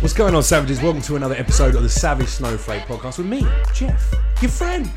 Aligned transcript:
What's 0.00 0.14
going 0.14 0.34
on, 0.34 0.42
Savages? 0.42 0.80
Welcome 0.80 1.02
to 1.02 1.16
another 1.16 1.34
episode 1.34 1.74
of 1.74 1.82
the 1.82 1.88
Savage 1.88 2.28
Snowflake 2.28 2.82
podcast 2.82 3.18
with 3.18 3.26
me, 3.26 3.46
Jeff, 3.74 4.14
your 4.40 4.50
friend, 4.50 4.90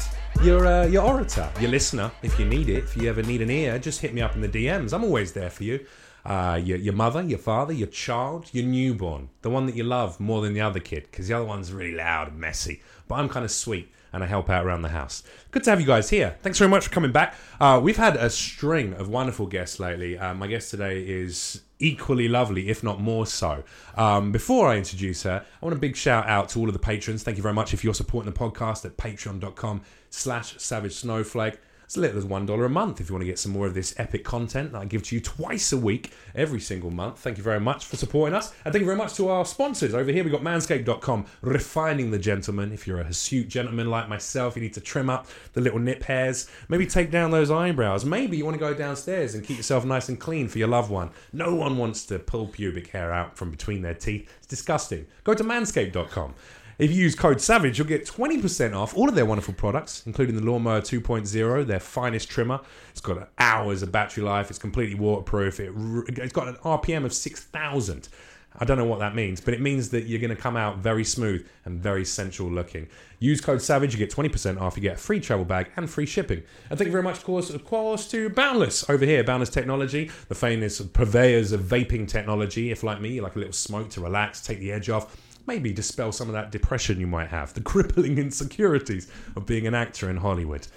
your 0.43 0.67
uh, 0.67 0.85
your 0.85 1.03
orator, 1.03 1.49
your 1.59 1.71
listener. 1.71 2.11
If 2.21 2.39
you 2.39 2.45
need 2.45 2.69
it, 2.69 2.83
if 2.83 2.95
you 2.95 3.09
ever 3.09 3.23
need 3.23 3.41
an 3.41 3.49
ear, 3.49 3.79
just 3.79 4.01
hit 4.01 4.13
me 4.13 4.21
up 4.21 4.35
in 4.35 4.41
the 4.41 4.47
DMs. 4.47 4.93
I'm 4.93 5.03
always 5.03 5.33
there 5.33 5.49
for 5.49 5.63
you. 5.63 5.85
Uh, 6.25 6.59
your, 6.63 6.77
your 6.77 6.93
mother, 6.93 7.21
your 7.21 7.39
father, 7.39 7.73
your 7.73 7.87
child, 7.87 8.49
your 8.51 8.65
newborn, 8.65 9.29
the 9.41 9.49
one 9.49 9.65
that 9.67 9.75
you 9.75 9.83
love 9.83 10.19
more 10.19 10.41
than 10.41 10.53
the 10.53 10.61
other 10.61 10.79
kid, 10.79 11.07
because 11.09 11.27
the 11.27 11.33
other 11.33 11.45
one's 11.45 11.71
really 11.71 11.95
loud 11.95 12.29
and 12.29 12.39
messy. 12.39 12.81
But 13.07 13.15
I'm 13.15 13.29
kind 13.29 13.45
of 13.45 13.51
sweet 13.51 13.91
and 14.11 14.23
I 14.23 14.27
help 14.27 14.49
out 14.49 14.65
around 14.65 14.81
the 14.81 14.89
house. 14.89 15.23
Good 15.51 15.63
to 15.65 15.69
have 15.71 15.81
you 15.81 15.85
guys 15.85 16.09
here. 16.09 16.37
Thanks 16.41 16.57
very 16.57 16.69
much 16.69 16.85
for 16.85 16.89
coming 16.91 17.11
back. 17.11 17.35
Uh, 17.59 17.79
we've 17.83 17.97
had 17.97 18.15
a 18.15 18.29
string 18.29 18.93
of 18.93 19.09
wonderful 19.09 19.45
guests 19.45 19.79
lately. 19.79 20.17
Uh, 20.17 20.33
my 20.33 20.47
guest 20.47 20.71
today 20.71 21.01
is 21.01 21.61
equally 21.79 22.27
lovely, 22.27 22.69
if 22.69 22.83
not 22.83 22.99
more 22.99 23.25
so. 23.25 23.63
Um, 23.95 24.31
before 24.31 24.69
I 24.69 24.77
introduce 24.77 25.23
her, 25.23 25.45
I 25.61 25.65
want 25.65 25.75
a 25.75 25.79
big 25.79 25.95
shout 25.95 26.27
out 26.27 26.49
to 26.49 26.59
all 26.59 26.67
of 26.67 26.73
the 26.73 26.79
patrons. 26.79 27.23
Thank 27.23 27.37
you 27.37 27.43
very 27.43 27.53
much 27.53 27.73
if 27.73 27.83
you're 27.83 27.93
supporting 27.93 28.31
the 28.31 28.37
podcast 28.37 28.85
at 28.85 28.97
patreon.com 28.97 29.81
slash 30.09 30.55
savage 30.57 30.95
snowflake. 30.95 31.59
It's 31.85 31.95
a 31.95 32.01
little 32.01 32.17
as 32.17 32.25
one 32.25 32.45
dollar 32.45 32.65
a 32.65 32.69
month 32.69 32.99
if 32.99 33.09
you 33.09 33.13
want 33.13 33.21
to 33.21 33.27
get 33.27 33.39
some 33.39 33.51
more 33.51 33.67
of 33.67 33.73
this 33.73 33.93
epic 33.97 34.23
content 34.23 34.73
that 34.73 34.81
I 34.81 34.85
give 34.85 35.03
to 35.03 35.15
you 35.15 35.21
twice 35.21 35.71
a 35.71 35.77
week, 35.77 36.11
every 36.33 36.59
single 36.59 36.91
month. 36.91 37.19
Thank 37.19 37.37
you 37.37 37.43
very 37.43 37.59
much 37.59 37.85
for 37.85 37.95
supporting 37.95 38.35
us, 38.35 38.53
and 38.65 38.73
thank 38.73 38.81
you 38.81 38.85
very 38.85 38.97
much 38.97 39.13
to 39.15 39.29
our 39.29 39.45
sponsors 39.45 39.93
over 39.93 40.11
here. 40.11 40.23
We've 40.23 40.33
got 40.33 40.41
Manscaped.com, 40.41 41.25
refining 41.41 42.11
the 42.11 42.19
gentleman. 42.19 42.71
If 42.71 42.87
you're 42.87 42.99
a 42.99 43.03
hirsute 43.03 43.47
gentleman 43.47 43.89
like 43.89 44.09
myself, 44.09 44.55
you 44.55 44.61
need 44.61 44.73
to 44.73 44.81
trim 44.81 45.09
up 45.09 45.27
the 45.53 45.61
little 45.61 45.79
nip 45.79 46.03
hairs, 46.03 46.49
maybe 46.69 46.85
take 46.87 47.11
down 47.11 47.31
those 47.31 47.51
eyebrows. 47.51 48.03
Maybe 48.03 48.35
you 48.35 48.45
want 48.45 48.55
to 48.55 48.59
go 48.59 48.73
downstairs 48.73 49.35
and 49.35 49.43
keep 49.43 49.57
yourself 49.57 49.85
nice 49.85 50.09
and 50.09 50.19
clean 50.19 50.47
for 50.47 50.57
your 50.57 50.67
loved 50.67 50.89
one. 50.89 51.11
No 51.31 51.53
one 51.53 51.77
wants 51.77 52.05
to 52.07 52.19
pull 52.19 52.47
pubic 52.47 52.87
hair 52.87 53.11
out 53.11 53.37
from 53.37 53.51
between 53.51 53.81
their 53.81 53.93
teeth. 53.93 54.29
It's 54.37 54.47
disgusting. 54.47 55.05
Go 55.23 55.33
to 55.33 55.43
Manscaped.com. 55.43 56.33
If 56.77 56.91
you 56.91 56.97
use 56.97 57.15
code 57.15 57.39
SAVAGE, 57.39 57.77
you'll 57.77 57.87
get 57.87 58.05
20% 58.05 58.75
off 58.75 58.97
all 58.97 59.07
of 59.07 59.15
their 59.15 59.25
wonderful 59.25 59.53
products, 59.53 60.03
including 60.05 60.35
the 60.35 60.43
Lawnmower 60.43 60.81
2.0, 60.81 61.65
their 61.65 61.79
finest 61.79 62.29
trimmer. 62.29 62.59
It's 62.89 62.99
got 62.99 63.29
hours 63.39 63.81
of 63.81 63.93
battery 63.93 64.23
life. 64.23 64.49
It's 64.49 64.59
completely 64.59 64.95
waterproof. 64.95 65.61
It, 65.61 65.71
it's 66.17 66.33
got 66.33 66.49
an 66.49 66.55
RPM 66.55 67.05
of 67.05 67.13
6,000. 67.13 68.09
I 68.57 68.65
don't 68.65 68.77
know 68.77 68.85
what 68.85 68.99
that 68.99 69.15
means, 69.15 69.41
but 69.41 69.53
it 69.53 69.61
means 69.61 69.89
that 69.89 70.05
you're 70.05 70.19
going 70.19 70.35
to 70.35 70.41
come 70.41 70.55
out 70.55 70.77
very 70.77 71.03
smooth 71.03 71.45
and 71.63 71.79
very 71.79 72.05
sensual 72.05 72.49
looking. 72.49 72.87
Use 73.19 73.39
code 73.39 73.61
SAVAGE, 73.61 73.93
you 73.93 73.97
get 73.97 74.11
20% 74.11 74.59
off, 74.59 74.75
you 74.75 74.81
get 74.81 74.95
a 74.95 74.99
free 74.99 75.19
travel 75.19 75.45
bag 75.45 75.71
and 75.77 75.89
free 75.89 76.05
shipping. 76.05 76.43
And 76.69 76.77
thank 76.77 76.87
you 76.87 76.91
very 76.91 77.03
much, 77.03 77.17
of 77.17 77.23
course, 77.23 77.49
of 77.49 77.65
course 77.65 78.07
to 78.11 78.29
Boundless 78.29 78.89
over 78.89 79.05
here, 79.05 79.23
Boundless 79.23 79.49
Technology, 79.49 80.11
the 80.27 80.35
famous 80.35 80.81
purveyors 80.81 81.51
of 81.51 81.61
vaping 81.61 82.07
technology. 82.07 82.71
If, 82.71 82.83
like 82.83 82.99
me, 83.01 83.13
you 83.13 83.21
like 83.21 83.35
a 83.35 83.39
little 83.39 83.53
smoke 83.53 83.89
to 83.91 84.01
relax, 84.01 84.41
take 84.41 84.59
the 84.59 84.71
edge 84.71 84.89
off, 84.89 85.15
maybe 85.47 85.71
dispel 85.73 86.11
some 86.11 86.27
of 86.27 86.33
that 86.33 86.51
depression 86.51 86.99
you 86.99 87.07
might 87.07 87.29
have, 87.29 87.53
the 87.53 87.61
crippling 87.71 88.17
insecurities 88.17 89.11
of 89.35 89.45
being 89.45 89.67
an 89.67 89.73
actor 89.75 90.09
in 90.09 90.17
Hollywood. 90.17 90.67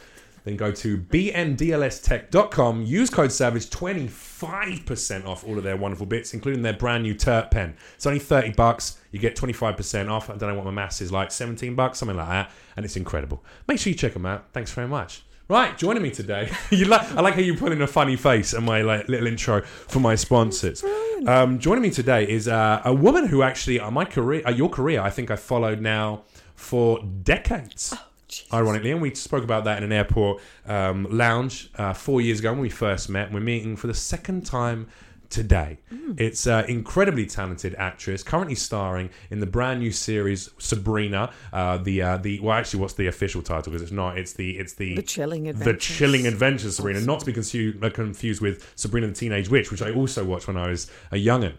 Then 0.45 0.57
go 0.57 0.73
to 0.73 0.97
bndlstech.com, 0.97 2.83
use 2.83 3.11
code 3.11 3.31
SAVAGE, 3.33 3.69
25% 3.69 5.27
off 5.27 5.47
all 5.47 5.59
of 5.59 5.65
their 5.65 5.77
wonderful 5.77 6.07
bits, 6.07 6.33
including 6.33 6.63
their 6.63 6.73
brand 6.73 7.03
new 7.03 7.15
Terp 7.15 7.51
pen. 7.51 7.77
It's 7.97 8.07
only 8.07 8.21
30 8.21 8.53
bucks, 8.53 8.99
you 9.11 9.19
get 9.19 9.37
25% 9.37 10.09
off. 10.11 10.31
I 10.31 10.37
don't 10.37 10.49
know 10.49 10.55
what 10.55 10.65
my 10.65 10.71
maths 10.71 11.01
is 11.03 11.13
like, 11.13 11.33
17 11.33 11.75
bucks, 11.75 11.99
something 11.99 12.17
like 12.17 12.29
that, 12.29 12.51
and 12.77 12.87
it's 12.87 12.97
incredible. 12.97 13.45
Make 13.67 13.79
sure 13.79 13.91
you 13.91 13.99
check 13.99 14.15
them 14.15 14.25
out. 14.25 14.47
Thanks 14.53 14.73
very 14.73 14.89
much. 14.89 15.23
Right, 15.51 15.79
joining 15.79 16.03
me 16.03 16.11
today. 16.11 16.53
you 16.71 16.85
like, 16.85 17.11
I 17.13 17.23
like 17.23 17.33
how 17.33 17.41
you 17.41 17.55
put 17.55 17.73
in 17.73 17.81
a 17.81 17.87
funny 17.87 18.17
face 18.17 18.53
and 18.53 18.67
my 18.67 18.83
like 18.83 19.09
little 19.09 19.27
intro 19.27 19.63
for 19.63 19.99
my 19.99 20.15
sponsors. 20.15 20.85
Um, 21.27 21.59
joining 21.59 21.81
me 21.81 21.89
today 21.89 22.29
is 22.29 22.47
uh, 22.49 22.83
a 22.85 22.93
woman 22.93 23.27
who 23.27 23.43
actually, 23.43 23.81
uh, 23.81 23.91
my 23.91 24.05
career, 24.05 24.43
uh, 24.47 24.51
your 24.51 24.69
career, 24.69 25.01
I 25.01 25.09
think 25.09 25.31
I 25.31 25.37
followed 25.37 25.81
now 25.81 26.25
for 26.55 27.03
decades. 27.23 27.95
Oh, 27.97 28.59
Ironically, 28.59 28.91
and 28.91 29.01
we 29.01 29.15
spoke 29.15 29.43
about 29.43 29.65
that 29.65 29.79
in 29.79 29.85
an 29.85 29.93
airport 29.93 30.43
um, 30.67 31.07
lounge 31.11 31.71
uh, 31.77 31.95
four 31.95 32.21
years 32.21 32.41
ago 32.41 32.53
when 32.53 32.61
we 32.61 32.69
first 32.69 33.09
met. 33.09 33.33
We're 33.33 33.41
meeting 33.41 33.75
for 33.75 33.87
the 33.87 33.95
second 33.95 34.45
time 34.45 34.87
today. 35.31 35.79
It's 36.17 36.47
an 36.47 36.65
incredibly 36.67 37.27
talented 37.27 37.75
actress, 37.77 38.23
currently 38.23 38.55
starring 38.55 39.11
in 39.31 39.41
the 39.41 39.47
brand 39.47 39.81
new 39.81 39.93
series 39.93 40.51
Sabrina. 40.59 41.31
Uh, 41.53 41.77
the 41.79 42.01
uh, 42.03 42.17
the 42.17 42.41
well, 42.41 42.57
actually, 42.57 42.81
what's 42.81 42.95
the 42.95 43.07
official 43.09 43.43
title? 43.43 43.71
Because 43.71 43.83
it's 43.83 43.93
not. 43.93 44.17
It's 44.19 44.33
the 44.33 44.59
it's 44.59 44.75
the 44.75 44.97
The 44.97 45.03
Chilling 45.03 45.45
the 45.45 45.51
Adventures. 45.51 45.97
chilling 45.97 46.27
adventures 46.27 46.77
Sabrina, 46.77 47.01
not 47.01 47.21
to 47.21 47.27
be 47.27 47.33
confused, 47.33 47.85
uh, 47.85 47.91
confused 47.91 48.41
with 48.41 48.73
Sabrina 48.75 49.09
the 49.09 49.13
Teenage 49.13 49.49
Witch, 49.51 49.71
which 49.71 49.83
I 49.83 49.91
also 49.93 50.25
watched 50.25 50.47
when 50.49 50.57
I 50.57 50.69
was 50.69 50.91
a 51.13 51.17
youngin. 51.17 51.55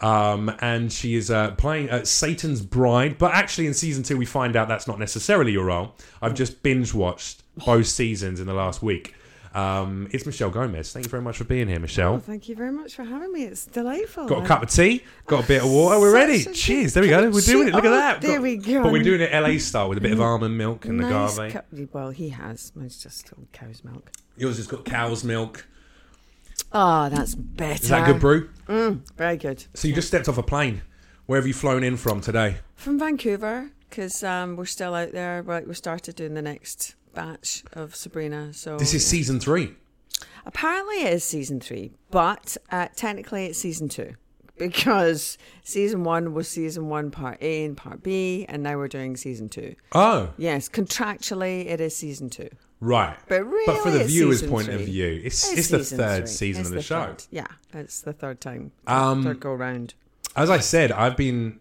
Um, 0.00 0.54
and 0.60 0.92
she 0.92 1.14
is 1.14 1.30
uh, 1.30 1.52
playing 1.52 1.88
uh, 1.88 2.04
Satan's 2.04 2.60
bride, 2.60 3.16
but 3.16 3.32
actually 3.32 3.66
in 3.66 3.74
season 3.74 4.02
two 4.02 4.18
we 4.18 4.26
find 4.26 4.54
out 4.54 4.68
that's 4.68 4.86
not 4.86 4.98
necessarily 4.98 5.52
your 5.52 5.66
role. 5.66 5.94
I've 6.20 6.34
just 6.34 6.62
binge 6.62 6.92
watched 6.92 7.42
both 7.64 7.86
seasons 7.86 8.38
in 8.40 8.46
the 8.46 8.54
last 8.54 8.82
week. 8.82 9.14
Um, 9.54 10.08
it's 10.10 10.26
Michelle 10.26 10.50
Gomez. 10.50 10.92
Thank 10.92 11.06
you 11.06 11.10
very 11.10 11.22
much 11.22 11.36
for 11.38 11.44
being 11.44 11.68
here, 11.68 11.78
Michelle. 11.78 12.14
Oh, 12.14 12.18
thank 12.18 12.48
you 12.48 12.56
very 12.56 12.72
much 12.72 12.96
for 12.96 13.04
having 13.04 13.32
me. 13.32 13.44
It's 13.44 13.66
delightful. 13.66 14.26
Got 14.26 14.44
a 14.44 14.46
cup 14.46 14.62
of 14.64 14.70
tea, 14.70 15.04
got 15.26 15.44
a 15.44 15.46
bit 15.46 15.62
of 15.62 15.70
water. 15.70 16.00
We're 16.00 16.12
ready. 16.12 16.42
Cheers. 16.44 16.94
There 16.94 17.02
we 17.04 17.08
go. 17.08 17.30
We're 17.30 17.40
doing 17.40 17.68
it. 17.68 17.74
Look 17.74 17.84
at 17.84 17.92
Oh, 17.92 17.96
that. 17.96 18.20
there 18.20 18.32
Got- 18.38 18.42
we 18.42 18.56
go. 18.56 18.82
But 18.82 18.92
we're 18.92 19.04
doing 19.04 19.20
it 19.20 19.32
LA 19.32 19.58
style 19.58 19.88
with 19.88 19.98
a 19.98 20.00
bit 20.00 20.10
of 20.12 20.20
almond 20.20 20.58
milk 20.58 20.86
and 20.86 20.98
nice 20.98 21.38
agave. 21.38 21.52
cup- 21.52 21.66
well, 21.92 22.10
he 22.10 22.30
has. 22.30 22.72
Mine's 22.74 23.00
just 23.00 23.30
cow's 23.52 23.84
milk. 23.84 24.10
Yours 24.36 24.56
has 24.56 24.66
got 24.66 24.84
cow's 24.84 25.22
milk. 25.22 25.68
Oh, 26.72 27.08
that's 27.08 27.36
better. 27.36 27.74
Is 27.74 27.88
that 27.90 28.06
good 28.06 28.20
brew? 28.20 28.50
Very 29.16 29.36
good. 29.36 29.64
So 29.74 29.86
you 29.86 29.94
just 29.94 30.08
stepped 30.08 30.28
off 30.28 30.36
a 30.38 30.42
plane. 30.42 30.82
Where 31.26 31.38
have 31.38 31.46
you 31.46 31.54
flown 31.54 31.84
in 31.84 31.96
from 31.96 32.20
today? 32.20 32.56
From 32.74 32.98
Vancouver, 32.98 33.70
because 33.88 34.22
um, 34.24 34.56
we're 34.56 34.64
still 34.66 34.94
out 34.94 35.12
there. 35.12 35.42
Right, 35.42 35.66
we 35.66 35.74
started 35.74 36.16
doing 36.16 36.34
the 36.34 36.42
next 36.42 36.96
batch 37.14 37.64
of 37.72 37.94
Sabrina. 37.94 38.52
So 38.52 38.76
This 38.76 38.94
is 38.94 39.06
season 39.06 39.40
three. 39.40 39.74
apparently 40.46 41.02
it 41.02 41.12
is 41.14 41.24
season 41.24 41.60
three, 41.60 41.92
but 42.10 42.56
uh, 42.70 42.88
technically 42.94 43.46
it's 43.46 43.58
season 43.58 43.88
two. 43.88 44.14
Because 44.56 45.36
season 45.64 46.04
one 46.04 46.32
was 46.32 46.48
season 46.48 46.88
one 46.88 47.10
part 47.10 47.38
A 47.42 47.64
and 47.64 47.76
part 47.76 48.04
B, 48.04 48.46
and 48.48 48.62
now 48.62 48.76
we're 48.76 48.86
doing 48.86 49.16
season 49.16 49.48
two. 49.48 49.74
Oh, 49.92 50.30
Yes, 50.36 50.68
contractually 50.68 51.66
it 51.66 51.80
is 51.80 51.96
season 51.96 52.30
two. 52.30 52.48
right. 52.78 53.16
But 53.28 53.44
really, 53.44 53.66
but 53.66 53.82
for 53.82 53.90
the 53.90 54.04
viewer's 54.04 54.42
point 54.44 54.68
of 54.68 54.80
view, 54.82 55.20
it's, 55.24 55.52
it's, 55.52 55.68
the 55.70 55.80
third 55.80 56.18
three. 56.24 56.26
season 56.28 56.60
It's 56.60 56.68
of 56.70 56.74
the, 56.76 56.82
show. 56.82 57.04
third. 57.06 57.24
Yeah, 57.32 57.46
it's 57.72 58.00
the 58.02 58.12
third 58.12 58.40
time. 58.40 58.70
Um, 58.86 59.24
third 59.24 59.40
go 59.40 59.52
round. 59.54 59.94
As 60.36 60.50
I 60.50 60.58
said, 60.58 60.92
I've 60.92 61.16
been 61.16 61.58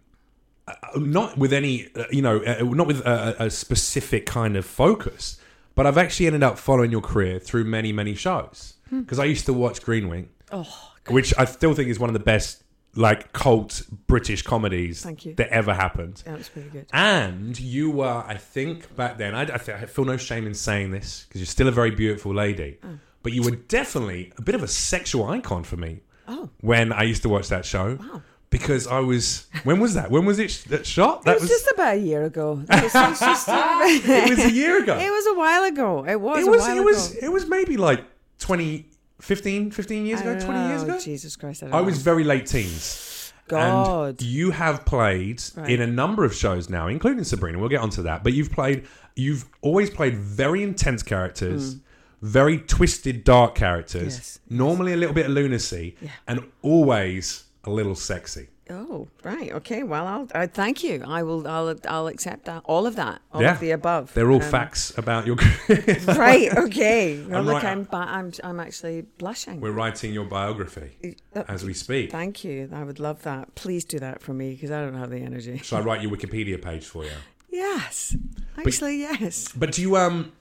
uh, 0.67 0.73
not 0.97 1.35
with 1.35 1.51
any, 1.51 1.87
uh, 1.95 2.03
you 2.11 2.21
know, 2.21 2.43
uh, 2.43 2.57
not 2.63 2.85
with 2.85 2.99
a, 2.99 3.35
a 3.45 3.49
specific 3.49 4.27
kind 4.27 4.55
of 4.55 4.65
focus, 4.67 5.39
but 5.75 5.85
I've 5.87 5.97
actually 5.97 6.27
ended 6.27 6.43
up 6.43 6.57
following 6.57 6.91
your 6.91 7.01
career 7.01 7.39
through 7.39 7.63
many, 7.65 7.91
many 7.91 8.15
shows. 8.15 8.75
Hmm. 8.89 9.01
Because 9.01 9.19
I 9.19 9.25
used 9.25 9.45
to 9.47 9.53
watch 9.53 9.81
Green 9.81 10.07
Wing, 10.09 10.29
Oh, 10.51 10.67
which 11.09 11.33
I 11.37 11.45
still 11.45 11.73
think 11.73 11.89
is 11.89 11.99
one 11.99 12.09
of 12.09 12.13
the 12.13 12.19
best, 12.19 12.63
like, 12.95 13.33
cult 13.33 13.81
British 14.07 14.43
comedies 14.43 15.01
Thank 15.03 15.25
you. 15.25 15.33
that 15.35 15.49
ever 15.49 15.73
happened. 15.73 16.21
yeah, 16.25 16.35
it's 16.35 16.49
pretty 16.49 16.69
good. 16.69 16.85
And 16.93 17.59
you 17.59 17.89
were, 17.89 18.23
I 18.27 18.35
think, 18.37 18.95
back 18.95 19.17
then, 19.17 19.33
I, 19.33 19.41
I, 19.41 19.57
th- 19.57 19.69
I 19.77 19.85
feel 19.85 20.05
no 20.05 20.17
shame 20.17 20.45
in 20.45 20.53
saying 20.53 20.91
this 20.91 21.25
because 21.27 21.41
you're 21.41 21.45
still 21.47 21.67
a 21.67 21.71
very 21.71 21.91
beautiful 21.91 22.33
lady, 22.33 22.77
Oh. 22.83 22.99
but 23.23 23.33
you 23.33 23.41
were 23.41 23.51
definitely 23.51 24.31
a 24.37 24.41
bit 24.43 24.53
of 24.55 24.61
a 24.63 24.67
sexual 24.67 25.25
icon 25.27 25.63
for 25.63 25.77
me 25.77 26.01
Oh, 26.27 26.49
when 26.61 26.93
I 26.93 27.03
used 27.03 27.23
to 27.23 27.29
watch 27.29 27.49
that 27.49 27.65
show. 27.65 27.95
Wow. 27.99 28.21
Because 28.53 28.85
I 28.87 28.99
was, 28.99 29.47
when 29.63 29.79
was 29.79 29.95
that? 29.95 30.11
When 30.11 30.25
was 30.25 30.37
it 30.37 30.51
sh- 30.51 30.63
that 30.65 30.85
shot? 30.85 31.23
That 31.25 31.37
it 31.37 31.41
was, 31.41 31.49
just 31.49 31.69
about 31.73 31.95
a 31.95 31.99
year 31.99 32.23
ago. 32.23 32.63
It 32.69 32.83
was, 32.83 32.93
was 32.93 33.19
just- 33.19 33.47
it 33.49 34.29
was 34.29 34.45
a 34.45 34.51
year 34.51 34.83
ago. 34.83 34.95
it 34.95 35.09
was 35.09 35.25
a 35.27 35.33
while 35.33 35.63
ago. 35.63 36.05
It 36.05 36.21
was. 36.21 36.45
it 36.45 36.49
was, 36.49 36.61
a 36.61 36.67
while 36.67 36.77
it 36.77 36.85
was, 36.85 37.11
ago. 37.11 37.19
it 37.23 37.31
was 37.31 37.47
maybe 37.47 37.77
like 37.77 38.05
20, 38.39 38.85
15, 39.19 39.71
15 39.71 40.05
years 40.05 40.21
ago, 40.21 40.39
20 40.39 40.67
years 40.69 40.83
ago. 40.83 40.99
Jesus 40.99 41.35
Christ! 41.35 41.63
I, 41.63 41.65
don't 41.67 41.75
I 41.75 41.81
was 41.81 41.97
very 41.97 42.23
late 42.23 42.45
teens. 42.45 43.33
God. 43.47 44.09
And 44.09 44.21
you 44.21 44.51
have 44.51 44.85
played 44.85 45.41
Right. 45.55 45.69
in 45.69 45.81
a 45.81 45.87
number 45.87 46.23
of 46.23 46.33
shows 46.33 46.69
now, 46.69 46.87
including 46.87 47.23
Sabrina. 47.23 47.59
We'll 47.59 47.69
get 47.69 47.81
onto 47.81 48.03
that. 48.03 48.23
But 48.23 48.33
you've 48.33 48.51
played, 48.51 48.85
you've 49.15 49.45
always 49.61 49.89
played 49.89 50.15
very 50.15 50.63
intense 50.63 51.03
characters, 51.03 51.75
mm. 51.75 51.81
very 52.21 52.59
twisted, 52.59 53.23
dark 53.23 53.55
characters. 53.55 54.15
Yes. 54.15 54.39
Normally 54.49 54.93
a 54.93 54.95
little 54.97 55.15
bit 55.15 55.25
of 55.25 55.31
lunacy, 55.31 55.97
Yeah. 56.01 56.09
and 56.27 56.45
always 56.61 57.45
a 57.63 57.69
little 57.69 57.95
sexy. 57.95 58.47
Oh, 58.69 59.09
right. 59.23 59.51
Okay. 59.51 59.83
Well, 59.83 60.07
I'll. 60.07 60.27
I, 60.33 60.47
thank 60.47 60.83
you. 60.83 61.03
I 61.05 61.21
will. 61.21 61.45
I'll. 61.45 61.75
I'll 61.87 62.07
accept 62.07 62.45
that. 62.45 62.61
All 62.65 62.87
of 62.87 62.95
that. 62.95 63.21
All 63.33 63.41
Yeah. 63.41 63.53
of 63.55 63.59
the 63.59 63.71
above. 63.71 64.13
They're 64.13 64.31
all 64.31 64.41
Um, 64.41 64.49
facts 64.49 64.97
about 64.97 65.25
your. 65.27 65.35
Right. 66.07 66.49
Okay. 66.57 67.21
Well, 67.27 67.39
I'm 67.39 67.45
look, 67.45 67.61
right- 67.61 67.65
I'm. 67.65 67.87
I'm. 67.91 68.31
I'm 68.41 68.59
actually 68.61 69.01
blushing. 69.17 69.59
We're 69.59 69.71
writing 69.71 70.13
your 70.13 70.23
biography 70.25 71.17
Uh, 71.35 71.43
as 71.49 71.65
we 71.65 71.73
speak. 71.73 72.09
Thank 72.11 72.45
you. 72.45 72.69
I 72.73 72.83
would 72.83 72.99
love 73.01 73.23
that. 73.23 73.53
Please 73.55 73.83
do 73.83 73.99
that 73.99 74.21
for 74.21 74.33
me 74.33 74.53
because 74.53 74.71
I 74.71 74.79
don't 74.81 74.95
have 74.97 75.09
the 75.09 75.19
energy. 75.19 75.57
Shall 75.57 75.79
I 75.79 75.81
write 75.81 76.01
your 76.01 76.11
Wikipedia 76.11 76.61
page 76.61 76.85
for 76.85 77.03
you? 77.03 77.11
Yes. 77.51 78.15
Actually, 78.57 78.99
yes. 78.99 79.49
But 79.55 79.73
do 79.73 79.81
you 79.81 79.97
um 79.97 80.31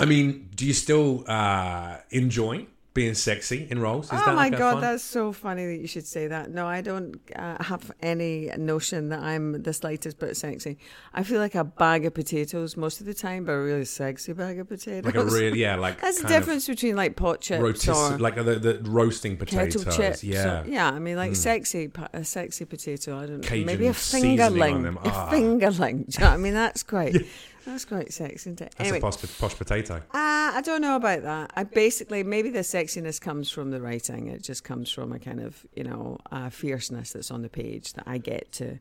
I 0.00 0.06
mean, 0.06 0.48
do 0.56 0.66
you 0.66 0.72
still 0.72 1.22
uh 1.28 1.98
enjoy 2.10 2.66
being 2.94 3.14
sexy 3.14 3.66
in 3.70 3.80
roles? 3.80 4.06
Is 4.06 4.12
oh 4.14 4.26
my 4.28 4.34
like 4.48 4.56
god, 4.56 4.72
fun- 4.74 4.80
that's 4.82 5.02
so 5.02 5.32
funny 5.32 5.66
that 5.66 5.80
you 5.80 5.86
should 5.88 6.06
say 6.06 6.28
that. 6.28 6.50
No, 6.50 6.66
I 6.66 6.80
don't 6.80 7.16
uh, 7.34 7.62
have 7.62 7.90
any 8.00 8.50
notion 8.56 9.08
that 9.08 9.18
I'm 9.20 9.62
the 9.62 9.72
slightest 9.72 10.18
bit 10.20 10.36
sexy. 10.36 10.78
I 11.12 11.24
feel 11.24 11.38
like 11.40 11.54
a 11.56 11.64
bag 11.64 12.06
of 12.06 12.14
potatoes 12.14 12.76
most 12.76 13.00
of 13.00 13.06
the 13.06 13.14
time, 13.14 13.44
but 13.44 13.52
a 13.52 13.60
really 13.60 13.84
sexy 13.84 14.32
bag 14.32 14.60
of 14.60 14.68
potatoes. 14.68 15.04
like 15.04 15.16
a 15.16 15.24
real 15.24 15.56
yeah, 15.56 15.74
like 15.86 16.00
That's 16.00 16.22
the 16.22 16.28
difference 16.28 16.66
between 16.68 16.94
like 16.94 17.16
pot 17.16 17.40
chips 17.40 17.60
rotis- 17.62 17.88
or 18.12 18.18
like 18.18 18.36
the, 18.36 18.54
the 18.60 18.80
roasting 18.84 19.36
potatoes. 19.36 19.84
chips. 19.96 20.22
or- 20.22 20.26
Yeah. 20.26 20.62
yeah. 20.66 20.88
I 20.90 20.98
mean, 21.00 21.16
like 21.16 21.32
Mm. 21.32 21.36
sexy, 21.36 21.90
a 22.12 22.22
sexy 22.24 22.64
potato. 22.64 23.18
I 23.18 23.26
don't 23.26 23.40
know. 23.40 23.48
Cajun 23.48 23.66
Maybe 23.66 23.86
a 23.88 23.92
fingerling. 23.92 24.94
A 24.94 25.00
Ah. 25.04 25.30
fingerling. 25.32 25.98
You 26.14 26.20
know 26.24 26.30
what 26.30 26.34
I 26.34 26.36
mean, 26.36 26.54
that's 26.54 26.82
quite. 26.84 27.16
That's 27.64 27.84
quite 27.84 28.12
sexy, 28.12 28.34
isn't 28.34 28.60
it? 28.60 28.74
That's 28.76 28.80
Anyway, 28.80 28.98
a 28.98 29.00
posh, 29.00 29.38
posh 29.38 29.54
potato. 29.56 29.94
uh, 29.96 30.00
I 30.12 30.60
don't 30.64 30.80
know 30.82 30.96
about 30.96 31.22
that. 31.22 31.50
I 31.56 31.64
basically 31.64 32.22
maybe 32.22 32.50
the 32.50 32.60
sexiness 32.60 33.20
comes 33.20 33.50
from 33.50 33.70
the 33.70 33.80
writing. 33.80 34.28
It 34.28 34.42
just 34.42 34.64
comes 34.64 34.90
from 34.90 35.12
a 35.12 35.18
kind 35.18 35.40
of 35.40 35.64
you 35.74 35.84
know 35.84 36.18
uh, 36.30 36.50
fierceness 36.50 37.12
that's 37.12 37.30
on 37.30 37.42
the 37.42 37.48
page 37.48 37.94
that 37.94 38.04
I 38.06 38.18
get 38.18 38.52
to 38.52 38.78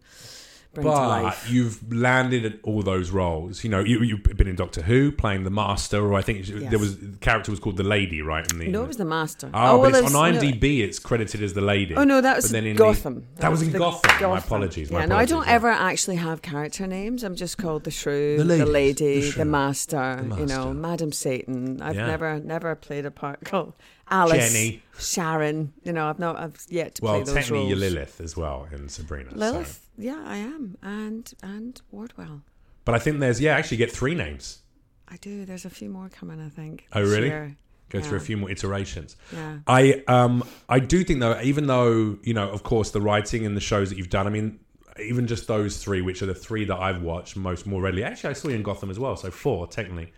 bring 0.73 0.85
to 0.85 0.91
But 0.91 1.23
life. 1.23 1.49
you've 1.51 1.91
landed 1.93 2.45
at 2.45 2.53
all 2.63 2.81
those 2.81 3.11
roles. 3.11 3.63
You 3.63 3.69
know, 3.69 3.79
you, 3.81 4.01
you've 4.01 4.23
been 4.23 4.47
in 4.47 4.55
Doctor 4.55 4.81
Who, 4.81 5.11
playing 5.11 5.43
the 5.43 5.49
Master, 5.49 5.99
or 6.03 6.13
I 6.15 6.21
think 6.21 6.47
Yes. 6.47 6.69
there 6.71 6.79
was 6.79 6.97
the 6.97 7.17
character 7.17 7.51
was 7.51 7.59
called 7.59 7.77
the 7.77 7.83
Lady, 7.83 8.21
right? 8.21 8.49
In 8.51 8.59
the, 8.59 8.67
no, 8.67 8.83
it 8.83 8.87
was 8.87 8.97
the 8.97 9.05
master. 9.05 9.49
Ah, 9.53 9.71
oh, 9.71 9.79
well, 9.79 9.91
but 9.91 10.03
it's 10.03 10.13
on 10.15 10.31
there's- 10.33 10.43
no- 10.43 10.49
IMDb. 10.51 10.79
It's 10.81 10.99
credited 10.99 11.41
as 11.43 11.53
the 11.53 11.61
Lady. 11.61 11.95
Oh 11.95 12.03
no, 12.03 12.21
that 12.21 12.35
was 12.37 12.45
But 12.45 12.51
then 12.53 12.65
in 12.65 12.75
Gotham. 12.75 13.25
The, 13.35 13.41
that 13.41 13.51
was 13.51 13.61
in 13.61 13.71
the 13.71 13.77
Gotham. 13.79 14.29
My 14.31 14.37
apologies. 14.39 14.89
Yeah, 14.91 14.99
my 14.99 15.05
no, 15.05 15.15
I 15.17 15.25
don't 15.25 15.45
yeah. 15.45 15.53
ever 15.53 15.69
actually 15.69 16.15
have 16.17 16.41
character 16.41 16.87
names. 16.87 17.23
I'm 17.23 17.35
just 17.35 17.57
called 17.57 17.83
the 17.83 17.91
Shrew, 17.91 18.37
The 18.37 18.43
the, 18.43 18.65
lady, 18.65 19.21
the 19.31 19.37
the, 19.37 19.45
master, 19.45 20.25
the 20.27 20.35
You 20.37 20.45
know, 20.45 20.73
Madam 20.73 21.11
Satan. 21.11 21.81
I've 21.81 21.95
Yeah. 21.95 22.07
never, 22.07 22.39
never 22.39 22.75
played 22.75 23.05
a 23.05 23.11
part 23.11 23.43
called 23.45 23.73
Alice, 24.13 24.53
Jenny. 24.53 24.83
Sharon. 24.99 25.73
You 25.83 25.93
know, 25.93 26.07
I've 26.07 26.19
not, 26.19 26.37
I've 26.37 26.57
yet 26.69 26.95
to 26.95 27.01
Well, 27.03 27.13
play 27.15 27.23
those 27.23 27.33
technically, 27.33 27.57
roles. 27.59 27.69
you're 27.69 27.77
Lilith 27.79 28.21
as 28.21 28.37
well 28.37 28.67
in 28.71 28.87
Sabrina. 28.89 29.31
so- 29.31 29.37
Lilith. 29.37 29.79
Yeah, 29.97 30.21
I 30.25 30.37
am, 30.37 30.77
and 30.81 31.31
and 31.43 31.81
Wardwell. 31.91 32.41
But 32.85 32.95
I 32.95 32.99
think 32.99 33.19
there's 33.19 33.39
yeah, 33.41 33.55
actually 33.55 33.77
get 33.77 33.91
three 33.91 34.15
names. 34.15 34.59
I 35.07 35.17
do. 35.17 35.45
There's 35.45 35.65
a 35.65 35.69
few 35.69 35.89
more 35.89 36.09
coming. 36.09 36.39
I 36.41 36.49
think. 36.49 36.87
Oh, 36.93 37.01
really? 37.01 37.27
year. 37.27 37.55
Go 37.89 38.01
through 38.01 38.17
a 38.17 38.21
few 38.21 38.37
more 38.37 38.49
iterations. 38.49 39.15
Yeah. 39.31 39.59
I 39.67 40.03
um 40.07 40.43
I 40.67 40.79
do 40.79 41.03
think 41.03 41.19
though, 41.19 41.39
even 41.41 41.67
though 41.67 42.17
you 42.23 42.33
know, 42.33 42.49
of 42.49 42.63
course, 42.63 42.89
the 42.89 42.99
writing 43.01 43.45
and 43.45 43.55
the 43.55 43.61
shows 43.61 43.89
that 43.89 43.99
you've 43.99 44.09
done. 44.09 44.25
I 44.25 44.31
mean, 44.31 44.59
even 44.99 45.27
just 45.27 45.47
those 45.47 45.77
three, 45.83 46.01
which 46.01 46.23
are 46.23 46.25
the 46.25 46.33
three 46.33 46.65
that 46.65 46.77
I've 46.79 47.03
watched 47.03 47.35
most 47.37 47.67
more 47.67 47.81
readily. 47.83 48.03
Actually, 48.03 48.31
I 48.31 48.33
saw 48.33 48.47
you 48.47 48.55
in 48.55 48.63
Gotham 48.63 48.89
as 48.89 48.97
well, 48.97 49.15
so 49.15 49.29
four 49.29 49.67
technically. 49.67 50.11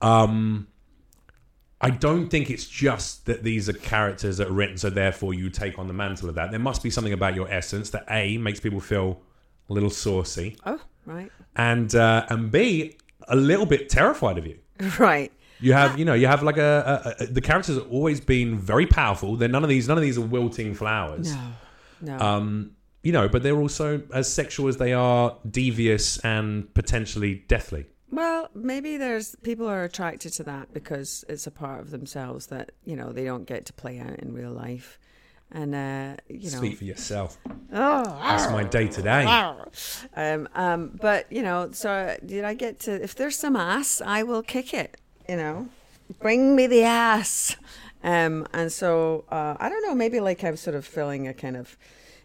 Um, 0.00 0.68
I 1.80 1.90
don't 1.90 2.28
think 2.28 2.50
it's 2.50 2.66
just 2.66 3.24
that 3.26 3.42
these 3.42 3.68
are 3.68 3.72
characters 3.72 4.36
that 4.36 4.48
are 4.48 4.52
written, 4.52 4.76
so 4.76 4.90
therefore 4.90 5.32
you 5.34 5.48
take 5.48 5.78
on 5.78 5.86
the 5.86 5.94
mantle 5.94 6.28
of 6.28 6.34
that. 6.34 6.50
There 6.50 6.60
must 6.60 6.82
be 6.82 6.90
something 6.90 7.12
about 7.12 7.34
your 7.34 7.50
essence 7.50 7.90
that 7.90 8.04
a 8.10 8.36
makes 8.38 8.60
people 8.60 8.80
feel 8.80 9.20
a 9.68 9.72
little 9.72 9.88
saucy, 9.90 10.56
Oh, 10.66 10.78
right. 11.06 11.30
and 11.56 11.94
uh, 11.94 12.26
and 12.28 12.50
b 12.50 12.96
a 13.28 13.36
little 13.36 13.66
bit 13.66 13.88
terrified 13.88 14.36
of 14.38 14.46
you. 14.46 14.58
Right. 14.98 15.32
You 15.62 15.74
have, 15.74 15.98
you 15.98 16.06
know, 16.06 16.14
you 16.14 16.26
have 16.26 16.42
like 16.42 16.56
a, 16.56 17.14
a, 17.20 17.24
a 17.24 17.26
the 17.26 17.40
characters 17.42 17.76
have 17.76 17.90
always 17.92 18.18
been 18.18 18.58
very 18.58 18.86
powerful. 18.86 19.36
They're 19.36 19.46
none 19.48 19.62
of 19.62 19.68
these, 19.68 19.88
none 19.88 19.98
of 19.98 20.02
these 20.02 20.16
are 20.16 20.22
wilting 20.22 20.72
flowers. 20.74 21.34
No. 21.34 21.52
No. 22.00 22.18
Um, 22.18 22.70
you 23.02 23.12
know, 23.12 23.28
but 23.28 23.42
they're 23.42 23.58
also 23.60 24.02
as 24.14 24.32
sexual 24.32 24.68
as 24.68 24.78
they 24.78 24.94
are 24.94 25.36
devious 25.50 26.18
and 26.20 26.72
potentially 26.74 27.44
deathly. 27.46 27.84
Well, 28.10 28.48
maybe 28.54 28.96
there's 28.96 29.36
people 29.36 29.68
are 29.68 29.84
attracted 29.84 30.32
to 30.34 30.44
that 30.44 30.72
because 30.72 31.24
it's 31.28 31.46
a 31.46 31.50
part 31.50 31.80
of 31.80 31.90
themselves 31.90 32.46
that 32.46 32.72
you 32.84 32.96
know 32.96 33.12
they 33.12 33.24
don't 33.24 33.44
get 33.46 33.66
to 33.66 33.72
play 33.72 33.98
out 34.00 34.18
in 34.18 34.34
real 34.34 34.50
life, 34.52 34.98
and 35.52 35.74
uh, 35.74 36.16
you 36.28 36.50
know. 36.50 36.58
Speak 36.58 36.78
for 36.78 36.84
yourself. 36.84 37.38
Oh, 37.72 38.02
That's 38.22 38.50
my 38.50 38.64
day 38.64 38.88
to 38.88 39.02
day. 39.02 39.24
um, 40.16 40.48
um, 40.54 40.98
but 41.00 41.30
you 41.32 41.42
know, 41.42 41.70
so 41.72 42.16
did 42.26 42.44
I 42.44 42.54
get 42.54 42.80
to? 42.80 43.02
If 43.02 43.14
there's 43.14 43.36
some 43.36 43.54
ass, 43.56 44.02
I 44.04 44.24
will 44.24 44.42
kick 44.42 44.74
it. 44.74 44.96
You 45.28 45.36
know, 45.36 45.68
bring 46.20 46.56
me 46.56 46.66
the 46.66 46.82
ass. 46.82 47.56
Um, 48.02 48.46
and 48.52 48.72
so 48.72 49.24
uh, 49.28 49.56
I 49.60 49.68
don't 49.68 49.82
know. 49.86 49.94
Maybe 49.94 50.18
like 50.20 50.42
I'm 50.42 50.56
sort 50.56 50.74
of 50.74 50.84
filling 50.84 51.28
a 51.28 51.34
kind 51.34 51.56
of 51.56 51.76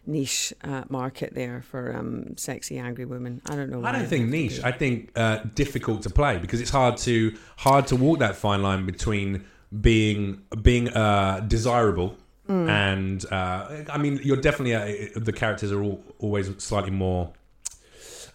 niche 0.08 0.54
uh, 0.64 0.84
market 0.90 1.34
there 1.34 1.62
for 1.62 1.96
um, 1.96 2.38
sexy 2.38 2.78
angry 2.78 3.06
women. 3.06 3.42
I 3.50 3.56
don't 3.56 3.70
know. 3.70 3.84
I 3.84 3.92
don't 3.92 4.08
think 4.08 4.30
niche. 4.30 4.60
I 4.64 4.72
think 4.72 5.12
uh, 5.16 5.40
difficult 5.56 6.04
to 6.04 6.10
play 6.10 6.38
because 6.38 6.62
it's 6.62 6.72
hard 6.72 6.98
to 6.98 7.36
hard 7.58 7.88
to 7.88 7.96
walk 7.96 8.20
that 8.20 8.36
fine 8.36 8.62
line 8.62 8.86
between 8.86 9.46
being 9.82 10.42
being 10.62 10.90
uh, 10.90 11.42
desirable 11.48 12.18
Mm. 12.48 12.70
and 12.70 13.26
uh, 13.32 13.84
I 13.90 13.98
mean 13.98 14.20
you're 14.22 14.38
definitely 14.38 14.76
uh, 14.76 15.08
the 15.16 15.34
characters 15.34 15.72
are 15.72 15.82
all, 15.82 16.04
always 16.20 16.48
slightly 16.64 16.92
more 16.92 17.34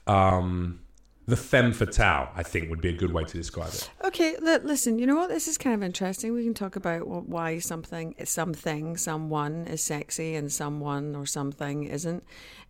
um, 0.08 0.80
the 1.26 1.36
femme 1.36 1.72
fatale. 1.72 2.30
I 2.34 2.42
think 2.42 2.70
would 2.70 2.80
be 2.80 2.88
a 2.88 2.96
good 2.96 3.12
way 3.12 3.24
to 3.24 3.36
describe 3.36 3.68
it. 3.68 3.90
Okay, 4.04 4.36
li- 4.40 4.58
listen. 4.62 4.98
You 4.98 5.06
know 5.06 5.16
what? 5.16 5.28
This 5.28 5.48
is 5.48 5.58
kind 5.58 5.74
of 5.74 5.82
interesting. 5.82 6.32
We 6.32 6.44
can 6.44 6.54
talk 6.54 6.76
about 6.76 7.06
why 7.06 7.58
something, 7.58 8.14
something, 8.24 8.96
someone 8.96 9.66
is 9.66 9.82
sexy 9.82 10.34
and 10.34 10.52
someone 10.52 11.14
or 11.14 11.26
something 11.26 11.84
isn't. 11.84 12.24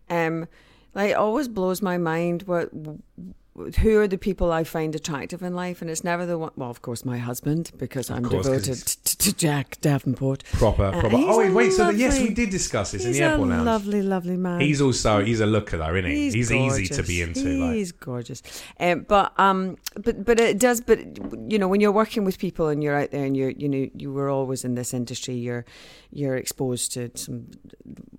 Um, 0.09 0.47
like 0.95 1.11
it 1.11 1.17
always 1.17 1.49
blows 1.49 1.81
my 1.81 1.99
mind 1.99 2.43
what 2.43 2.71
who 3.83 3.99
are 3.99 4.09
the 4.09 4.19
people 4.19 4.51
I 4.53 4.65
find 4.65 4.95
attractive 4.95 5.43
in 5.43 5.55
life, 5.55 5.81
and 5.83 5.91
it's 5.91 6.05
never 6.05 6.25
the 6.27 6.39
one. 6.39 6.51
Well, 6.57 6.71
of 6.71 6.83
course, 6.83 7.05
my 7.05 7.19
husband 7.19 7.71
because 7.77 8.11
I'm 8.11 8.25
course, 8.25 8.47
devoted 8.47 8.67
he's- 8.67 8.97
t- 8.97 9.17
to 9.31 9.37
Jack 9.37 9.79
Davenport. 9.81 10.45
Proper, 10.53 10.85
Uh, 10.87 11.01
proper. 11.01 11.17
he's 11.17 11.27
Oh 11.29 11.39
wait, 11.39 11.51
wait. 11.53 11.73
So 11.73 11.93
the, 11.93 11.99
yes, 11.99 12.19
we 12.21 12.31
did 12.35 12.51
discuss 12.51 12.93
this 12.93 13.05
in 13.05 13.13
the 13.13 13.21
airport 13.23 13.49
lounge. 13.49 13.67
lovely, 13.67 14.03
lovely 14.03 14.37
man. 14.37 14.61
He's 14.61 14.81
also 14.81 15.23
he's 15.25 15.41
a 15.41 15.47
looker 15.47 15.77
though, 15.79 15.95
isn't 15.95 16.11
he? 16.11 16.31
He's, 16.31 16.51
easy 16.53 16.87
to 16.89 17.03
be 17.03 17.23
into. 17.23 17.49
Like. 17.65 17.75
He's 17.75 17.93
gorgeous, 17.93 18.43
um, 18.79 19.05
but 19.09 19.33
um, 19.39 19.77
but 20.03 20.25
but 20.25 20.39
it 20.41 20.59
does. 20.59 20.81
But 20.81 20.99
you 21.51 21.59
know, 21.59 21.69
when 21.69 21.81
you're 21.81 21.93
working 21.93 22.25
with 22.25 22.39
people 22.39 22.69
and 22.69 22.83
you're 22.83 22.97
out 22.97 23.11
there 23.11 23.25
and 23.25 23.37
you're 23.37 23.51
you 23.51 23.69
know 23.69 23.89
you 23.95 24.13
were 24.13 24.29
always 24.31 24.65
in 24.65 24.75
this 24.75 24.95
industry, 24.95 25.35
you're 25.35 25.65
you're 26.13 26.37
exposed 26.37 26.93
to 26.95 27.11
some 27.15 27.47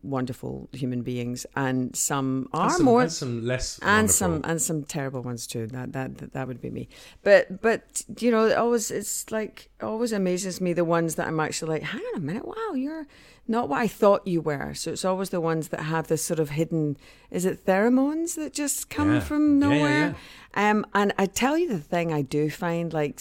wonderful 0.03 0.67
human 0.73 1.01
beings, 1.03 1.45
and 1.55 1.95
some 1.95 2.47
are 2.53 2.63
And 2.67 2.71
some, 2.73 2.85
more 2.85 3.01
and 3.03 3.11
some 3.11 3.45
less 3.45 3.79
and 3.79 3.87
wonderful. 3.87 4.13
some 4.13 4.41
and 4.43 4.61
some 4.61 4.83
terrible 4.83 5.21
ones 5.21 5.30
too. 5.37 5.67
That 5.67 5.93
that 5.93 6.33
that, 6.33 6.47
would 6.47 6.61
be 6.61 6.69
me. 6.69 6.87
But 7.23 7.61
but 7.61 8.03
you 8.19 8.31
know, 8.31 8.45
it 8.45 8.57
always 8.57 8.91
it's 8.91 9.31
like 9.31 9.69
it 9.79 9.85
always 9.85 10.11
amazes 10.11 10.59
me 10.61 10.73
the 10.73 10.85
ones 10.85 11.15
that 11.15 11.27
I'm 11.27 11.39
actually 11.39 11.71
like, 11.79 11.83
hang 11.83 12.01
on 12.13 12.21
a 12.21 12.23
minute, 12.23 12.47
wow, 12.47 12.73
you're 12.73 13.07
not 13.47 13.69
what 13.69 13.79
I 13.79 13.87
thought 13.87 14.25
you 14.27 14.41
were. 14.41 14.73
So 14.73 14.91
it's 14.91 15.03
always 15.05 15.29
the 15.29 15.41
ones 15.41 15.69
that 15.69 15.81
have 15.81 16.07
this 16.07 16.23
sort 16.23 16.39
of 16.39 16.51
hidden. 16.51 16.97
Is 17.29 17.45
it 17.45 17.65
pheromones 17.65 18.35
that 18.35 18.53
just 18.53 18.89
come 18.89 19.13
Yeah. 19.13 19.19
from 19.19 19.59
Yeah, 19.61 19.69
yeah, 19.69 19.75
nowhere? 19.77 20.15
Um, 20.53 20.85
and 20.93 21.13
I 21.17 21.25
tell 21.25 21.57
you 21.57 21.67
the 21.67 21.79
thing 21.79 22.13
I 22.13 22.21
do 22.21 22.49
find 22.49 22.93
like 22.93 23.19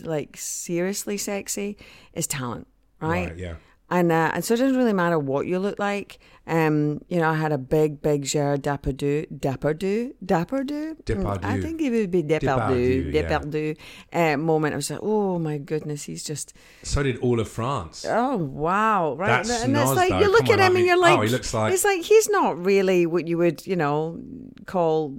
like 0.00 0.36
seriously 0.36 1.16
sexy 1.18 1.76
is 2.12 2.26
talent, 2.26 2.66
right? 3.00 3.28
Right, 3.30 3.36
yeah. 3.36 3.54
And 3.88 4.10
uh, 4.10 4.32
and 4.34 4.44
so 4.44 4.54
it 4.54 4.58
doesn't 4.58 4.76
really 4.76 4.92
matter 4.92 5.18
what 5.18 5.46
you 5.46 5.58
look 5.60 5.78
like. 5.78 6.18
Um, 6.48 7.00
you 7.08 7.18
know, 7.18 7.30
I 7.30 7.34
had 7.34 7.50
a 7.50 7.58
big, 7.58 8.00
big 8.02 8.22
Gerard 8.22 8.62
Depardieu, 8.62 9.26
Depardieu, 9.34 10.14
Depardieu. 10.24 11.44
I 11.44 11.60
think 11.60 11.80
it 11.80 11.90
would 11.90 12.10
be 12.12 12.22
Depardieu, 12.22 12.40
Depardieu, 12.40 13.12
yeah. 13.12 13.38
Depardieu. 13.38 13.76
Uh, 14.12 14.36
moment. 14.36 14.72
I 14.74 14.76
was 14.76 14.90
like, 14.90 15.00
oh 15.02 15.38
my 15.40 15.58
goodness, 15.58 16.04
he's 16.04 16.22
just, 16.22 16.52
So 16.84 17.02
did 17.02 17.18
all 17.18 17.40
of 17.40 17.48
France. 17.48 18.06
oh 18.08 18.36
wow, 18.36 19.14
right? 19.14 19.44
That's 19.44 19.64
and 19.64 19.76
it's 19.76 19.90
like 19.92 20.10
though. 20.10 20.20
you 20.20 20.30
look 20.30 20.46
Come 20.46 20.60
at 20.60 20.60
on, 20.60 20.66
him 20.70 20.76
I 20.76 20.78
and 20.78 20.86
you're 20.86 21.00
like, 21.00 21.18
oh, 21.18 21.22
he 21.22 21.28
looks 21.30 21.52
like- 21.52 21.72
it's 21.72 21.84
like 21.84 22.02
he's 22.02 22.28
not 22.28 22.64
really 22.64 23.06
what 23.06 23.26
you 23.26 23.38
would, 23.38 23.66
you 23.66 23.74
know, 23.76 24.20
call 24.66 25.14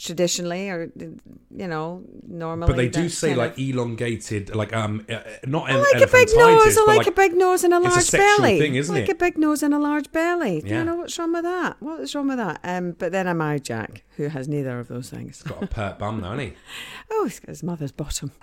traditionally 0.00 0.70
or 0.70 0.90
you 0.96 1.68
know 1.68 2.02
normally. 2.26 2.66
But 2.66 2.76
they 2.76 2.88
do 2.88 3.08
say 3.08 3.34
like 3.34 3.52
of- 3.52 3.58
elongated, 3.58 4.54
like 4.54 4.72
um, 4.74 5.04
uh, 5.08 5.20
not 5.46 5.70
I 5.70 5.76
like 5.76 6.02
a 6.02 6.06
big 6.10 6.28
nose. 6.34 6.76
I 6.78 6.84
like, 6.86 6.98
like 6.98 7.06
a 7.06 7.12
big 7.12 7.34
nose 7.36 7.62
and 7.64 7.72
a 7.74 7.76
it's 7.78 7.86
a 7.86 7.90
large 7.90 8.04
sexual 8.04 8.36
belly. 8.44 8.58
thing, 8.58 8.74
isn't 8.74 8.94
like 8.94 9.08
it? 9.08 9.12
a 9.12 9.14
big 9.14 9.38
nose 9.38 9.62
and 9.62 9.72
a 9.74 9.78
large 9.78 10.10
belly. 10.10 10.62
Yeah. 10.64 10.78
you 10.78 10.84
know 10.84 10.96
what's 10.96 11.18
wrong 11.18 11.32
with 11.32 11.44
that? 11.44 11.76
What 11.80 12.00
is 12.00 12.14
wrong 12.14 12.28
with 12.28 12.38
that? 12.38 12.60
Um, 12.64 12.92
but 12.92 13.12
then 13.12 13.28
I 13.28 13.32
married 13.34 13.64
Jack, 13.64 14.02
who 14.16 14.28
has 14.28 14.48
neither 14.48 14.78
of 14.80 14.88
those 14.88 15.10
things. 15.10 15.42
got 15.42 15.62
a 15.62 15.66
pert 15.66 15.98
bum, 15.98 16.20
though, 16.20 16.30
hasn't 16.30 16.50
he? 16.50 16.56
Oh, 17.10 17.24
he's 17.24 17.38
got 17.40 17.48
his 17.50 17.62
mother's 17.62 17.92
bottom. 17.92 18.32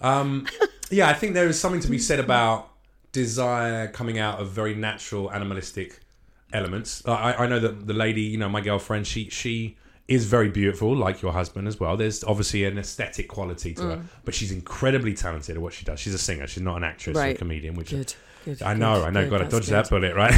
Um, 0.00 0.46
yeah, 0.90 1.08
I 1.08 1.14
think 1.14 1.32
there 1.34 1.46
is 1.48 1.58
something 1.58 1.80
to 1.80 1.88
be 1.90 1.98
said 1.98 2.20
about 2.20 2.68
desire 3.12 3.88
coming 3.88 4.18
out 4.18 4.38
of 4.38 4.50
very 4.50 4.74
natural 4.74 5.32
animalistic 5.32 6.00
elements. 6.52 7.02
I, 7.06 7.32
I 7.34 7.46
know 7.46 7.58
that 7.60 7.86
the 7.86 7.94
lady, 7.94 8.20
you 8.22 8.36
know, 8.36 8.48
my 8.50 8.60
girlfriend, 8.60 9.06
she 9.06 9.30
she 9.30 9.76
is 10.06 10.26
very 10.26 10.50
beautiful, 10.50 10.94
like 10.94 11.22
your 11.22 11.32
husband 11.32 11.66
as 11.66 11.80
well. 11.80 11.96
There's 11.96 12.22
obviously 12.22 12.64
an 12.64 12.76
aesthetic 12.76 13.28
quality 13.28 13.72
to 13.74 13.82
Mm. 13.82 13.90
her, 13.96 14.04
but 14.26 14.34
she's 14.34 14.52
incredibly 14.52 15.14
talented 15.14 15.56
at 15.56 15.62
what 15.62 15.72
she 15.72 15.86
does. 15.86 15.98
She's 16.00 16.12
a 16.12 16.18
singer. 16.18 16.46
She's 16.46 16.62
not 16.62 16.76
an 16.76 16.84
actress 16.84 17.16
or 17.16 17.22
a 17.24 17.34
comedian, 17.34 17.74
which 17.74 17.88
Good. 17.90 18.14
Good. 18.44 18.62
I 18.62 18.74
know, 18.74 18.96
good, 18.96 19.04
I 19.06 19.10
know, 19.10 19.22
good, 19.28 19.30
got 19.30 19.50
to 19.50 19.56
dodge 19.56 19.66
that 19.68 19.88
bullet, 19.90 20.14
right? 20.14 20.34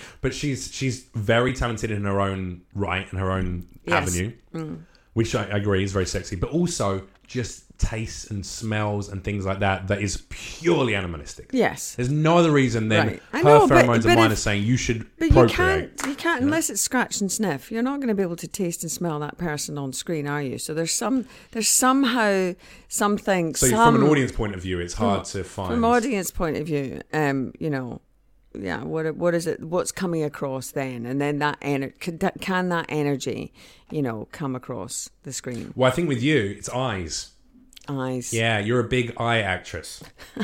but 0.20 0.34
she's 0.34 0.72
she's 0.72 1.04
very 1.14 1.52
talented 1.52 1.90
in 1.90 2.04
her 2.04 2.20
own 2.20 2.62
right 2.74 3.06
and 3.10 3.18
her 3.20 3.30
own 3.30 3.66
Yes. 3.84 4.08
avenue. 4.08 4.32
Mm. 4.54 4.82
which 5.14 5.34
I 5.34 5.44
agree 5.44 5.82
is 5.82 5.92
very 5.92 6.06
sexy, 6.06 6.36
but 6.36 6.50
also 6.50 7.06
just 7.30 7.64
tastes 7.78 8.28
and 8.30 8.44
smells 8.44 9.08
and 9.08 9.22
things 9.22 9.46
like 9.46 9.60
that 9.60 9.86
that 9.86 10.02
is 10.02 10.24
purely 10.28 10.96
animalistic. 10.96 11.48
Yes. 11.52 11.94
There's 11.94 12.10
no 12.10 12.36
other 12.36 12.50
reason 12.50 12.88
than 12.88 13.06
Right. 13.06 13.22
Her 13.32 13.42
know, 13.44 13.68
pheromones 13.68 14.02
but 14.02 14.06
and 14.06 14.16
mine 14.16 14.26
if- 14.26 14.32
are 14.32 14.36
saying 14.36 14.64
you 14.64 14.76
should 14.76 15.06
But 15.18 15.30
you 15.32 15.46
can't, 15.46 15.90
you 16.06 16.14
can't 16.16 16.42
unless 16.42 16.68
it's 16.70 16.82
scratch 16.82 17.20
and 17.20 17.30
sniff. 17.30 17.70
You're 17.70 17.84
not 17.84 18.00
going 18.00 18.08
to 18.08 18.14
be 18.14 18.22
able 18.22 18.36
to 18.36 18.48
taste 18.48 18.82
and 18.82 18.90
smell 18.90 19.20
that 19.20 19.38
person 19.38 19.78
on 19.78 19.92
screen, 19.92 20.26
are 20.26 20.42
you? 20.42 20.58
So 20.58 20.74
there's 20.74 20.92
some, 20.92 21.26
there's 21.52 21.68
somehow 21.68 22.54
something. 22.88 23.54
So 23.54 23.68
some, 23.68 23.94
from 23.94 24.02
an 24.04 24.10
audience 24.10 24.32
point 24.32 24.54
of 24.56 24.60
view, 24.60 24.80
it's 24.80 24.94
hard 24.94 25.24
to 25.26 25.44
find. 25.44 25.70
from 25.72 25.84
audience 25.84 26.32
point 26.32 26.56
of 26.56 26.66
view, 26.66 27.00
um, 27.12 27.52
you 27.60 27.70
know, 27.70 28.00
yeah, 28.54 28.82
what 28.82 29.14
what 29.16 29.34
is 29.34 29.46
it? 29.46 29.62
What's 29.62 29.92
coming 29.92 30.22
across 30.24 30.70
then, 30.70 31.06
and 31.06 31.20
then 31.20 31.38
that 31.38 31.60
ener- 31.60 31.98
can 32.00 32.18
that, 32.18 32.40
can 32.40 32.68
that 32.70 32.86
energy, 32.88 33.52
you 33.90 34.02
know, 34.02 34.28
come 34.32 34.56
across 34.56 35.08
the 35.22 35.32
screen? 35.32 35.72
well, 35.76 35.90
I 35.90 35.94
think 35.94 36.08
with 36.08 36.22
you, 36.22 36.54
it's 36.58 36.68
eyes. 36.68 37.32
Eyes. 37.88 38.32
Yeah, 38.32 38.58
you're 38.58 38.80
a 38.80 38.88
big 38.88 39.14
eye 39.18 39.40
actress. 39.40 40.02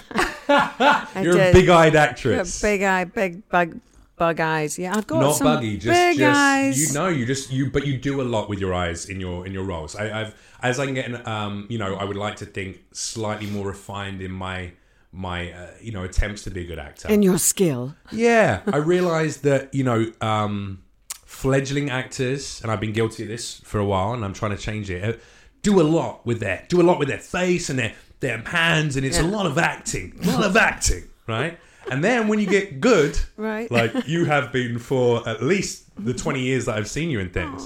You're 0.48 1.40
a 1.40 1.52
big-eyed 1.52 1.92
Got 1.92 2.08
actress. 2.10 2.62
big 2.62 2.82
eye, 2.82 3.04
big 3.04 3.48
bug, 3.48 3.80
bug 4.16 4.40
eyes. 4.40 4.78
Yeah, 4.78 4.96
I've 4.96 5.06
got 5.06 5.20
Not 5.20 5.32
some 5.32 5.44
buggy, 5.46 5.76
just 5.76 5.86
big 5.86 6.18
just 6.18 6.38
eyes. 6.38 6.88
you 6.88 6.94
know, 6.94 7.08
you 7.08 7.26
just 7.26 7.52
you, 7.52 7.70
but 7.70 7.86
you 7.86 7.98
do 7.98 8.20
a 8.20 8.24
lot 8.24 8.48
with 8.48 8.58
your 8.60 8.72
eyes 8.72 9.06
in 9.08 9.20
your 9.20 9.46
in 9.46 9.52
your 9.52 9.64
roles. 9.64 9.96
I, 9.96 10.20
I've 10.22 10.34
as 10.62 10.78
I'm 10.78 10.94
getting, 10.94 11.24
um, 11.26 11.66
you 11.68 11.78
know, 11.78 11.96
I 11.96 12.04
would 12.04 12.16
like 12.16 12.36
to 12.36 12.46
think 12.46 12.80
slightly 12.92 13.46
more 13.48 13.66
refined 13.66 14.22
in 14.22 14.30
my 14.30 14.72
my 15.16 15.50
uh, 15.52 15.66
you 15.80 15.92
know 15.92 16.04
attempts 16.04 16.44
to 16.44 16.50
be 16.50 16.60
a 16.60 16.64
good 16.66 16.78
actor. 16.78 17.08
in 17.08 17.22
your 17.22 17.38
skill. 17.38 17.94
Yeah, 18.12 18.60
I 18.66 18.76
realised 18.76 19.42
that 19.44 19.72
you 19.74 19.82
know 19.84 20.12
um, 20.20 20.82
fledgling 21.24 21.90
actors, 21.90 22.60
and 22.62 22.70
I've 22.70 22.80
been 22.80 22.92
guilty 22.92 23.22
of 23.24 23.28
this 23.28 23.60
for 23.64 23.78
a 23.78 23.84
while, 23.84 24.12
and 24.12 24.24
I'm 24.24 24.32
trying 24.34 24.56
to 24.56 24.62
change 24.62 24.90
it. 24.90 25.02
uh, 25.02 25.18
Do 25.62 25.80
a 25.80 25.82
lot 25.98 26.24
with 26.26 26.40
their 26.40 26.64
do 26.68 26.80
a 26.80 26.84
lot 26.84 26.98
with 26.98 27.08
their 27.08 27.18
face 27.18 27.70
and 27.70 27.78
their 27.78 27.94
their 28.20 28.38
hands, 28.38 28.96
and 28.96 29.04
it's 29.04 29.18
a 29.18 29.22
lot 29.22 29.46
of 29.46 29.58
acting, 29.58 30.18
a 30.22 30.26
lot 30.26 30.44
of 30.44 30.56
acting, 30.56 31.04
right? 31.26 31.58
And 31.90 32.02
then 32.02 32.28
when 32.28 32.38
you 32.40 32.46
get 32.46 32.80
good, 32.80 33.18
Right. 33.36 33.70
like 33.70 34.08
you 34.08 34.24
have 34.24 34.52
been 34.52 34.78
for 34.78 35.26
at 35.28 35.42
least 35.42 35.84
the 36.04 36.12
20 36.14 36.40
years 36.40 36.64
that 36.64 36.76
I've 36.76 36.88
seen 36.88 37.10
you 37.10 37.20
in 37.20 37.30
things, 37.30 37.62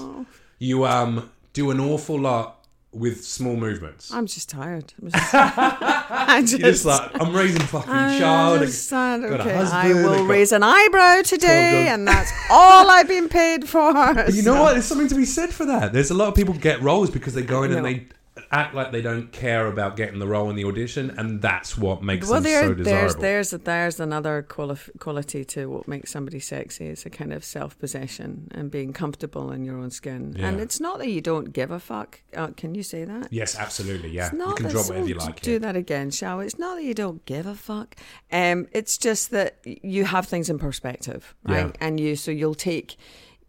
you 0.59 0.85
um 0.85 1.29
do 1.53 1.71
an 1.71 1.79
awful 1.79 2.19
lot 2.19 2.60
with 2.93 3.23
small 3.23 3.55
movements. 3.55 4.11
I'm 4.13 4.25
just 4.25 4.49
tired. 4.49 4.93
I'm 5.01 5.11
just, 5.11 5.33
I 5.33 6.41
just, 6.41 6.59
You're 6.59 6.71
just 6.71 6.85
like 6.85 7.21
I'm 7.21 7.33
raising 7.33 7.61
a 7.61 7.65
fucking 7.67 7.89
I'm 7.91 8.19
child. 8.19 8.59
just 8.61 8.87
sad. 8.89 9.21
got 9.21 9.31
a 9.31 9.43
Okay, 9.43 9.53
I 9.53 9.55
husband, 9.57 9.81
I 9.81 9.93
will 10.09 10.25
raise 10.25 10.51
an 10.51 10.63
eyebrow 10.63 11.21
today, 11.21 11.87
and 11.87 12.07
that's 12.07 12.31
all 12.49 12.89
I've 12.89 13.07
been 13.07 13.29
paid 13.29 13.67
for. 13.69 13.81
You 14.31 14.43
know 14.43 14.61
what? 14.61 14.73
There's 14.73 14.85
something 14.85 15.07
to 15.07 15.15
be 15.15 15.25
said 15.25 15.51
for 15.53 15.65
that. 15.65 15.93
There's 15.93 16.11
a 16.11 16.13
lot 16.13 16.27
of 16.27 16.35
people 16.35 16.53
get 16.53 16.81
roles 16.81 17.09
because 17.09 17.33
they 17.33 17.43
go 17.43 17.63
in 17.63 17.71
and 17.71 17.85
they 17.85 18.07
act 18.51 18.75
like 18.75 18.91
they 18.91 19.01
don't 19.01 19.31
care 19.31 19.67
about 19.67 19.95
getting 19.95 20.19
the 20.19 20.27
role 20.27 20.49
in 20.49 20.55
the 20.55 20.65
audition, 20.65 21.09
and 21.17 21.41
that's 21.41 21.77
what 21.77 22.03
makes 22.03 22.27
Well, 22.27 22.41
them 22.41 22.43
there, 22.51 22.61
so 22.63 22.73
desirable. 22.73 23.21
there's 23.21 23.49
there's 23.51 23.63
there's 23.63 23.99
another 23.99 24.41
quali- 24.43 24.77
quality 24.99 25.45
to 25.45 25.67
what 25.67 25.87
makes 25.87 26.11
somebody 26.11 26.39
sexy. 26.39 26.87
It's 26.87 27.05
a 27.05 27.09
kind 27.09 27.31
of 27.33 27.43
self 27.43 27.77
possession 27.79 28.47
and 28.51 28.69
being 28.69 28.93
comfortable 28.93 29.51
in 29.51 29.63
your 29.65 29.77
own 29.77 29.89
skin. 29.91 30.35
And 30.39 30.59
it's 30.59 30.79
not 30.79 30.99
that 30.99 31.09
you 31.09 31.21
don't 31.21 31.53
give 31.53 31.71
a 31.71 31.79
fuck. 31.79 32.21
Uh, 32.35 32.47
can 32.57 32.75
you 32.75 32.83
say 32.83 33.05
that? 33.05 33.27
yes, 33.31 33.57
absolutely. 33.57 34.09
Yeah, 34.09 34.25
It's 34.25 34.33
you 34.33 34.39
not 34.39 34.57
can 34.57 34.65
that- 34.65 34.71
drop 34.73 34.87
whatever 34.89 35.07
you 35.07 35.15
like. 35.15 35.41
Do 35.41 35.51
here. 35.51 35.59
that 35.59 35.75
again, 35.75 36.11
shall 36.11 36.37
we? 36.39 36.45
It's 36.45 36.59
not 36.59 36.75
that 36.75 36.83
you 36.83 36.93
don't 36.93 37.25
give 37.25 37.45
a 37.45 37.55
fuck. 37.55 37.95
Um, 38.31 38.67
it's 38.73 38.97
just 38.97 39.31
that 39.31 39.57
you 39.65 40.05
have 40.05 40.27
things 40.27 40.49
in 40.49 40.59
perspective, 40.59 41.33
right? 41.43 41.67
Yeah. 41.67 41.71
And 41.79 41.99
you 41.99 42.15
so 42.15 42.31
you'll 42.31 42.55
take, 42.55 42.97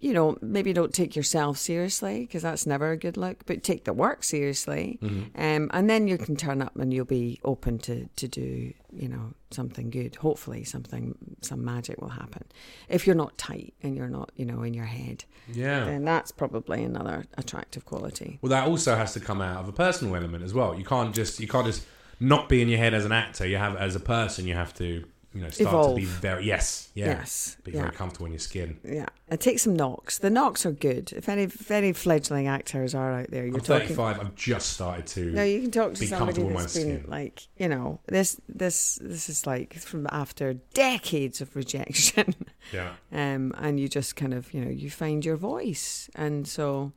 you 0.02 0.12
know, 0.12 0.36
maybe 0.42 0.72
don't 0.72 0.92
take 0.92 1.14
yourself 1.16 1.56
seriously 1.58 2.20
because 2.26 2.42
that's 2.42 2.66
never 2.66 2.90
a 2.90 2.96
good 2.96 3.16
look, 3.16 3.46
but 3.46 3.62
take 3.62 3.84
the 3.84 3.92
work 3.92 4.24
seriously, 4.24 4.98
Mm-hmm. 5.00 5.40
um, 5.40 5.70
and 5.72 5.88
then 5.88 6.08
you 6.08 6.18
can 6.18 6.36
turn 6.36 6.60
up 6.60 6.74
and 6.76 6.92
you'll 6.92 7.04
be 7.06 7.40
open 7.44 7.78
to 7.86 8.08
to 8.16 8.26
do, 8.28 8.72
you 8.92 9.08
know, 9.08 9.32
something 9.50 9.90
good. 9.90 10.16
Hopefully, 10.16 10.64
something 10.64 11.14
some 11.40 11.64
magic 11.64 12.00
will 12.02 12.08
happen. 12.22 12.44
If 12.88 13.06
you're 13.06 13.16
not 13.24 13.38
tight 13.38 13.74
and 13.82 13.96
you're 13.96 14.08
not, 14.08 14.30
you 14.36 14.44
know, 14.44 14.62
in 14.62 14.74
your 14.74 14.86
head, 14.86 15.24
Yeah. 15.52 15.84
then 15.84 16.04
that's 16.04 16.32
probably 16.32 16.82
another 16.84 17.24
attractive 17.38 17.84
quality. 17.84 18.38
Well, 18.42 18.50
that 18.50 18.66
also 18.66 18.96
has 18.96 19.12
to 19.14 19.20
come 19.20 19.40
out 19.40 19.60
of 19.62 19.68
a 19.68 19.72
personal 19.72 20.16
element 20.16 20.42
as 20.44 20.52
well. 20.52 20.74
You 20.76 20.84
can't 20.84 21.14
just 21.14 21.40
you 21.40 21.46
can't 21.48 21.66
just 21.66 21.86
not 22.18 22.48
be 22.48 22.60
in 22.62 22.68
your 22.68 22.78
head 22.78 22.92
as 22.94 23.04
an 23.04 23.12
actor. 23.12 23.46
You 23.46 23.56
have 23.58 23.76
as 23.76 23.94
a 23.96 24.00
person. 24.00 24.46
You 24.46 24.54
have 24.54 24.74
to 24.74 25.04
you 25.34 25.42
know 25.42 25.50
start 25.50 25.90
to 25.90 25.94
be 25.94 26.04
very 26.04 26.44
yes 26.44 26.90
yeah 26.94 27.06
Yes, 27.06 27.56
be 27.64 27.72
yeah. 27.72 27.82
very 27.82 27.92
comfortable 27.92 28.26
in 28.26 28.32
your 28.32 28.38
skin. 28.38 28.78
Yeah, 28.84 29.06
it 29.28 29.40
takes 29.40 29.62
some 29.62 29.74
knocks. 29.74 30.18
The 30.18 30.30
knocks 30.30 30.66
are 30.66 30.72
good. 30.72 31.12
If 31.12 31.28
any, 31.28 31.44
if 31.44 31.70
any 31.70 31.92
fledgling 31.92 32.48
actors 32.48 32.94
are 32.94 33.20
out 33.20 33.30
there, 33.30 33.46
you're 33.46 33.54
I'm 33.54 33.60
talking. 33.60 33.88
35. 33.88 34.20
I've 34.20 34.34
just 34.34 34.70
started 34.70 35.06
to. 35.08 35.32
No, 35.32 35.42
you 35.42 35.62
can 35.62 35.70
talk 35.70 35.94
to 35.94 36.06
somebody 36.06 36.34
comfortable 36.42 36.58
that's 36.58 36.74
been 36.74 37.00
skin. 37.00 37.10
like, 37.10 37.46
you 37.56 37.68
know, 37.68 38.00
this, 38.06 38.40
this, 38.48 38.98
this 39.00 39.28
is 39.28 39.46
like 39.46 39.74
from 39.74 40.06
after 40.10 40.54
decades 40.74 41.40
of 41.40 41.54
rejection, 41.56 42.34
yeah. 42.72 42.92
um, 43.12 43.54
and 43.58 43.80
you 43.80 43.88
just 43.88 44.16
kind 44.16 44.34
of, 44.34 44.52
you 44.52 44.64
know, 44.64 44.70
you 44.70 44.90
find 44.90 45.24
your 45.24 45.36
voice, 45.36 46.10
and 46.14 46.46
so 46.46 46.92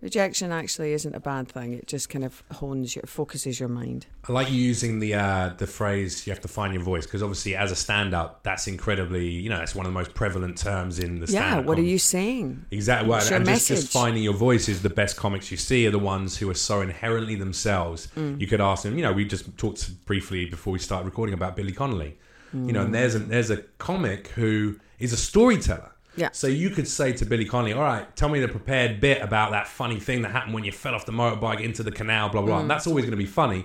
rejection 0.00 0.52
actually 0.52 0.92
isn't 0.92 1.14
a 1.14 1.20
bad 1.20 1.48
thing. 1.48 1.72
It 1.72 1.86
just 1.86 2.08
kind 2.08 2.24
of 2.24 2.42
hones 2.52 2.94
your, 2.94 3.04
focuses 3.06 3.58
your 3.58 3.68
mind. 3.68 4.06
I 4.28 4.32
like 4.32 4.50
you 4.50 4.56
using 4.56 4.98
the 4.98 5.14
uh, 5.14 5.50
the 5.56 5.66
phrase 5.66 6.26
"you 6.26 6.32
have 6.32 6.42
to 6.42 6.48
find 6.48 6.74
your 6.74 6.82
voice" 6.82 7.06
because 7.06 7.22
obviously, 7.22 7.56
as 7.56 7.72
a 7.72 7.76
stand-up, 7.76 8.42
that's 8.42 8.66
incredibly 8.66 9.28
you 9.28 9.48
know 9.48 9.58
that's 9.58 9.74
one 9.74 9.86
of 9.86 9.92
the 9.92 9.98
most 9.98 10.14
prevalent 10.14 10.58
terms 10.58 10.98
in 10.98 11.20
the 11.20 11.30
Yeah, 11.30 11.60
what 11.60 11.78
are 11.78 11.82
you 11.82 11.98
saying? 11.98 12.66
Exactly, 12.70 13.08
What's 13.08 13.30
your 13.30 13.38
and 13.38 13.46
just, 13.46 13.68
just 13.68 13.92
finding 13.92 14.22
your 14.22 14.34
voice 14.34 14.68
is 14.68 14.82
the 14.82 14.90
best 14.90 15.16
comics 15.16 15.50
you 15.50 15.56
see 15.56 15.86
are 15.86 15.90
the 15.90 15.98
ones 15.98 16.36
who 16.36 16.48
are 16.50 16.54
so 16.54 16.80
inherently 16.80 17.34
themselves. 17.34 18.08
Mm. 18.16 18.40
You 18.40 18.46
could 18.46 18.60
ask 18.60 18.82
them. 18.82 18.96
You 18.96 19.02
know, 19.02 19.12
we 19.12 19.24
just 19.24 19.56
talked 19.56 20.04
briefly 20.06 20.46
before 20.46 20.72
we 20.72 20.78
started 20.78 21.04
recording 21.04 21.34
about 21.34 21.56
Billy 21.56 21.72
Connolly. 21.72 22.16
You 22.54 22.72
know, 22.72 22.80
and 22.80 22.94
there's 22.94 23.14
a, 23.14 23.18
there's 23.18 23.50
a 23.50 23.58
comic 23.76 24.28
who 24.28 24.80
is 24.98 25.12
a 25.12 25.18
storyteller. 25.18 25.92
Yeah. 26.18 26.30
So 26.32 26.46
you 26.46 26.70
could 26.70 26.88
say 26.88 27.12
to 27.12 27.24
Billy 27.24 27.44
Connolly, 27.44 27.72
"All 27.72 27.82
right, 27.82 28.14
tell 28.16 28.28
me 28.28 28.40
the 28.40 28.48
prepared 28.48 29.00
bit 29.00 29.22
about 29.22 29.52
that 29.52 29.68
funny 29.68 29.98
thing 30.00 30.22
that 30.22 30.32
happened 30.32 30.54
when 30.54 30.64
you 30.64 30.72
fell 30.72 30.94
off 30.94 31.06
the 31.06 31.12
motorbike 31.12 31.60
into 31.60 31.82
the 31.82 31.92
canal, 31.92 32.28
blah 32.28 32.42
blah." 32.42 32.58
Mm. 32.58 32.62
And 32.62 32.70
that's 32.70 32.86
always 32.86 33.04
going 33.04 33.12
to 33.12 33.16
be 33.16 33.26
funny. 33.26 33.64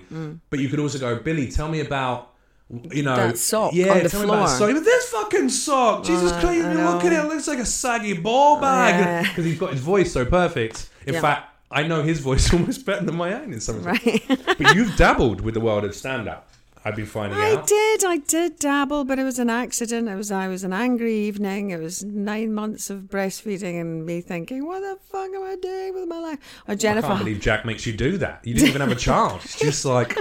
But 0.50 0.58
you 0.60 0.68
could 0.68 0.78
also 0.80 0.98
go, 0.98 1.16
"Billy, 1.16 1.50
tell 1.50 1.68
me 1.68 1.80
about." 1.80 2.30
You 2.90 3.02
know, 3.02 3.14
That 3.14 3.36
sock 3.36 3.74
yeah, 3.74 3.92
on 3.92 4.02
the 4.02 4.08
tell 4.08 4.20
me 4.20 4.26
about 4.26 4.48
floor. 4.48 4.68
sock. 4.70 4.76
But 4.76 4.84
this 4.84 5.08
fucking 5.10 5.48
sock, 5.50 6.02
Jesus 6.04 6.32
Uh, 6.32 6.40
Christ! 6.40 6.64
I 6.64 6.92
Look 6.94 7.04
at 7.04 7.12
it, 7.12 7.18
it 7.18 7.28
looks 7.28 7.46
like 7.46 7.58
a 7.58 7.66
saggy 7.66 8.14
ball 8.14 8.58
bag 8.58 8.94
Yeah. 9.00 9.22
because 9.28 9.44
he's 9.44 9.58
got 9.58 9.72
his 9.72 9.80
voice 9.80 10.10
so 10.12 10.24
perfect. 10.24 10.88
In 11.06 11.12
Yeah. 11.14 11.20
fact, 11.20 11.50
I 11.70 11.82
know 11.82 12.02
his 12.02 12.20
voice 12.20 12.50
almost 12.54 12.86
better 12.86 13.04
than 13.04 13.16
my 13.16 13.34
own 13.34 13.52
in 13.52 13.60
some 13.60 13.82
respects. 13.82 14.28
Right. 14.30 14.56
But 14.58 14.74
you've 14.74 14.96
dabbled 14.96 15.42
with 15.42 15.52
the 15.54 15.60
world 15.60 15.84
of 15.84 15.94
stand-up. 15.94 16.48
I've 16.86 16.96
been 16.96 17.06
finding 17.06 17.38
I 17.38 17.54
out. 17.54 17.66
did, 17.66 18.04
I 18.04 18.18
did 18.18 18.58
dabble, 18.58 19.04
but 19.04 19.18
it 19.18 19.24
was 19.24 19.38
an 19.38 19.48
accident. 19.48 20.06
It 20.06 20.16
was 20.16 20.30
I 20.30 20.48
was 20.48 20.64
an 20.64 20.74
angry 20.74 21.14
evening. 21.14 21.70
It 21.70 21.80
was 21.80 22.04
nine 22.04 22.52
months 22.52 22.90
of 22.90 23.04
breastfeeding 23.04 23.80
and 23.80 24.04
me 24.04 24.20
thinking, 24.20 24.66
what 24.66 24.80
the 24.80 24.98
fuck 25.10 25.30
am 25.34 25.42
I 25.42 25.56
doing 25.56 25.94
with 25.94 26.06
my 26.08 26.18
life? 26.18 26.38
Or 26.68 26.72
I 26.72 26.74
Jennifer, 26.74 27.08
can't 27.08 27.20
believe 27.20 27.40
Jack 27.40 27.64
makes 27.64 27.86
you 27.86 27.94
do 27.94 28.18
that. 28.18 28.40
You 28.44 28.52
didn't 28.52 28.68
even 28.68 28.82
have 28.82 28.92
a 28.92 28.96
child. 28.96 29.40
It's 29.44 29.58
just 29.58 29.84
like 29.86 30.18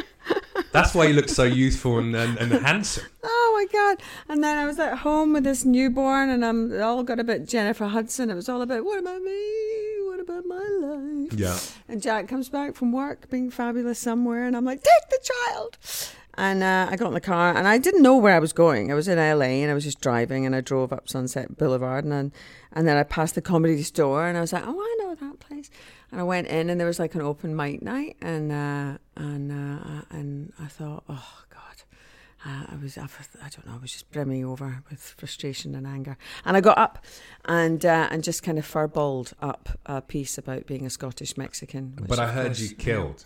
that's 0.71 0.95
why 0.95 1.05
you 1.05 1.13
look 1.13 1.27
so 1.27 1.43
youthful 1.43 1.99
and, 1.99 2.15
and, 2.15 2.37
and 2.37 2.53
handsome. 2.65 3.05
oh 3.23 3.53
my 3.55 3.65
god! 3.77 4.01
And 4.29 4.41
then 4.41 4.57
I 4.57 4.65
was 4.65 4.79
at 4.79 4.99
home 4.99 5.33
with 5.33 5.43
this 5.43 5.65
newborn, 5.65 6.29
and 6.29 6.45
I'm 6.45 6.81
all 6.81 7.03
got 7.03 7.19
a 7.19 7.25
bit 7.25 7.45
Jennifer 7.47 7.87
Hudson. 7.87 8.29
It 8.29 8.35
was 8.35 8.47
all 8.47 8.61
about 8.61 8.85
what 8.85 8.99
about 8.99 9.21
me? 9.21 10.01
What 10.05 10.21
about 10.21 10.45
my 10.45 10.55
life? 10.81 11.33
Yeah. 11.33 11.59
And 11.89 12.01
Jack 12.01 12.29
comes 12.29 12.47
back 12.47 12.75
from 12.75 12.93
work 12.93 13.29
being 13.29 13.51
fabulous 13.51 13.99
somewhere, 13.99 14.45
and 14.45 14.55
I'm 14.55 14.63
like, 14.63 14.81
take 14.81 15.09
the 15.09 15.19
child. 15.49 15.77
And 16.35 16.63
uh, 16.63 16.87
I 16.89 16.95
got 16.95 17.09
in 17.09 17.13
the 17.13 17.21
car, 17.21 17.55
and 17.55 17.67
I 17.67 17.77
didn't 17.77 18.01
know 18.01 18.17
where 18.17 18.33
I 18.35 18.39
was 18.39 18.53
going. 18.53 18.91
I 18.91 18.95
was 18.95 19.07
in 19.07 19.17
LA, 19.19 19.45
and 19.61 19.69
I 19.69 19.73
was 19.75 19.83
just 19.83 20.01
driving, 20.01 20.45
and 20.47 20.55
I 20.55 20.61
drove 20.61 20.91
up 20.91 21.07
Sunset 21.07 21.57
Boulevard, 21.57 22.05
and 22.05 22.11
then, 22.11 22.31
and 22.71 22.87
then 22.87 22.97
I 22.97 23.03
passed 23.03 23.35
the 23.35 23.41
comedy 23.41 23.83
store, 23.83 24.25
and 24.27 24.35
I 24.35 24.41
was 24.41 24.51
like, 24.51 24.63
oh, 24.65 24.79
I 24.79 24.95
know 24.99 25.13
that 25.15 25.39
place. 25.39 25.69
And 26.11 26.19
I 26.19 26.23
went 26.23 26.47
in, 26.47 26.71
and 26.71 26.79
there 26.79 26.87
was 26.87 26.97
like 26.97 27.13
an 27.13 27.21
open 27.21 27.55
mic 27.55 27.83
night, 27.83 28.17
and 28.21 28.51
uh, 28.51 28.97
and 29.15 29.51
uh, 29.51 30.01
and 30.09 30.53
I 30.59 30.65
thought, 30.67 31.03
oh 31.07 31.43
God. 31.49 31.59
Uh, 32.45 32.65
I 32.73 32.75
was, 32.75 32.97
I 32.97 33.07
don't 33.49 33.65
know, 33.65 33.75
I 33.75 33.77
was 33.77 33.93
just 33.93 34.11
brimming 34.11 34.43
over 34.43 34.83
with 34.89 34.99
frustration 34.99 35.75
and 35.75 35.87
anger. 35.87 36.17
And 36.43 36.57
I 36.57 36.61
got 36.61 36.77
up 36.77 37.05
and 37.45 37.85
uh, 37.85 38.09
and 38.11 38.21
just 38.21 38.43
kind 38.43 38.59
of 38.59 38.65
furballed 38.69 39.31
up 39.41 39.79
a 39.85 40.01
piece 40.01 40.37
about 40.37 40.65
being 40.67 40.85
a 40.85 40.89
Scottish 40.89 41.37
Mexican. 41.37 41.93
But 42.05 42.19
I 42.19 42.27
heard 42.33 42.47
course- 42.47 42.59
you 42.59 42.75
killed, 42.75 43.23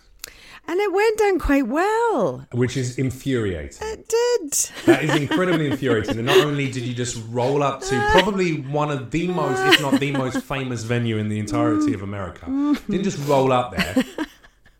And 0.66 0.78
it 0.80 0.92
went 0.92 1.18
down 1.18 1.38
quite 1.38 1.66
well. 1.66 2.46
which 2.52 2.76
is 2.76 2.98
infuriating. 2.98 3.78
It 3.80 4.08
did. 4.08 4.52
That 4.86 5.02
is 5.04 5.14
incredibly 5.16 5.66
infuriating. 5.70 6.18
And 6.18 6.26
not 6.26 6.38
only 6.38 6.70
did 6.70 6.82
you 6.82 6.92
just 6.94 7.22
roll 7.30 7.62
up 7.62 7.80
to 7.82 8.08
probably 8.12 8.60
one 8.60 8.90
of 8.90 9.10
the 9.10 9.28
most, 9.28 9.60
if 9.74 9.80
not 9.80 9.98
the 9.98 10.12
most 10.12 10.42
famous 10.42 10.82
venue 10.84 11.16
in 11.16 11.28
the 11.30 11.38
entirety 11.38 11.94
of 11.94 12.02
America, 12.02 12.44
didn't 12.90 13.04
just 13.04 13.18
roll 13.26 13.50
up 13.50 13.74
there 13.76 14.04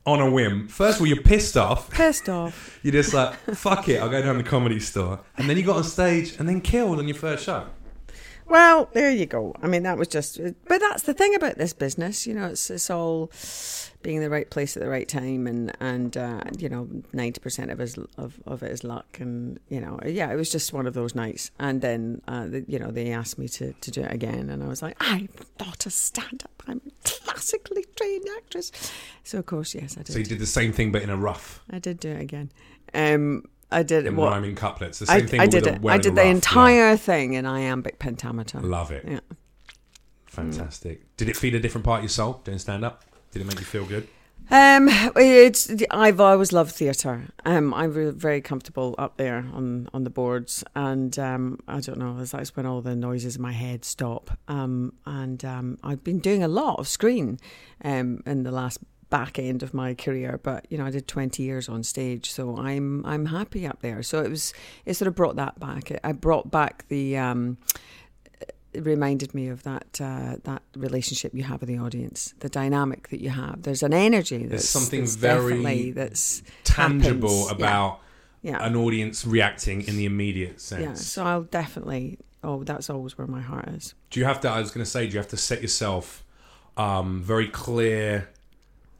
on 0.07 0.21
a 0.21 0.31
whim. 0.31 0.69
First 0.69 0.97
of 0.97 1.03
all, 1.03 1.07
you're 1.07 1.23
pissed 1.23 1.57
off. 1.57 1.91
Pissed 1.91 2.29
off. 2.29 2.79
You're 2.83 2.93
just 2.93 3.12
like, 3.15 3.35
fuck 3.55 3.88
it, 3.88 4.00
I'll 4.00 4.09
go 4.11 4.21
down 4.23 4.37
to 4.37 4.43
the 4.43 4.49
comedy 4.49 4.81
store. 4.81 5.21
And 5.37 5.49
then 5.49 5.57
you 5.57 5.62
got 5.62 5.77
on 5.77 5.85
stage 5.85 6.37
and 6.38 6.49
then 6.49 6.61
killed 6.61 6.99
on 6.99 7.07
your 7.09 7.17
first 7.17 7.45
show. 7.45 7.67
Well, 8.47 8.88
there 8.95 9.11
you 9.11 9.27
go. 9.27 9.55
I 9.62 9.67
mean, 9.67 9.83
that 9.83 9.99
was 9.99 10.09
just, 10.09 10.41
but 10.67 10.81
that's 10.81 11.03
the 11.03 11.12
thing 11.12 11.35
about 11.35 11.59
this 11.59 11.75
business. 11.75 12.27
You 12.27 12.33
know, 12.33 12.47
it's 12.47 12.71
it's 12.71 12.88
all 12.88 13.31
being 14.09 14.17
in 14.17 14.23
the 14.23 14.31
right 14.31 14.49
place 14.49 14.75
at 14.75 14.83
the 14.83 14.88
right 14.88 15.07
time, 15.07 15.47
and 15.47 15.71
and 15.81 16.17
uh, 16.17 16.41
you 16.57 16.67
know, 16.67 16.88
ninety 17.12 17.41
percent 17.41 17.71
of 17.71 17.79
his 17.79 17.99
of 18.17 18.41
of 18.47 18.62
it 18.62 18.73
is 18.73 18.83
luck, 18.83 19.19
and 19.21 19.61
you 19.69 19.79
know, 19.79 20.00
yeah, 20.07 20.33
it 20.33 20.37
was 20.37 20.50
just 20.50 20.73
one 20.73 20.87
of 20.87 20.95
those 20.95 21.15
nights. 21.15 21.50
And 21.59 21.83
then, 21.83 22.23
uh, 22.27 22.47
the, 22.47 22.65
you 22.67 22.79
know, 22.79 22.91
they 22.91 23.12
asked 23.12 23.38
me 23.38 23.49
to 23.49 23.75
to 23.75 23.91
do 23.91 24.00
it 24.00 24.11
again, 24.11 24.49
and 24.49 24.65
I 24.65 24.67
was 24.67 24.81
like, 24.81 24.97
I'm 24.99 25.29
not 25.61 25.85
a 25.85 25.91
stand 25.91 26.43
up. 26.43 26.62
I'm 26.67 26.81
a 26.87 26.91
classically 27.07 27.85
trained 27.97 28.27
actress. 28.38 28.73
So 29.25 29.41
of 29.41 29.45
course, 29.45 29.75
yes, 29.75 29.99
I 29.99 30.05
did. 30.05 30.12
So 30.15 30.19
you 30.21 30.25
did 30.25 30.38
the 30.38 30.47
same 30.47 30.73
thing, 30.73 30.91
but 30.91 31.03
in 31.03 31.11
a 31.11 31.17
rough, 31.17 31.62
I 31.69 31.79
did 31.79 32.00
do 32.00 32.09
it 32.09 32.23
again. 32.23 32.50
Um, 32.95 33.45
I 33.71 33.83
did 33.83 34.07
in 34.07 34.17
what 34.17 34.33
rhyming 34.33 34.55
couplets. 34.55 35.00
The 35.00 35.12
I, 35.12 35.19
same 35.19 35.29
thing. 35.29 35.41
I 35.41 35.47
did 35.47 35.65
the 35.65 35.75
it. 35.75 35.87
I 35.87 35.99
did 35.99 36.15
the 36.15 36.25
yeah. 36.25 36.31
entire 36.31 36.97
thing 36.97 37.35
in 37.35 37.45
iambic 37.45 37.99
pentameter. 37.99 38.59
Love 38.61 38.91
it. 38.91 39.05
Yeah. 39.07 39.21
Fantastic. 40.25 41.15
Did 41.19 41.29
it 41.29 41.37
feed 41.37 41.55
a 41.55 41.61
different 41.61 41.85
part 41.85 41.99
of 41.99 42.05
your 42.05 42.09
soul 42.09 42.41
doing 42.45 42.59
stand 42.59 42.87
up? 42.87 43.05
Did 43.33 43.43
it 43.43 43.47
make 43.47 43.59
you 43.59 43.67
feel 43.67 43.85
good? 43.85 44.09
Um, 44.51 44.89
it's 45.17 45.71
I've 45.91 46.21
always 46.21 46.53
loved 46.53 46.73
theatre. 46.73 47.29
Um, 47.45 47.75
I'm 47.75 48.17
very 48.19 48.41
comfortable 48.41 48.95
up 48.97 49.19
there 49.19 49.47
on, 49.53 49.89
on 49.93 50.05
the 50.05 50.11
boards, 50.11 50.65
and 50.75 51.19
um, 51.19 51.59
I 51.69 51.81
don't 51.81 51.99
know. 51.99 52.25
That's 52.25 52.57
when 52.57 52.65
all 52.65 52.81
the 52.81 52.97
noises 52.97 53.37
in 53.37 53.43
my 53.43 53.53
head 53.53 53.85
stop. 53.85 54.31
Um, 54.49 54.95
and 55.05 55.45
um, 55.45 55.79
I've 55.83 56.03
been 56.03 56.19
doing 56.19 56.43
a 56.43 56.49
lot 56.49 56.79
of 56.79 56.89
screen, 56.89 57.39
um, 57.85 58.23
in 58.25 58.43
the 58.43 58.51
last 58.51 58.79
back 59.11 59.39
end 59.39 59.63
of 59.63 59.75
my 59.75 59.93
career. 59.93 60.41
But 60.43 60.67
you 60.71 60.79
know, 60.79 60.87
I 60.87 60.91
did 60.91 61.07
20 61.07 61.43
years 61.43 61.69
on 61.69 61.83
stage, 61.83 62.31
so 62.31 62.57
I'm 62.57 63.05
I'm 63.05 63.27
happy 63.27 63.67
up 63.67 63.83
there. 63.83 64.03
So 64.03 64.23
it 64.23 64.31
was 64.31 64.55
it 64.87 64.95
sort 64.95 65.09
of 65.09 65.15
brought 65.15 65.37
that 65.37 65.61
back. 65.61 65.93
I 66.03 66.13
brought 66.13 66.51
back 66.51 66.87
the 66.89 67.19
um, 67.19 67.59
it 68.73 68.85
reminded 68.85 69.35
me 69.35 69.49
of 69.49 69.63
that 69.63 70.01
uh, 70.01 70.37
that 70.45 70.63
relationship 70.77 71.35
you 71.35 71.43
have 71.45 71.61
with 71.61 71.69
the 71.69 71.79
audience, 71.79 72.35
the 72.41 72.49
dynamic 72.49 73.09
that 73.09 73.21
you 73.21 73.31
have. 73.31 73.63
There's 73.63 73.83
an 73.83 73.95
energy. 73.95 74.47
That's, 74.47 74.69
something 74.69 75.01
that's 75.01 75.17
very 75.17 75.91
that's 75.93 76.43
Tangible 76.65 77.49
happens. 77.49 77.59
about 77.59 78.01
yeah, 78.43 78.65
an 78.65 78.77
audience 78.77 79.25
reacting 79.27 79.83
in 79.83 79.97
the 79.97 80.05
immediate 80.05 80.61
sense. 80.61 80.83
yeah. 80.83 80.95
So 80.95 81.25
I'll 81.25 81.43
definitely. 81.43 82.19
Oh, 82.45 82.63
that's 82.63 82.89
always 82.89 83.19
where 83.19 83.27
my 83.27 83.41
heart 83.41 83.69
is. 83.69 83.95
Do 84.11 84.21
you 84.21 84.27
have 84.27 84.41
to? 84.43 84.49
I 84.49 84.61
was 84.61 84.71
going 84.71 84.85
to 84.85 84.91
say, 84.91 85.07
do 85.07 85.13
you 85.13 85.19
have 85.19 85.29
to 85.29 85.37
set 85.37 85.61
yourself 85.61 86.25
um, 86.77 87.21
very 87.21 87.49
clear 87.49 88.29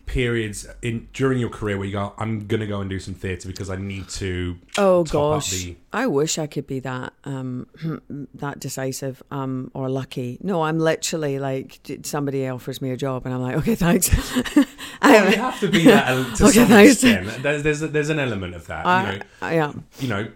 periods 0.09 0.67
in 0.83 1.07
during 1.13 1.39
your 1.39 1.51
career 1.51 1.77
where 1.79 1.87
you 1.87 1.93
go, 1.93 2.13
I'm 2.19 2.47
going 2.47 2.61
to 2.61 2.67
go 2.67 2.81
and 2.81 2.91
do 2.91 2.99
some 2.99 3.15
theatre 3.15 3.47
because 3.49 3.71
I 3.71 3.77
need 3.77 4.09
to. 4.11 4.57
Oh 4.77 5.05
gosh, 5.05 5.51
the- 5.51 5.77
I 5.93 6.07
wish 6.07 6.39
I 6.39 6.47
could 6.47 6.67
be 6.67 6.81
that 6.81 7.13
um, 7.25 7.67
that 8.35 8.59
decisive 8.59 9.23
um, 9.31 9.71
or 9.75 9.89
lucky. 9.89 10.39
No, 10.43 10.63
I'm 10.63 10.79
literally 10.79 11.39
like 11.39 11.79
somebody 12.03 12.49
offers 12.49 12.83
me 12.83 12.91
a 12.91 12.97
job 12.97 13.25
and 13.27 13.35
I'm 13.35 13.43
like, 13.43 13.57
okay, 13.59 13.75
thanks. 13.77 14.11
Well, 15.01 15.31
you 15.31 15.37
have 15.37 15.61
to 15.61 15.69
be 15.71 15.85
that 15.85 16.37
to 16.37 16.45
Okay, 16.47 16.53
some 16.59 16.67
thanks. 16.69 16.93
extent. 17.05 17.43
There's 17.43 17.63
there's, 17.63 17.81
there's 17.81 18.09
an 18.11 18.19
element 18.19 18.55
of 18.57 18.67
that. 18.67 18.85
I, 18.85 19.13
you 19.13 19.19
know, 19.19 19.25
I- 19.43 19.55
yeah, 19.55 19.73
you 20.01 20.09
know, 20.09 20.29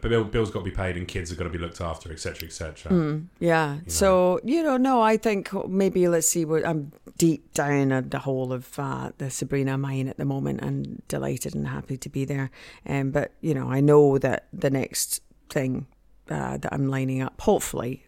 bill, 0.00 0.24
bills 0.24 0.50
got 0.50 0.60
to 0.60 0.64
be 0.64 0.70
paid 0.70 0.96
and 0.96 1.06
kids 1.06 1.30
have 1.30 1.38
got 1.38 1.44
to 1.44 1.50
be 1.50 1.58
looked 1.58 1.80
after, 1.80 2.12
etc., 2.12 2.46
etc. 2.46 2.92
Mm. 2.92 3.26
yeah. 3.38 3.78
So 3.86 4.40
you 4.44 4.62
know, 4.62 4.76
no, 4.76 5.00
I 5.00 5.16
think 5.16 5.52
maybe 5.68 6.08
let's 6.08 6.28
see 6.28 6.44
what 6.44 6.66
I'm 6.66 6.92
deep 7.18 7.52
down 7.54 7.92
at 7.92 8.10
the 8.10 8.20
whole 8.20 8.52
of 8.52 8.78
uh, 8.78 9.10
the 9.18 9.30
Sabrina 9.30 9.78
mine 9.78 10.08
at 10.08 10.16
the 10.16 10.24
moment, 10.24 10.60
and 10.60 11.02
delighted 11.08 11.54
and 11.54 11.68
happy 11.68 11.96
to 11.96 12.08
be 12.08 12.24
there. 12.24 12.50
Um, 12.86 13.10
but 13.10 13.32
you 13.40 13.54
know, 13.54 13.70
I 13.70 13.80
know 13.80 14.18
that 14.18 14.46
the 14.52 14.70
next 14.70 15.20
thing 15.48 15.86
uh, 16.30 16.56
that 16.58 16.72
I'm 16.72 16.88
lining 16.88 17.22
up, 17.22 17.40
hopefully, 17.40 18.06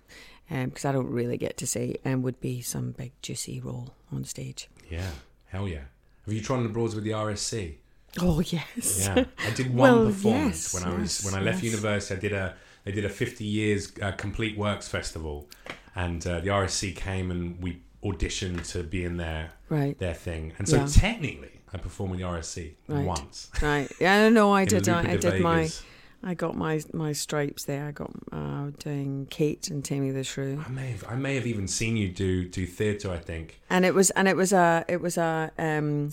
because 0.49 0.85
I 0.85 0.93
don't 0.93 1.11
really 1.11 1.37
get 1.37 1.57
to 1.59 1.67
say, 1.67 1.97
um, 2.05 2.23
would 2.23 2.41
be 2.41 2.61
some 2.61 2.93
big 2.93 3.13
juicy 3.23 3.61
role 3.61 3.95
on 4.13 4.25
stage. 4.25 4.69
Yeah, 4.91 5.11
hell 5.47 5.69
yeah. 5.69 5.85
Have 6.25 6.33
you 6.33 6.41
tried 6.41 6.59
on 6.59 6.63
the 6.63 6.69
broads 6.71 6.95
with 6.95 7.05
the 7.05 7.11
RSC? 7.11 7.77
Oh 8.21 8.41
yes. 8.41 9.01
Yeah, 9.07 9.25
I 9.47 9.51
did 9.51 9.67
one 9.75 9.77
Well, 9.77 10.07
performance 10.07 10.73
yes, 10.73 10.75
when 10.75 10.93
I 10.93 10.97
was 10.97 11.01
yes, 11.23 11.25
when 11.25 11.35
I 11.41 11.45
left 11.45 11.63
yes. 11.63 11.73
university. 11.73 12.15
I 12.15 12.19
did 12.21 12.33
a 12.33 12.55
they 12.85 12.93
did 12.93 13.05
a 13.05 13.09
50 13.09 13.45
years 13.45 13.93
uh, 14.03 14.13
complete 14.13 14.57
works 14.59 14.87
festival, 14.89 15.49
and 15.97 16.25
uh, 16.27 16.41
the 16.41 16.49
RSC 16.49 16.95
came 16.95 17.31
and 17.31 17.61
we 17.63 17.81
auditioned 18.05 18.71
to 18.73 18.83
be 18.83 19.05
in 19.05 19.17
their 19.17 19.51
Right. 19.71 19.99
their 19.99 20.15
thing. 20.15 20.53
And 20.59 20.69
so 20.69 20.77
Yeah. 20.77 20.87
technically, 20.87 21.61
I 21.73 21.79
performed 21.79 22.11
with 22.13 22.21
the 22.21 22.27
RSC 22.27 22.75
Right. 22.87 23.05
once. 23.05 23.51
Right. 23.63 23.91
Yeah, 23.99 24.29
no, 24.29 24.53
I 24.53 24.65
did. 24.75 24.89
I, 24.89 25.13
I 25.13 25.17
did 25.17 25.41
my. 25.41 25.71
I 26.27 26.33
got 26.35 26.57
my 26.57 26.81
my 26.95 27.13
stripes 27.13 27.65
there. 27.65 27.87
I 27.87 27.91
got 27.93 28.11
uh, 28.33 28.71
doing 28.79 29.27
Kate 29.31 29.69
and 29.69 29.85
Taming 29.85 30.15
the 30.15 30.25
Shrew, 30.25 30.63
I 30.67 30.71
may 30.71 30.91
have 30.93 31.05
I 31.09 31.17
may 31.17 31.35
have 31.35 31.47
even 31.47 31.67
seen 31.69 31.97
you 31.99 32.09
do 32.09 32.49
do 32.49 32.67
theatre. 32.67 33.11
I 33.11 33.19
think. 33.19 33.61
and 33.69 33.85
it 33.85 33.95
was 33.95 34.09
and 34.11 34.27
it 34.29 34.37
was 34.37 34.53
a 34.53 34.85
it 34.89 35.01
was 35.03 35.19
a 35.19 35.51
um, 35.59 36.11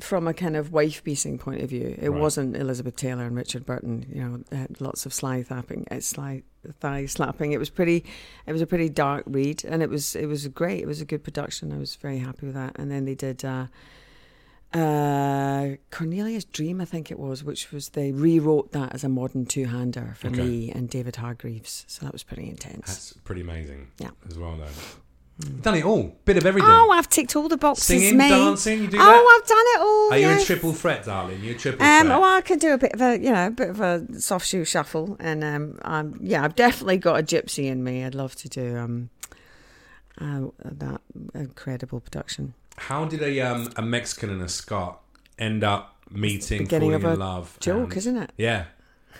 from 0.00 0.28
a 0.28 0.34
kind 0.34 0.56
of 0.56 0.72
wife 0.72 1.02
beating 1.02 1.38
point 1.38 1.62
of 1.62 1.70
view. 1.70 1.94
It 1.98 2.10
Right. 2.10 2.20
wasn't 2.20 2.54
Elizabeth 2.56 2.96
Taylor 2.96 3.24
and 3.24 3.34
Richard 3.36 3.64
Burton. 3.64 4.06
You 4.12 4.22
know, 4.22 4.44
had 4.56 4.80
lots 4.80 5.06
of 5.06 5.14
sly 5.14 5.42
slapping, 5.42 5.86
uh, 5.90 6.00
sly 6.00 6.42
thigh 6.80 7.06
slapping. 7.06 7.52
It 7.52 7.58
was 7.58 7.70
pretty. 7.70 8.04
It 8.46 8.52
was 8.52 8.60
a 8.60 8.66
pretty 8.66 8.88
dark 8.90 9.24
read, 9.26 9.64
and 9.64 9.82
it 9.82 9.88
was 9.88 10.14
it 10.14 10.26
was 10.26 10.46
great. 10.48 10.80
It 10.82 10.86
was 10.86 11.00
a 11.00 11.04
good 11.06 11.24
production. 11.24 11.72
I 11.72 11.78
was 11.78 11.96
very 11.96 12.18
happy 12.18 12.44
with 12.46 12.54
that. 12.56 12.72
And 12.78 12.90
then 12.90 13.04
they 13.06 13.14
did. 13.14 13.44
Uh, 13.44 13.66
uh, 14.74 15.76
Cornelia's 15.90 16.44
Dream, 16.44 16.80
I 16.80 16.84
think 16.84 17.10
it 17.10 17.18
was, 17.18 17.42
which 17.42 17.72
was 17.72 17.90
they 17.90 18.12
rewrote 18.12 18.72
that 18.72 18.92
as 18.94 19.04
a 19.04 19.08
modern 19.08 19.46
two-hander 19.46 20.14
for 20.18 20.26
Okay. 20.28 20.42
me 20.42 20.70
and 20.70 20.90
David 20.90 21.16
Hargreaves. 21.16 21.84
So 21.88 22.04
that 22.04 22.12
was 22.12 22.22
pretty 22.22 22.48
intense. 22.48 22.86
That's 22.86 23.12
pretty 23.24 23.40
amazing. 23.40 23.88
Yeah. 23.98 24.10
As 24.28 24.36
well 24.36 24.56
though. 24.56 24.66
Done 25.60 25.74
it 25.74 25.84
all. 25.84 26.16
Bit 26.24 26.38
of 26.38 26.46
everything. 26.46 26.70
Oh, 26.70 26.90
I've 26.90 27.10
ticked 27.10 27.36
all 27.36 27.46
the 27.46 27.58
boxes, 27.58 27.84
Singing, 27.84 28.16
mate. 28.16 28.30
dancing, 28.30 28.80
you 28.80 28.86
do 28.88 28.96
that. 28.96 29.06
oh, 29.06 29.12
that? 29.12 29.40
I've 29.42 29.48
done 29.48 29.58
it 29.58 29.80
all. 29.80 30.12
Are 30.12 30.16
you 30.18 30.34
yes. 30.34 30.42
a 30.42 30.46
triple 30.46 30.72
threat, 30.72 31.04
darling? 31.04 31.42
You're 31.44 31.54
a 31.54 31.58
triple 31.58 31.84
Um, 31.84 32.06
threat. 32.06 32.20
well, 32.20 32.36
I 32.36 32.40
can 32.40 32.58
do 32.58 32.72
a 32.72 32.78
bit 32.78 32.92
of 32.94 33.02
a, 33.02 33.18
you 33.18 33.30
know, 33.30 33.48
a 33.48 33.50
bit 33.50 33.68
of 33.68 33.80
a 33.82 34.06
soft 34.18 34.46
shoe 34.46 34.64
shuffle, 34.64 35.14
and 35.20 35.44
um, 35.44 35.78
um, 35.82 36.18
yeah, 36.22 36.42
I've 36.42 36.54
definitely 36.56 36.96
got 36.96 37.20
a 37.20 37.22
gypsy 37.22 37.66
in 37.66 37.84
me. 37.84 38.02
I'd 38.02 38.14
love 38.14 38.34
to 38.36 38.48
do 38.48 38.78
um, 38.78 39.10
uh, 40.18 40.46
that 40.64 41.02
incredible 41.34 42.00
production. 42.00 42.54
How 42.78 43.04
did 43.04 43.22
a 43.22 43.40
um, 43.40 43.70
a 43.76 43.82
Mexican 43.82 44.30
and 44.30 44.40
a 44.40 44.48
Scot 44.48 45.02
end 45.38 45.62
up 45.62 45.96
meeting, 46.10 46.62
beginning 46.62 46.92
falling 46.92 47.04
of 47.04 47.04
in 47.04 47.20
a 47.20 47.24
love? 47.24 47.58
Joke, 47.60 47.88
and- 47.88 47.96
isn't 47.98 48.16
it? 48.16 48.32
Yeah. 48.38 48.64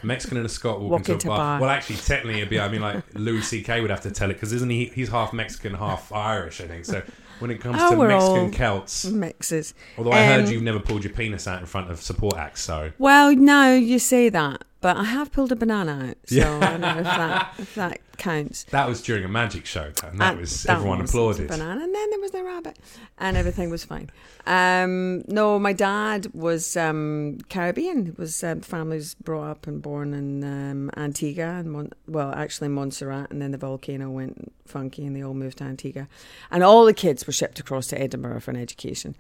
Mexican 0.03 0.37
and 0.39 0.47
a 0.47 0.49
Scot 0.49 0.81
walk, 0.81 0.91
Walk 0.91 1.01
into, 1.01 1.13
into 1.13 1.27
a 1.29 1.31
bar. 1.31 1.39
bar. 1.39 1.61
Well, 1.61 1.71
actually, 1.71 1.97
technically, 1.97 2.37
it'd 2.39 2.51
be. 2.51 2.61
I 2.61 2.69
mean, 2.69 2.81
like 2.83 3.03
Louis 3.15 3.43
C.K. 3.43 3.81
would 3.81 3.91
have 3.91 4.03
to 4.03 4.11
tell 4.11 4.31
it 4.31 4.35
because 4.35 4.53
isn't 4.53 4.71
he? 4.71 4.87
He's 4.87 5.09
half 5.09 5.33
Mexican, 5.33 5.75
half 5.75 6.13
Irish, 6.13 6.61
I 6.61 6.67
think. 6.67 6.85
So 6.85 7.03
when 7.39 7.51
it 7.51 7.61
comes 7.61 7.77
Oh, 7.81 7.91
to 7.91 8.09
Mexican 8.09 8.51
Celts, 8.53 9.05
Mixes. 9.07 9.75
although 9.99 10.13
I 10.13 10.25
heard 10.25 10.47
Um, 10.47 10.51
you've 10.51 10.63
never 10.63 10.81
pulled 10.81 11.05
your 11.05 11.13
penis 11.13 11.47
out 11.47 11.61
in 11.61 11.67
front 11.67 11.91
of 11.91 12.01
support 12.01 12.37
acts, 12.37 12.63
so 12.63 12.93
Well, 12.99 13.35
no, 13.37 13.75
you 13.75 13.99
say 13.99 14.29
that, 14.31 14.65
but 14.87 14.97
I 14.97 15.05
have 15.05 15.29
pulled 15.33 15.51
a 15.51 15.57
banana 15.57 15.95
out, 16.11 16.17
so 16.27 16.35
Yeah. 16.37 16.59
I 16.59 16.71
don't 16.71 16.81
know 16.81 16.99
if 16.99 17.05
that 17.05 17.55
if 17.59 17.75
that 17.75 17.99
counts. 18.19 18.65
that 18.71 18.87
was 18.89 19.03
during 19.03 19.25
a 19.25 19.29
magic 19.29 19.65
show, 19.67 19.89
and 20.07 20.21
that 20.21 20.33
And 20.33 20.41
was 20.41 20.63
that 20.63 20.77
everyone 20.77 21.01
was 21.01 21.11
applauded. 21.11 21.47
a 21.47 21.49
banana, 21.57 21.81
and 21.87 21.93
then 21.95 22.11
there 22.11 22.21
was 22.21 22.31
the 22.31 22.45
rabbit, 22.45 22.77
and 23.19 23.37
everything 23.37 23.69
was 23.71 23.83
fine. 23.85 24.09
Um, 24.47 25.23
no, 25.27 25.59
my 25.59 25.73
dad 25.73 26.29
was 26.35 26.77
um, 26.77 27.39
Caribbean. 27.49 28.15
Was 28.17 28.45
um, 28.45 28.61
families 28.61 29.15
brought 29.29 29.49
up 29.51 29.67
and 29.67 29.83
born 29.83 30.15
in 30.15 30.45
um, 30.45 30.91
Antigua, 30.97 31.51
and 31.61 31.73
Mon- 31.73 31.93
well, 32.07 32.33
actually 32.33 32.69
Montserrat, 32.69 33.31
and 33.33 33.43
then 33.43 33.51
the 33.51 33.59
volcano 33.59 34.09
went 34.11 34.53
funky, 34.67 35.05
and 35.05 35.17
they 35.17 35.23
all 35.23 35.35
moved 35.35 35.59
to 35.59 35.65
Antigua, 35.65 36.07
and 36.53 36.63
all 36.63 36.85
the 36.85 36.95
kids 36.95 37.27
were 37.27 37.33
shipped 37.33 37.59
across 37.59 37.89
to 37.89 38.01
Edinburgh 38.01 38.41
for 38.41 38.53
an 38.53 38.57
education, 38.57 39.17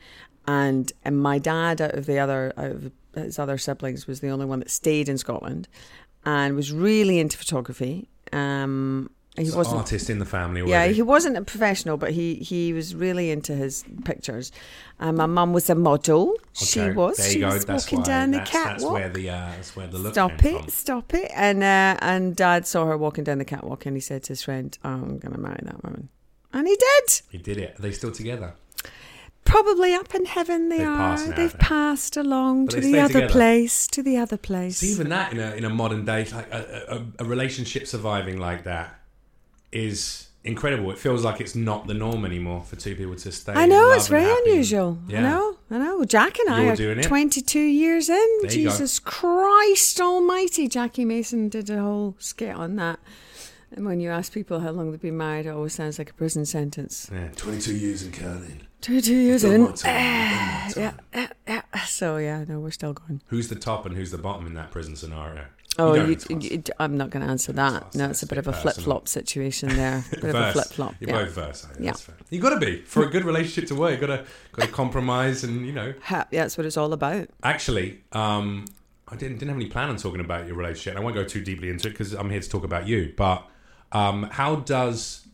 and 0.46 0.92
and 1.04 1.20
my 1.20 1.38
dad, 1.38 1.80
out 1.80 1.94
of 1.94 2.06
the 2.06 2.18
other 2.20 2.52
out 2.56 2.70
of 2.70 2.92
his 3.24 3.38
other 3.38 3.58
siblings, 3.58 4.06
was 4.06 4.20
the 4.20 4.28
only 4.28 4.46
one 4.46 4.60
that 4.60 4.70
stayed 4.70 5.08
in 5.08 5.18
Scotland, 5.18 5.68
and 6.24 6.54
was 6.56 6.72
really 6.72 7.18
into 7.18 7.36
photography. 7.38 8.08
Um, 8.32 9.10
he 9.36 9.44
He's 9.44 9.54
an 9.54 9.66
artist 9.66 10.08
in 10.08 10.18
the 10.18 10.24
family 10.24 10.62
yeah, 10.66 10.86
he 10.86 11.02
wasn't 11.02 11.36
a 11.36 11.42
professional, 11.42 11.98
but 11.98 12.12
he, 12.12 12.36
he 12.36 12.72
was 12.72 12.94
really 12.94 13.30
into 13.30 13.54
his 13.54 13.84
pictures. 14.04 14.50
And 14.98 15.18
my 15.18 15.26
mum 15.26 15.52
was 15.52 15.68
a 15.68 15.74
model. 15.74 16.34
She 16.54 16.80
was. 16.90 17.18
There 17.18 17.30
she 17.30 17.40
go. 17.40 17.48
was 17.48 17.66
That's 17.66 17.84
walking 17.84 17.98
why. 17.98 18.04
down 18.04 18.30
the 18.30 18.38
that's, 18.38 18.50
catwalk. 18.50 18.78
That's 18.78 18.92
where 18.92 19.08
the 19.10 19.28
uh, 19.28 19.50
that's 19.50 19.76
where 19.76 19.86
the 19.88 19.98
look 19.98 20.14
Stop 20.14 20.42
it! 20.42 20.60
from. 20.60 20.68
Stop 20.70 21.12
it! 21.14 21.30
And 21.34 21.62
uh, 21.62 21.98
and 22.00 22.34
Dad 22.34 22.66
saw 22.66 22.86
her 22.86 22.96
walking 22.96 23.24
down 23.24 23.36
the 23.36 23.44
catwalk, 23.44 23.84
and 23.84 23.94
he 23.94 24.00
said 24.00 24.22
to 24.22 24.28
his 24.28 24.42
friend, 24.42 24.76
oh, 24.84 24.88
"I'm 24.88 25.18
going 25.18 25.34
to 25.34 25.40
marry 25.40 25.60
that 25.64 25.84
woman," 25.84 26.08
and 26.54 26.66
he 26.66 26.74
did. 26.74 27.20
He 27.28 27.38
did 27.38 27.58
it. 27.58 27.78
Are 27.78 27.82
they 27.82 27.92
still 27.92 28.12
together? 28.12 28.54
Probably 29.46 29.94
up 29.94 30.14
in 30.14 30.24
heaven 30.26 30.68
they 30.68 30.78
They've 30.78 30.86
are. 30.88 30.96
passed 30.96 31.28
now, 31.28 31.36
They've 31.36 31.38
haven't 31.52 31.58
they? 31.60 31.64
passed 31.66 32.16
along 32.16 32.66
But 32.66 32.70
to 32.74 32.80
they 32.80 32.86
the 32.86 32.88
stay 32.92 33.00
other 33.00 33.12
together. 33.14 33.32
place. 33.32 33.86
To 33.88 34.02
the 34.02 34.16
other 34.18 34.36
place. 34.36 34.78
See, 34.78 34.88
even 34.92 35.08
that 35.10 35.32
in 35.32 35.40
a 35.40 35.50
in 35.54 35.64
a 35.64 35.70
modern 35.70 36.04
day, 36.04 36.24
like 36.32 36.52
a, 36.52 37.04
a, 37.18 37.22
a 37.22 37.24
relationship 37.24 37.86
surviving 37.86 38.38
like 38.38 38.64
that 38.64 39.00
is 39.72 40.28
incredible. 40.44 40.90
It 40.92 40.98
feels 40.98 41.24
like 41.24 41.40
it's 41.40 41.54
not 41.56 41.86
the 41.88 41.94
norm 41.94 42.24
anymore 42.24 42.62
for 42.62 42.76
two 42.76 42.94
people 42.94 43.16
to 43.16 43.32
stay. 43.32 43.52
I 43.52 43.64
in 43.64 43.70
know 43.70 43.88
love 43.88 43.96
it's 43.96 44.06
and 44.06 44.10
very 44.20 44.24
happy. 44.24 44.50
unusual. 44.50 44.98
Yeah. 45.08 45.18
I 45.18 45.22
know, 45.22 45.58
I 45.72 45.78
know. 45.78 46.04
Jack 46.04 46.38
and 46.38 46.50
I 46.54 46.62
You're 46.64 46.72
are 46.72 46.76
doing 46.76 46.98
it. 47.00 47.02
22 47.04 47.58
years 47.58 48.08
in. 48.08 48.14
There 48.14 48.52
you 48.52 48.64
go. 48.66 48.70
Jesus 48.70 48.98
Christ 49.00 50.00
Almighty! 50.00 50.68
Jackie 50.68 51.04
Mason 51.04 51.48
did 51.48 51.68
a 51.70 51.80
whole 51.80 52.14
skit 52.18 52.54
on 52.54 52.76
that. 52.76 53.00
And 53.72 53.84
when 53.84 53.98
you 53.98 54.10
ask 54.10 54.32
people 54.32 54.60
how 54.60 54.70
long 54.70 54.92
they've 54.92 55.00
been 55.02 55.16
married, 55.16 55.46
it 55.46 55.50
always 55.50 55.74
sounds 55.74 55.98
like 55.98 56.10
a 56.10 56.14
prison 56.14 56.46
sentence. 56.46 57.10
Yeah, 57.12 57.28
22 57.36 57.74
years 57.76 58.04
in 58.04 58.12
counting. 58.12 58.60
22 58.82 59.14
years 59.14 59.44
in. 59.44 59.62
my 59.62 59.66
time, 59.72 59.74
done 59.74 59.94
my 59.94 60.72
Yeah, 60.76 60.92
yeah, 61.14 61.28
yeah. 61.74 61.84
So, 61.86 62.16
yeah, 62.18 62.44
no, 62.46 62.60
we're 62.60 62.70
still 62.70 62.92
going. 62.92 63.22
Who's 63.28 63.48
the 63.48 63.54
top 63.56 63.86
and 63.86 63.96
who's 63.96 64.10
the 64.10 64.18
bottom 64.18 64.46
in 64.46 64.54
that 64.54 64.70
prison 64.70 64.96
scenario? 64.96 65.46
Oh, 65.78 65.94
you, 65.94 66.14
ask. 66.14 66.30
you- 66.30 66.62
I'm 66.78 66.96
not 66.96 67.10
going 67.10 67.22
to 67.24 67.28
answer 67.30 67.52
that. 67.52 67.94
No, 67.94 68.08
it's 68.08 68.22
a 68.22 68.26
bit 68.26 68.38
of 68.38 68.46
a 68.48 68.52
flip 68.52 68.76
flop 68.76 69.08
situation 69.08 69.68
there. 69.70 70.04
bit 70.10 70.24
of 70.24 70.34
a 70.34 70.52
flip 70.52 70.68
flop. 70.68 70.94
You're 71.00 71.10
Yeah. 71.10 71.24
both 71.24 71.34
verse. 71.34 71.66
Yeah. 71.78 71.86
That's 71.90 72.00
fair. 72.02 72.14
You 72.30 72.40
got 72.40 72.58
to 72.58 72.60
be 72.64 72.80
for 72.82 73.02
a 73.04 73.10
good 73.10 73.24
relationship 73.24 73.68
to 73.68 73.74
work. 73.74 74.00
You 74.00 74.06
got 74.06 74.16
to 74.16 74.24
got 74.52 74.66
to 74.66 74.72
compromise, 74.72 75.44
and 75.44 75.66
you 75.66 75.72
know. 75.72 75.92
Yeah, 76.10 76.24
that's 76.30 76.56
what 76.56 76.66
it's 76.66 76.76
all 76.78 76.92
about. 76.94 77.28
Actually, 77.42 78.00
um, 78.12 78.64
I 79.08 79.16
didn't 79.16 79.38
didn't 79.38 79.48
have 79.48 79.58
any 79.58 79.68
plan 79.68 79.90
on 79.90 79.96
talking 79.98 80.20
about 80.20 80.46
your 80.46 80.56
relationship. 80.56 80.92
and 80.92 81.00
I 81.00 81.02
won't 81.02 81.14
go 81.14 81.24
too 81.24 81.42
deeply 81.42 81.68
into 81.68 81.88
it 81.88 81.90
because 81.90 82.14
I'm 82.14 82.30
here 82.30 82.40
to 82.40 82.48
talk 82.48 82.64
about 82.64 82.86
you. 82.88 83.12
But 83.14 83.46
um, 83.92 84.24
how 84.32 84.56
does 84.56 85.26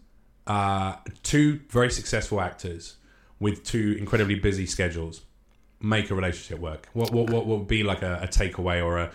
uh, 0.48 0.96
two 1.22 1.60
very 1.70 1.90
successful 1.90 2.40
actors 2.40 2.96
with 3.42 3.64
two 3.64 3.96
incredibly 3.98 4.36
busy 4.36 4.64
schedules 4.64 5.22
make 5.80 6.10
a 6.10 6.14
relationship 6.14 6.60
work? 6.60 6.88
What 6.92 7.12
what 7.12 7.28
what 7.28 7.46
would 7.46 7.66
be 7.66 7.82
like 7.82 8.02
a, 8.02 8.20
a 8.22 8.28
takeaway 8.28 8.82
or 8.82 8.98
a 8.98 9.10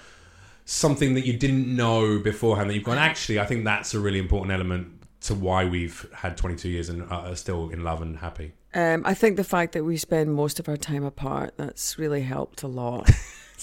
something 0.66 1.14
that 1.14 1.26
you 1.26 1.34
didn't 1.34 1.74
know 1.74 2.20
beforehand 2.20 2.70
that 2.70 2.76
you've 2.76 2.84
gone? 2.84 2.98
Actually, 2.98 3.40
I 3.40 3.46
think 3.46 3.64
that's 3.64 3.94
a 3.94 4.00
really 4.00 4.20
important 4.20 4.52
element 4.52 5.02
to 5.22 5.34
why 5.34 5.66
we've 5.66 6.06
had 6.14 6.38
22 6.38 6.70
years 6.70 6.90
and 6.90 7.10
are 7.10 7.36
still 7.36 7.70
in 7.70 7.84
love 7.84 8.02
and 8.02 8.18
happy. 8.18 8.52
Um, 8.74 9.02
I 9.06 9.14
think 9.14 9.38
the 9.38 9.44
fact 9.44 9.74
that 9.74 9.84
we 9.84 9.98
spend 9.98 10.36
most 10.36 10.60
of 10.60 10.70
our 10.70 10.78
time 10.78 11.04
apart, 11.04 11.54
that's 11.58 11.98
really 11.98 12.22
helped 12.22 12.62
a 12.64 12.68
lot. 12.68 13.10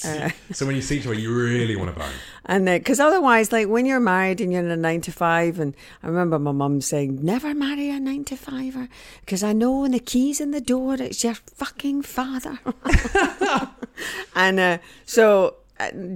Uh, 0.02 0.30
So 0.52 0.66
when 0.66 0.74
you 0.74 0.83
see 0.83 0.98
each 0.98 1.07
other, 1.07 1.14
you 1.14 1.33
really 1.35 1.76
want 1.76 1.92
to 1.92 1.98
bone. 1.98 2.12
And 2.46 2.66
because 2.66 3.00
otherwise, 3.00 3.52
like 3.52 3.68
when 3.68 3.87
you're 3.87 4.00
married 4.00 4.40
and 4.40 4.52
you're 4.52 4.62
in 4.62 4.70
a 4.70 4.76
nine 4.76 5.00
to 5.02 5.12
five, 5.12 5.61
and 5.61 5.74
I 6.02 6.09
remember 6.09 6.38
my 6.38 6.52
mum 6.52 6.80
saying, 6.80 7.24
never 7.24 7.54
marry 7.54 7.90
a 7.90 8.00
nine 8.00 8.24
to 8.24 8.37
fiver, 8.37 8.88
because 9.20 9.42
I 9.42 9.52
know 9.52 9.80
when 9.80 9.92
the 9.92 10.00
key's 10.00 10.40
in 10.40 10.50
the 10.50 10.61
door, 10.61 10.94
it's 10.94 11.22
your 11.22 11.35
fucking 11.35 12.02
father. 12.02 12.59
and 14.35 14.61
uh, 14.61 14.78
so, 15.07 15.57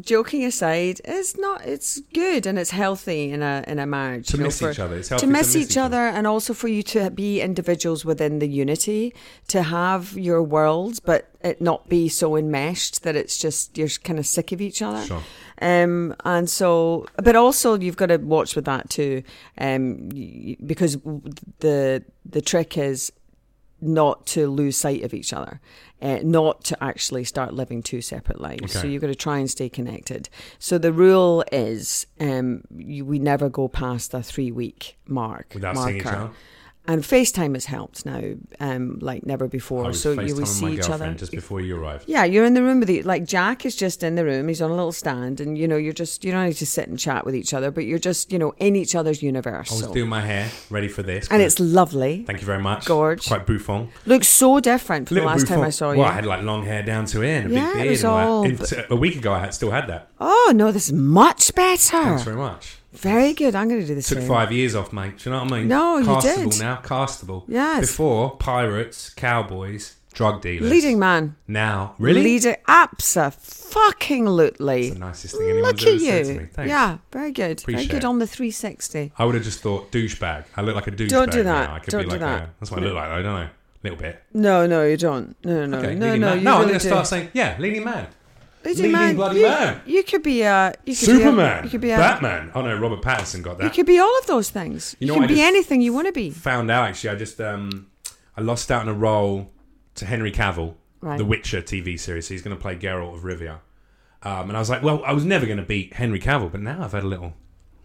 joking 0.00 0.44
aside, 0.44 1.00
it's 1.04 1.36
not, 1.36 1.64
it's 1.64 2.00
good 2.14 2.46
and 2.46 2.58
it's 2.58 2.70
healthy 2.70 3.30
in 3.30 3.42
a 3.42 3.64
in 3.66 3.78
a 3.78 3.86
marriage. 3.86 4.28
To 4.28 4.36
you 4.36 4.42
know, 4.42 4.46
miss 4.46 4.60
for- 4.60 4.70
each 4.70 4.78
other. 4.78 4.96
It's 4.96 5.08
to 5.08 5.14
healthy 5.14 5.26
miss 5.26 5.56
each 5.56 5.76
other, 5.76 6.06
and 6.06 6.26
also 6.26 6.54
for 6.54 6.68
you 6.68 6.82
to 6.84 7.10
be 7.10 7.40
individuals 7.40 8.04
within 8.04 8.38
the 8.38 8.48
unity, 8.48 9.14
to 9.48 9.62
have 9.62 10.16
your 10.16 10.42
worlds, 10.42 11.00
but 11.00 11.28
it 11.40 11.60
not 11.60 11.88
be 11.88 12.08
so 12.08 12.36
enmeshed 12.36 13.02
that 13.04 13.14
it's 13.14 13.38
just 13.38 13.78
you're 13.78 13.88
kind 13.88 14.18
of 14.18 14.26
sick 14.26 14.52
of 14.52 14.60
each 14.60 14.82
other. 14.82 15.04
Sure. 15.04 15.22
Um, 15.60 16.14
and 16.24 16.48
so, 16.48 17.06
but 17.16 17.34
also 17.34 17.78
you've 17.78 17.96
got 17.96 18.06
to 18.06 18.16
watch 18.18 18.54
with 18.54 18.64
that 18.66 18.90
too, 18.90 19.22
um, 19.58 20.08
because 20.66 20.98
the 21.60 22.04
the 22.24 22.40
trick 22.40 22.78
is 22.78 23.12
not 23.80 24.26
to 24.26 24.48
lose 24.48 24.76
sight 24.76 25.02
of 25.02 25.14
each 25.14 25.32
other, 25.32 25.60
uh, 26.02 26.18
not 26.22 26.64
to 26.64 26.82
actually 26.82 27.24
start 27.24 27.54
living 27.54 27.82
two 27.82 28.00
separate 28.00 28.40
lives. 28.40 28.72
So 28.72 28.86
you've 28.86 29.00
got 29.00 29.08
to 29.08 29.14
try 29.14 29.38
and 29.38 29.50
stay 29.50 29.68
connected. 29.68 30.28
So 30.58 30.78
the 30.78 30.92
rule 30.92 31.44
is 31.52 32.06
um, 32.20 32.62
you, 32.76 33.04
we 33.04 33.18
never 33.18 33.48
go 33.48 33.68
past 33.68 34.12
the 34.12 34.22
three 34.22 34.50
week 34.50 34.96
mark 35.06 35.52
Without 35.54 35.74
marker. 35.74 35.90
seeing 35.90 36.00
each 36.00 36.06
other? 36.06 36.30
And 36.88 37.02
FaceTime 37.02 37.54
has 37.54 37.66
helped 37.66 38.06
now, 38.06 38.22
um, 38.60 38.98
like 39.00 39.26
never 39.26 39.46
before. 39.46 39.92
So 39.92 40.12
you 40.12 40.34
will 40.34 40.46
see 40.46 40.72
each 40.72 40.88
other. 40.88 41.12
just 41.12 41.32
before 41.32 41.60
you 41.60 41.76
arrived. 41.76 42.04
Yeah, 42.08 42.24
you're 42.24 42.46
in 42.46 42.54
the 42.54 42.62
room 42.62 42.80
with 42.80 42.88
you. 42.88 43.02
Like 43.02 43.26
Jack 43.26 43.66
is 43.66 43.76
just 43.76 44.02
in 44.02 44.14
the 44.14 44.24
room. 44.24 44.48
He's 44.48 44.62
on 44.62 44.70
a 44.70 44.74
little 44.74 44.92
stand, 44.92 45.38
and 45.38 45.58
you 45.58 45.68
know 45.68 45.76
you're 45.76 45.92
just 45.92 46.24
you 46.24 46.32
don't 46.32 46.46
need 46.46 46.56
to 46.56 46.66
sit 46.66 46.88
and 46.88 46.98
chat 46.98 47.26
with 47.26 47.34
each 47.36 47.52
other, 47.52 47.70
but 47.70 47.84
you're 47.84 47.98
just 47.98 48.32
you 48.32 48.38
know 48.38 48.54
in 48.56 48.74
each 48.74 48.94
other's 48.94 49.22
universe. 49.22 49.70
I 49.70 49.74
was 49.74 49.84
so. 49.84 49.92
doing 49.92 50.08
my 50.08 50.22
hair, 50.22 50.50
ready 50.70 50.88
for 50.88 51.02
this. 51.02 51.28
and 51.30 51.42
it's 51.42 51.60
lovely. 51.60 52.24
Thank 52.26 52.40
you 52.40 52.46
very 52.46 52.62
much. 52.62 52.86
Gorge. 52.86 53.26
Quite 53.26 53.46
bouffon. 53.46 53.90
Looks 54.06 54.28
so 54.28 54.58
different 54.58 55.08
from 55.08 55.18
the 55.18 55.24
last 55.24 55.46
time. 55.46 55.60
I 55.60 55.68
saw 55.70 55.90
you. 55.92 55.98
Well, 55.98 56.08
I 56.08 56.12
had 56.12 56.24
like 56.24 56.42
long 56.42 56.64
hair 56.64 56.82
down 56.82 57.04
to 57.06 57.20
here 57.20 57.42
and 57.42 57.52
a 57.52 57.54
Yeah, 57.54 57.66
big 57.74 57.76
it 57.76 57.82
beard. 57.82 57.90
was 57.90 58.04
and 58.04 58.12
all. 58.12 58.44
It's- 58.46 58.72
a 58.88 58.96
week 58.96 59.16
ago, 59.16 59.32
I 59.34 59.40
had, 59.40 59.52
still 59.52 59.70
had 59.70 59.88
that. 59.88 60.08
oh 60.20 60.52
no, 60.56 60.72
this 60.72 60.86
is 60.86 60.92
much 60.94 61.54
better. 61.54 62.02
Thanks 62.02 62.22
very 62.22 62.36
much. 62.36 62.76
Very 62.92 63.34
good. 63.34 63.54
I'm 63.54 63.68
going 63.68 63.80
to 63.80 63.86
do 63.86 63.94
this. 63.94 64.08
Took 64.08 64.20
five 64.20 64.50
years 64.50 64.74
off, 64.74 64.92
mate. 64.92 65.18
Do 65.18 65.28
you 65.30 65.36
know 65.36 65.44
what 65.44 65.52
I 65.52 65.58
mean? 65.58 65.68
No, 65.68 65.98
you 65.98 66.06
Castable 66.06 66.50
did. 66.52 66.60
now. 66.60 66.76
Castable. 66.82 67.44
Yes. 67.46 67.80
Before, 67.80 68.36
pirates, 68.36 69.10
cowboys, 69.10 69.96
drug 70.14 70.40
dealers. 70.42 70.70
Leading 70.70 70.98
man. 70.98 71.36
Now. 71.46 71.94
Really? 71.98 72.22
Leading. 72.24 72.56
Absolutely. 72.66 74.88
That's 74.88 74.94
the 74.94 74.98
nicest 74.98 75.36
thing 75.36 75.50
anyone's 75.50 75.80
Look 75.82 75.88
ever 75.88 75.96
at 75.96 76.00
said 76.00 76.24
to 76.26 76.32
you. 76.32 76.40
me. 76.40 76.46
Thanks. 76.52 76.68
Yeah, 76.68 76.98
very 77.12 77.32
good. 77.32 77.60
very 77.60 77.74
Appreciate 77.74 77.90
good 77.90 77.96
it. 77.98 78.04
on 78.04 78.18
the 78.18 78.26
360. 78.26 79.12
I 79.18 79.24
would 79.24 79.34
have 79.34 79.44
just 79.44 79.60
thought 79.60 79.90
douchebag. 79.92 80.44
I 80.56 80.62
look 80.62 80.74
like 80.74 80.86
a 80.86 80.90
douchebag. 80.92 81.08
Don't 81.08 81.32
do 81.32 81.42
that. 81.42 81.68
Now. 81.68 81.74
I 81.74 81.78
could 81.80 81.90
Don't 81.90 82.00
be 82.02 82.06
do 82.06 82.10
like 82.12 82.20
that. 82.20 82.42
A, 82.42 82.50
that's 82.60 82.70
what 82.70 82.80
I 82.80 82.84
look 82.84 82.94
like. 82.94 83.08
I 83.08 83.22
don't 83.22 83.24
know. 83.24 83.48
A 83.48 83.50
little 83.84 83.98
bit. 83.98 84.22
No, 84.34 84.66
no, 84.66 84.84
you 84.84 84.96
don't. 84.96 85.36
No, 85.44 85.66
no, 85.66 85.78
Okay. 85.78 85.94
no, 85.94 86.06
leading 86.06 86.20
no. 86.20 86.28
man. 86.30 86.38
You 86.38 86.44
no, 86.44 86.50
I'm 86.54 86.58
really 86.60 86.68
going 86.70 86.80
to 86.80 86.84
do. 86.84 86.88
start 86.90 87.06
saying, 87.06 87.28
yeah, 87.32 87.56
leading 87.60 87.84
man. 87.84 88.08
Leading 88.64 88.76
leading 88.82 88.92
man, 88.92 89.14
bloody 89.16 89.40
you, 89.40 89.46
man. 89.46 89.80
You 89.86 90.02
could 90.02 90.22
be 90.22 90.42
a 90.42 90.74
you 90.84 90.94
could 90.94 90.96
Superman. 90.96 91.36
Be 91.36 91.60
a, 91.60 91.64
you 91.64 91.70
could 91.70 91.80
be 91.80 91.90
a 91.92 91.96
Batman. 91.96 92.50
Oh 92.54 92.62
no, 92.62 92.76
Robert 92.76 93.00
Pattinson 93.02 93.42
got 93.42 93.58
that. 93.58 93.64
You 93.64 93.70
could 93.70 93.86
be 93.86 93.98
all 93.98 94.18
of 94.18 94.26
those 94.26 94.50
things. 94.50 94.96
You 94.98 95.06
You, 95.06 95.08
know 95.08 95.14
can 95.14 95.22
what 95.22 95.28
be 95.28 95.40
anything 95.42 95.80
you 95.80 95.92
want 95.92 96.06
to 96.06 96.12
be. 96.12 96.30
found 96.30 96.70
out 96.70 96.88
actually. 96.88 97.10
I 97.10 97.14
just 97.14 97.40
um, 97.40 97.86
I 98.36 98.40
lost 98.40 98.70
out 98.70 98.82
on 98.82 98.88
a 98.88 98.94
role 98.94 99.50
to 99.96 100.06
Henry 100.06 100.30
Cavill, 100.32 100.74
Right. 101.00 101.18
the 101.18 101.24
Witcher 101.24 101.62
TV 101.62 101.98
series. 101.98 102.26
So 102.28 102.34
he's 102.34 102.42
going 102.42 102.56
to 102.56 102.60
play 102.60 102.76
Geralt 102.76 103.14
of 103.14 103.22
Rivia, 103.22 103.58
um, 104.22 104.48
and 104.48 104.56
I 104.56 104.60
was 104.60 104.68
like, 104.70 104.82
well, 104.82 105.02
I 105.04 105.12
was 105.12 105.24
never 105.24 105.46
going 105.46 105.58
to 105.58 105.64
beat 105.64 105.94
Henry 105.94 106.20
Cavill, 106.20 106.50
but 106.50 106.60
now 106.60 106.82
I've 106.82 106.92
had 106.92 107.04
a 107.04 107.06
little 107.08 107.34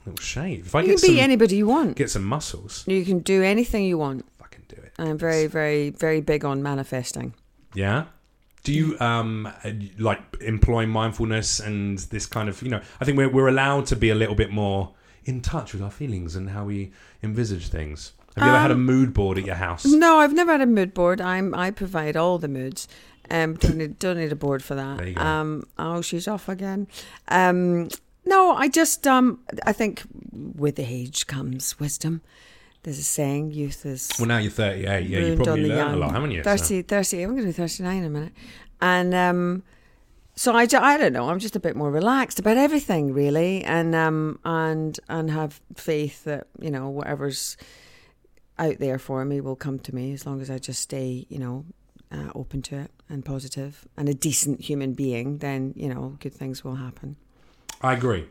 little 0.06 0.20
shave. 0.22 0.66
If 0.68 0.76
I 0.76 0.82
You 0.82 0.88
get 0.88 1.00
can 1.00 1.10
be 1.12 1.16
some 1.16 1.24
anybody 1.24 1.56
you 1.58 1.68
want. 1.68 1.96
get 1.96 2.10
some 2.10 2.24
muscles, 2.24 2.84
You 2.88 3.06
can 3.06 3.20
do 3.20 3.42
anything 3.44 3.86
you 3.86 3.98
want. 3.98 4.26
I 4.42 4.48
can 4.48 4.64
do 4.68 4.76
it. 4.76 4.92
I'm 4.98 5.18
very, 5.18 5.46
very, 5.48 5.92
very 5.92 6.20
big 6.22 6.44
on 6.44 6.62
manifesting. 6.64 7.34
Yeah. 7.74 8.06
Do 8.64 8.74
you 8.74 8.98
um 9.00 9.52
like 10.00 10.22
employ 10.42 10.86
mindfulness 10.86 11.60
and 11.60 12.00
this 12.00 12.26
kind 12.26 12.48
of 12.50 12.62
you 12.62 12.70
know? 12.70 12.82
I 13.02 13.06
think 13.06 13.18
we're 13.18 13.30
we're 13.30 13.50
allowed 13.50 13.86
to 13.88 13.96
be 13.96 14.10
a 14.10 14.16
little 14.16 14.36
bit 14.36 14.52
more 14.52 14.94
in 15.26 15.42
touch 15.42 15.74
with 15.74 15.82
our 15.82 15.92
feelings 15.92 16.36
and 16.36 16.50
how 16.50 16.66
we 16.66 16.92
envisage 17.22 17.68
things. 17.70 18.14
Have 18.36 18.46
you 18.46 18.50
ever 18.50 18.60
had 18.60 18.72
a 18.72 18.74
Um, 18.74 18.86
mood 18.86 19.14
board 19.14 19.38
at 19.38 19.46
your 19.46 19.56
house? 19.56 19.86
No, 19.86 20.18
I've 20.18 20.34
never 20.34 20.52
had 20.54 20.62
a 20.62 20.66
mood 20.66 20.94
board. 20.94 21.22
I'm 21.22 21.54
I 21.54 21.72
provide 21.72 22.16
all 22.18 22.40
the 22.40 22.48
moods. 22.48 22.88
Um, 23.30 23.56
don't 23.56 23.78
need 23.78 24.00
don't 24.00 24.18
need 24.18 24.32
a 24.32 24.36
board 24.36 24.64
for 24.64 24.76
that. 24.76 24.98
There 24.98 25.08
you 25.08 25.16
go. 25.16 25.22
Um, 25.22 25.64
oh, 25.78 26.02
she's 26.02 26.28
off 26.28 26.50
again. 26.50 26.88
Um, 27.28 27.90
no, 28.26 28.56
I 28.56 28.70
just 28.70 29.06
um, 29.06 29.40
I 29.66 29.74
think 29.74 30.04
with 30.32 30.80
age 30.80 31.28
comes 31.28 31.80
wisdom. 31.80 32.22
There's 32.84 33.00
a 33.00 33.04
saying, 33.04 33.52
youth 33.52 33.86
is 33.86 34.12
Well, 34.20 34.28
now 34.28 34.38
you're 34.38 34.52
38. 34.52 35.08
Yeah, 35.08 35.20
you 35.20 35.36
probably 35.36 35.70
learned 35.70 35.96
a 35.96 35.98
lot, 35.98 36.12
haven't 36.12 36.32
you? 36.32 36.44
So- 36.44 36.58
30, 36.58 36.82
30, 36.84 37.22
I'm 37.24 37.30
going 37.32 37.42
to 37.42 37.48
be 37.48 37.52
39 37.54 37.98
in 37.98 38.04
a 38.04 38.10
minute. 38.10 38.34
And 38.82 39.14
um, 39.16 39.64
so 40.36 40.54
I, 40.54 40.64
I 40.64 40.98
don't 40.98 41.14
know, 41.14 41.30
I'm 41.30 41.40
just 41.40 41.56
a 41.56 41.60
bit 41.60 41.76
more 41.76 41.90
relaxed 41.90 42.40
about 42.40 42.58
everything, 42.58 43.14
really, 43.14 43.64
and 43.64 43.96
um, 43.96 44.40
and 44.44 45.00
and 45.08 45.32
have 45.32 45.62
faith 45.76 46.26
that, 46.26 46.48
you 46.60 46.70
know, 46.72 46.90
whatever's 46.90 47.56
out 48.60 48.80
there 48.80 49.00
for 49.00 49.24
me 49.26 49.42
will 49.42 49.56
come 49.56 49.80
to 49.80 49.96
me 49.96 50.14
as 50.14 50.26
long 50.26 50.42
as 50.42 50.50
I 50.50 50.58
just 50.58 50.82
stay, 50.82 51.26
you 51.30 51.40
know, 51.40 51.66
uh, 52.12 52.30
open 52.36 52.62
to 52.64 52.78
it 52.78 52.92
and 53.10 53.24
positive 53.24 53.88
and 53.98 54.10
a 54.10 54.14
decent 54.14 54.62
human 54.62 54.94
being, 54.94 55.38
then, 55.38 55.74
you 55.76 55.88
know, 55.88 56.18
good 56.20 56.34
things 56.34 56.64
will 56.64 56.76
happen. 56.76 57.16
I 57.82 57.94
agree. 57.94 58.26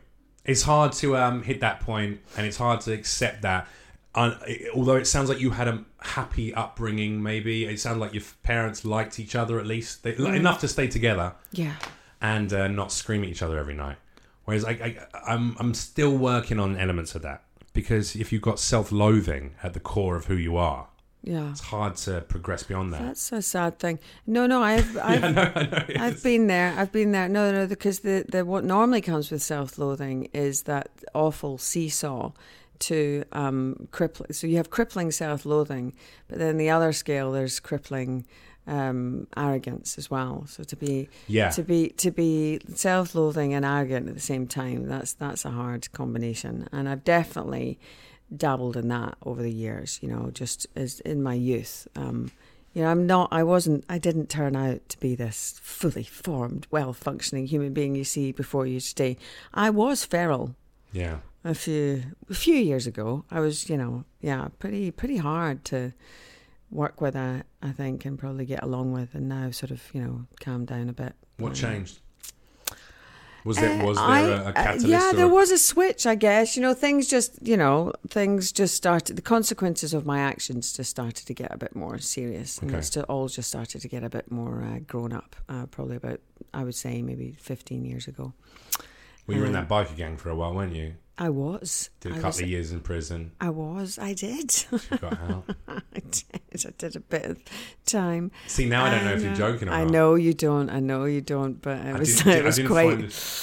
It's 0.45 0.63
hard 0.63 0.91
to 0.93 1.15
um, 1.17 1.41
hit 1.43 1.61
that 1.61 1.79
point, 1.79 2.19
and 2.35 2.45
it's 2.45 2.57
hard 2.57 2.81
to 2.81 2.93
accept 2.93 3.41
that. 3.43 3.67
Uh, 4.15 4.35
although 4.75 4.95
it 4.95 5.07
sounds 5.07 5.27
like 5.29 5.39
you 5.39 5.49
had 5.51 5.67
a 5.67 5.83
happy 6.01 6.53
upbringing, 6.53 7.21
maybe 7.23 7.65
it 7.65 7.79
sounds 7.79 7.97
like 7.97 8.13
your 8.13 8.23
parents 8.43 8.85
liked 8.85 9.19
each 9.19 9.35
other 9.35 9.59
at 9.59 9.65
least 9.65 10.03
they, 10.03 10.13
Mm. 10.13 10.35
enough 10.35 10.59
to 10.61 10.67
stay 10.67 10.87
together 10.87 11.33
Yeah. 11.51 11.73
and 12.21 12.53
uh, 12.53 12.67
not 12.67 12.91
scream 12.91 13.23
at 13.23 13.29
each 13.29 13.41
other 13.41 13.57
every 13.57 13.73
night. 13.73 13.97
Whereas 14.45 14.65
I, 14.65 14.71
I, 14.71 14.97
I'm, 15.25 15.55
I'm 15.59 15.73
still 15.73 16.15
working 16.15 16.59
on 16.59 16.77
elements 16.77 17.15
of 17.15 17.21
that 17.23 17.41
because 17.73 18.15
if 18.15 18.31
you've 18.31 18.41
got 18.43 18.59
self-loathing 18.59 19.55
at 19.63 19.73
the 19.73 19.79
core 19.79 20.15
of 20.15 20.25
who 20.25 20.35
you 20.35 20.57
are, 20.57 20.89
Yeah. 21.23 21.49
it's 21.49 21.61
hard 21.61 21.95
to 22.05 22.21
progress 22.21 22.61
beyond 22.61 22.93
that. 22.93 23.01
That's 23.01 23.31
a 23.31 23.41
sad 23.41 23.79
thing. 23.79 23.97
No, 24.27 24.45
no, 24.45 24.61
I've, 24.61 24.95
I've 25.01 25.23
I 25.23 25.31
know, 25.31 25.51
I 25.55 25.63
know. 25.63 25.85
I've 26.05 26.21
been 26.21 26.45
there. 26.47 26.75
I've 26.77 26.91
been 26.91 27.13
there. 27.13 27.27
No, 27.29 27.51
no, 27.51 27.65
because 27.65 28.01
the, 28.01 28.25
the 28.29 28.45
what 28.45 28.63
normally 28.63 29.01
comes 29.01 29.31
with 29.31 29.41
self-loathing 29.41 30.29
is 30.33 30.63
that 30.63 30.89
awful 31.15 31.57
seesaw 31.57 32.31
to 32.79 33.23
um, 33.31 33.87
crippling. 33.91 34.33
So 34.33 34.47
you 34.47 34.57
have 34.57 34.69
crippling 34.69 35.11
self-loathing, 35.11 35.93
but 36.27 36.37
then 36.39 36.57
the 36.57 36.69
other 36.69 36.93
scale 36.93 37.31
there's 37.31 37.59
crippling 37.59 38.25
um, 38.65 39.27
arrogance 39.35 39.97
as 39.97 40.09
well. 40.09 40.45
So 40.47 40.63
to 40.63 40.75
be 40.75 41.09
yeah, 41.27 41.49
to 41.51 41.63
be 41.63 41.89
to 41.89 42.11
be 42.11 42.59
self-loathing 42.73 43.53
and 43.53 43.65
arrogant 43.65 44.07
at 44.07 44.15
the 44.15 44.21
same 44.21 44.47
time, 44.47 44.87
that's 44.87 45.13
that's 45.13 45.45
a 45.45 45.51
hard 45.51 45.91
combination. 45.91 46.67
And 46.71 46.87
I've 46.87 47.03
definitely 47.03 47.79
dabbled 48.35 48.77
in 48.77 48.87
that 48.87 49.17
over 49.25 49.41
the 49.41 49.51
years. 49.51 49.99
You 50.01 50.09
know, 50.09 50.31
just 50.31 50.67
as 50.75 50.99
in 51.01 51.21
my 51.21 51.33
youth. 51.33 51.87
Um, 51.95 52.31
you 52.73 52.81
know, 52.81 52.89
I'm 52.89 53.05
not. 53.05 53.29
I 53.31 53.43
wasn't. 53.43 53.85
I 53.87 53.99
didn't 53.99 54.29
turn 54.29 54.55
out 54.55 54.89
to 54.89 54.99
be 54.99 55.13
this 55.13 55.59
fully 55.61 56.03
formed, 56.03 56.65
well-functioning 56.71 57.45
human 57.45 57.71
being 57.71 57.93
you 57.93 58.03
see 58.03 58.31
before 58.31 58.65
you 58.65 58.79
today. 58.79 59.17
I 59.53 59.69
was 59.69 60.05
feral. 60.05 60.55
yeah. 60.91 61.17
A 61.43 61.53
few 61.53 62.03
a 62.29 62.33
few 62.33 62.55
years 62.55 62.87
ago. 62.87 63.25
I 63.31 63.39
was, 63.39 63.69
you 63.69 63.77
know, 63.77 64.05
yeah, 64.21 64.47
pretty 64.59 64.91
pretty 64.91 65.17
hard 65.17 65.63
to 65.65 65.93
work 66.71 67.01
with. 67.01 67.15
I 67.15 67.43
I 67.61 67.71
think 67.71 68.05
and 68.05 68.17
probably 68.17 68.45
get 68.45 68.63
along 68.63 68.93
with, 68.93 69.13
and 69.15 69.27
now 69.29 69.51
sort 69.51 69.71
of 69.71 69.81
you 69.93 70.01
know 70.01 70.25
calmed 70.39 70.67
down 70.67 70.89
a 70.89 70.93
bit. 70.93 71.13
What 71.37 71.49
Um, 71.49 71.55
changed? 71.55 71.99
Was 73.45 73.57
there 73.57 73.81
uh, 73.81 73.85
was 73.85 73.97
there 73.97 74.05
I- 74.05 74.19
a, 74.21 74.31
a 74.31 74.43
uh, 74.45 74.51
catalyst? 74.53 74.87
yeah, 74.87 75.11
there 75.13 75.27
was 75.27 75.51
a 75.51 75.57
switch, 75.57 76.05
I 76.05 76.15
guess. 76.15 76.55
You 76.55 76.61
know, 76.61 76.73
things 76.73 77.09
just, 77.09 77.45
you 77.45 77.57
know, 77.57 77.91
things 78.07 78.53
just 78.53 78.73
started. 78.73 79.17
The 79.17 79.21
consequences 79.21 79.93
of 79.93 80.05
my 80.05 80.19
actions 80.19 80.71
just 80.71 80.89
started 80.89 81.25
to 81.27 81.33
get 81.33 81.53
a 81.53 81.57
bit 81.57 81.75
more 81.75 81.97
serious, 81.99 82.57
and 82.59 82.69
Okay. 82.71 82.77
it's 82.79 82.95
all 82.95 83.27
just 83.27 83.49
started 83.49 83.81
to 83.81 83.89
get 83.89 84.01
a 84.01 84.09
bit 84.09 84.31
more 84.31 84.63
uh, 84.63 84.79
grown 84.87 85.11
up. 85.11 85.35
Uh, 85.49 85.65
probably 85.65 85.97
about, 85.97 86.21
I 86.53 86.63
would 86.63 86.75
say, 86.75 87.01
maybe 87.01 87.35
fifteen 87.37 87.83
years 87.83 88.07
ago. 88.07 88.31
Well, 89.27 89.35
you 89.35 89.41
were 89.41 89.47
in 89.47 89.53
that 89.53 89.67
biker 89.67 89.95
gang 89.97 90.15
for 90.15 90.29
a 90.29 90.35
while, 90.35 90.53
weren't 90.55 90.73
you? 90.75 90.93
I 91.17 91.29
was. 91.29 91.91
Did 91.99 92.11
a 92.11 92.15
I 92.15 92.17
couple 92.17 92.29
was, 92.29 92.41
of 92.41 92.49
years 92.49 92.71
in 92.71 92.79
prison. 92.79 93.31
I 93.39 93.49
was. 93.49 93.99
I 93.99 94.13
did. 94.13 94.65
You 94.71 94.97
got 94.97 95.13
out. 95.21 95.45
I 95.67 95.81
did. 96.09 96.65
I 96.65 96.69
did 96.77 96.95
a 96.95 96.99
bit 97.01 97.25
of 97.25 97.37
time. 97.85 98.31
See, 98.47 98.65
now 98.67 98.85
I 98.85 98.89
don't 98.89 99.05
know 99.05 99.13
if 99.13 99.21
you're 99.21 99.35
joking 99.35 99.67
or 99.67 99.71
not. 99.71 99.81
I 99.81 99.83
know 99.85 100.15
you 100.15 100.33
don't. 100.33 100.69
I 100.71 100.79
know 100.79 101.05
you 101.05 101.21
don't. 101.21 101.61
But 101.61 101.77
it 101.77 101.95
I 101.95 101.99
was. 101.99 102.17
didn't- 102.17 102.41
I 102.41 102.45
was 102.45 102.59
quite. 102.65 102.99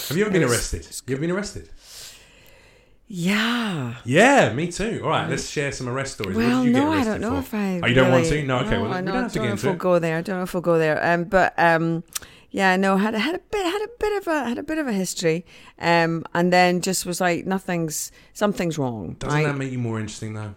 Have 0.08 0.16
you 0.16 0.24
ever 0.24 0.32
been 0.32 0.42
was- 0.42 0.50
arrested? 0.52 0.88
You 1.06 1.14
ever 1.14 1.20
been 1.20 1.30
arrested? 1.30 1.68
Yeah. 3.12 3.96
Yeah, 4.04 4.52
me 4.52 4.70
too. 4.70 5.00
All 5.02 5.10
right, 5.10 5.28
let's 5.28 5.48
share 5.48 5.72
some 5.72 5.88
arrest 5.88 6.14
stories. 6.14 6.36
Well, 6.36 6.62
did 6.64 6.72
no, 6.72 6.92
I 6.92 7.02
don't 7.02 7.20
know 7.20 7.32
for? 7.32 7.38
if 7.40 7.54
I. 7.54 7.80
Oh, 7.82 7.86
you 7.86 7.94
don't 7.94 8.10
want 8.12 8.26
to? 8.26 8.42
No, 8.44 8.58
okay. 8.60 8.78
well, 8.78 8.92
I 8.92 9.00
we 9.00 9.06
know- 9.06 9.12
don't 9.12 9.22
have 9.24 9.32
to 9.32 9.38
don't 9.38 9.46
get 9.48 9.52
if 9.54 9.58
into 9.60 9.66
we'll 9.66 9.74
it. 9.74 9.78
go 9.78 9.98
there. 9.98 10.16
I 10.18 10.22
don't 10.22 10.36
know 10.36 10.42
if 10.42 10.54
we'll 10.54 10.60
go 10.60 10.78
there. 10.78 11.04
Um, 11.04 11.24
but 11.24 11.52
um, 11.58 12.04
yeah, 12.50 12.76
no, 12.76 12.96
had 12.96 13.14
had 13.14 13.34
a 13.34 13.38
bit 13.38 13.64
had 13.64 13.82
a 13.82 13.88
bit 13.98 14.16
of 14.18 14.26
a 14.28 14.44
had 14.48 14.58
a 14.58 14.62
bit 14.62 14.78
of 14.78 14.86
a 14.86 14.92
history. 14.92 15.44
Um, 15.78 16.24
and 16.34 16.52
then 16.52 16.80
just 16.80 17.06
was 17.06 17.20
like 17.20 17.46
nothing's 17.46 18.10
something's 18.32 18.78
wrong. 18.78 19.16
Doesn't 19.18 19.36
right? 19.38 19.46
that 19.46 19.56
make 19.56 19.72
you 19.72 19.78
more 19.78 19.98
interesting 20.00 20.34
though? 20.34 20.54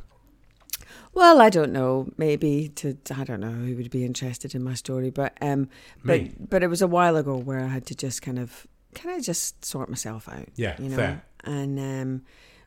Well, 1.14 1.40
I 1.42 1.50
don't 1.52 1.72
know. 1.72 2.08
Maybe 2.18 2.70
to 2.76 2.98
I 3.16 3.24
don't 3.24 3.40
know 3.40 3.52
who 3.52 3.76
would 3.76 3.92
be 3.92 4.04
interested 4.04 4.56
in 4.56 4.64
my 4.64 4.74
story, 4.74 5.12
but 5.12 5.38
um, 5.42 5.70
but 6.04 6.22
Me. 6.22 6.32
but 6.50 6.64
it 6.64 6.68
was 6.68 6.82
a 6.82 6.88
while 6.88 7.16
ago 7.16 7.38
where 7.38 7.60
I 7.60 7.68
had 7.68 7.86
to 7.88 7.96
just 7.96 8.22
kind 8.24 8.40
of 8.40 8.66
kind 8.96 9.16
of 9.18 9.24
just 9.24 9.64
sort 9.64 9.90
myself 9.90 10.28
out. 10.28 10.48
Yeah, 10.56 10.76
you 10.82 10.90
know, 10.90 10.96
fair. 10.96 11.24
and 11.44 11.80
um, 11.80 12.22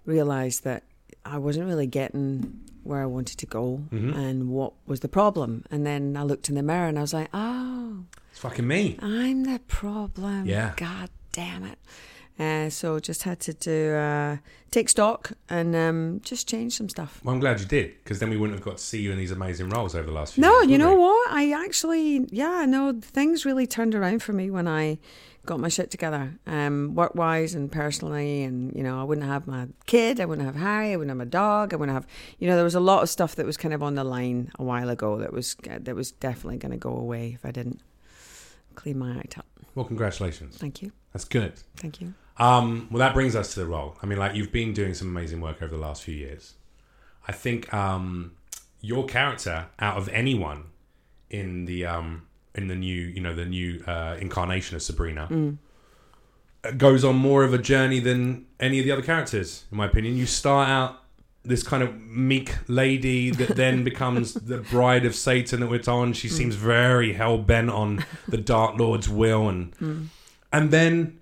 realized 0.05 0.62
that 0.65 0.85
I 1.25 1.39
wasn't 1.39 1.67
really 1.67 1.89
getting 1.89 2.61
where 2.85 3.03
I 3.03 3.07
wanted 3.07 3.39
to 3.39 3.47
go, 3.47 3.83
Mhm. 3.91 4.15
and 4.17 4.49
what 4.49 4.75
was 4.87 5.01
the 5.01 5.09
problem. 5.09 5.65
And 5.73 5.85
then 5.85 6.17
I 6.17 6.23
looked 6.23 6.49
in 6.49 6.55
the 6.55 6.62
mirror 6.62 6.87
and 6.87 6.97
I 6.99 7.03
was 7.03 7.12
like, 7.12 7.29
oh, 7.35 8.05
It's 8.37 8.42
fucking 8.42 8.68
me. 8.68 8.99
I'm 9.01 9.44
the 9.44 9.61
problem. 9.66 10.44
Yeah. 10.44 10.75
God 10.77 11.09
damn 11.33 11.64
it. 11.64 11.79
Uh, 12.38 12.68
so 12.68 13.01
just 13.01 13.22
had 13.22 13.40
to 13.40 13.55
do 13.55 13.94
uh, 13.94 14.37
take 14.70 14.90
stock 14.90 15.33
and 15.49 15.75
um, 15.75 16.20
just 16.22 16.46
change 16.46 16.77
some 16.77 16.90
stuff. 16.90 17.18
Well, 17.25 17.33
I'm 17.35 17.40
glad 17.40 17.61
you 17.61 17.64
did 17.66 17.94
because 18.05 18.18
then 18.18 18.29
we 18.29 18.37
wouldn't 18.37 18.59
have 18.59 18.62
got 18.62 18.77
to 18.77 18.83
see 18.85 19.01
you 19.01 19.11
in 19.11 19.16
these 19.16 19.31
amazing 19.31 19.70
roles 19.70 19.94
over 19.94 20.07
the 20.07 20.12
last 20.12 20.35
few 20.35 20.42
No, 20.42 20.53
years. 20.61 20.70
you 20.70 20.77
know 20.77 20.92
we? 20.92 21.01
what? 21.01 21.31
I 21.31 21.64
actually, 21.64 22.27
yeah, 22.31 22.66
no, 22.68 23.01
things 23.01 23.46
really 23.46 23.66
turned 23.66 23.94
around 23.94 24.22
for 24.22 24.35
me 24.35 24.51
when 24.51 24.68
I 24.68 24.99
got 25.46 25.59
my 25.59 25.68
shit 25.70 25.90
together, 25.90 26.35
um, 26.46 26.94
work 26.94 27.14
wise 27.14 27.55
and 27.55 27.72
personally. 27.72 28.42
And, 28.42 28.70
you 28.77 28.83
know, 28.83 29.01
I 29.01 29.05
wouldn't 29.05 29.27
have 29.27 29.46
my 29.46 29.68
kid, 29.87 30.20
I 30.20 30.27
wouldn't 30.27 30.44
have 30.46 30.57
Harry, 30.57 30.92
I 30.92 30.96
wouldn't 30.96 31.09
have 31.09 31.16
my 31.16 31.25
dog, 31.25 31.72
I 31.72 31.77
wouldn't 31.77 31.94
have, 31.96 32.07
you 32.38 32.49
know, 32.49 32.55
there 32.57 32.64
was 32.64 32.75
a 32.75 32.81
lot 32.81 33.03
of 33.03 33.09
stuff 33.09 33.37
that 33.37 33.46
was 33.46 33.57
kind 33.57 33.72
of 33.72 33.83
on 33.83 33.94
the 33.94 34.05
line 34.05 34.51
a 34.59 34.62
while 34.62 34.90
ago 34.90 35.16
that 35.20 35.33
was, 35.33 35.57
that 35.64 35.96
was 35.96 36.11
definitely 36.12 36.59
going 36.59 36.72
to 36.72 36.77
go 36.77 36.90
away 36.94 37.33
if 37.33 37.46
I 37.46 37.51
didn't 37.51 37.81
clean 38.77 38.99
my 38.99 39.17
act 39.17 39.39
up. 39.39 39.47
Well, 39.75 39.85
congratulations. 39.85 40.57
Thank 40.57 40.83
you. 40.83 40.93
That's 41.12 41.25
good. 41.25 41.55
Thank 41.77 42.01
you. 42.01 42.15
Um, 42.39 42.89
well, 42.91 42.99
that 42.99 43.15
brings 43.15 43.35
us 43.35 43.55
to 43.55 43.61
the 43.61 43.67
role. 43.67 43.97
I 44.03 44.07
mean, 44.07 44.19
like 44.19 44.35
you've 44.35 44.53
been 44.53 44.73
doing 44.73 44.95
some 44.95 45.09
amazing 45.09 45.41
work 45.41 45.62
over 45.62 45.75
the 45.75 45.81
last 45.81 46.03
few 46.03 46.15
years. 46.15 46.55
I 47.27 47.33
think 47.33 47.73
um, 47.73 48.33
your 48.81 49.07
character, 49.07 49.67
out 49.79 49.97
of 49.97 50.09
anyone 50.11 50.65
in 51.31 51.65
the 51.65 51.87
um, 51.87 52.27
in 52.55 52.69
the 52.69 52.75
new, 52.75 53.03
you 53.03 53.21
know, 53.21 53.35
the 53.35 53.45
new 53.45 53.83
uh, 53.87 54.17
incarnation 54.21 54.77
of 54.77 54.83
Sabrina, 54.83 55.29
uh, 56.65 56.71
goes 56.73 57.05
on 57.05 57.17
more 57.17 57.45
of 57.45 57.53
a 57.53 57.59
journey 57.59 58.01
than 58.01 58.47
any 58.61 58.79
of 58.79 58.85
the 58.85 58.93
other 58.93 59.03
characters, 59.03 59.65
in 59.71 59.77
my 59.77 59.87
opinion. 59.87 60.17
You 60.17 60.27
start 60.27 60.69
out 60.69 61.03
this 61.47 61.63
kind 61.63 61.83
of 61.83 61.99
meek 62.01 62.55
lady 62.69 63.31
that 63.31 63.57
then 63.57 63.85
becomes 63.85 64.35
the 64.53 64.59
bride 64.59 65.05
of 65.05 65.15
Satan 65.15 65.61
that 65.61 65.69
we're 65.69 65.79
told. 65.79 66.17
She 66.17 66.29
seems 66.29 66.55
very 66.55 67.13
hell 67.13 67.39
bent 67.39 67.71
on 67.71 68.05
the 68.29 68.37
Dark 68.37 68.79
Lord's 68.79 69.09
will, 69.09 69.49
and 69.49 70.11
and 70.53 70.71
then 70.71 71.19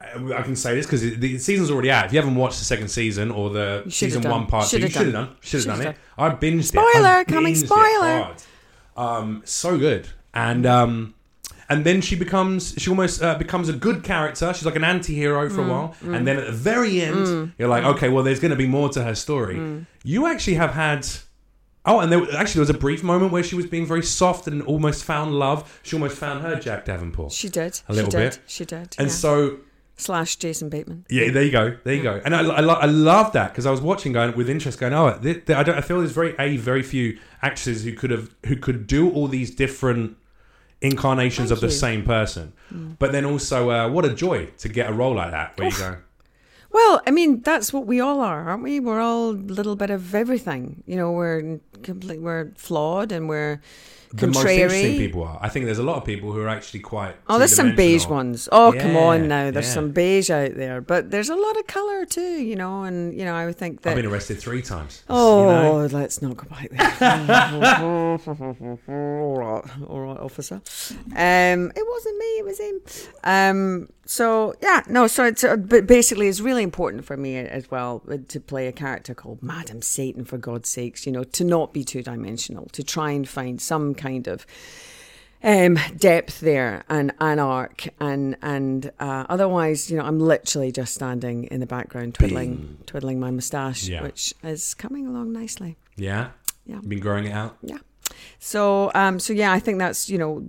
I 0.00 0.42
can 0.42 0.56
say 0.56 0.74
this 0.74 0.86
because 0.86 1.02
the 1.02 1.38
season's 1.38 1.70
already 1.70 1.90
out. 1.90 2.06
If 2.06 2.12
you 2.12 2.20
haven't 2.20 2.36
watched 2.36 2.58
the 2.58 2.64
second 2.64 2.88
season 2.88 3.30
or 3.30 3.50
the 3.50 3.84
season 3.88 4.22
done. 4.22 4.32
one 4.32 4.46
part 4.46 4.68
two, 4.68 4.78
you 4.78 4.88
should 4.88 5.12
done. 5.12 5.12
done. 5.12 5.36
Should 5.40 5.60
have 5.60 5.66
done 5.66 5.76
Should've 5.78 5.94
it. 5.94 6.00
I 6.16 6.30
binged 6.30 6.58
it. 6.58 6.64
Spoiler, 6.64 7.24
coming 7.24 7.54
spoiler. 7.54 8.34
Um, 8.96 9.42
so 9.44 9.78
good, 9.78 10.08
and 10.34 10.66
um, 10.66 11.14
and 11.68 11.84
then 11.84 12.00
she 12.00 12.16
becomes 12.16 12.74
she 12.78 12.90
almost 12.90 13.22
uh, 13.22 13.36
becomes 13.36 13.68
a 13.68 13.72
good 13.72 14.02
character. 14.02 14.52
She's 14.54 14.64
like 14.66 14.76
an 14.76 14.84
anti-hero 14.84 15.48
Mm, 15.48 15.54
for 15.54 15.62
a 15.62 15.68
while, 15.68 15.94
and 16.02 16.26
then 16.26 16.36
at 16.38 16.46
the 16.46 16.52
very 16.52 17.00
end, 17.00 17.52
you're 17.58 17.68
like, 17.68 17.84
okay, 17.84 18.08
well, 18.08 18.24
there's 18.24 18.40
going 18.40 18.50
to 18.50 18.56
be 18.56 18.66
more 18.66 18.88
to 18.90 19.02
her 19.04 19.14
story. 19.14 19.56
Mm. 19.56 19.86
You 20.04 20.26
actually 20.26 20.54
have 20.54 20.72
had. 20.72 21.06
Oh, 21.84 22.00
and 22.00 22.12
there 22.12 22.20
actually 22.36 22.58
there 22.58 22.62
was 22.62 22.70
a 22.70 22.74
brief 22.78 23.02
moment 23.02 23.32
where 23.32 23.42
she 23.42 23.54
was 23.54 23.64
being 23.64 23.86
very 23.86 24.02
soft 24.02 24.46
and 24.46 24.60
almost 24.62 25.04
found 25.04 25.38
love. 25.38 25.80
She 25.82 25.96
almost 25.96 26.18
found 26.18 26.42
her 26.42 26.56
Jack 26.56 26.84
Davenport. 26.84 27.32
She 27.32 27.48
did. 27.48 27.80
A 27.88 27.94
little 27.94 28.10
she 28.10 28.16
did. 28.16 28.30
bit. 28.30 28.40
She 28.46 28.64
did. 28.64 28.94
and 28.98 29.08
yeah. 29.08 29.14
so 29.14 29.58
slash 29.96 30.36
Jason 30.36 30.68
Bateman. 30.68 31.04
yeah, 31.10 31.30
there 31.30 31.42
you 31.42 31.50
go, 31.50 31.76
there 31.84 31.94
you 31.94 32.02
go. 32.02 32.20
And 32.24 32.34
I, 32.34 32.42
I, 32.42 32.60
I 32.62 32.86
love 32.86 33.32
that 33.32 33.52
because 33.52 33.66
I 33.66 33.70
was 33.70 33.80
watching 33.80 34.12
going 34.12 34.36
with 34.36 34.48
interest, 34.50 34.78
going, 34.78 34.92
oh, 34.92 35.18
th- 35.18 35.46
th- 35.46 35.58
I 35.58 35.62
don't. 35.62 35.76
I 35.76 35.80
feel 35.80 35.98
there's 35.98 36.12
very 36.12 36.34
a 36.38 36.56
very 36.56 36.82
few 36.82 37.18
actresses 37.42 37.84
who 37.84 37.92
could 37.94 38.10
have 38.10 38.34
who 38.46 38.56
could 38.56 38.86
do 38.86 39.10
all 39.10 39.26
these 39.28 39.50
different 39.54 40.16
incarnations 40.80 41.48
Thank 41.48 41.56
of 41.56 41.60
the 41.60 41.66
you. 41.68 41.72
Mm. 41.72 41.80
same 41.80 42.04
person. 42.04 42.52
But 42.98 43.12
then 43.12 43.24
also, 43.24 43.70
uh, 43.70 43.88
what 43.88 44.04
a 44.04 44.14
joy 44.14 44.46
to 44.58 44.68
get 44.68 44.88
a 44.88 44.92
role 44.92 45.14
like 45.14 45.30
that 45.32 45.58
where 45.58 45.68
you 45.68 45.76
go, 45.78 45.96
Well, 46.70 47.00
I 47.06 47.10
mean, 47.10 47.40
that's 47.40 47.72
what 47.72 47.86
we 47.86 48.00
all 48.00 48.20
are, 48.20 48.48
aren't 48.48 48.62
we? 48.62 48.78
We're 48.78 49.00
all 49.00 49.30
a 49.30 49.32
little 49.32 49.74
bit 49.76 49.90
of 49.90 50.14
everything. 50.14 50.82
You 50.86 50.96
know, 50.96 51.10
we're 51.12 51.60
complete, 51.82 52.20
we're 52.20 52.52
flawed 52.56 53.10
and 53.10 53.28
we're 53.28 53.60
the 54.12 54.26
most 54.26 54.36
interesting 54.36 54.58
contrary. 54.58 54.98
people 54.98 55.22
are. 55.24 55.38
I 55.40 55.48
think 55.48 55.66
there's 55.66 55.78
a 55.78 55.82
lot 55.82 55.96
of 55.96 56.04
people 56.04 56.32
who 56.32 56.40
are 56.40 56.48
actually 56.48 56.80
quite. 56.80 57.16
Oh, 57.28 57.38
there's 57.38 57.54
some 57.54 57.74
beige 57.74 58.06
ones. 58.06 58.48
Oh, 58.50 58.74
come 58.76 58.96
on 58.96 59.28
now. 59.28 59.50
There's 59.50 59.66
yeah. 59.66 59.74
some 59.74 59.90
beige 59.92 60.30
out 60.30 60.54
there, 60.54 60.80
but 60.80 61.10
there's 61.10 61.28
a 61.28 61.36
lot 61.36 61.58
of 61.58 61.66
color 61.66 62.04
too. 62.04 62.42
You 62.42 62.56
know, 62.56 62.84
and 62.84 63.14
you 63.14 63.24
know, 63.24 63.34
I 63.34 63.46
would 63.46 63.56
think 63.56 63.82
that. 63.82 63.90
I've 63.90 63.96
been 63.96 64.06
arrested 64.06 64.38
three 64.38 64.62
times. 64.62 65.02
Oh, 65.08 65.42
you 65.42 65.52
know? 65.52 65.98
let's 65.98 66.22
not 66.22 66.36
go 66.36 66.48
back 66.48 66.70
there. 66.70 67.80
all 67.80 69.36
right, 69.36 69.64
all 69.88 70.00
right, 70.00 70.18
officer. 70.18 70.56
Um, 71.14 71.72
it 71.76 71.86
wasn't 71.86 72.18
me; 72.18 72.26
it 72.38 72.44
was 72.44 72.58
him. 72.58 72.80
Um, 73.24 73.88
so 74.10 74.54
yeah, 74.62 74.84
no. 74.88 75.06
So 75.06 75.24
it's 75.24 75.44
uh, 75.44 75.56
but 75.56 75.86
basically, 75.86 76.28
it's 76.28 76.40
really 76.40 76.62
important 76.62 77.04
for 77.04 77.14
me 77.16 77.36
as 77.36 77.70
well 77.70 78.02
uh, 78.10 78.16
to 78.28 78.40
play 78.40 78.66
a 78.66 78.72
character 78.72 79.12
called 79.14 79.42
Madam 79.42 79.82
Satan. 79.82 80.24
For 80.24 80.38
God's 80.38 80.70
sakes, 80.70 81.04
you 81.04 81.12
know, 81.12 81.24
to 81.24 81.44
not 81.44 81.74
be 81.74 81.84
two 81.84 82.02
dimensional, 82.02 82.66
to 82.72 82.82
try 82.82 83.10
and 83.10 83.28
find 83.28 83.60
some 83.60 83.94
kind 83.94 84.26
of 84.26 84.46
um, 85.44 85.78
depth 85.98 86.40
there 86.40 86.84
and 86.88 87.12
an 87.20 87.38
arc 87.38 87.86
and 88.00 88.36
and 88.40 88.90
uh, 88.98 89.26
otherwise 89.28 89.90
you 89.90 89.98
know 89.98 90.04
I'm 90.04 90.18
literally 90.20 90.72
just 90.72 90.94
standing 90.94 91.44
in 91.44 91.60
the 91.60 91.66
background 91.66 92.14
twiddling 92.14 92.78
twiddling 92.86 93.20
my 93.20 93.30
moustache 93.30 93.86
Yeah. 93.86 94.02
which 94.02 94.32
is 94.42 94.72
coming 94.74 95.06
along 95.06 95.32
nicely 95.32 95.76
Yeah, 95.96 96.30
Yeah. 96.64 96.80
Been 96.80 96.98
growing 97.00 97.26
it 97.26 97.32
out. 97.32 97.56
yeah 97.62 97.78
so 98.40 98.90
um 98.94 99.20
so 99.20 99.32
yeah 99.32 99.52
I 99.52 99.60
think 99.60 99.78
that's 99.78 100.08
you 100.10 100.18
know 100.18 100.42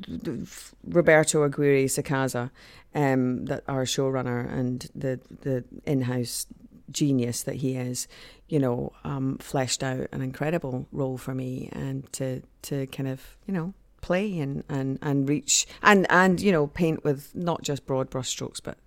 Roberto 0.84 1.43
Aguirre 1.43 1.86
Sacasa 1.86 2.50
um 2.95 3.45
that 3.45 3.63
our 3.67 3.84
showrunner 3.86 4.52
and 4.52 4.88
the 4.95 5.19
the 5.41 5.63
in-house 5.86 6.45
genius 6.91 7.43
that 7.43 7.56
he 7.56 7.75
is 7.75 8.08
you 8.47 8.58
know 8.60 8.91
um 9.04 9.38
fleshed 9.39 9.84
out 9.84 10.08
an 10.12 10.21
incredible 10.21 10.88
role 10.91 11.17
for 11.17 11.36
me 11.36 11.69
and 11.71 12.12
to 12.12 12.41
to 12.63 12.88
kind 12.88 13.08
of 13.08 13.38
you 13.45 13.54
know 13.54 13.73
play 14.02 14.39
and, 14.39 14.63
and, 14.69 14.97
and 15.02 15.28
reach 15.28 15.67
and, 15.84 16.08
and 16.10 16.39
you 16.39 16.54
know 16.54 16.65
paint 16.67 17.04
with 17.04 17.36
not 17.36 17.62
just 17.62 17.86
broad 17.86 18.10
brushstrokes 18.10 18.62
but 18.63 18.78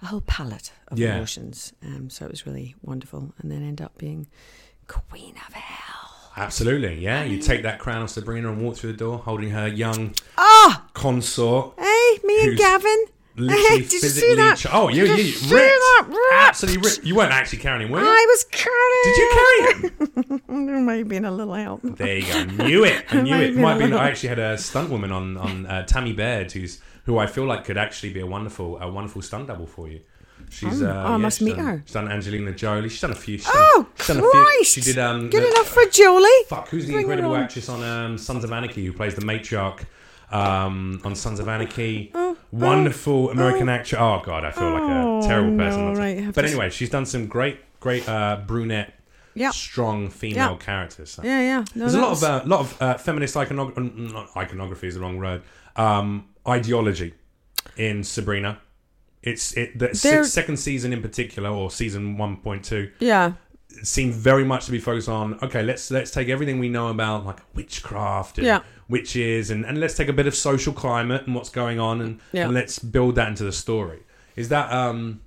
a 0.00 0.06
whole 0.06 0.22
palette 0.22 0.72
of 0.88 0.98
Yeah. 0.98 1.16
emotions 1.16 1.74
um, 1.84 2.08
so 2.08 2.24
it 2.24 2.30
was 2.30 2.46
really 2.46 2.74
wonderful 2.82 3.34
and 3.38 3.50
then 3.52 3.62
end 3.62 3.82
up 3.82 3.96
being 3.98 4.26
queen 4.88 5.34
of 5.46 5.52
hell 5.54 6.08
Absolutely, 6.34 6.94
yeah. 6.98 7.24
You 7.24 7.36
take 7.36 7.62
that 7.64 7.78
crown 7.78 8.00
of 8.00 8.08
Sabrina 8.08 8.50
and 8.50 8.62
walk 8.62 8.76
through 8.76 8.92
the 8.92 8.96
door 8.98 9.18
holding 9.18 9.50
her 9.50 9.68
young 9.68 10.14
ah 10.38 10.86
consort. 10.94 11.74
hey 11.78 12.18
me 12.24 12.44
and 12.48 12.56
Gavin 12.56 13.04
Literally 13.36 13.78
Did 13.82 13.92
you 13.92 13.98
see 13.98 14.00
physically. 14.00 14.34
that? 14.36 14.58
ch- 14.58 14.66
oh, 14.72 14.88
you, 14.88 15.06
Did 15.06 15.10
you, 15.18 15.24
you 15.24 15.30
you 15.30 15.32
see 15.32 15.54
ripped. 15.54 16.08
Ripped. 16.08 16.20
Absolutely 16.34 16.82
ripped. 16.88 17.04
You 17.04 17.14
weren't 17.14 17.32
actually 17.32 17.58
carrying 17.60 17.86
him, 17.86 17.92
were 17.92 18.00
you? 18.00 18.06
I 18.06 18.26
was 18.28 18.44
carrying 18.50 19.02
Did 19.04 19.16
you 19.16 19.28
carry 19.32 20.36
him? 20.58 20.66
there 20.66 20.80
may 20.80 20.98
have 20.98 21.08
been 21.08 21.24
a 21.24 21.30
little 21.32 21.54
help 21.54 21.80
There 21.82 22.18
you 22.18 22.26
go. 22.26 22.38
I 22.40 22.44
Knew 22.66 22.84
it. 22.84 23.04
I 23.10 23.20
knew 23.22 23.34
it. 23.36 23.54
Might 23.56 23.62
a 23.62 23.68
have 23.70 23.78
been. 23.78 23.90
little- 23.90 24.04
I 24.04 24.08
actually 24.08 24.28
had 24.30 24.38
a 24.38 24.58
stunt 24.58 24.90
woman 24.90 25.12
on 25.12 25.36
on 25.38 25.66
uh, 25.66 25.84
Tammy 25.86 26.12
Baird, 26.12 26.52
who's 26.52 26.80
who 27.04 27.18
I 27.18 27.26
feel 27.26 27.44
like 27.44 27.64
could 27.64 27.78
actually 27.78 28.12
be 28.12 28.20
a 28.20 28.26
wonderful 28.26 28.78
a 28.78 28.90
wonderful 28.90 29.22
stunt 29.22 29.46
double 29.48 29.66
for 29.66 29.88
you. 29.88 30.00
She's 30.50 30.82
Oh, 30.82 30.86
uh, 30.90 30.92
oh, 30.92 30.98
I 31.06 31.10
yeah, 31.12 31.16
must 31.16 31.38
she's 31.38 31.46
meet 31.46 31.56
done- 31.56 31.64
her. 31.64 31.82
She's 31.86 31.94
done 31.94 32.08
Angelina 32.12 32.52
Jolie. 32.52 32.88
She's 32.90 33.00
done 33.00 33.12
a 33.12 33.14
few. 33.14 33.38
She's 33.38 33.48
Oh, 33.50 33.86
done, 33.86 33.86
she's 33.96 34.06
done 34.08 34.16
a 34.18 34.20
few- 34.30 34.64
She 34.64 34.80
did 34.82 34.98
um 34.98 35.30
Good 35.30 35.42
the- 35.44 35.48
enough 35.48 35.68
for 35.68 35.84
Jolie. 35.86 36.28
Fuck, 36.48 36.68
who's 36.68 36.84
the 36.86 36.92
Bring 36.92 37.04
incredible 37.04 37.34
actress 37.36 37.68
on 37.70 37.82
um, 37.82 38.18
Sons 38.18 38.44
of 38.44 38.52
Anarchy 38.52 38.84
who 38.84 38.92
plays 38.92 39.14
the 39.14 39.22
matriarch 39.22 39.84
um, 40.32 41.00
on 41.04 41.14
Sons 41.14 41.40
of 41.40 41.48
Anarchy? 41.48 42.10
Oh, 42.14 42.36
Wonderful 42.50 43.30
American 43.30 43.68
actress. 43.68 44.00
Oh 44.00 44.20
god, 44.24 44.44
I 44.44 44.50
feel 44.50 44.70
like 44.70 44.82
Oh, 44.82 45.18
a 45.20 45.22
terrible 45.22 45.56
person. 45.56 45.92
no, 45.94 45.98
right, 46.00 46.34
but 46.34 46.44
anyway, 46.44 46.70
she's 46.70 46.90
done 46.90 47.06
some 47.06 47.26
great, 47.26 47.58
great 47.80 48.08
uh, 48.08 48.40
brunette, 48.46 48.94
Yeah. 49.34 49.50
strong 49.50 50.08
female 50.10 50.52
Yeah. 50.52 50.56
characters. 50.58 51.10
So. 51.10 51.22
Yeah, 51.22 51.40
yeah. 51.40 51.58
No, 51.74 51.80
There's 51.80 51.94
a 51.94 52.00
lot 52.00 52.12
of 52.12 52.22
a 52.22 52.26
uh, 52.26 52.42
lot 52.46 52.60
of 52.60 52.82
uh, 52.82 52.98
feminist 52.98 53.34
iconog- 53.34 54.36
iconography 54.36 54.88
is 54.88 54.94
the 54.94 55.00
wrong 55.00 55.16
word. 55.16 55.42
Um, 55.76 56.26
ideology 56.46 57.14
in 57.76 58.04
Sabrina. 58.04 58.58
It's 59.22 59.56
it 59.56 59.78
the 59.78 59.94
second 59.94 60.56
season 60.58 60.92
in 60.92 61.00
particular, 61.00 61.48
or 61.48 61.70
season 61.70 62.16
one 62.18 62.36
point 62.38 62.64
two, 62.64 62.90
yeah. 62.98 63.32
Seemed 63.82 64.14
very 64.14 64.44
much 64.44 64.66
to 64.66 64.70
be 64.72 64.78
focused 64.78 65.08
on. 65.08 65.38
Okay, 65.42 65.62
let's 65.62 65.90
let's 65.90 66.10
take 66.10 66.28
everything 66.28 66.58
we 66.58 66.68
know 66.68 66.88
about 66.88 67.24
like 67.26 67.40
witchcraft 67.54 68.38
and 68.38 68.46
Yeah. 68.46 68.60
witches, 68.88 69.50
and, 69.50 69.64
and 69.64 69.78
let's 69.80 69.94
take 69.94 70.08
a 70.08 70.12
bit 70.12 70.26
of 70.26 70.34
social 70.34 70.72
climate 70.72 71.22
and 71.26 71.34
what's 71.34 71.50
going 71.50 71.78
on, 71.80 72.00
and, 72.00 72.20
Yeah. 72.32 72.44
and 72.44 72.54
let's 72.54 72.78
build 72.78 73.14
that 73.16 73.28
into 73.28 73.44
the 73.44 73.52
story. 73.52 74.00
Is 74.36 74.48
that 74.50 74.72
um? 74.72 75.20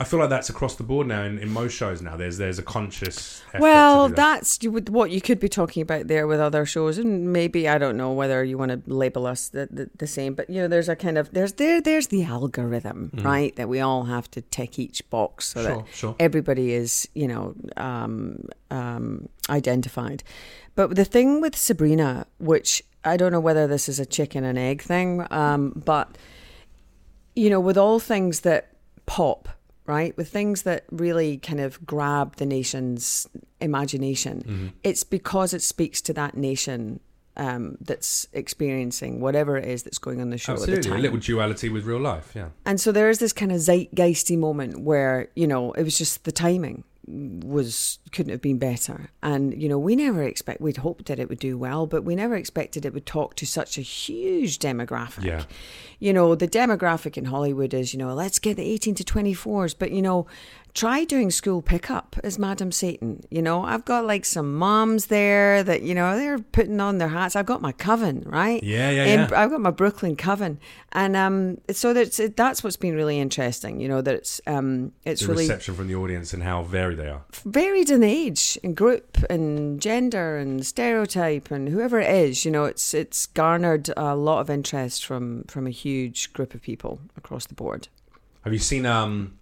I 0.00 0.04
feel 0.04 0.18
like 0.18 0.30
that's 0.30 0.48
across 0.48 0.76
the 0.76 0.82
board 0.82 1.06
now 1.06 1.24
in, 1.24 1.38
in 1.38 1.50
most 1.52 1.74
shows 1.74 2.00
now. 2.00 2.16
There's 2.16 2.38
there's 2.38 2.58
a 2.58 2.62
conscious. 2.62 3.42
Effort 3.50 3.60
Well, 3.60 4.08
that. 4.08 4.16
that's 4.16 4.58
you 4.62 4.72
would, 4.72 4.88
what 4.88 5.10
you 5.10 5.20
could 5.20 5.38
be 5.38 5.48
talking 5.48 5.82
about 5.82 6.08
there 6.08 6.26
with 6.26 6.40
other 6.40 6.64
shows, 6.64 6.96
and 6.96 7.34
maybe 7.34 7.68
I 7.68 7.76
don't 7.76 7.98
know 7.98 8.10
whether 8.10 8.42
you 8.42 8.56
want 8.56 8.70
to 8.70 8.80
label 8.92 9.26
us 9.26 9.48
the, 9.50 9.68
the, 9.70 9.90
the 9.98 10.06
same, 10.06 10.32
but 10.32 10.48
you 10.48 10.62
know, 10.62 10.68
there's 10.68 10.88
a 10.88 10.96
kind 10.96 11.18
of 11.18 11.32
there's 11.32 11.52
there 11.54 11.82
there's 11.82 12.06
the 12.06 12.24
algorithm, 12.24 13.10
right, 13.16 13.54
that 13.56 13.68
we 13.68 13.80
all 13.80 14.04
have 14.04 14.30
to 14.30 14.40
tick 14.40 14.78
each 14.78 15.08
box 15.10 15.48
so 15.48 15.60
Mm. 15.60 15.62
Sure, 15.62 15.76
that 15.76 15.94
sure. 15.94 16.16
everybody 16.18 16.72
is 16.72 17.06
you 17.14 17.28
know 17.28 17.54
um, 17.76 18.48
um, 18.70 19.28
identified. 19.50 20.22
But 20.74 20.96
the 20.96 21.04
thing 21.04 21.42
with 21.42 21.54
Sabrina, 21.54 22.26
which 22.38 22.82
I 23.04 23.18
don't 23.18 23.32
know 23.32 23.40
whether 23.40 23.66
this 23.66 23.86
is 23.86 24.00
a 24.00 24.06
chicken 24.06 24.44
and 24.44 24.58
egg 24.58 24.80
thing, 24.80 25.26
um, 25.30 25.82
but 25.84 26.16
you 27.36 27.50
know, 27.50 27.60
with 27.60 27.76
all 27.76 27.98
things 27.98 28.40
that 28.40 28.72
pop, 29.04 29.48
right, 29.86 30.16
with 30.16 30.28
things 30.28 30.62
that 30.62 30.84
really 30.90 31.38
kind 31.38 31.60
of 31.60 31.84
grab 31.86 32.36
the 32.36 32.46
nation's 32.46 33.26
imagination, 33.60 34.42
Mm-hmm. 34.46 34.66
it's 34.84 35.04
because 35.04 35.54
it 35.54 35.62
speaks 35.62 36.00
to 36.02 36.12
that 36.14 36.36
nation 36.36 37.00
um, 37.36 37.76
that's 37.80 38.26
experiencing 38.32 39.20
whatever 39.20 39.56
it 39.56 39.64
is 39.66 39.82
that's 39.84 39.98
going 39.98 40.20
on 40.20 40.30
the 40.30 40.36
show 40.38 40.52
at 40.54 40.60
the 40.60 40.72
Absolutely, 40.72 40.98
a 40.98 41.02
little 41.02 41.18
duality 41.18 41.68
with 41.68 41.84
real 41.84 42.00
life. 42.00 42.32
Yeah. 42.34 42.48
And 42.66 42.80
so 42.80 42.92
there 42.92 43.08
is 43.08 43.18
this 43.18 43.32
kind 43.32 43.50
of 43.52 43.58
zeitgeisty 43.58 44.36
moment 44.36 44.80
where, 44.82 45.28
you 45.34 45.46
know, 45.46 45.72
it 45.72 45.82
was 45.84 45.96
just 45.96 46.24
the 46.24 46.32
timing 46.32 46.84
was 47.10 47.98
couldn't 48.12 48.30
have 48.30 48.40
been 48.40 48.58
better. 48.58 49.10
And, 49.22 49.60
you 49.60 49.68
know, 49.68 49.78
we 49.78 49.96
never 49.96 50.22
expect 50.22 50.60
we'd 50.60 50.78
hoped 50.78 51.06
that 51.06 51.18
it 51.18 51.28
would 51.28 51.38
do 51.38 51.58
well, 51.58 51.86
but 51.86 52.04
we 52.04 52.14
never 52.14 52.36
expected 52.36 52.84
it 52.84 52.94
would 52.94 53.06
talk 53.06 53.36
to 53.36 53.46
such 53.46 53.78
a 53.78 53.82
huge 53.82 54.58
demographic. 54.58 55.24
Yeah. 55.24 55.44
You 55.98 56.12
know, 56.12 56.34
the 56.34 56.48
demographic 56.48 57.16
in 57.16 57.26
Hollywood 57.26 57.74
is, 57.74 57.92
you 57.92 57.98
know, 57.98 58.14
let's 58.14 58.38
get 58.38 58.56
the 58.56 58.64
18 58.64 58.94
to 58.96 59.04
24s, 59.04 59.74
but 59.78 59.90
you 59.92 60.02
know, 60.02 60.26
try 60.74 61.04
doing 61.04 61.30
school 61.30 61.62
pickup 61.62 62.16
as 62.22 62.38
Madam 62.38 62.70
Satan. 62.72 63.22
You 63.30 63.42
know, 63.42 63.62
I've 63.64 63.84
got 63.84 64.04
like 64.04 64.24
some 64.24 64.56
moms 64.56 65.06
there 65.06 65.62
that, 65.64 65.82
you 65.82 65.94
know, 65.94 66.16
they're 66.16 66.38
putting 66.38 66.80
on 66.80 66.98
their 66.98 67.08
hats. 67.08 67.34
I've 67.36 67.46
got 67.46 67.60
my 67.60 67.72
coven, 67.72 68.22
right? 68.26 68.62
Yeah, 68.62 68.90
yeah, 68.90 69.04
In- 69.04 69.20
yeah. 69.30 69.40
I've 69.40 69.50
got 69.50 69.60
my 69.60 69.70
Brooklyn 69.70 70.16
coven, 70.16 70.58
and 70.92 71.16
um, 71.16 71.58
so 71.70 71.92
that's 71.92 72.20
that's 72.36 72.62
what's 72.62 72.76
been 72.76 72.94
really 72.94 73.18
interesting. 73.18 73.80
You 73.80 73.88
know 73.88 74.00
that 74.00 74.14
it's 74.14 74.40
um, 74.46 74.92
it's 75.04 75.22
The 75.22 75.28
really 75.28 75.44
reception 75.44 75.74
from 75.74 75.88
the 75.88 75.94
audience 75.96 76.32
and 76.32 76.42
how 76.42 76.62
varied 76.62 76.98
they 76.98 77.08
are. 77.08 77.22
varied 77.44 77.90
in 77.90 78.02
age 78.02 78.58
and 78.62 78.76
group 78.76 79.18
and 79.28 79.80
gender 79.80 80.36
and 80.36 80.64
stereotype 80.64 81.50
and 81.50 81.68
whoever 81.68 82.00
it 82.00 82.10
is. 82.10 82.44
You 82.44 82.50
know, 82.50 82.64
it's 82.64 82.94
it's 82.94 83.26
garnered 83.26 83.90
a 83.96 84.14
lot 84.14 84.40
of 84.40 84.50
interest 84.50 85.04
from 85.04 85.44
from 85.44 85.66
a 85.66 85.70
huge 85.70 86.32
group 86.32 86.54
of 86.54 86.62
people 86.62 87.00
across 87.16 87.46
the 87.46 87.54
board. 87.54 87.88
Have 88.44 88.52
you 88.52 88.58
seen 88.58 88.86
um 88.86 89.38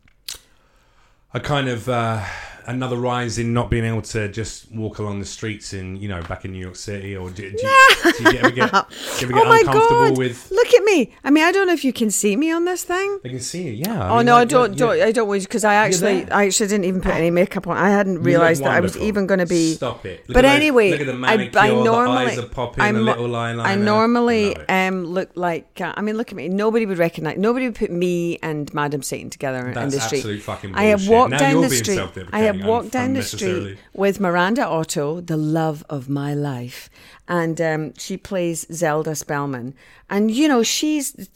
a 1.34 1.40
kind 1.40 1.68
of 1.68 1.88
uh, 1.88 2.24
another 2.68 2.96
rise 2.96 3.38
in 3.38 3.54
not 3.54 3.70
being 3.70 3.84
able 3.84 4.02
to 4.02 4.28
just 4.28 4.70
walk 4.70 4.98
along 4.98 5.18
the 5.18 5.24
streets 5.24 5.72
in 5.72 5.96
you 5.96 6.08
know 6.08 6.22
back 6.22 6.44
in 6.44 6.52
New 6.52 6.58
York 6.58 6.76
City, 6.76 7.16
or 7.16 7.30
do, 7.30 7.50
do, 7.50 7.56
you, 7.66 8.12
do 8.12 8.22
you 8.24 8.38
ever 8.38 8.50
get, 8.50 8.70
do 8.70 8.76
you 8.76 9.22
ever 9.22 9.32
get 9.32 9.46
oh 9.46 9.48
my 9.48 9.58
uncomfortable 9.60 10.08
god! 10.08 10.18
with? 10.18 10.50
Look 10.50 10.72
at 10.74 10.84
me. 10.84 11.14
I 11.24 11.30
mean, 11.30 11.44
I 11.44 11.52
don't 11.52 11.66
know 11.66 11.72
if 11.72 11.84
you 11.84 11.92
can 11.92 12.10
see 12.10 12.36
me 12.36 12.52
on 12.52 12.66
this 12.66 12.84
thing. 12.84 13.20
They 13.22 13.30
can 13.30 13.40
see 13.40 13.62
you, 13.62 13.72
yeah. 13.72 14.10
oh 14.10 14.18
mean, 14.18 14.26
no, 14.26 14.36
I 14.36 14.44
don't. 14.44 14.76
don't 14.76 15.00
I 15.00 15.12
don't 15.12 15.28
because 15.28 15.64
I 15.64 15.74
actually. 15.74 16.30
I 16.30 16.46
actually 16.46 16.68
didn't 16.68 16.84
even 16.84 17.00
put 17.00 17.14
any 17.14 17.30
makeup 17.30 17.66
on. 17.66 17.76
I 17.76 17.90
hadn't 17.90 18.22
realised 18.22 18.62
that 18.62 18.72
I 18.72 18.80
was 18.80 18.96
even 18.96 19.26
going 19.26 19.40
to 19.40 19.46
be. 19.46 19.74
Stop 19.74 20.04
it. 20.04 20.28
Look 20.28 20.34
but 20.34 20.42
those- 20.42 20.50
anyway, 20.50 20.92
look 20.92 21.00
at 21.00 21.06
the 21.06 21.12
I, 21.12 21.16
manicure, 21.16 21.60
I 21.60 21.68
the 21.70 21.84
normally, 21.84 22.16
eyes 22.26 22.38
are 22.38 22.46
popping, 22.46 22.82
I 22.82 22.90
little. 22.90 23.34
I 23.34 23.74
normally 23.74 24.56
um 24.68 25.04
look 25.04 25.30
like. 25.34 25.80
Uh, 25.80 25.94
I 25.96 26.02
mean, 26.02 26.16
look 26.16 26.28
at 26.28 26.36
me. 26.36 26.48
Nobody 26.48 26.86
would 26.86 26.98
recognize. 26.98 27.38
Nobody 27.38 27.66
would 27.66 27.76
put 27.76 27.90
me 27.90 28.38
and 28.42 28.72
Madam 28.74 29.02
Satan 29.02 29.30
together 29.30 29.68
in 29.68 29.74
the 29.74 30.00
street. 30.00 30.18
absolute 30.18 30.42
fucking 30.42 30.74
I 30.74 30.84
have 30.84 31.00
bullshit. 31.00 31.10
Walked 31.18 31.30
Now 31.32 31.38
down 31.38 31.60
the 31.62 31.70
street. 31.70 32.28
I 32.32 32.40
have 32.40 32.64
walked 32.64 32.90
down 32.92 33.14
the 33.14 33.22
street 33.22 33.78
with 33.92 34.20
Miranda 34.20 34.64
Otto, 34.66 35.20
the 35.20 35.36
love 35.36 35.84
of 35.88 36.08
my 36.08 36.34
life, 36.34 36.88
and 37.26 37.60
um, 37.60 37.94
she 37.94 38.16
plays 38.16 38.66
Zelda 38.72 39.14
Spellman. 39.14 39.74
And 40.10 40.30
you 40.30 40.48
know, 40.48 40.62
she's 40.62 41.28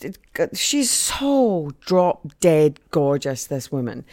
she's 0.55 0.91
so 0.91 1.71
drop 1.81 2.33
dead 2.41 2.81
gorgeous. 2.91 3.47
This 3.47 3.71
woman. 3.71 4.05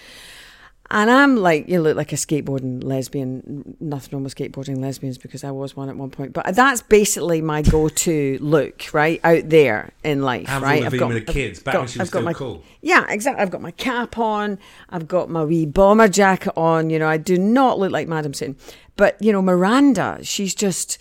And 0.91 1.11
I'm 1.11 1.35
like, 1.35 1.69
you 1.69 1.81
look 1.81 1.95
like 1.95 2.11
a 2.13 2.15
skateboarding 2.15 2.83
lesbian. 2.83 3.77
Nothing 3.79 4.09
wrong 4.17 4.23
with 4.23 4.35
skateboarding 4.35 4.79
lesbians 4.79 5.19
because 5.19 5.43
I 5.43 5.51
was 5.51 5.75
one 5.75 5.87
at 5.87 5.95
one 5.95 6.09
point. 6.09 6.33
But 6.33 6.55
that's 6.55 6.81
basically 6.81 7.41
my 7.41 7.61
go-to 7.61 8.39
look, 8.41 8.91
right 8.91 9.19
out 9.23 9.49
there 9.49 9.91
in 10.03 10.23
life, 10.23 10.49
Avril 10.49 10.71
right? 10.71 10.83
Lavigne 10.83 11.05
with 11.05 11.27
the 11.27 11.31
kids, 11.31 11.61
back 11.61 11.75
when 11.75 11.87
she 11.87 11.99
was 11.99 12.09
I've 12.09 12.11
got 12.11 12.19
still 12.19 12.25
my, 12.25 12.33
cool. 12.33 12.63
Yeah, 12.81 13.05
exactly. 13.07 13.41
I've 13.41 13.51
got 13.51 13.61
my 13.61 13.71
cap 13.71 14.17
on. 14.17 14.57
I've 14.89 15.07
got 15.07 15.29
my 15.29 15.43
wee 15.43 15.67
bomber 15.67 16.07
jacket 16.07 16.53
on. 16.57 16.89
You 16.89 16.97
know, 16.97 17.07
I 17.07 17.17
do 17.17 17.37
not 17.37 17.77
look 17.77 17.91
like 17.91 18.07
Madam 18.07 18.33
Satan. 18.33 18.57
But 18.95 19.15
you 19.21 19.31
know, 19.31 19.43
Miranda, 19.43 20.19
she's 20.23 20.55
just 20.55 20.97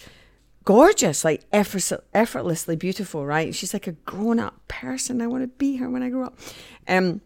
gorgeous, 0.64 1.24
like 1.24 1.46
effort, 1.51 1.90
effortlessly 2.12 2.77
beautiful, 2.77 3.24
right? 3.24 3.55
She's 3.55 3.72
like 3.72 3.87
a 3.87 3.92
grown-up 3.92 4.68
person. 4.68 5.22
I 5.22 5.27
want 5.27 5.44
to 5.44 5.48
be 5.48 5.77
her 5.77 5.88
when 5.88 6.03
I 6.03 6.11
grow 6.11 6.27
up. 6.27 6.38
Um, 6.87 7.22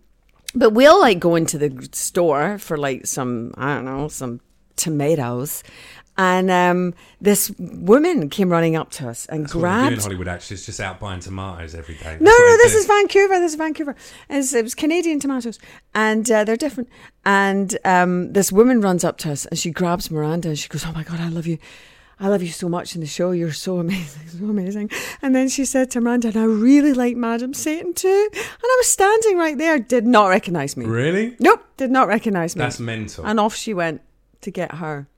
but 0.54 0.70
we'll 0.70 1.00
like 1.00 1.18
go 1.18 1.34
into 1.34 1.58
the 1.58 1.88
store 1.92 2.58
for 2.58 2.76
like 2.76 3.06
some, 3.06 3.52
I 3.56 3.74
don't 3.74 3.84
know, 3.84 4.08
some 4.08 4.40
tomatoes. 4.76 5.62
And 6.18 6.50
um, 6.50 6.94
this 7.22 7.50
woman 7.58 8.28
came 8.28 8.50
running 8.50 8.76
up 8.76 8.90
to 8.92 9.08
us 9.08 9.24
and 9.26 9.44
That's 9.44 9.54
what 9.54 9.62
do 9.88 9.94
in. 9.94 9.98
Hollywood. 9.98 10.28
Actually, 10.28 10.54
it's 10.56 10.66
just 10.66 10.78
out 10.78 11.00
buying 11.00 11.20
tomatoes 11.20 11.74
every 11.74 11.94
day. 11.94 12.18
No, 12.20 12.30
no, 12.30 12.56
this 12.58 12.74
is 12.74 12.84
Vancouver. 12.86 13.38
This 13.38 13.52
is 13.52 13.56
Vancouver. 13.56 13.96
It's, 14.28 14.52
it 14.52 14.62
was 14.62 14.74
Canadian 14.74 15.20
tomatoes, 15.20 15.58
and 15.94 16.30
uh, 16.30 16.44
they're 16.44 16.56
different. 16.56 16.90
And 17.24 17.78
um, 17.86 18.34
this 18.34 18.52
woman 18.52 18.82
runs 18.82 19.04
up 19.04 19.16
to 19.18 19.32
us 19.32 19.46
and 19.46 19.58
she 19.58 19.70
grabs 19.70 20.10
Miranda 20.10 20.48
and 20.50 20.58
she 20.58 20.68
goes, 20.68 20.84
"Oh 20.84 20.92
my 20.92 21.02
god, 21.02 21.18
I 21.20 21.28
love 21.28 21.46
you." 21.46 21.56
I 22.22 22.28
love 22.28 22.40
you 22.40 22.48
so 22.52 22.68
much 22.68 22.94
in 22.94 23.00
the 23.00 23.06
show. 23.06 23.32
You're 23.32 23.52
so 23.52 23.78
amazing, 23.86 24.28
so 24.28 24.44
amazing. 24.44 24.90
And 25.20 25.34
then 25.34 25.48
she 25.48 25.64
said 25.64 25.90
to 25.90 26.00
Miranda, 26.00 26.28
and 26.28 26.36
I 26.36 26.44
really 26.44 26.92
like 26.94 27.16
Madam 27.16 27.52
Satan 27.52 27.92
too. 27.92 28.28
And 28.32 28.64
I 28.64 28.76
was 28.78 28.86
standing 28.88 29.36
right 29.36 29.58
there, 29.58 29.78
did 29.80 30.06
not 30.06 30.28
recognize 30.28 30.76
me. 30.76 30.86
Really? 30.86 31.36
Nope, 31.40 31.64
did 31.76 31.90
not 31.90 32.06
recognize 32.06 32.54
me. 32.54 32.60
That's 32.60 32.78
mental. 32.78 33.26
And 33.26 33.40
off 33.40 33.56
she 33.56 33.74
went 33.74 34.02
to 34.42 34.50
get 34.52 34.76
her 34.76 35.08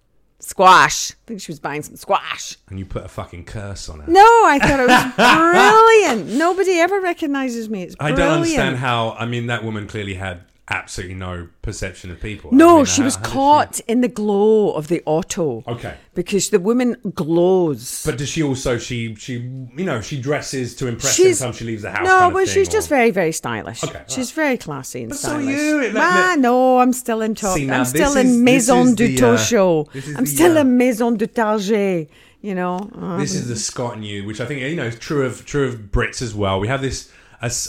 squash. 0.40 1.12
I 1.12 1.14
think 1.26 1.40
she 1.42 1.52
was 1.52 1.60
buying 1.60 1.82
some 1.82 1.96
squash. 1.96 2.56
and 2.68 2.78
you 2.78 2.86
put 2.86 3.04
a 3.04 3.08
fucking 3.08 3.44
curse 3.44 3.88
on 3.88 4.00
her. 4.00 4.10
No, 4.10 4.20
I 4.22 4.58
thought 4.58 4.80
it 4.80 4.88
was 4.88 6.14
brilliant. 6.24 6.38
Nobody 6.38 6.78
ever 6.80 7.00
recognizes 7.00 7.68
me. 7.68 7.82
It's 7.82 7.96
brilliant. 7.96 8.18
I 8.20 8.24
don't 8.24 8.34
understand 8.36 8.76
how. 8.76 9.12
I 9.12 9.26
mean, 9.26 9.46
that 9.48 9.62
woman 9.62 9.86
clearly 9.86 10.14
had 10.14 10.42
absolutely 10.70 11.14
no 11.14 11.48
perception 11.60 12.10
of 12.10 12.18
people. 12.20 12.50
I 12.52 12.56
No, 12.56 12.76
mean, 12.76 12.84
she 12.86 13.00
how- 13.02 13.04
was 13.04 13.16
how 13.16 13.22
caught 13.22 13.80
in 13.80 14.00
the 14.00 14.08
glow 14.08 14.72
of 14.72 14.88
the 14.88 15.02
Otto. 15.06 15.62
Okay. 15.68 15.94
Because 16.14 16.48
the 16.50 16.58
woman 16.58 16.96
glows. 17.14 18.02
But 18.06 18.16
does 18.18 18.28
she 18.30 18.42
also 18.42 18.78
she 18.78 19.14
she 19.16 19.34
you 19.34 19.84
know 19.84 20.00
she 20.00 20.20
dresses 20.20 20.74
to 20.76 20.86
impress 20.86 21.14
She's- 21.14 21.40
every 21.42 21.52
time 21.52 21.58
she 21.58 21.64
leaves 21.66 21.82
the 21.82 21.90
house? 21.90 22.04
no, 22.06 22.10
kind 22.10 22.24
of 22.26 22.32
but 22.32 22.46
thing, 22.46 22.54
she's 22.54 22.68
or- 22.68 22.72
just 22.72 22.88
very, 22.88 23.10
very 23.10 23.32
stylish. 23.32 23.84
Okay, 23.84 24.02
she's 24.08 24.30
very 24.30 24.56
classy 24.56 25.02
and 25.02 25.10
But 25.10 25.18
so 25.18 25.38
you. 25.38 25.80
It- 25.82 25.96
ah, 25.96 26.36
no, 26.38 26.78
I'm 26.78 26.92
still 26.92 27.20
in 27.20 27.34
top. 27.34 27.56
See, 27.56 27.66
now 27.66 27.80
I'm 27.80 27.84
still 27.84 28.14
this 28.14 28.24
is- 28.24 28.34
in 28.36 28.44
Maison 28.44 28.88
is 28.88 28.94
du 28.94 29.16
Taux 29.16 29.34
uh, 29.34 29.44
Chaud. 29.44 29.88
this 29.92 30.08
is 30.08 30.16
I'm 30.16 30.24
the, 30.24 30.30
still 30.30 30.56
uh, 30.56 30.60
in 30.62 30.76
Maison 30.78 31.16
du 31.16 31.26
Target. 31.26 32.08
You 32.40 32.54
know, 32.54 32.90
Uh, 33.00 33.16
This 33.18 33.34
is 33.34 33.48
the 33.48 33.56
Scott 33.56 33.96
in 33.96 34.02
you, 34.02 34.24
which 34.26 34.38
I 34.40 34.44
think 34.46 34.60
you 34.60 34.76
know 34.76 34.84
is 34.84 34.98
true 34.98 35.24
of 35.24 35.44
true 35.46 35.66
of 35.66 35.90
Brits 35.90 36.20
as 36.22 36.34
well. 36.34 36.58
We 36.60 36.68
have 36.68 36.80
this 36.82 37.08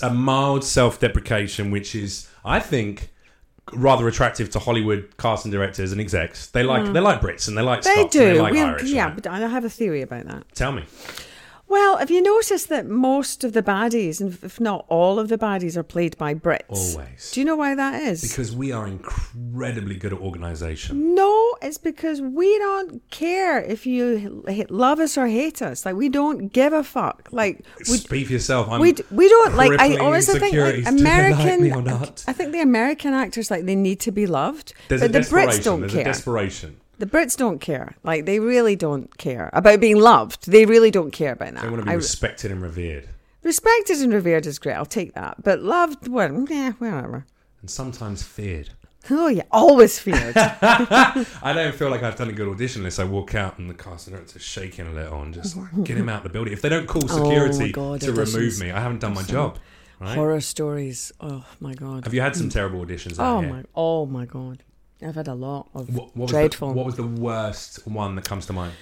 a 0.02 0.10
mild 0.14 0.64
self-deprecation, 0.64 1.70
which 1.72 1.96
is 1.96 2.28
I 2.46 2.60
think 2.60 3.10
rather 3.74 4.08
attractive 4.08 4.50
to 4.52 4.60
Hollywood 4.60 5.10
casting 5.18 5.52
directors 5.52 5.92
and 5.92 6.00
execs. 6.00 6.48
They 6.48 6.62
like 6.64 6.94
they 6.94 7.00
like 7.00 7.20
Brits 7.20 7.48
and 7.48 7.58
they 7.58 7.64
like 7.64 7.80
Mm. 7.82 7.84
they 7.84 7.94
Scots 7.96 8.14
do. 8.14 8.20
they 8.20 8.40
like 8.40 8.54
We'll- 8.54 8.66
Irish. 8.68 8.84
yeah, 8.92 9.06
right? 9.06 9.16
but 9.16 9.28
I 9.28 9.40
have 9.40 9.66
a 9.66 9.70
theory 9.70 10.02
about 10.04 10.26
that. 10.28 10.44
Tell 10.54 10.72
me. 10.72 10.84
Well, 11.68 11.98
have 11.98 12.12
you 12.12 12.22
noticed 12.22 12.70
that 12.70 12.86
most 12.86 13.44
of 13.44 13.54
the 13.54 13.64
baddies, 13.64 14.22
and 14.22 14.38
if 14.44 14.60
not 14.60 14.86
all 14.88 15.18
of 15.20 15.30
the 15.30 15.38
baddies, 15.38 15.76
are 15.76 15.84
played 15.84 16.16
by 16.18 16.36
Brits? 16.36 16.94
Always. 16.94 17.32
Do 17.32 17.40
you 17.42 17.46
know 17.46 17.56
why 17.56 17.74
that 17.74 18.02
is? 18.04 18.22
Because 18.22 18.56
we 18.56 18.72
are 18.72 18.88
incredibly 18.88 19.96
good 19.96 20.14
at 20.14 20.20
organisation. 20.20 21.16
no, 21.16 21.56
it's 21.62 21.78
because 21.80 22.22
we 22.22 22.58
don't 22.60 23.02
care 23.10 23.62
if 23.62 23.86
you 23.88 24.44
h- 24.48 24.70
love 24.70 25.00
us 25.00 25.18
or 25.18 25.28
hate 25.28 25.62
us. 25.62 25.86
Like 25.86 25.96
we 25.96 26.08
don't 26.10 26.50
give 26.54 26.72
a 26.72 26.84
fuck. 26.84 27.28
Like 27.32 27.66
we 27.80 27.98
Speak 27.98 28.28
for 28.28 28.34
yourself. 28.34 28.70
I'm 28.70 28.80
we, 28.80 28.94
we 29.12 29.28
don't 29.28 29.56
like. 29.56 29.80
I 29.80 29.98
honestly 29.98 30.40
think 30.40 30.56
like. 30.56 30.76
Like 30.86 30.88
American. 30.88 31.84
not? 31.84 32.24
I 32.28 32.34
think 32.34 32.52
the 32.52 32.62
American 32.62 33.14
actors 33.14 33.50
like 33.50 33.66
they 33.66 33.76
need 33.76 34.00
to 34.02 34.12
be 34.12 34.28
loved, 34.28 34.74
There's 34.88 35.02
but 35.02 35.14
the. 35.14 35.20
Brits 35.20 35.64
don't 35.64 35.82
There's 35.82 35.94
care. 35.94 36.02
a 36.02 36.06
desperation. 36.06 36.78
The 36.98 37.06
Brits 37.06 37.36
don't 37.38 37.60
care. 37.60 37.96
Like 38.04 38.26
they 38.26 38.40
really 38.40 38.76
don't 38.76 39.16
care 39.18 39.50
about 39.54 39.80
being 39.80 39.98
loved. 40.00 40.48
They 40.50 40.66
really 40.66 40.92
don't 40.92 41.12
care 41.12 41.34
about 41.34 41.54
that. 41.54 41.64
They 41.64 41.70
want 41.70 41.82
to 41.82 41.86
be 41.86 41.92
I- 41.92 41.96
respected 41.96 42.52
and 42.52 42.62
revered. 42.62 43.10
respected 43.44 44.00
and 44.02 44.14
revered 44.14 44.46
is 44.46 44.60
great. 44.60 44.74
I'll 44.76 44.86
take 44.86 45.14
that. 45.14 45.44
But 45.44 45.62
loved, 45.62 46.08
well, 46.08 46.46
yeah, 46.50 46.72
whatever. 46.74 47.26
And 47.62 47.70
sometimes 47.70 48.24
feared. 48.24 48.70
Oh 49.12 49.28
yeah, 49.28 49.44
always 49.52 50.00
feared. 50.00 50.36
I 50.38 51.54
don't 51.54 51.76
feel 51.76 51.90
like 51.92 52.02
I've 52.02 52.16
done 52.16 52.30
a 52.30 52.34
good 52.34 52.48
audition 52.48 52.82
unless 52.82 52.98
I 52.98 53.04
walk 53.04 53.36
out 53.36 53.60
and 53.60 53.70
the 53.70 53.76
casting 53.76 54.14
director's 54.16 54.42
shaking 54.42 54.88
a 54.88 54.92
little 54.92 55.22
and 55.22 55.32
just 55.34 55.56
like, 55.56 55.70
get 55.84 55.96
him 55.98 56.10
out 56.10 56.18
of 56.18 56.24
the 56.24 56.30
building. 56.30 56.54
If 56.54 56.62
they 56.64 56.70
don't 56.70 56.88
call 56.88 57.04
Oh 57.06 57.24
security 57.24 57.72
God, 57.72 58.02
to 58.02 58.12
remove 58.12 58.60
me, 58.60 58.72
I 58.72 58.80
haven't 58.80 59.02
done 59.02 59.14
my 59.14 59.22
job. 59.24 59.60
Right? 60.00 60.16
Horror 60.16 60.42
stories. 60.42 61.12
Oh 61.22 61.46
my 61.60 61.74
god. 61.76 62.04
Have 62.06 62.14
you 62.16 62.22
had 62.22 62.36
some 62.36 62.50
terrible 62.50 62.84
auditions 62.84 63.16
Oh 63.20 63.42
here? 63.42 63.50
my. 63.50 63.64
Oh 63.76 64.06
my 64.08 64.26
god. 64.26 64.64
I've 65.02 65.16
had 65.16 65.28
a 65.28 65.34
lot 65.34 65.68
of 65.74 65.94
What, 65.94 66.16
what 66.16 66.24
was 66.24 66.32
dreadful. 66.32 66.70
The, 66.70 66.74
what 66.76 66.86
was 66.86 66.96
the 66.96 67.08
worst 67.08 67.86
one 67.88 68.16
that 68.16 68.26
comes 68.26 68.46
to 68.48 68.54
mind? 68.54 68.74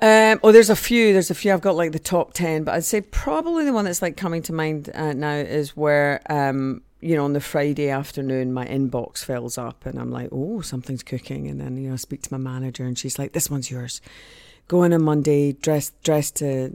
Um, 0.00 0.40
oh, 0.42 0.52
there's 0.52 0.70
a 0.70 0.76
few. 0.76 1.12
There's 1.12 1.30
a 1.30 1.34
few. 1.34 1.52
I've 1.52 1.60
got 1.60 1.76
like 1.76 1.92
the 1.92 1.98
top 1.98 2.34
ten, 2.34 2.64
but 2.64 2.74
I'd 2.74 2.84
say 2.84 3.00
probably 3.00 3.64
the 3.64 3.72
one 3.72 3.84
that's 3.84 4.02
like 4.02 4.16
coming 4.16 4.42
to 4.42 4.52
mind 4.52 4.90
uh, 4.94 5.12
now 5.12 5.34
is 5.34 5.76
where 5.76 6.20
um, 6.30 6.82
you 7.00 7.16
know 7.16 7.24
on 7.24 7.32
the 7.32 7.40
Friday 7.40 7.88
afternoon 7.88 8.52
my 8.52 8.66
inbox 8.66 9.24
fills 9.24 9.56
up 9.56 9.86
and 9.86 9.98
I'm 9.98 10.10
like, 10.10 10.28
oh, 10.32 10.60
something's 10.60 11.02
cooking, 11.02 11.48
and 11.48 11.60
then 11.60 11.76
you 11.76 11.88
know 11.88 11.94
I 11.94 11.96
speak 11.96 12.22
to 12.22 12.32
my 12.32 12.38
manager 12.38 12.84
and 12.84 12.98
she's 12.98 13.18
like, 13.18 13.32
this 13.32 13.48
one's 13.48 13.70
yours. 13.70 14.00
Go 14.68 14.82
in 14.82 14.92
on 14.92 15.02
Monday, 15.02 15.52
dress 15.52 15.92
dress 16.02 16.30
to 16.32 16.70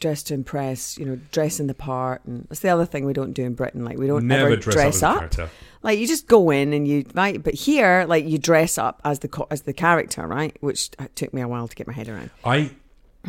dress 0.00 0.22
to 0.24 0.34
impress. 0.34 0.98
You 0.98 1.06
know, 1.06 1.18
dress 1.32 1.60
in 1.60 1.66
the 1.66 1.74
part, 1.74 2.24
and 2.24 2.46
that's 2.48 2.60
the 2.60 2.68
other 2.68 2.86
thing 2.86 3.04
we 3.04 3.12
don't 3.12 3.32
do 3.32 3.44
in 3.44 3.54
Britain. 3.54 3.84
Like 3.84 3.98
we 3.98 4.06
don't 4.06 4.26
Never 4.26 4.46
ever 4.46 4.56
dress, 4.56 4.74
dress, 4.74 5.02
up, 5.02 5.16
up. 5.16 5.22
as 5.22 5.26
a 5.32 5.36
character. 5.36 5.50
Like 5.82 5.98
you 5.98 6.06
just 6.06 6.26
go 6.26 6.50
in 6.50 6.72
and 6.72 6.86
you 6.88 7.04
right, 7.14 7.42
but 7.42 7.54
here 7.54 8.04
like 8.08 8.24
you 8.26 8.38
dress 8.38 8.78
up 8.78 9.00
as 9.04 9.20
the 9.20 9.46
as 9.50 9.62
the 9.62 9.72
character, 9.72 10.26
right? 10.26 10.56
Which 10.60 10.90
uh, 10.98 11.06
took 11.14 11.32
me 11.32 11.40
a 11.42 11.48
while 11.48 11.68
to 11.68 11.74
get 11.74 11.86
my 11.86 11.92
head 11.92 12.08
around. 12.08 12.30
I 12.44 12.70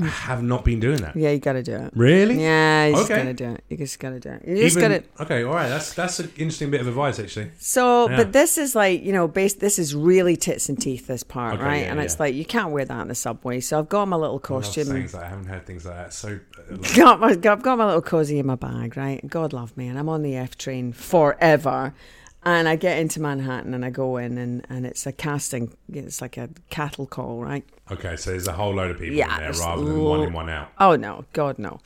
have 0.07 0.41
not 0.43 0.63
been 0.65 0.79
doing 0.79 0.97
that. 1.01 1.15
Yeah, 1.15 1.31
you 1.31 1.39
got 1.39 1.53
to 1.53 1.63
do 1.63 1.75
it. 1.75 1.91
Really? 1.95 2.41
Yeah, 2.41 2.87
you 2.87 2.95
just 2.95 3.11
Okay. 3.11 3.19
gotta 3.21 3.33
do 3.33 3.45
it. 3.51 3.63
You 3.69 3.77
just 3.77 3.99
gotta 3.99 4.19
do 4.19 4.29
it. 4.29 4.43
You 4.47 4.57
just 4.57 4.77
Even- 4.77 4.91
gotta. 4.91 5.23
Okay, 5.23 5.43
all 5.43 5.53
right. 5.53 5.69
That's 5.69 5.93
that's 5.93 6.19
an 6.19 6.31
interesting 6.37 6.69
bit 6.71 6.81
of 6.81 6.87
advice, 6.87 7.19
actually. 7.19 7.51
So, 7.59 8.09
Yeah. 8.09 8.17
but 8.17 8.33
this 8.33 8.57
is 8.57 8.75
like 8.75 9.03
you 9.03 9.11
know, 9.11 9.27
based. 9.27 9.59
This 9.59 9.79
is 9.79 9.93
really 9.95 10.35
tits 10.35 10.69
and 10.69 10.79
teeth. 10.79 11.07
This 11.07 11.23
part, 11.23 11.55
Okay, 11.55 11.63
right? 11.63 11.81
yeah, 11.83 11.91
and 11.91 11.99
it's 11.99 12.15
yeah. 12.15 12.23
like 12.23 12.35
you 12.35 12.45
can't 12.45 12.71
wear 12.71 12.85
that 12.85 13.01
in 13.01 13.07
the 13.07 13.15
subway. 13.15 13.59
So 13.59 13.79
I've 13.79 13.89
got 13.89 14.07
my 14.07 14.15
little 14.15 14.35
I 14.43 14.53
love 14.53 14.63
costume. 14.63 14.85
things 14.85 15.13
like 15.13 15.23
I 15.23 15.27
haven't 15.29 15.45
heard 15.45 15.65
things 15.65 15.85
like 15.85 15.95
that. 15.95 16.13
So, 16.13 16.39
uh, 16.57 16.75
like, 16.77 16.95
Got 16.95 17.19
my, 17.19 17.35
got, 17.35 17.57
I've 17.57 17.63
got 17.63 17.77
my 17.77 17.85
little 17.85 18.01
cozy 18.01 18.39
in 18.39 18.45
my 18.45 18.55
bag, 18.55 18.95
right? 18.97 19.25
God 19.27 19.53
love 19.53 19.75
me, 19.77 19.87
and 19.87 19.97
I'm 19.99 20.09
on 20.09 20.21
the 20.23 20.35
F 20.35 20.57
train 20.57 20.93
forever. 20.93 21.93
And 22.41 22.69
I 22.69 22.77
get 22.77 22.97
into 22.99 23.19
Manhattan 23.21 23.73
and 23.73 23.83
I 23.83 23.89
go 23.89 24.15
in 24.15 24.37
and, 24.37 24.65
and 24.69 24.85
it's 24.85 25.05
a 25.05 25.11
casting, 25.11 25.73
it's 25.91 26.21
like 26.21 26.37
a 26.37 26.47
cattle 26.69 27.05
call, 27.05 27.41
right? 27.41 27.65
Okay, 27.91 28.15
so 28.15 28.31
there's 28.31 28.47
a 28.47 28.53
whole 28.53 28.73
load 28.73 28.91
of 28.91 28.99
people 28.99 29.15
Yeah, 29.15 29.33
in 29.35 29.41
there 29.41 29.53
rather 29.53 29.83
than 29.83 29.97
lo- 30.03 30.09
one 30.19 30.27
in, 30.27 30.33
one 30.33 30.49
out. 30.49 30.71
Oh 30.79 30.95
no, 30.95 31.25
God 31.33 31.59
no. 31.59 31.79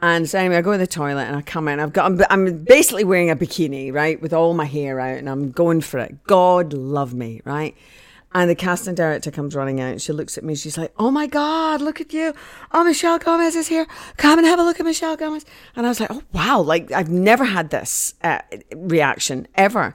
And 0.00 0.28
so 0.28 0.38
anyway, 0.38 0.56
I 0.56 0.62
go 0.62 0.72
to 0.72 0.78
the 0.78 0.86
toilet 0.86 1.22
and 1.24 1.36
I 1.36 1.42
come 1.42 1.68
in. 1.68 1.78
I've 1.78 1.92
got 1.92 2.06
I'm, 2.06 2.20
I'm 2.28 2.64
basically 2.64 3.04
wearing 3.04 3.30
a 3.30 3.36
bikini, 3.36 3.92
right, 3.92 4.20
with 4.20 4.32
all 4.32 4.52
my 4.54 4.64
hair 4.64 4.98
out, 4.98 5.16
and 5.18 5.28
I'm 5.30 5.50
going 5.52 5.80
for 5.80 5.98
it. 5.98 6.24
God 6.24 6.72
love 6.72 7.14
me, 7.14 7.40
right. 7.44 7.76
And 8.34 8.48
the 8.48 8.54
casting 8.54 8.94
director 8.94 9.30
comes 9.30 9.54
running 9.54 9.78
out 9.78 9.90
and 9.92 10.00
she 10.00 10.10
looks 10.14 10.38
at 10.38 10.42
me. 10.42 10.54
She's 10.54 10.78
like, 10.78 10.92
"Oh 10.98 11.10
my 11.10 11.26
God, 11.26 11.82
look 11.82 12.00
at 12.00 12.12
you! 12.14 12.32
Oh, 12.72 12.82
Michelle 12.82 13.18
Gomez 13.18 13.54
is 13.54 13.68
here. 13.68 13.86
Come 14.16 14.38
and 14.38 14.48
have 14.48 14.58
a 14.58 14.62
look 14.64 14.80
at 14.80 14.86
Michelle 14.86 15.16
Gomez." 15.16 15.44
And 15.76 15.84
I 15.86 15.90
was 15.90 16.00
like, 16.00 16.10
"Oh 16.10 16.22
wow! 16.32 16.60
Like 16.62 16.90
I've 16.90 17.10
never 17.10 17.44
had 17.44 17.68
this 17.70 18.14
uh, 18.24 18.38
reaction 18.74 19.46
ever." 19.54 19.94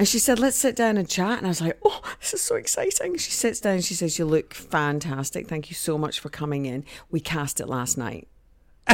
And 0.00 0.08
she 0.08 0.18
said, 0.18 0.38
let's 0.38 0.56
sit 0.56 0.76
down 0.76 0.96
and 0.96 1.06
chat. 1.06 1.36
And 1.36 1.46
I 1.46 1.50
was 1.50 1.60
like, 1.60 1.78
oh, 1.84 2.00
this 2.20 2.32
is 2.32 2.40
so 2.40 2.54
exciting. 2.54 3.18
She 3.18 3.32
sits 3.32 3.60
down 3.60 3.74
and 3.74 3.84
she 3.84 3.92
says, 3.92 4.18
you 4.18 4.24
look 4.24 4.54
fantastic. 4.54 5.46
Thank 5.46 5.68
you 5.68 5.74
so 5.74 5.98
much 5.98 6.20
for 6.20 6.30
coming 6.30 6.64
in. 6.64 6.86
We 7.10 7.20
cast 7.20 7.60
it 7.60 7.66
last 7.66 7.98
night. 7.98 8.26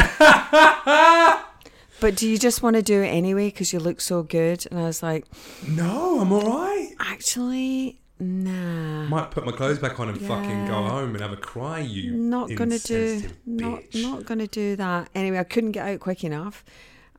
but 2.01 2.17
do 2.17 2.29
you 2.29 2.37
just 2.37 2.61
want 2.61 2.75
to 2.75 2.83
do 2.83 3.03
it 3.03 3.07
anyway 3.07 3.51
because 3.51 3.73
you 3.73 3.79
look 3.79 4.01
so 4.01 4.25
good? 4.25 4.67
And 4.69 4.81
I 4.81 4.83
was 4.83 5.01
like, 5.01 5.27
No, 5.69 6.19
I'm 6.19 6.33
all 6.33 6.41
right. 6.41 6.91
actually, 6.99 8.01
nah. 8.19 9.05
Might 9.05 9.31
put 9.31 9.47
my 9.47 9.53
clothes 9.53 9.79
back 9.79 10.01
on 10.01 10.09
and 10.09 10.21
fucking 10.21 10.67
go 10.67 10.73
home 10.73 11.11
and 11.11 11.21
have 11.21 11.33
a 11.33 11.37
cry. 11.37 11.79
You 11.79 12.15
Not 12.15 12.49
gonna 12.53 12.81
do 12.81 12.97
insensitive 12.97 13.37
not 13.47 13.83
not 13.95 14.27
gonna 14.27 14.49
do 14.49 14.75
that. 14.75 15.09
Anyway, 15.15 15.39
I 15.39 15.45
couldn't 15.45 15.71
get 15.71 15.87
out 15.87 16.01
quick 16.01 16.25
enough. 16.25 16.65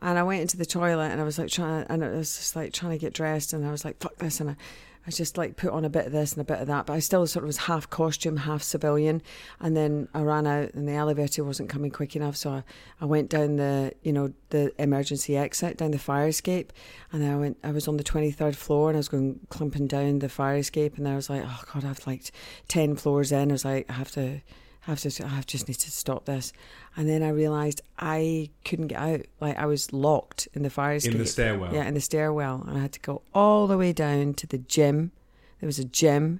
And 0.01 0.17
I 0.17 0.23
went 0.23 0.41
into 0.41 0.57
the 0.57 0.65
toilet 0.65 1.11
and 1.11 1.19
I 1.19 1.23
was 1.23 1.39
like 1.39 1.49
trying 1.49 1.85
and 1.89 2.03
I 2.03 2.09
was 2.09 2.35
just 2.35 2.55
like 2.55 2.73
trying 2.73 2.91
to 2.91 2.97
get 2.97 3.13
dressed 3.13 3.53
and 3.53 3.65
I 3.65 3.71
was 3.71 3.83
like, 3.83 3.99
fuck 3.99 4.15
this 4.17 4.39
and 4.39 4.51
I, 4.51 4.55
I 5.07 5.09
just 5.09 5.37
like 5.37 5.55
put 5.55 5.71
on 5.71 5.85
a 5.85 5.89
bit 5.89 6.05
of 6.05 6.11
this 6.11 6.33
and 6.33 6.41
a 6.41 6.43
bit 6.43 6.59
of 6.59 6.67
that. 6.67 6.85
But 6.85 6.93
I 6.93 6.99
still 6.99 7.25
sort 7.25 7.43
of 7.43 7.47
was 7.47 7.57
half 7.57 7.89
costume, 7.89 8.35
half 8.35 8.61
civilian. 8.61 9.21
And 9.61 9.75
then 9.75 10.09
I 10.13 10.21
ran 10.21 10.45
out 10.45 10.73
and 10.73 10.85
the 10.85 10.93
elevator 10.93 11.45
wasn't 11.45 11.69
coming 11.69 11.91
quick 11.91 12.15
enough. 12.17 12.35
So 12.35 12.51
I, 12.51 12.63
I 12.99 13.05
went 13.05 13.29
down 13.29 13.55
the 13.55 13.93
you 14.03 14.11
know, 14.11 14.33
the 14.49 14.73
emergency 14.81 15.37
exit, 15.37 15.77
down 15.77 15.91
the 15.91 15.97
fire 15.97 16.27
escape. 16.27 16.73
And 17.13 17.21
then 17.21 17.33
I 17.33 17.37
went 17.37 17.57
I 17.63 17.71
was 17.71 17.87
on 17.87 17.95
the 17.95 18.03
twenty 18.03 18.31
third 18.31 18.57
floor 18.57 18.89
and 18.89 18.97
I 18.97 18.99
was 18.99 19.07
going 19.07 19.39
clumping 19.49 19.87
down 19.87 20.19
the 20.19 20.29
fire 20.29 20.57
escape 20.57 20.97
and 20.97 21.07
I 21.07 21.15
was 21.15 21.29
like, 21.29 21.43
Oh 21.45 21.63
god, 21.73 21.85
I've 21.85 22.05
like 22.05 22.29
ten 22.67 22.97
floors 22.97 23.31
in. 23.31 23.49
I 23.49 23.53
was 23.53 23.65
like, 23.65 23.89
I 23.89 23.93
have 23.93 24.11
to 24.11 24.41
have 24.91 25.01
to 25.01 25.25
I 25.25 25.41
just 25.45 25.67
need 25.67 25.75
to 25.75 25.91
stop 25.91 26.25
this. 26.25 26.53
And 26.95 27.09
then 27.09 27.21
I 27.21 27.29
realised 27.29 27.81
I 27.99 28.49
couldn't 28.63 28.87
get 28.87 28.99
out. 28.99 29.21
Like 29.41 29.57
I 29.57 29.65
was 29.65 29.91
locked 29.91 30.47
in 30.53 30.63
the 30.63 30.69
fire 30.69 30.95
escape. 30.95 31.13
in 31.13 31.19
the 31.19 31.25
stairwell. 31.25 31.73
Yeah, 31.73 31.85
in 31.85 31.93
the 31.93 32.01
stairwell. 32.01 32.63
And 32.67 32.77
I 32.77 32.81
had 32.81 32.93
to 32.93 32.99
go 33.01 33.21
all 33.33 33.67
the 33.67 33.77
way 33.77 33.93
down 33.93 34.33
to 34.35 34.47
the 34.47 34.57
gym. 34.57 35.11
There 35.59 35.67
was 35.67 35.79
a 35.79 35.85
gym. 35.85 36.39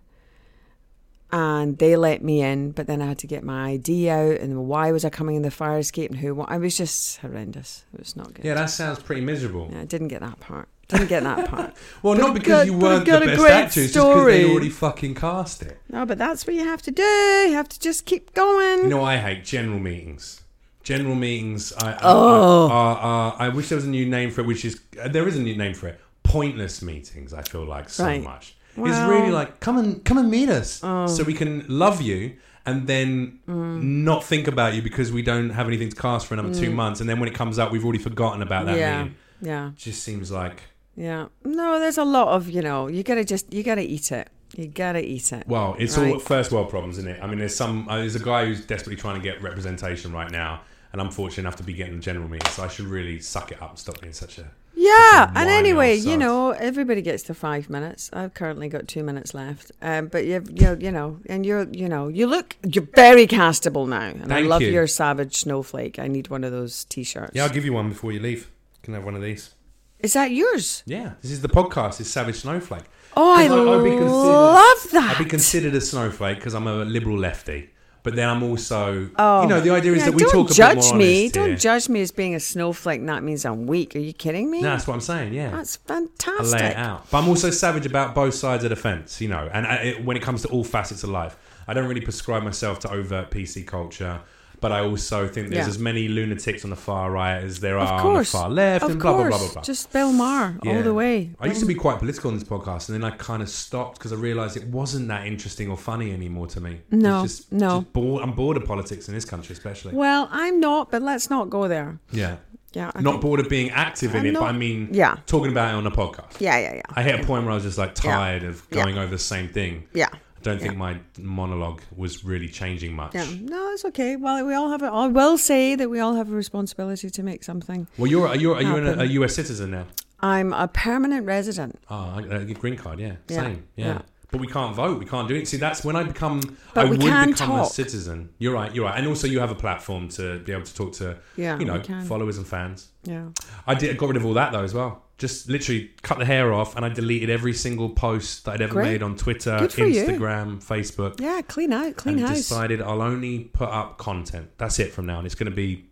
And 1.29 1.77
they 1.77 1.97
let 1.97 2.23
me 2.23 2.41
in, 2.41 2.71
but 2.71 2.87
then 2.87 3.01
I 3.01 3.07
had 3.07 3.17
to 3.19 3.27
get 3.27 3.43
my 3.43 3.71
ID 3.71 4.09
out 4.09 4.39
and 4.39 4.65
why 4.65 4.93
was 4.93 5.03
I 5.03 5.09
coming 5.09 5.35
in 5.35 5.41
the 5.41 5.51
fire 5.51 5.77
escape 5.77 6.09
and 6.09 6.19
who 6.21 6.41
I 6.43 6.57
was 6.57 6.77
just 6.77 7.17
horrendous. 7.17 7.83
It 7.93 7.99
was 7.99 8.15
not 8.15 8.33
good. 8.33 8.45
Yeah, 8.45 8.53
that 8.53 8.69
sounds 8.69 8.99
pretty 8.99 9.19
miserable. 9.19 9.69
Yeah, 9.69 9.81
I 9.81 9.85
didn't 9.85 10.07
get 10.07 10.21
that 10.21 10.39
part. 10.39 10.69
Didn't 10.87 11.07
get 11.07 11.23
that 11.23 11.49
part. 11.49 11.73
Well, 12.01 12.15
But 12.15 12.21
not 12.21 12.33
because 12.33 12.47
got- 12.47 12.65
you 12.67 12.73
weren't 12.77 13.05
the 13.05 13.11
best 13.19 13.39
great 13.39 13.51
actor, 13.51 13.81
it's 13.81 13.93
just 13.93 14.07
because 14.07 14.25
they 14.25 14.49
already 14.49 14.69
fucking 14.69 15.15
cast 15.15 15.61
it. 15.63 15.79
No, 15.89 16.05
but 16.05 16.17
that's 16.17 16.47
what 16.47 16.55
you 16.55 16.63
have 16.63 16.81
to 16.83 16.91
do. 16.91 17.03
You 17.03 17.53
have 17.53 17.67
to 17.69 17.79
just 17.79 18.05
keep 18.05 18.33
going. 18.33 18.83
You 18.83 18.89
know, 18.89 19.03
I 19.03 19.17
hate 19.17 19.43
general 19.43 19.79
meetings. 19.79 20.41
General 20.83 21.15
meetings. 21.15 21.73
I, 21.73 21.91
I, 21.93 21.99
Oh. 22.03 22.67
I, 22.67 22.71
are, 22.71 23.35
I 23.39 23.49
wish 23.49 23.67
there 23.69 23.75
was 23.75 23.83
a 23.85 23.89
new 23.89 24.05
name 24.05 24.31
for 24.31 24.41
it, 24.41 24.47
which 24.47 24.63
is 24.63 24.79
uh, 25.01 25.09
there 25.09 25.27
is 25.27 25.35
a 25.35 25.41
new 25.41 25.57
name 25.57 25.73
for 25.73 25.87
it. 25.89 25.99
Pointless 26.23 26.81
meetings. 26.81 27.33
I 27.33 27.41
feel 27.41 27.65
like 27.65 27.89
so 27.89 28.05
Right. 28.05 28.23
much. 28.23 28.55
Oh. 28.77 28.85
it's 28.85 28.99
really 29.09 29.31
like 29.31 29.59
come 29.59 29.77
and 29.79 30.05
come 30.05 30.17
and 30.19 30.29
meet 30.29 30.49
us, 30.49 30.71
so 30.81 31.23
we 31.25 31.33
can 31.33 31.65
love 31.67 31.99
you, 32.01 32.35
and 32.65 32.85
then 32.87 33.39
Mm. 33.49 33.81
not 34.05 34.23
think 34.23 34.47
about 34.47 34.75
you 34.75 34.81
because 34.83 35.11
we 35.11 35.23
don't 35.23 35.49
have 35.49 35.67
anything 35.67 35.89
to 35.89 35.95
cast 35.95 36.27
for 36.27 36.35
another 36.35 36.53
two 36.53 36.69
months, 36.71 37.01
and 37.01 37.09
then 37.09 37.19
when 37.19 37.27
it 37.27 37.33
comes 37.35 37.57
out, 37.59 37.71
we've 37.71 37.83
already 37.83 37.97
forgotten 38.03 38.41
about 38.43 38.67
that 38.67 38.77
yeah, 38.77 38.97
meeting. 39.03 39.15
yeah. 39.41 39.71
Just 39.75 40.03
seems 40.03 40.31
like 40.31 40.61
Yeah. 40.97 41.27
No, 41.45 41.79
there's 41.79 41.99
a 41.99 42.03
lot 42.03 42.29
of, 42.29 42.49
you 42.49 42.61
know, 42.61 42.87
you 42.87 43.03
gotta 43.03 43.23
just, 43.23 43.53
you 43.53 43.63
gotta 43.63 43.83
eat 43.83 44.11
it. 44.11 44.29
You 44.55 44.67
gotta 44.67 45.05
eat 45.05 45.31
it. 45.31 45.47
Well, 45.47 45.75
it's 45.77 45.97
all 45.97 46.19
first 46.19 46.51
world 46.51 46.69
problems, 46.69 46.97
isn't 46.97 47.09
it? 47.09 47.21
I 47.21 47.27
mean, 47.27 47.39
there's 47.39 47.55
some. 47.55 47.87
Uh, 47.87 47.97
there's 47.97 48.15
a 48.15 48.19
guy 48.19 48.45
who's 48.45 48.65
desperately 48.65 48.95
trying 48.95 49.15
to 49.15 49.21
get 49.21 49.41
representation 49.41 50.11
right 50.13 50.31
now, 50.31 50.61
and 50.91 51.01
I'm 51.01 51.11
fortunate 51.11 51.43
enough 51.43 51.57
to 51.57 51.63
be 51.63 51.73
getting 51.73 51.95
the 51.95 52.01
general 52.01 52.29
meetings, 52.29 52.53
so 52.53 52.63
I 52.63 52.67
should 52.69 52.85
really 52.85 53.19
suck 53.19 53.51
it 53.51 53.61
up 53.61 53.71
and 53.71 53.79
stop 53.79 53.99
being 54.01 54.13
such 54.13 54.37
a. 54.37 54.49
Yeah. 54.73 55.25
Such 55.27 55.35
a 55.35 55.39
And 55.39 55.49
anyway, 55.49 55.97
old 55.97 56.05
you 56.05 56.17
know, 56.17 56.51
everybody 56.51 57.01
gets 57.01 57.23
to 57.23 57.33
five 57.33 57.69
minutes. 57.69 58.09
I've 58.13 58.33
currently 58.33 58.69
got 58.69 58.87
two 58.87 59.03
minutes 59.03 59.33
left. 59.33 59.71
Um, 59.81 60.07
but 60.07 60.25
you've, 60.25 60.49
you 60.49 60.77
you 60.79 60.91
know, 60.91 61.19
and 61.27 61.45
you're, 61.45 61.67
you 61.71 61.89
know, 61.89 62.07
you 62.07 62.25
look, 62.25 62.55
you're 62.65 62.87
very 62.95 63.27
castable 63.27 63.87
now. 63.87 63.99
And 63.99 64.31
I 64.31 64.41
love 64.41 64.61
you. 64.61 64.69
your 64.69 64.87
savage 64.87 65.35
snowflake. 65.35 65.99
I 65.99 66.07
need 66.07 66.29
one 66.29 66.43
of 66.43 66.51
those 66.51 66.85
t-shirts. 66.85 67.33
Yeah, 67.35 67.43
I'll 67.43 67.49
give 67.49 67.65
you 67.65 67.73
one 67.73 67.89
before 67.89 68.11
you 68.11 68.21
leave. 68.21 68.49
You 68.75 68.79
can 68.83 68.93
have 68.93 69.03
one 69.03 69.15
of 69.15 69.21
these. 69.21 69.53
Is 69.99 70.13
that 70.13 70.31
yours? 70.31 70.83
Yeah, 70.85 71.13
this 71.21 71.31
is 71.31 71.41
the 71.41 71.49
podcast. 71.49 71.99
It's 71.99 72.09
Savage 72.09 72.35
Snowflake. 72.35 72.83
Oh, 73.15 73.33
I 73.35 73.45
I- 73.45 73.47
love 73.47 74.91
that. 74.91 75.15
I'd 75.15 75.23
be 75.23 75.29
considered 75.29 75.73
a 75.73 75.81
snowflake 75.81 76.37
because 76.37 76.53
I'm 76.53 76.67
a 76.67 76.85
liberal 76.85 77.17
lefty, 77.17 77.71
but 78.03 78.15
then 78.15 78.29
I'm 78.29 78.43
also, 78.43 79.09
Oh, 79.17 79.41
you 79.41 79.47
know, 79.47 79.59
the 79.59 79.71
idea 79.71 79.93
is 79.93 79.99
Yeah, 79.99 80.05
that 80.05 80.11
we 80.13 80.21
don't 80.21 80.31
talk 80.31 80.51
a 80.51 80.53
judge 80.53 80.75
bit 80.77 80.85
more 80.89 80.97
me. 80.97 81.29
Don't 81.29 81.47
here. 81.47 81.55
judge 81.57 81.89
me 81.89 82.01
as 82.01 82.11
being 82.11 82.35
a 82.35 82.39
snowflake. 82.39 82.99
and 82.99 83.09
That 83.09 83.23
means 83.23 83.43
I'm 83.43 83.65
weak. 83.65 83.95
Are 83.95 83.99
you 83.99 84.13
kidding 84.13 84.51
me? 84.51 84.61
No, 84.61 84.69
that's 84.69 84.85
what 84.85 84.93
I'm 84.93 85.01
saying. 85.01 85.33
Yeah, 85.33 85.49
That's 85.49 85.79
I 85.89 85.93
fantastic. 85.93 86.59
lay 86.59 86.67
it 86.67 86.77
out. 86.77 87.09
But 87.09 87.17
I'm 87.23 87.27
also 87.29 87.49
savage 87.49 87.87
about 87.87 88.13
both 88.13 88.35
sides 88.35 88.63
of 88.63 88.69
the 88.69 88.75
fence, 88.75 89.19
you 89.19 89.29
know. 89.29 89.49
And 89.51 89.65
I, 89.65 89.75
it, 89.77 90.05
when 90.05 90.15
it 90.15 90.21
comes 90.21 90.43
to 90.43 90.47
all 90.49 90.63
facets 90.63 91.03
of 91.03 91.09
life, 91.09 91.35
I 91.67 91.73
don't 91.73 91.87
really 91.87 92.01
prescribe 92.01 92.43
myself 92.43 92.77
to 92.81 92.91
overt 92.91 93.31
PC 93.31 93.65
culture. 93.65 94.21
But 94.59 94.71
I 94.71 94.81
also 94.81 95.27
think 95.27 95.49
there's 95.49 95.65
Yeah. 95.65 95.69
as 95.69 95.79
many 95.79 96.07
lunatics 96.07 96.63
on 96.63 96.69
the 96.71 96.75
far 96.75 97.11
right 97.11 97.37
as 97.43 97.59
there 97.59 97.77
are 97.77 98.01
on 98.05 98.17
the 98.17 98.23
far 98.25 98.49
left, 98.49 98.83
of 98.83 98.91
and 98.91 98.99
blah 99.01 99.11
course, 99.13 99.29
blah 99.29 99.37
blah 99.37 99.45
blah 99.47 99.53
blah. 99.53 99.61
just 99.63 99.91
Bill 99.93 100.11
Maher 100.11 100.57
all 100.65 100.81
the 100.83 100.93
way. 100.93 101.31
I 101.39 101.47
used 101.47 101.59
to 101.59 101.65
be 101.65 101.75
quite 101.75 101.99
political 101.99 102.29
on 102.31 102.35
this 102.39 102.43
podcast, 102.47 102.89
and 102.89 103.01
then 103.01 103.03
I 103.09 103.15
kind 103.15 103.41
of 103.41 103.49
stopped 103.49 103.97
because 103.97 104.11
I 104.13 104.15
realised 104.15 104.57
it 104.57 104.67
wasn't 104.67 105.07
that 105.09 105.25
interesting 105.27 105.69
or 105.69 105.77
funny 105.77 106.11
anymore 106.11 106.47
to 106.47 106.61
me. 106.61 106.81
No, 106.91 107.23
just, 107.23 107.51
no. 107.51 107.79
just 107.81 107.93
bored. 107.93 108.23
I'm 108.23 108.31
bored 108.33 108.57
of 108.57 108.65
politics 108.65 109.07
in 109.07 109.13
this 109.13 109.25
country, 109.25 109.53
especially. 109.53 109.93
Well, 109.93 110.27
I'm 110.31 110.59
not, 110.59 110.91
but 110.91 111.01
let's 111.01 111.29
not 111.29 111.49
go 111.49 111.67
there. 111.67 111.99
yeah, 112.11 112.37
Yeah, 112.73 112.91
I 112.93 113.01
not 113.01 113.11
think- 113.11 113.21
bored 113.21 113.39
of 113.39 113.49
being 113.49 113.69
active 113.71 114.13
in 114.13 114.21
I'm 114.21 114.25
it, 114.27 114.33
but 114.33 114.43
I 114.43 114.51
mean, 114.51 114.89
Yeah. 114.91 115.15
talking 115.25 115.51
about 115.51 115.73
it 115.73 115.77
on 115.77 115.87
a 115.87 115.91
podcast. 115.91 116.39
Yeah, 116.39 116.57
yeah, 116.59 116.75
yeah. 116.75 116.81
I 116.95 117.01
hit 117.01 117.19
a 117.19 117.23
point 117.25 117.43
where 117.43 117.51
I 117.51 117.55
was 117.55 117.63
just 117.63 117.77
like 117.77 117.93
Yeah. 118.03 118.11
tired 118.17 118.43
of 118.43 118.61
Yeah. 118.71 118.83
going 118.83 118.97
over 118.97 119.09
the 119.11 119.17
same 119.17 119.47
thing. 119.49 119.83
Yeah. 119.93 120.09
I 120.47 120.51
don't 120.51 120.61
think 120.61 120.77
my 120.77 120.99
monologue 121.19 121.81
was 121.95 122.23
really 122.23 122.47
changing 122.47 122.93
much. 122.93 123.13
Yeah, 123.15 123.25
no, 123.41 123.71
it's 123.71 123.85
okay. 123.85 124.15
Well, 124.15 124.45
we 124.45 124.53
all 124.53 124.69
have 124.69 124.81
it. 124.81 124.87
I 124.87 125.07
will 125.07 125.37
say 125.37 125.75
that 125.75 125.89
we 125.89 125.99
all 125.99 126.15
have 126.15 126.31
a 126.31 126.35
responsibility 126.35 127.09
to 127.09 127.23
make 127.23 127.43
something. 127.43 127.87
Well, 127.97 128.09
you're 128.09 128.33
you're 128.35 128.55
are 128.55 128.61
you 128.61 128.77
a, 128.77 128.99
a 128.99 129.05
U.S. 129.05 129.35
citizen 129.35 129.71
now? 129.71 129.85
I'm 130.19 130.53
a 130.53 130.67
permanent 130.67 131.25
resident. 131.25 131.79
Ah, 131.89 132.15
oh, 132.15 132.31
a 132.31 132.41
uh, 132.41 132.43
green 132.53 132.75
card, 132.75 132.99
yeah, 132.99 133.17
Yeah, 133.27 133.41
same, 133.41 133.67
yeah. 133.75 133.85
yeah. 133.85 134.01
But 134.29 134.41
we 134.41 134.47
can't 134.47 134.75
vote. 134.75 134.99
We 134.99 135.05
can't 135.05 135.27
do 135.27 135.35
it. 135.35 135.47
See, 135.47 135.55
that's 135.57 135.85
when 135.85 135.95
I 135.95 136.03
become. 136.03 136.41
But 136.73 136.85
I 136.85 136.89
would 136.89 136.99
become 136.99 137.59
a 137.59 137.65
citizen. 137.65 138.29
You're 138.39 138.53
right. 138.53 138.73
You're 138.75 138.85
right. 138.85 138.97
And 138.97 139.07
also, 139.07 139.25
you 139.27 139.39
have 139.39 139.51
a 139.51 139.55
platform 139.55 140.09
to 140.09 140.39
be 140.39 140.51
able 140.51 140.65
to 140.65 140.75
talk 140.75 140.93
to. 140.93 141.17
Yeah, 141.37 141.57
you 141.59 141.65
know, 141.65 141.81
followers 142.03 142.37
and 142.37 142.45
fans. 142.45 142.89
Yeah. 143.03 143.29
I 143.65 143.73
did 143.73 143.97
got 143.97 144.07
rid 144.09 144.17
of 144.17 144.25
all 144.25 144.33
that 144.33 144.51
though 144.51 144.63
as 144.63 144.73
well. 144.73 145.03
Just 145.17 145.49
literally 145.49 145.91
cut 146.03 146.19
the 146.19 146.25
hair 146.25 146.53
off, 146.53 146.75
and 146.75 146.85
I 146.85 146.89
deleted 146.89 147.29
every 147.31 147.53
single 147.53 147.89
post 147.89 148.45
that 148.45 148.51
I'd 148.51 148.61
ever 148.61 148.73
Great. 148.73 148.83
made 148.91 149.03
on 149.03 149.15
Twitter, 149.15 149.67
for 149.69 149.85
you. 149.87 150.03
Instagram, 150.05 150.63
Facebook. 150.63 151.19
Yeah, 151.19 151.41
clean 151.41 151.73
out, 151.73 151.95
clean 151.95 152.19
and 152.19 152.27
house. 152.27 152.37
decided 152.37 152.81
I'll 152.81 153.01
only 153.01 153.45
put 153.45 153.69
up 153.69 153.97
content. 153.97 154.49
That's 154.59 154.77
it 154.77 154.91
from 154.93 155.07
now 155.07 155.17
on. 155.17 155.25
It's 155.25 155.33
going 155.33 155.49
to 155.49 155.55
be 155.55 155.85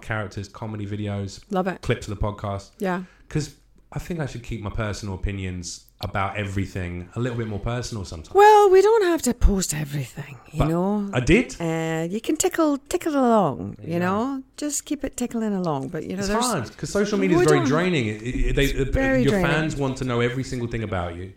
characters, 0.00 0.48
comedy 0.48 0.86
videos, 0.86 1.44
Love 1.50 1.68
it. 1.68 1.82
clips 1.82 2.08
of 2.08 2.18
the 2.18 2.20
podcast. 2.20 2.70
Yeah. 2.78 3.04
Because 3.28 3.54
I 3.96 3.98
think 4.00 4.18
I 4.20 4.26
should 4.26 4.42
keep 4.42 4.60
my 4.60 4.70
personal 4.70 5.14
opinions 5.14 5.84
about 6.00 6.36
everything 6.36 7.08
a 7.14 7.20
little 7.20 7.38
bit 7.38 7.46
more 7.46 7.60
personal 7.60 8.04
sometimes. 8.04 8.34
Well, 8.34 8.68
we 8.70 8.82
don't 8.82 9.04
have 9.12 9.22
to 9.22 9.32
post 9.32 9.72
everything, 9.72 10.36
you 10.52 10.58
But 10.58 10.68
know. 10.68 11.10
I 11.12 11.20
did. 11.20 11.46
Uh, 11.60 12.06
you 12.14 12.20
can 12.20 12.36
tickle 12.36 12.78
tickle 12.88 13.14
along, 13.14 13.76
you 13.82 13.92
Yeah. 13.94 13.98
know. 14.06 14.42
Just 14.56 14.84
keep 14.84 15.04
it 15.04 15.16
tickling 15.16 15.54
along. 15.54 15.88
But 15.94 16.02
you 16.04 16.14
know, 16.16 16.18
It's 16.18 16.28
there's 16.28 16.44
hard 16.44 16.64
because 16.68 16.90
social 16.90 17.18
media 17.18 17.38
is 17.38 17.44
very 17.46 17.58
don't- 17.60 17.68
draining. 17.68 18.06
It, 18.08 18.20
it, 18.48 18.56
they, 18.56 18.66
very 19.04 19.22
your 19.22 19.30
draining. 19.32 19.50
fans 19.50 19.76
want 19.76 19.96
to 19.98 20.04
know 20.04 20.18
every 20.20 20.44
single 20.44 20.68
thing 20.68 20.82
about 20.82 21.14
you. 21.18 21.32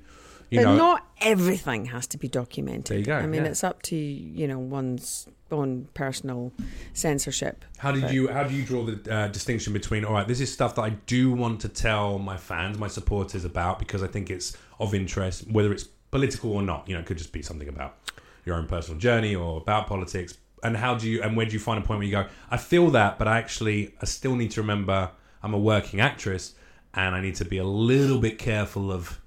You 0.49 0.59
but 0.59 0.71
know, 0.71 0.77
not 0.77 1.05
everything 1.21 1.85
has 1.85 2.07
to 2.07 2.17
be 2.17 2.27
documented. 2.27 2.85
There 2.85 2.99
you 2.99 3.05
go, 3.05 3.17
I 3.17 3.27
mean, 3.27 3.43
yeah. 3.43 3.49
it's 3.49 3.63
up 3.63 3.81
to 3.83 3.95
you 3.95 4.47
know 4.47 4.59
one's 4.59 5.27
own 5.51 5.87
personal 5.93 6.53
censorship. 6.93 7.65
How 7.77 7.91
did 7.91 8.11
you 8.11 8.27
how 8.29 8.43
do 8.43 8.55
you 8.55 8.63
draw 8.63 8.83
the 8.83 9.13
uh, 9.13 9.27
distinction 9.27 9.73
between 9.73 10.05
all 10.05 10.13
right, 10.13 10.27
this 10.27 10.39
is 10.39 10.51
stuff 10.51 10.75
that 10.75 10.81
I 10.81 10.89
do 10.91 11.31
want 11.31 11.61
to 11.61 11.69
tell 11.69 12.19
my 12.19 12.37
fans, 12.37 12.77
my 12.77 12.87
supporters 12.87 13.45
about 13.45 13.79
because 13.79 14.03
I 14.03 14.07
think 14.07 14.29
it's 14.29 14.55
of 14.79 14.93
interest, 14.93 15.49
whether 15.49 15.71
it's 15.71 15.85
political 16.11 16.53
or 16.53 16.61
not. 16.61 16.87
You 16.87 16.95
know, 16.95 17.01
it 17.01 17.05
could 17.05 17.17
just 17.17 17.31
be 17.31 17.41
something 17.41 17.67
about 17.67 17.97
your 18.45 18.55
own 18.55 18.67
personal 18.67 18.99
journey 18.99 19.35
or 19.35 19.57
about 19.57 19.87
politics. 19.87 20.37
And 20.63 20.75
how 20.75 20.95
do 20.95 21.09
you 21.09 21.21
and 21.21 21.35
where 21.37 21.45
do 21.45 21.53
you 21.53 21.59
find 21.59 21.83
a 21.83 21.85
point 21.85 21.99
where 21.99 22.07
you 22.07 22.11
go, 22.11 22.25
I 22.49 22.57
feel 22.57 22.89
that, 22.91 23.19
but 23.19 23.27
I 23.27 23.37
actually 23.37 23.93
I 24.01 24.05
still 24.05 24.35
need 24.35 24.51
to 24.51 24.61
remember 24.61 25.11
I'm 25.43 25.53
a 25.53 25.59
working 25.59 25.99
actress 25.99 26.55
and 26.93 27.13
I 27.13 27.21
need 27.21 27.35
to 27.35 27.45
be 27.45 27.57
a 27.57 27.63
little 27.63 28.19
bit 28.19 28.39
careful 28.39 28.91
of 28.91 29.19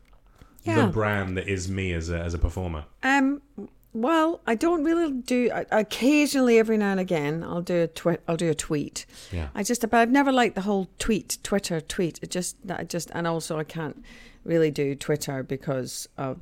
Yeah. 0.64 0.86
the 0.86 0.92
brand 0.92 1.36
that 1.36 1.48
is 1.48 1.68
me 1.68 1.92
as 1.92 2.10
a 2.10 2.18
as 2.18 2.34
a 2.34 2.38
performer. 2.38 2.84
Um. 3.02 3.40
Well, 3.92 4.40
I 4.46 4.54
don't 4.54 4.84
really 4.84 5.10
do. 5.12 5.50
I- 5.52 5.66
Occasionally, 5.72 6.58
every 6.58 6.76
now 6.76 6.92
and 6.92 7.00
again, 7.00 7.42
I'll 7.42 7.62
do 7.62 7.82
a 7.82 7.86
tweet. 7.88 8.20
I'll 8.28 8.36
do 8.36 8.48
a 8.50 8.54
tweet. 8.54 9.04
Yeah. 9.32 9.48
I 9.54 9.62
just, 9.64 9.80
but 9.82 9.94
I've 9.94 10.10
never 10.10 10.30
liked 10.30 10.54
the 10.54 10.60
whole 10.62 10.88
tweet, 10.98 11.38
Twitter 11.42 11.80
tweet. 11.80 12.20
It 12.22 12.30
just, 12.30 12.56
I 12.68 12.84
just, 12.84 13.10
and 13.14 13.26
also 13.26 13.58
I 13.58 13.64
can't 13.64 14.02
really 14.44 14.70
do 14.70 14.94
Twitter 14.94 15.42
because 15.42 16.08
you 16.18 16.36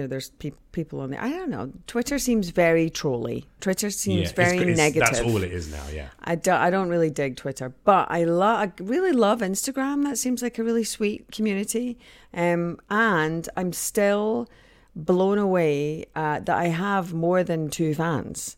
know 0.00 0.06
there's 0.08 0.30
pe- 0.30 0.50
people 0.72 1.00
on 1.00 1.10
there. 1.10 1.20
I 1.22 1.28
don't 1.28 1.50
know. 1.50 1.70
Twitter 1.86 2.18
seems 2.18 2.48
very 2.48 2.88
trolly. 2.88 3.44
Twitter 3.60 3.90
seems 3.90 4.30
it's- 4.30 4.32
very 4.32 4.58
it's- 4.62 4.76
negative. 4.76 5.08
That's 5.10 5.20
all 5.20 5.42
it 5.42 5.52
is 5.52 5.70
now, 5.70 5.84
yeah. 5.92 6.08
I, 6.24 6.36
don't. 6.36 6.56
I 6.60 6.70
don't 6.70 6.88
really 6.88 7.10
dig 7.10 7.36
Twitter, 7.36 7.74
but 7.84 8.10
I 8.10 8.24
love 8.24 8.58
I 8.60 8.72
really 8.82 9.12
love 9.12 9.40
Instagram. 9.40 10.04
That 10.04 10.16
seems 10.16 10.42
like 10.42 10.58
a 10.58 10.64
really 10.64 10.84
sweet 10.84 11.30
community, 11.30 11.98
um, 12.32 12.78
and 12.88 13.46
I'm 13.58 13.72
still 13.74 14.48
blown 14.96 15.38
away 15.38 16.06
uh, 16.14 16.40
that 16.40 16.56
I 16.56 16.66
have 16.66 17.12
more 17.14 17.42
than 17.44 17.68
two 17.70 17.94
fans, 17.94 18.56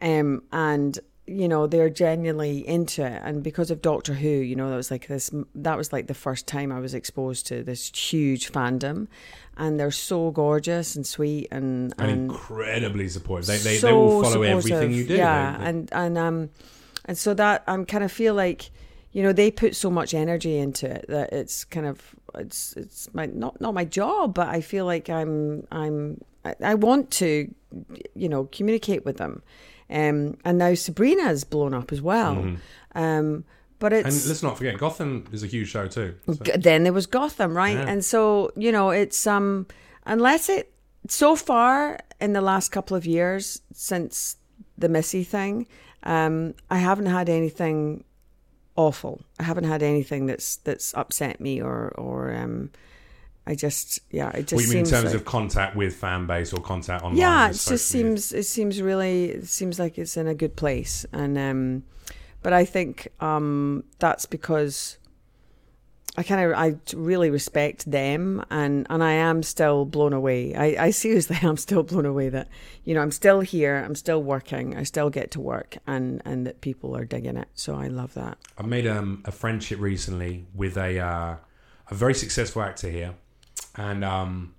um, 0.00 0.42
and 0.52 0.98
you 1.26 1.48
know 1.48 1.66
they're 1.66 1.90
genuinely 1.90 2.66
into 2.66 3.04
it. 3.04 3.20
And 3.24 3.42
because 3.42 3.70
of 3.70 3.82
Doctor 3.82 4.14
Who, 4.14 4.28
you 4.28 4.54
know 4.56 4.70
that 4.70 4.76
was 4.76 4.90
like 4.90 5.06
this. 5.08 5.30
That 5.54 5.76
was 5.76 5.92
like 5.92 6.06
the 6.06 6.14
first 6.14 6.46
time 6.46 6.70
I 6.72 6.80
was 6.80 6.94
exposed 6.94 7.46
to 7.48 7.62
this 7.62 7.88
huge 7.94 8.52
fandom, 8.52 9.08
and 9.56 9.78
they're 9.78 9.90
so 9.90 10.30
gorgeous 10.30 10.96
and 10.96 11.06
sweet 11.06 11.48
and 11.50 11.92
And, 11.98 12.10
and 12.10 12.30
incredibly 12.30 13.08
supportive. 13.08 13.46
They, 13.46 13.58
they, 13.58 13.78
they 13.78 13.92
will 13.92 14.22
follow 14.22 14.42
everything 14.42 14.92
you 14.92 15.06
do. 15.06 15.16
Yeah, 15.16 15.52
They- 15.52 15.58
they- 15.58 15.68
and 15.70 15.88
and 15.92 16.18
um, 16.18 16.50
and 17.04 17.18
so 17.18 17.34
that 17.34 17.64
I'm 17.66 17.84
kind 17.86 18.02
of 18.04 18.12
feel 18.12 18.34
like, 18.34 18.70
you 19.12 19.22
know, 19.22 19.32
they 19.32 19.50
put 19.50 19.74
so 19.74 19.90
much 19.90 20.14
energy 20.14 20.58
into 20.58 20.90
it 20.90 21.06
that 21.08 21.32
it's 21.32 21.64
kind 21.64 21.86
of 21.86 22.14
it's 22.34 22.74
it's 22.76 23.12
my 23.14 23.26
not 23.26 23.60
not 23.60 23.74
my 23.74 23.84
job, 23.84 24.34
but 24.34 24.48
I 24.48 24.60
feel 24.60 24.84
like 24.84 25.08
I'm 25.08 25.66
I'm 25.70 26.20
I, 26.44 26.54
I 26.62 26.74
want 26.74 27.10
to, 27.12 27.52
you 28.14 28.28
know, 28.28 28.44
communicate 28.52 29.04
with 29.04 29.16
them, 29.16 29.42
um, 29.90 30.36
and 30.44 30.58
now 30.58 30.74
Sabrina's 30.74 31.44
blown 31.44 31.74
up 31.74 31.92
as 31.92 32.02
well, 32.02 32.56
um, 32.94 33.44
but 33.78 33.92
Mm-hmm. 33.92 34.06
And 34.06 34.26
let's 34.26 34.42
not 34.42 34.56
forget, 34.56 34.78
Gotham 34.78 35.26
is 35.32 35.42
a 35.42 35.46
huge 35.46 35.68
show 35.68 35.86
too. 35.86 36.14
So- 36.26 36.56
then 36.56 36.84
there 36.84 36.92
was 36.92 37.06
Gotham, 37.06 37.56
right? 37.56 37.76
Yeah. 37.76 37.88
And 37.88 38.04
so 38.04 38.50
you 38.56 38.72
know, 38.72 38.90
it's 38.90 39.26
um, 39.26 39.66
unless 40.04 40.48
it 40.48 40.72
so 41.08 41.36
far 41.36 41.98
in 42.20 42.32
the 42.32 42.40
last 42.40 42.70
couple 42.70 42.96
of 42.96 43.06
years 43.06 43.60
since 43.72 44.36
the 44.78 44.88
Missy 44.88 45.24
thing, 45.24 45.66
um, 46.02 46.54
I 46.70 46.78
haven't 46.78 47.06
had 47.06 47.28
anything 47.28 48.04
awful. 48.76 49.20
I 49.38 49.44
haven't 49.44 49.64
had 49.64 49.82
anything 49.82 50.26
that's 50.26 50.56
that's 50.56 50.94
upset 50.94 51.40
me 51.40 51.60
or 51.60 51.88
or 51.96 52.32
um, 52.34 52.70
I 53.46 53.54
just 53.54 54.00
yeah, 54.10 54.30
it 54.30 54.46
just 54.48 54.54
What 54.54 54.62
you 54.64 54.68
mean 54.70 54.78
in 54.84 54.90
terms 54.90 55.06
like, 55.06 55.14
of 55.14 55.24
contact 55.24 55.76
with 55.76 55.94
fan 55.94 56.26
base 56.26 56.52
or 56.52 56.60
contact 56.60 57.02
online? 57.04 57.18
yeah, 57.18 57.46
it 57.46 57.52
just 57.52 57.70
media? 57.70 57.78
seems 57.78 58.32
it 58.32 58.44
seems 58.44 58.82
really 58.82 59.26
it 59.30 59.46
seems 59.46 59.78
like 59.78 59.98
it's 59.98 60.16
in 60.16 60.26
a 60.26 60.34
good 60.34 60.56
place, 60.56 61.06
and 61.12 61.38
um, 61.38 61.84
but 62.42 62.52
I 62.52 62.64
think 62.64 63.08
um, 63.20 63.84
that's 63.98 64.26
because 64.26 64.98
I 66.16 66.22
kind 66.22 66.40
of 66.40 66.56
I 66.56 66.76
really 66.94 67.30
respect 67.30 67.90
them, 67.90 68.44
and 68.50 68.86
and 68.88 69.02
I 69.02 69.12
am 69.12 69.42
still 69.42 69.84
blown 69.84 70.12
away. 70.12 70.54
I, 70.54 70.86
I 70.86 70.90
seriously 70.90 71.38
am 71.42 71.56
still 71.56 71.82
blown 71.82 72.06
away 72.06 72.28
that 72.30 72.48
you 72.84 72.94
know 72.94 73.02
I'm 73.02 73.10
still 73.10 73.40
here, 73.40 73.76
I'm 73.76 73.94
still 73.94 74.22
working, 74.22 74.76
I 74.76 74.84
still 74.84 75.10
get 75.10 75.30
to 75.32 75.40
work, 75.40 75.76
and 75.86 76.22
and 76.24 76.46
that 76.46 76.60
people 76.60 76.96
are 76.96 77.04
digging 77.04 77.36
it. 77.36 77.48
So 77.54 77.74
I 77.74 77.88
love 77.88 78.14
that. 78.14 78.38
I 78.56 78.62
made 78.62 78.86
um, 78.86 79.22
a 79.24 79.32
friendship 79.32 79.78
recently 79.80 80.46
with 80.54 80.76
a 80.76 80.98
uh, 80.98 81.36
a 81.90 81.94
very 81.94 82.14
successful 82.14 82.62
actor 82.62 82.88
here, 82.88 83.14
and 83.76 84.04
um, 84.04 84.54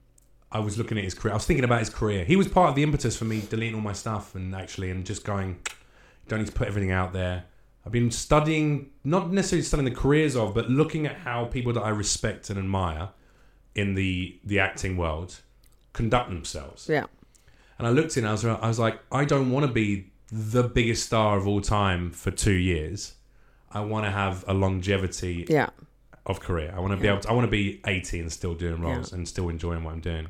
I 0.51 0.60
was 0.60 0.78
looking 0.78 0.97
at 0.97 1.03
his 1.03 1.14
career. 1.14 1.34
I 1.34 1.36
was 1.36 1.45
thinking 1.45 1.66
about 1.66 1.80
his 1.80 1.89
career. 1.89 2.24
He 2.24 2.36
was 2.36 2.47
part 2.47 2.70
of 2.70 2.76
the 2.76 2.84
impetus 2.84 3.18
for 3.18 3.26
me 3.26 3.41
deleting 3.41 3.76
all 3.76 3.82
my 3.82 3.93
stuff 3.93 4.36
and 4.36 4.55
actually 4.55 4.89
and 4.91 5.05
just 5.05 5.26
going, 5.26 5.60
don't 6.28 6.39
need 6.39 6.47
to 6.47 6.53
put 6.53 6.68
everything 6.68 6.91
out 6.91 7.14
there. 7.14 7.45
I've 7.88 7.92
been 7.94 8.12
studying, 8.12 8.90
not 9.06 9.32
necessarily 9.32 9.64
studying 9.64 9.86
the 9.86 9.96
careers 9.96 10.36
of, 10.36 10.54
but 10.54 10.70
looking 10.70 11.06
at 11.06 11.16
how 11.20 11.46
people 11.46 11.72
that 11.72 11.84
I 11.84 11.88
respect 11.88 12.50
and 12.50 12.60
admire 12.60 13.12
in 13.76 13.96
the 13.96 14.38
the 14.44 14.60
acting 14.60 14.98
world 14.98 15.40
conduct 15.94 16.30
themselves. 16.30 16.90
Yeah, 16.90 17.06
And 17.80 17.88
I 17.88 17.92
looked 17.92 18.18
in, 18.18 18.26
I 18.26 18.34
was, 18.34 18.44
I 18.44 18.68
was 18.68 18.78
like, 18.78 19.00
I 19.10 19.24
don't 19.24 19.52
want 19.52 19.66
to 19.66 19.72
be 19.72 20.12
the 20.30 20.64
biggest 20.64 21.06
star 21.06 21.38
of 21.38 21.48
all 21.48 21.62
time 21.62 22.12
for 22.12 22.30
two 22.30 22.52
years. 22.52 23.14
I 23.72 23.80
want 23.80 24.04
to 24.06 24.12
have 24.12 24.44
a 24.50 24.54
longevity 24.54 25.46
yeah. 25.50 25.70
of 26.26 26.42
career. 26.42 26.74
I 26.76 26.82
want 26.82 26.92
to 26.92 26.98
be 26.98 27.08
able 27.08 27.22
to, 27.22 27.30
I 27.30 27.34
want 27.34 27.46
to 27.46 27.52
be 27.52 27.80
80 27.86 28.20
and 28.20 28.32
still 28.34 28.54
doing 28.54 28.82
roles 28.82 29.12
Yeah. 29.12 29.18
and 29.20 29.28
still 29.28 29.48
enjoying 29.48 29.86
what 29.86 29.94
I'm 29.94 30.02
doing. 30.02 30.28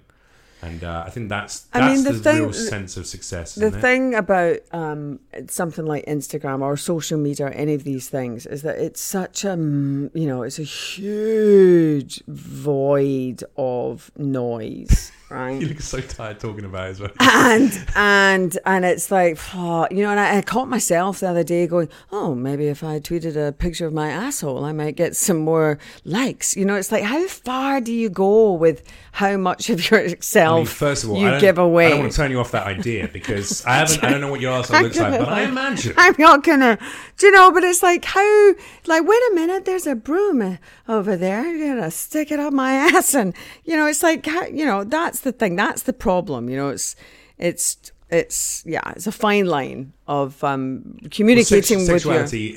And 0.62 0.84
uh, 0.84 1.03
I 1.05 1.12
think 1.12 1.30
that's 1.30 1.68
I 1.72 1.88
mean, 1.93 2.03
the 2.03 2.14
the, 2.14 2.20
thing- 2.20 2.41
real 2.43 2.53
sense 2.53 2.97
of 2.97 3.05
success. 3.05 3.53
The 3.55 3.68
isn't 3.68 3.78
it? 3.78 3.82
thing 3.82 4.16
about 4.16 4.58
um, 4.72 5.20
something 5.47 5.86
like 5.86 6.05
Instagram 6.08 6.62
or 6.62 6.76
social 6.78 7.20
media 7.20 7.45
or 7.45 7.49
any 7.49 7.76
of 7.76 7.84
these 7.84 8.10
things 8.10 8.45
is 8.47 8.64
that 8.64 8.80
it's 8.80 8.99
such 8.99 9.45
a, 9.45 9.49
you 9.55 10.10
know, 10.26 10.41
it's 10.41 10.58
a 10.58 10.64
huge 10.64 12.24
void 12.28 13.43
of 13.55 14.12
noise, 14.18 15.12
right? 15.30 15.61
You 15.61 15.67
look 15.67 15.82
so 15.82 15.99
tired 15.99 16.39
talking 16.39 16.65
about 16.65 16.88
it 16.88 16.91
as 16.91 16.99
well. 16.99 17.11
and 17.19 17.88
and 17.95 18.57
and 18.65 18.86
it's 18.86 19.09
like 19.11 19.38
oh, 19.55 19.88
you 19.91 20.03
know 20.03 20.11
and 20.11 20.19
I, 20.19 20.38
I 20.38 20.41
caught 20.41 20.67
myself 20.67 21.19
the 21.19 21.30
other 21.30 21.43
day 21.43 21.67
going 21.67 21.89
oh 22.11 22.36
maybe 22.36 22.67
if 22.67 22.84
i 22.84 22.99
tweeted 22.99 23.36
a 23.36 23.51
picture 23.51 23.86
of 23.86 23.93
my 23.93 24.09
asshole 24.09 24.63
i 24.65 24.71
might 24.71 24.95
get 24.95 25.15
some 25.15 25.38
more 25.38 25.80
likes 26.05 26.55
you 26.55 26.65
know 26.65 26.75
it's 26.75 26.91
like 26.91 27.03
how 27.03 27.28
far 27.28 27.82
do 27.82 27.93
you 27.93 28.09
go 28.09 28.53
with 28.53 28.84
how 29.13 29.36
much 29.38 29.69
of 29.69 29.80
yourself 29.91 30.28
yourself. 30.38 30.69
first 30.69 31.03
of 31.03 31.11
all, 31.11 31.17
you 31.17 31.30
I 31.30 31.39
give 31.39 31.57
away. 31.57 31.88
I 31.88 31.89
don't 31.91 31.99
want 31.99 32.11
to 32.11 32.17
turn 32.17 32.32
you 32.32 32.39
off 32.39 32.51
that 32.51 32.67
idea 32.67 33.07
because 33.07 33.65
I 33.65 33.75
haven't. 33.75 34.03
I 34.03 34.09
don't 34.11 34.21
know 34.21 34.32
what 34.32 34.41
your 34.41 34.53
asshole 34.53 34.82
looks 34.84 34.97
like, 34.97 35.19
but 35.19 35.30
I 35.30 35.43
imagine. 35.43 35.93
I'm 35.97 36.15
not 36.17 36.43
gonna, 36.43 36.78
you 37.22 37.32
know? 37.32 37.51
But 37.51 37.63
it's 37.63 37.82
like 37.82 38.05
how, 38.05 38.53
like, 38.86 39.03
wait 39.07 39.22
a 39.32 39.36
minute, 39.36 39.65
there's 39.65 39.88
a 39.88 39.95
broom 39.95 40.57
over 40.88 41.15
there. 41.15 41.45
You're 41.55 41.76
gonna 41.76 41.91
stick 41.91 42.32
it 42.32 42.39
up 42.39 42.53
my 42.53 42.74
ass, 42.93 43.13
and 43.15 43.34
you 43.65 43.76
know, 43.76 43.88
it's 43.88 44.03
like, 44.03 44.26
how, 44.26 44.45
you 44.45 44.65
know, 44.65 44.84
that's 44.84 45.22
the 45.22 45.32
thing. 45.32 45.55
That's 45.55 45.84
the 45.84 45.93
problem. 45.93 46.49
You 46.49 46.57
know, 46.57 46.70
it's, 46.70 46.95
it's, 47.38 47.91
it's, 48.09 48.63
yeah, 48.65 48.80
it's 48.95 49.05
a 49.05 49.11
fine 49.11 49.47
line 49.47 49.91
of 50.07 50.41
um, 50.43 50.84
Well, 51.01 51.09
communicating 51.11 51.80
sex- 51.80 51.91
with 51.91 52.05
your. 52.05 52.26
sexuality 52.26 52.53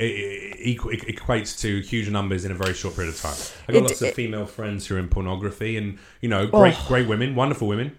equ- 0.79 0.95
e- 0.95 1.13
equates 1.13 1.59
to 1.63 1.81
huge 1.81 2.09
numbers 2.09 2.45
in 2.45 2.53
a 2.53 2.55
very 2.55 2.73
short 2.73 2.95
period 2.95 3.13
of 3.15 3.21
time. 3.21 3.35
I 3.69 3.73
got 3.73 3.79
It- 3.79 3.83
lots 3.83 4.01
of 4.03 4.09
it- 4.09 4.15
female 4.15 4.47
friends 4.47 4.87
who 4.87 4.95
are 4.95 4.99
in 5.01 5.09
pornography, 5.09 5.77
and 5.77 5.99
you 6.21 6.29
know, 6.29 6.47
great, 6.47 6.75
Oh. 6.79 6.85
great 6.87 7.09
women, 7.09 7.35
wonderful 7.35 7.67
women. 7.67 7.97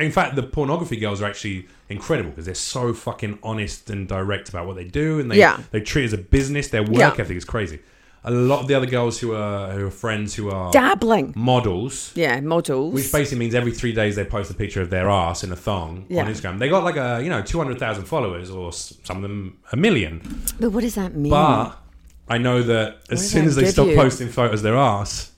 In, 0.00 0.10
fact, 0.12 0.36
the 0.36 0.42
pornography 0.42 0.96
girls 0.96 1.20
are 1.22 1.26
actually 1.26 1.66
incredible 1.88 2.30
because 2.30 2.46
they're 2.46 2.54
so 2.54 2.92
fucking 2.94 3.38
honest 3.42 3.90
and 3.90 4.08
direct 4.08 4.48
about 4.48 4.66
what 4.66 4.76
they 4.76 4.84
do, 4.84 5.18
and 5.20 5.30
they 5.30 5.38
Yeah. 5.38 5.58
they 5.70 5.80
treat 5.80 6.02
it 6.02 6.06
as 6.06 6.12
a 6.12 6.18
business. 6.18 6.68
Their 6.68 6.82
work 6.82 6.98
Yeah. 7.18 7.22
ethic 7.24 7.36
is 7.36 7.44
crazy. 7.44 7.80
A 8.24 8.30
lot 8.30 8.60
of 8.60 8.68
the 8.68 8.74
other 8.74 8.86
girls 8.86 9.18
who 9.18 9.34
are 9.34 9.72
who 9.72 9.84
are 9.88 9.90
friends 9.90 10.36
who 10.36 10.48
are 10.48 10.70
Dabbling. 10.70 11.32
models. 11.36 12.12
Yeah, 12.14 12.38
models. 12.40 12.94
Which 12.94 13.10
basically 13.10 13.40
means 13.40 13.52
every 13.52 13.72
three 13.72 13.92
days 13.92 14.14
they 14.14 14.24
post 14.24 14.48
a 14.48 14.54
picture 14.54 14.80
of 14.80 14.90
their 14.90 15.10
ass 15.10 15.42
in 15.42 15.50
a 15.50 15.56
thong 15.56 16.04
Yeah. 16.08 16.22
on 16.24 16.32
Instagram. 16.32 16.60
They 16.60 16.68
got 16.68 16.84
like 16.84 16.96
a 16.96 17.20
you 17.20 17.28
know 17.28 17.42
two 17.42 17.58
hundred 17.58 17.80
thousand 17.80 18.04
followers, 18.04 18.48
or 18.48 18.72
some 18.72 19.16
of 19.16 19.22
them 19.22 19.56
a 19.72 19.76
million. 19.76 20.20
but 20.60 20.70
what 20.70 20.82
does 20.82 20.94
that 20.94 21.16
mean? 21.16 21.30
But 21.30 21.76
I 22.28 22.38
know 22.38 22.62
that 22.62 22.98
as 23.10 23.28
soon 23.28 23.42
that 23.46 23.48
as 23.48 23.56
they 23.56 23.66
stop 23.66 23.88
you? 23.88 23.96
posting 23.96 24.28
photos 24.28 24.60
of 24.60 24.62
their 24.62 24.76
ass, 24.76 25.31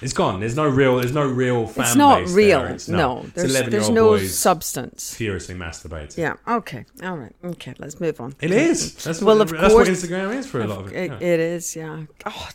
it's 0.00 0.12
gone. 0.12 0.40
There's 0.40 0.56
no 0.56 0.68
real. 0.68 0.96
There's 0.96 1.12
no 1.12 1.26
real 1.26 1.66
fan 1.66 1.84
it's 1.86 1.94
not 1.96 2.26
real. 2.28 2.60
There. 2.62 2.72
It's, 2.74 2.88
no, 2.88 3.24
there's, 3.34 3.50
11 3.52 3.70
there's 3.70 3.90
no 3.90 4.16
substance. 4.18 5.14
furiously 5.14 5.54
masturbating. 5.54 6.16
Yeah. 6.18 6.34
Okay. 6.48 6.84
All 7.02 7.16
right. 7.16 7.34
Okay. 7.44 7.74
Let's 7.78 8.00
move 8.00 8.20
on. 8.20 8.34
It 8.40 8.50
is. 8.50 8.94
That's 9.04 9.20
Well, 9.22 9.38
what, 9.38 9.52
of 9.52 9.60
that's 9.60 9.74
what 9.74 9.86
course- 9.86 10.02
Instagram 10.04 10.36
is 10.36 10.46
for 10.46 10.60
a 10.60 10.66
lot 10.66 10.80
of 10.80 10.92
it. 10.92 10.96
It, 10.96 11.10
yeah. 11.10 11.28
it 11.28 11.40
is. 11.40 11.76
Yeah. 11.76 12.04
God. 12.24 12.54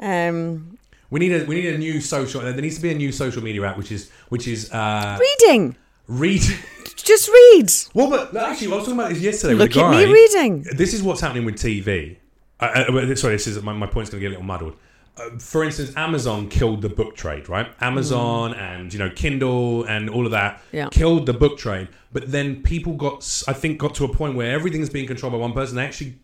Um, 0.00 0.78
We 1.10 1.20
need 1.20 1.32
a 1.32 1.44
we 1.44 1.56
need 1.56 1.74
a 1.74 1.78
new 1.78 2.00
social. 2.00 2.40
There 2.40 2.54
needs 2.54 2.76
to 2.76 2.82
be 2.82 2.90
a 2.90 2.94
new 2.94 3.12
social 3.12 3.42
media 3.42 3.62
app, 3.66 3.76
which 3.76 3.92
is 3.92 4.10
which 4.30 4.48
is 4.48 4.70
uh, 4.72 5.18
reading. 5.20 5.76
read. 6.08 6.42
Just 6.96 7.28
read. 7.28 7.68
well, 7.94 8.08
but 8.08 8.34
actually, 8.36 8.68
I 8.72 8.76
was 8.76 8.84
talking 8.84 8.98
about 9.00 9.10
this 9.10 9.20
yesterday 9.20 9.54
Look 9.54 9.70
with 9.70 9.76
a 9.76 9.80
at 9.84 9.90
guy. 9.90 10.04
me 10.06 10.12
reading. 10.12 10.62
This 10.76 10.94
is 10.94 11.02
what's 11.02 11.20
happening 11.20 11.44
with 11.44 11.56
TV. 11.56 12.16
Uh, 12.60 12.64
uh, 12.64 13.14
sorry, 13.16 13.34
this 13.34 13.48
is 13.48 13.60
my, 13.60 13.72
my 13.72 13.86
point's 13.88 14.08
going 14.10 14.20
to 14.20 14.28
get 14.28 14.28
a 14.28 14.30
little 14.38 14.44
muddled. 14.44 14.76
Uh, 15.16 15.28
for 15.38 15.62
instance, 15.62 15.92
Amazon 15.96 16.48
killed 16.48 16.80
the 16.80 16.88
book 16.88 17.14
trade, 17.14 17.48
right? 17.48 17.68
Amazon 17.82 18.54
and 18.54 18.92
you 18.92 18.98
know 18.98 19.10
Kindle 19.10 19.84
and 19.84 20.08
all 20.08 20.24
of 20.24 20.32
that 20.32 20.56
Mm. 20.56 20.60
Yeah. 20.72 20.88
killed 20.90 21.26
the 21.26 21.34
book 21.34 21.58
trade. 21.58 21.88
But 22.12 22.30
then 22.32 22.62
people 22.62 22.94
got, 22.94 23.42
I 23.48 23.52
think, 23.52 23.78
got 23.78 23.94
to 23.96 24.04
a 24.04 24.08
point 24.08 24.36
where 24.36 24.52
everything's 24.52 24.90
being 24.90 25.06
controlled 25.06 25.32
by 25.32 25.38
one 25.38 25.52
person. 25.52 25.76
They 25.76 25.84
actually 25.84 26.14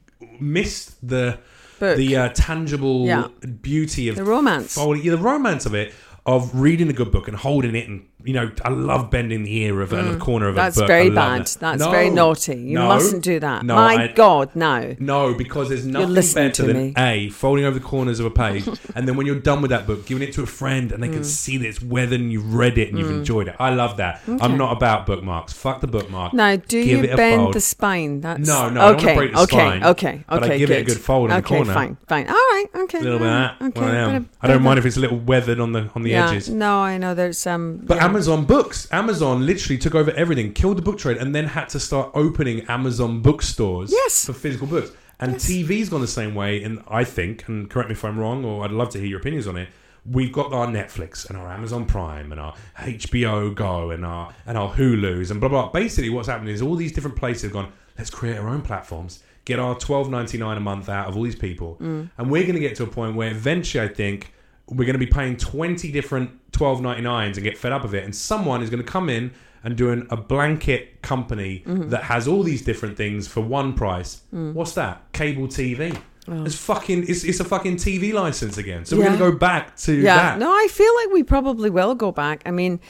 missed 0.40 1.06
the 1.06 1.38
Book. 1.80 1.96
the 1.96 2.16
uh, 2.16 2.28
tangible 2.34 3.06
Yeah. 3.06 3.28
beauty 3.62 4.08
of 4.08 4.16
The 4.16 4.24
romance. 4.24 4.76
yeah, 4.76 5.10
the 5.12 5.18
romance 5.18 5.64
of 5.66 5.74
it. 5.74 5.94
Of 6.26 6.54
reading 6.54 6.90
a 6.90 6.92
good 6.92 7.10
book 7.10 7.26
and 7.26 7.34
holding 7.38 7.74
it, 7.74 7.88
and 7.88 8.04
you 8.24 8.32
know, 8.32 8.50
I 8.64 8.70
love 8.70 9.10
bending 9.10 9.44
the 9.44 9.56
ear 9.58 9.80
of 9.80 9.92
and 9.92 10.12
the 10.14 10.18
corner 10.18 10.48
of 10.48 10.54
Mm. 10.54 10.56
That's 10.56 10.76
a 10.76 10.80
book. 10.80 10.88
That's 10.88 10.98
very 10.98 11.10
bad. 11.10 11.46
that. 11.46 11.56
That's 11.60 11.80
No, 11.84 11.90
very 11.90 12.10
naughty. 12.10 12.56
You 12.56 12.74
no, 12.74 12.88
mustn't 12.88 13.22
do 13.22 13.38
that. 13.40 13.64
No, 13.64 13.76
My 13.76 14.04
I- 14.04 14.12
God, 14.12 14.50
no. 14.54 14.96
no, 14.98 15.34
because 15.34 15.68
there's 15.68 15.86
nothing 15.86 16.14
better 16.34 16.62
than 16.66 16.76
me. 16.76 16.94
a 16.98 17.30
folding 17.30 17.64
over 17.64 17.78
the 17.78 17.84
corners 17.84 18.18
of 18.20 18.26
a 18.26 18.30
page, 18.30 18.66
and 18.96 19.06
then 19.06 19.16
when 19.16 19.26
you're 19.26 19.38
done 19.38 19.62
with 19.62 19.70
that 19.70 19.86
book, 19.86 20.04
giving 20.06 20.26
it 20.26 20.32
to 20.34 20.42
a 20.42 20.46
friend, 20.46 20.90
and 20.92 21.02
they 21.02 21.08
Mm. 21.08 21.12
can 21.14 21.24
see 21.24 21.56
that 21.58 21.66
it's 21.68 21.80
weathered 21.80 22.20
and 22.20 22.32
you've 22.32 22.54
read 22.54 22.76
it 22.76 22.88
and 22.88 22.98
you've 22.98 23.10
enjoyed 23.10 23.48
it. 23.48 23.54
I 23.60 23.70
love 23.72 23.96
that. 23.98 24.20
I'm 24.40 24.56
not 24.56 24.76
about 24.76 25.06
bookmarks. 25.06 25.52
Fuck 25.52 25.80
the 25.80 25.86
bookmark. 25.86 26.34
No, 26.34 26.56
do 26.56 26.82
Give 26.84 27.04
you 27.04 27.12
a 27.12 27.16
bend 27.16 27.42
fold. 27.42 27.54
the 27.54 27.60
spine? 27.60 28.20
That's 28.20 28.46
No, 28.46 28.68
no, 28.68 28.80
I 28.80 28.86
don't 28.92 28.96
Okay, 28.96 29.14
break 29.14 29.32
the 29.32 29.40
okay, 29.42 29.56
spine, 29.56 29.84
okay, 29.84 30.08
okay. 30.08 30.24
but 30.28 30.42
I 30.44 30.58
give 30.58 30.70
it 30.70 30.74
a 30.74 30.76
good. 30.84 30.86
good 30.94 31.00
fold 31.00 31.30
in 31.30 31.36
the 31.36 31.38
okay, 31.38 31.56
corner. 31.56 31.72
fine, 31.72 31.96
fine. 32.08 32.26
All 32.26 32.34
right, 32.34 32.66
okay. 32.74 32.98
a 32.98 33.02
little 33.02 33.18
bit 33.20 33.28
of 33.28 33.32
that. 33.32 33.54
Okay. 33.62 33.80
One 33.80 33.88
of 33.90 33.94
them. 33.94 34.10
bit 34.10 34.16
of- 34.16 34.28
I 34.42 34.46
don't 34.48 34.62
mind 34.62 34.78
if 34.78 34.86
it's 34.86 34.96
a 34.96 35.00
little 35.00 35.18
weathered 35.18 35.60
on 35.60 35.72
the 35.72 35.88
on 35.94 36.02
the 36.02 36.14
edges. 36.14 36.48
No, 36.48 36.78
I 36.80 36.98
know. 36.98 37.14
There's 37.14 37.46
um. 37.46 37.78
Amazon 38.18 38.46
books, 38.46 38.88
Amazon 38.90 39.46
literally 39.46 39.78
took 39.78 39.94
over 39.94 40.10
everything, 40.10 40.52
killed 40.52 40.76
the 40.76 40.82
book 40.82 40.98
trade, 40.98 41.18
and 41.18 41.32
then 41.32 41.44
had 41.46 41.68
to 41.68 41.78
start 41.78 42.10
opening 42.14 42.62
Amazon 42.62 43.20
bookstores 43.22 43.92
Yes. 43.92 44.24
for 44.24 44.32
physical 44.32 44.66
books. 44.66 44.90
And 45.20 45.34
Yes. 45.34 45.46
TV's 45.46 45.88
gone 45.88 46.00
the 46.00 46.08
same 46.08 46.34
way. 46.34 46.60
And 46.64 46.82
I 46.88 47.04
think, 47.04 47.46
and 47.46 47.70
correct 47.70 47.88
me 47.90 47.92
if 47.92 48.04
I'm 48.04 48.18
wrong, 48.18 48.44
or 48.44 48.64
I'd 48.64 48.72
love 48.72 48.88
to 48.90 48.98
hear 48.98 49.06
your 49.06 49.20
opinions 49.20 49.46
on 49.46 49.56
it. 49.56 49.68
We've 50.04 50.32
got 50.32 50.52
our 50.52 50.66
Netflix 50.66 51.28
and 51.30 51.38
our 51.38 51.48
Amazon 51.48 51.84
Prime 51.84 52.32
and 52.32 52.40
our 52.40 52.54
HBO 52.76 53.50
Go 53.54 53.90
and 53.92 54.04
our 54.04 54.34
and 54.48 54.58
our 54.58 54.72
Hulu's 54.74 55.30
and 55.30 55.38
blah 55.38 55.48
blah. 55.48 55.68
Basically, 55.70 56.10
what's 56.10 56.26
happening 56.26 56.52
is 56.52 56.60
all 56.60 56.74
these 56.74 56.90
different 56.90 57.16
places 57.16 57.42
have 57.44 57.52
gone. 57.52 57.68
Let's 57.96 58.10
create 58.10 58.36
our 58.36 58.48
own 58.48 58.62
platforms. 58.62 59.20
Get 59.44 59.60
our 59.60 59.76
twelve 59.78 60.10
ninety 60.10 60.38
nine 60.38 60.56
a 60.56 60.60
month 60.60 60.88
out 60.88 61.06
of 61.06 61.16
all 61.16 61.22
these 61.22 61.36
people, 61.36 61.78
Mm. 61.80 62.10
and 62.18 62.30
we're 62.32 62.42
going 62.42 62.54
to 62.54 62.60
get 62.60 62.74
to 62.76 62.82
a 62.82 62.86
point 62.88 63.14
where 63.14 63.30
eventually, 63.30 63.84
I 63.84 63.86
think, 63.88 64.32
we're 64.70 64.84
going 64.86 64.98
to 64.98 64.98
be 64.98 65.06
paying 65.06 65.36
20 65.36 65.90
different 65.92 66.30
12.99s 66.52 67.34
and 67.34 67.42
get 67.42 67.56
fed 67.58 67.72
up 67.72 67.84
of 67.84 67.94
it. 67.94 68.04
And 68.04 68.14
someone 68.14 68.62
is 68.62 68.70
going 68.70 68.82
to 68.82 68.90
come 68.90 69.08
in 69.08 69.32
and 69.64 69.76
doing 69.76 70.06
a 70.10 70.16
blanket 70.16 71.02
company 71.02 71.62
Mm-hmm. 71.66 71.88
that 71.90 72.04
has 72.04 72.28
all 72.28 72.42
these 72.42 72.62
different 72.62 72.96
things 72.96 73.26
for 73.26 73.40
one 73.40 73.72
price. 73.74 74.22
Mm. 74.34 74.52
what's 74.54 74.72
that? 74.74 75.10
Cable 75.12 75.46
tv 75.48 76.00
it's 76.30 76.54
fucking 76.56 77.04
it's, 77.08 77.24
it's 77.24 77.40
a 77.40 77.44
fucking 77.44 77.76
tv 77.76 78.12
license 78.12 78.58
again. 78.58 78.84
So 78.84 78.96
we're 78.96 79.04
going 79.04 79.18
to 79.18 79.30
go 79.30 79.32
back 79.36 79.76
to 79.78 79.92
Yeah, 79.94 80.14
that. 80.16 80.38
No, 80.38 80.50
I 80.50 80.68
feel 80.70 80.94
like 80.96 81.10
we 81.10 81.22
probably 81.22 81.70
will 81.70 81.94
go 81.94 82.12
back. 82.12 82.42
I 82.44 82.50
mean, 82.50 82.80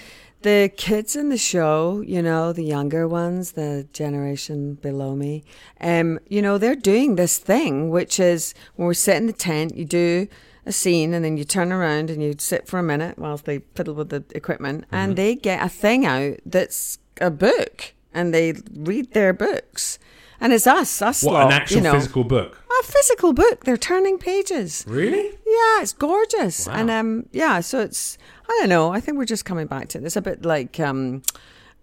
the 0.42 0.72
kids 0.76 1.14
in 1.14 1.28
the 1.28 1.36
show, 1.38 2.02
you 2.06 2.20
know, 2.20 2.52
the 2.52 2.64
younger 2.64 3.06
ones, 3.06 3.52
the 3.52 3.86
generation 3.92 4.74
below 4.74 5.14
me, 5.14 5.44
um, 5.80 6.18
you 6.28 6.42
know, 6.42 6.58
they're 6.58 6.74
doing 6.74 7.14
this 7.14 7.38
thing, 7.38 7.90
which 7.90 8.18
is 8.18 8.54
when 8.74 8.86
we're 8.86 8.94
sitting 8.94 9.22
in 9.22 9.26
the 9.28 9.32
tent, 9.32 9.76
you 9.76 9.84
do 9.84 10.26
a 10.68 10.72
scene 10.72 11.14
and 11.14 11.24
then 11.24 11.36
you 11.36 11.44
turn 11.44 11.72
around 11.72 12.10
and 12.10 12.22
you 12.22 12.34
sit 12.38 12.68
for 12.68 12.78
a 12.78 12.82
minute 12.82 13.18
whilst 13.18 13.44
they 13.46 13.60
fiddle 13.74 13.94
with 13.94 14.10
the 14.10 14.22
equipment 14.34 14.84
Mm-hmm. 14.86 14.94
and 14.94 15.16
they 15.16 15.34
get 15.34 15.64
a 15.64 15.68
thing 15.68 16.06
out 16.06 16.36
that's 16.46 16.98
a 17.20 17.30
book 17.30 17.94
and 18.14 18.32
they 18.34 18.54
read 18.74 19.12
their 19.12 19.32
books. 19.32 19.98
And 20.40 20.52
it's 20.52 20.68
us, 20.68 21.02
us 21.02 21.24
what 21.24 21.32
lot, 21.34 21.46
an 21.48 21.52
actual 21.52 21.76
you 21.78 21.82
know. 21.82 21.92
physical 21.94 22.22
book 22.22 22.62
A 22.80 22.82
physical 22.84 23.32
book. 23.32 23.64
They're 23.64 23.76
turning 23.76 24.18
pages. 24.18 24.84
really 24.86 25.30
Yeah, 25.44 25.82
it's 25.82 25.92
gorgeous. 25.92 26.66
Wow. 26.68 26.74
And 26.74 26.90
um 26.90 27.26
yeah, 27.32 27.58
so 27.60 27.80
it's 27.80 28.18
I 28.48 28.56
don't 28.60 28.68
know, 28.68 28.92
I 28.92 29.00
think 29.00 29.18
we're 29.18 29.24
just 29.24 29.44
coming 29.44 29.66
back 29.66 29.88
to 29.88 29.98
it. 29.98 30.04
It's 30.04 30.16
a 30.16 30.22
bit 30.22 30.44
like 30.44 30.78
um 30.78 31.22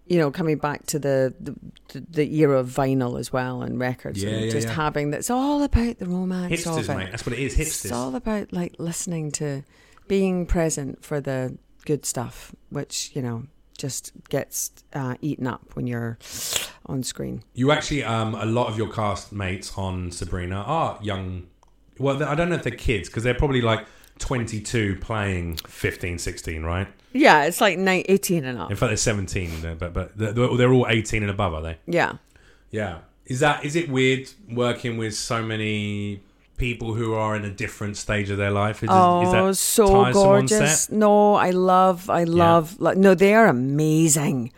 you 0.06 0.18
know, 0.18 0.30
coming 0.30 0.58
back 0.58 0.86
to 0.86 0.98
the 0.98 1.34
the, 1.40 1.54
the 2.10 2.34
era 2.36 2.58
of 2.58 2.68
vinyl 2.68 3.18
as 3.18 3.32
well 3.32 3.62
and 3.62 3.78
records 3.78 4.22
Yeah, 4.22 4.30
and 4.30 4.44
yeah, 4.46 4.50
just 4.52 4.68
yeah. 4.68 4.74
having 4.74 5.10
that's 5.10 5.30
all 5.30 5.62
about 5.62 5.98
the 5.98 6.06
romance 6.06 6.66
of 6.66 6.78
it. 6.78 6.96
mate 6.96 7.10
that's 7.10 7.26
what 7.26 7.32
it 7.32 7.40
is 7.40 7.58
It's 7.58 7.90
all 7.92 8.14
about 8.14 8.52
like 8.52 8.74
listening 8.78 9.30
to 9.32 9.62
being 10.08 10.46
present 10.46 11.04
for 11.04 11.20
the 11.20 11.58
good 11.84 12.04
stuff, 12.06 12.54
which, 12.70 13.10
you 13.14 13.22
know, 13.22 13.44
just 13.78 14.12
gets 14.28 14.70
uh, 14.92 15.14
eaten 15.20 15.46
up 15.46 15.62
when 15.74 15.86
you're 15.86 16.18
on 16.86 17.02
screen. 17.02 17.42
You 17.54 17.70
actually, 17.72 18.04
um, 18.04 18.34
a 18.34 18.46
lot 18.46 18.68
of 18.68 18.76
your 18.78 18.90
cast 18.92 19.32
mates 19.32 19.76
on 19.76 20.10
Sabrina 20.12 20.56
are 20.56 20.98
young. 21.02 21.46
Well, 21.98 22.22
I 22.22 22.34
don't 22.34 22.48
know 22.48 22.54
if 22.56 22.62
they're 22.62 22.72
kids 22.72 23.08
because 23.08 23.22
they're 23.22 23.34
probably 23.34 23.60
like 23.62 23.86
22 24.18 24.96
playing 25.00 25.56
15, 25.66 26.18
16, 26.18 26.62
right? 26.62 26.88
Yeah, 27.12 27.44
it's 27.44 27.60
like 27.60 27.78
nine, 27.78 28.04
18 28.08 28.44
and 28.44 28.58
up. 28.58 28.70
In 28.70 28.76
fact, 28.76 28.90
they're 28.90 28.96
17, 28.96 29.64
uh, 29.64 29.74
but 29.78 29.92
but 29.94 30.16
they're, 30.16 30.32
they're 30.32 30.72
all 30.72 30.86
18 30.88 31.22
and 31.22 31.30
above, 31.30 31.54
are 31.54 31.62
they? 31.62 31.78
Yeah. 31.86 32.14
Yeah. 32.70 32.98
Is 33.26 33.40
that 33.40 33.64
is 33.64 33.74
it 33.74 33.88
weird 33.88 34.28
working 34.50 34.98
with 34.98 35.14
so 35.14 35.42
many 35.42 36.20
people 36.58 36.94
who 36.94 37.14
are 37.14 37.34
in 37.36 37.44
a 37.44 37.50
different 37.50 37.96
stage 37.96 38.30
of 38.30 38.38
their 38.38 38.50
life? 38.50 38.82
Is, 38.82 38.88
Oh, 38.92 39.22
is 39.22 39.32
that 39.32 39.56
so 39.56 40.12
gorgeous! 40.12 40.90
No, 40.90 41.34
I 41.34 41.50
love, 41.50 42.08
I 42.10 42.24
love. 42.24 42.80
Like, 42.80 42.96
no, 42.96 43.14
they 43.14 43.34
are 43.34 43.46
amazing. 43.46 44.52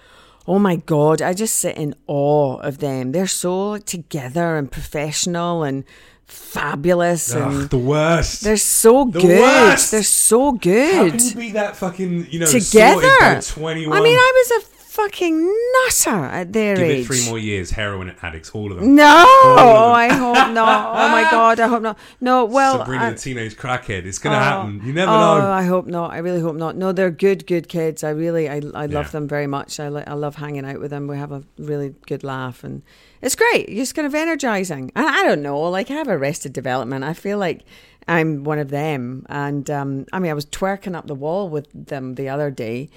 Oh 0.46 0.58
my 0.58 0.76
god, 0.76 1.20
I 1.22 1.34
just 1.34 1.54
sit 1.56 1.76
in 1.76 1.94
awe 2.06 2.56
of 2.58 2.78
them. 2.78 3.12
They're 3.12 3.26
so 3.26 3.78
together 3.78 4.56
and 4.56 4.70
professional 4.70 5.62
and 5.62 5.84
fabulous, 6.28 7.34
Ugh, 7.34 7.42
and 7.52 7.70
the 7.70 7.78
worst. 7.78 8.42
they're 8.42 8.56
so 8.56 9.04
The 9.06 9.20
good. 9.20 9.40
worst! 9.40 9.90
They're 9.90 10.02
so 10.02 10.52
good. 10.52 10.94
How 11.12 11.16
can 11.18 11.26
you 11.28 11.34
be 11.34 11.52
that 11.52 11.76
fucking 11.76 12.28
you 12.30 12.40
know 12.40 12.46
together. 12.46 13.02
by 13.20 13.40
21? 13.42 13.96
I 13.98 14.00
mean, 14.02 14.16
I 14.16 14.32
was 14.50 14.62
a 14.62 14.66
fucking 14.98 15.54
nutter 15.84 16.24
at 16.24 16.52
their 16.52 16.74
Give 16.76 16.84
age. 16.84 17.04
it 17.04 17.06
three 17.06 17.24
more 17.28 17.38
years. 17.38 17.70
Heroin 17.70 18.14
addicts, 18.20 18.50
all 18.50 18.72
of 18.72 18.78
them. 18.78 18.94
No, 18.96 19.04
of 19.22 19.56
them. 19.56 19.92
I 19.94 20.08
hope 20.12 20.52
not. 20.52 20.86
Oh 20.96 21.08
my 21.10 21.22
god, 21.30 21.60
I 21.60 21.68
hope 21.68 21.82
not. 21.82 21.96
No, 22.20 22.44
well, 22.44 22.78
Sabrina 22.78 23.04
I- 23.04 23.10
the 23.10 23.18
teenage 23.18 23.56
crackhead. 23.56 24.04
It's 24.06 24.18
gonna 24.18 24.36
Oh, 24.36 24.40
happen. 24.40 24.80
You 24.84 24.92
never 24.92 25.10
oh, 25.12 25.38
know. 25.38 25.50
I 25.50 25.62
hope 25.62 25.86
not. 25.86 26.12
I 26.12 26.18
really 26.18 26.40
hope 26.40 26.56
not. 26.56 26.76
No, 26.76 26.92
they're 26.92 27.10
good, 27.10 27.46
good 27.46 27.68
kids. 27.68 28.02
I 28.02 28.10
really, 28.10 28.48
I, 28.48 28.56
I 28.74 28.86
love 28.86 28.90
Yeah. 28.90 29.02
them 29.10 29.28
very 29.28 29.46
much. 29.46 29.78
I, 29.80 29.88
li- 29.88 30.04
I 30.06 30.14
love 30.14 30.36
hanging 30.36 30.64
out 30.64 30.80
with 30.80 30.90
them. 30.90 31.06
We 31.06 31.16
have 31.16 31.32
a 31.32 31.44
really 31.58 31.94
good 32.06 32.24
laugh, 32.24 32.64
and 32.64 32.82
it's 33.22 33.34
great. 33.36 33.66
It's 33.68 33.92
kind 33.92 34.06
of 34.06 34.14
energizing. 34.14 34.90
And 34.96 35.06
I 35.06 35.22
don't 35.22 35.42
know, 35.42 35.60
like 35.60 35.90
I 35.90 35.94
have 35.94 36.08
Arrested 36.08 36.52
Development. 36.52 37.04
I 37.04 37.14
feel 37.14 37.38
like 37.38 37.62
I'm 38.08 38.44
one 38.44 38.58
of 38.58 38.70
them. 38.70 39.24
And 39.28 39.68
um, 39.70 40.06
I 40.12 40.18
mean, 40.18 40.30
I 40.30 40.34
was 40.34 40.46
twerking 40.46 40.94
up 40.96 41.06
the 41.06 41.14
wall 41.14 41.48
with 41.48 41.68
them 41.72 42.14
the 42.14 42.28
other 42.28 42.50
day. 42.50 42.88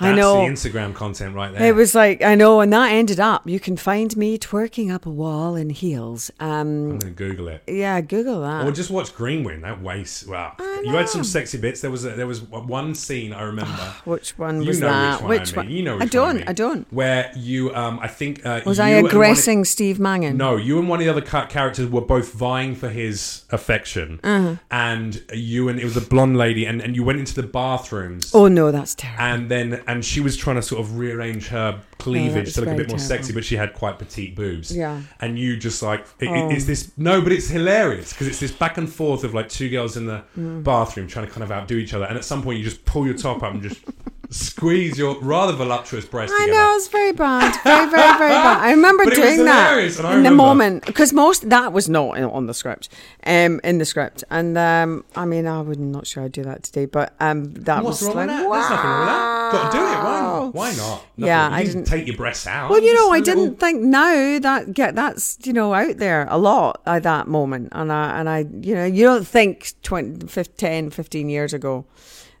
I 0.00 0.14
know. 0.14 0.36
the 0.46 0.52
Instagram 0.52 0.94
content 0.94 1.34
right 1.34 1.52
there. 1.52 1.68
It 1.68 1.74
was 1.74 1.94
like 1.94 2.22
I 2.22 2.36
know, 2.36 2.60
and 2.60 2.72
that 2.72 2.92
ended 2.92 3.18
up. 3.18 3.48
You 3.48 3.58
can 3.58 3.76
find 3.76 4.16
me 4.16 4.38
twerking 4.38 4.92
up 4.94 5.06
a 5.06 5.10
wall 5.10 5.56
in 5.56 5.70
heels. 5.70 6.30
Um, 6.38 6.90
I'm 6.92 6.98
gonna 6.98 7.12
Google 7.12 7.48
it. 7.48 7.64
yeah, 7.66 8.00
Google 8.00 8.42
that. 8.42 8.64
Or 8.66 8.70
just 8.70 8.90
watch 8.90 9.14
Green 9.14 9.42
Wing. 9.42 9.62
That 9.62 9.82
waste. 9.82 10.28
Wow. 10.28 10.54
You 10.84 10.92
had 10.92 11.08
some 11.08 11.24
sexy 11.24 11.58
bits. 11.58 11.80
There 11.80 11.90
was 11.90 12.04
a, 12.04 12.10
there 12.10 12.26
was 12.28 12.42
one 12.42 12.94
scene 12.94 13.32
I 13.32 13.42
remember. 13.42 13.72
which 14.04 14.38
one 14.38 14.62
you 14.62 14.68
was 14.68 14.80
know 14.80 14.86
that? 14.88 15.22
which 15.24 15.56
one 15.56 15.66
I 15.66 15.68
mean. 15.68 15.76
You 15.78 15.82
know 15.82 15.94
which 15.96 16.02
I 16.04 16.06
don't. 16.06 16.26
one 16.26 16.36
I, 16.36 16.38
mean. 16.38 16.48
I 16.48 16.52
don't. 16.52 16.92
Where 16.92 17.32
you, 17.36 17.74
um, 17.74 17.98
I 18.00 18.06
think, 18.06 18.46
uh, 18.46 18.60
Was 18.64 18.78
I 18.78 18.94
one 18.96 19.06
of- 19.06 19.10
aggressing 19.10 19.64
Steve 19.64 19.98
Mangan? 19.98 20.36
No, 20.36 20.54
you 20.56 20.78
and 20.78 20.88
one 20.88 21.00
of 21.00 21.04
the 21.06 21.10
other 21.10 21.20
characters 21.46 21.88
were 21.88 22.00
both 22.02 22.32
vying 22.32 22.76
for 22.76 22.88
his 22.88 23.42
affection, 23.50 24.20
Uh-huh. 24.22 24.56
And 24.70 25.22
you 25.32 25.68
and 25.68 25.78
it 25.80 25.84
was 25.84 25.96
a 25.96 26.00
blonde 26.00 26.36
lady, 26.36 26.64
and, 26.64 26.80
and 26.80 26.94
you 26.96 27.04
went 27.04 27.18
into 27.18 27.34
the 27.34 27.42
bathrooms, 27.42 28.32
Oh 28.34 28.48
no, 28.48 28.70
that's 28.70 28.94
terrible. 28.94 29.22
and 29.22 29.50
then 29.50 29.82
and 29.86 30.04
she 30.04 30.20
was 30.20 30.36
trying 30.36 30.56
to 30.56 30.62
sort 30.62 30.80
of 30.80 30.98
rearrange 30.98 31.48
her 31.48 31.80
cleavage 31.98 32.54
to 32.54 32.60
look 32.60 32.68
a 32.68 32.70
very 32.72 32.78
bit 32.84 32.88
more 32.88 32.98
terrible. 32.98 33.16
sexy, 33.16 33.32
but 33.32 33.44
she 33.44 33.56
had 33.56 33.74
quite 33.74 33.98
petite 33.98 34.34
boobs. 34.36 34.74
Yeah. 34.76 35.00
and 35.20 35.38
you 35.38 35.56
just 35.56 35.82
like 35.82 36.06
it, 36.20 36.28
Oh. 36.28 36.34
it- 36.48 36.54
it's 36.56 36.64
this 36.66 36.92
no, 36.96 37.20
but 37.20 37.32
it's 37.32 37.48
hilarious 37.48 38.12
because 38.12 38.26
it's 38.26 38.40
this 38.40 38.52
back 38.52 38.78
and 38.78 38.90
forth 38.92 39.24
of 39.24 39.34
like 39.34 39.48
two 39.48 39.68
girls 39.70 39.96
in 39.96 40.06
the 40.06 40.22
Mm. 40.38 40.62
bathroom 40.62 41.06
trying 41.08 41.26
to 41.26 41.32
kind 41.32 41.42
of 41.44 41.50
outdo 41.52 41.76
each 41.76 41.94
other, 41.94 42.04
and 42.04 42.16
at 42.16 42.24
some 42.24 42.42
point 42.42 42.58
you 42.58 42.64
just 42.64 42.84
pull 42.84 43.04
your 43.06 43.16
top 43.16 43.42
up 43.42 43.52
and 43.54 43.62
just. 43.62 43.80
Squeeze 44.30 44.98
your 44.98 45.18
rather 45.20 45.54
voluptuous 45.54 46.04
breast 46.04 46.34
I 46.34 46.40
together. 46.44 46.52
know 46.58 46.76
it's 46.76 46.88
very 46.88 47.12
bad, 47.12 47.54
very, 47.64 47.88
very, 47.90 48.18
very 48.18 48.30
bad. 48.30 48.60
I 48.60 48.70
remember 48.72 49.04
But 49.08 49.14
doing 49.14 49.44
that 49.46 49.68
hilarious, 49.70 49.98
and 49.98 50.06
I 50.06 50.16
in 50.18 50.22
the 50.22 50.30
moment 50.30 50.84
because 50.84 51.14
most 51.14 51.48
that 51.48 51.72
was 51.72 51.88
not 51.88 52.20
on 52.20 52.46
the 52.46 52.52
script, 52.52 52.90
um, 53.24 53.58
in 53.64 53.78
the 53.78 53.86
script, 53.86 54.24
and 54.30 54.58
um, 54.58 55.04
I 55.16 55.24
mean, 55.24 55.46
I 55.46 55.62
would 55.62 55.80
not 55.80 56.06
sure 56.06 56.24
I'd 56.24 56.32
do 56.32 56.42
that 56.42 56.62
today, 56.62 56.84
but 56.84 57.14
um, 57.20 57.54
that 57.54 57.82
What's 57.82 58.02
was 58.02 58.14
wrong 58.14 58.26
like, 58.26 58.28
with 58.28 58.36
that? 58.36 58.50
There's 58.50 58.70
nothing 58.70 58.90
wrong 58.90 59.00
with 59.00 59.08
that. 59.08 59.52
Got 59.52 59.72
to 59.72 59.78
do 59.78 59.82
it. 59.82 59.88
Why 59.88 60.20
wow. 60.20 60.44
not? 60.44 60.54
Why 60.54 60.72
not? 60.72 61.04
Yeah, 61.16 61.48
Nothing- 61.48 61.54
I 61.54 61.64
didn't- 61.64 61.84
take 61.86 62.06
your 62.06 62.16
breasts 62.18 62.46
out. 62.46 62.68
Well, 62.70 62.82
you 62.82 62.94
know, 62.94 63.10
I 63.10 63.16
a 63.16 63.20
little- 63.20 63.34
didn't 63.46 63.60
think 63.60 63.80
now 63.82 64.38
that 64.40 64.74
get 64.74 64.94
that's 64.94 65.38
you 65.44 65.54
know 65.54 65.72
out 65.72 65.96
there 65.96 66.26
a 66.28 66.36
lot 66.36 66.82
at 66.84 67.02
that 67.04 67.28
moment, 67.28 67.70
and 67.72 67.90
I 67.90 68.20
and 68.20 68.28
I 68.28 68.40
you 68.60 68.74
know 68.74 68.84
you 68.84 69.04
don't 69.04 69.26
think 69.26 69.72
20, 69.82 70.26
15, 70.26 70.54
10, 70.58 70.90
15 70.90 71.30
years 71.30 71.54
ago 71.54 71.86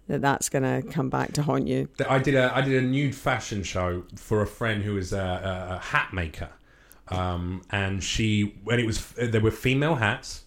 that 0.08 0.22
that's 0.22 0.48
gonna 0.48 0.82
come 0.82 1.10
back 1.10 1.32
to 1.34 1.42
haunt 1.42 1.68
you. 1.68 1.88
I 2.08 2.18
did 2.18 2.34
a 2.34 2.54
I 2.54 2.62
did 2.62 2.82
a 2.82 2.86
nude 2.86 3.14
fashion 3.14 3.62
show 3.62 4.04
for 4.16 4.42
a 4.42 4.46
friend 4.46 4.82
who 4.82 4.94
was 4.94 5.12
a, 5.12 5.78
a, 5.80 5.84
hat 5.84 6.12
maker, 6.12 6.48
um, 7.08 7.62
and 7.70 8.02
she 8.02 8.58
when 8.64 8.80
it 8.80 8.86
was 8.86 9.12
there 9.12 9.40
were 9.40 9.50
female 9.50 9.96
hats, 9.96 10.44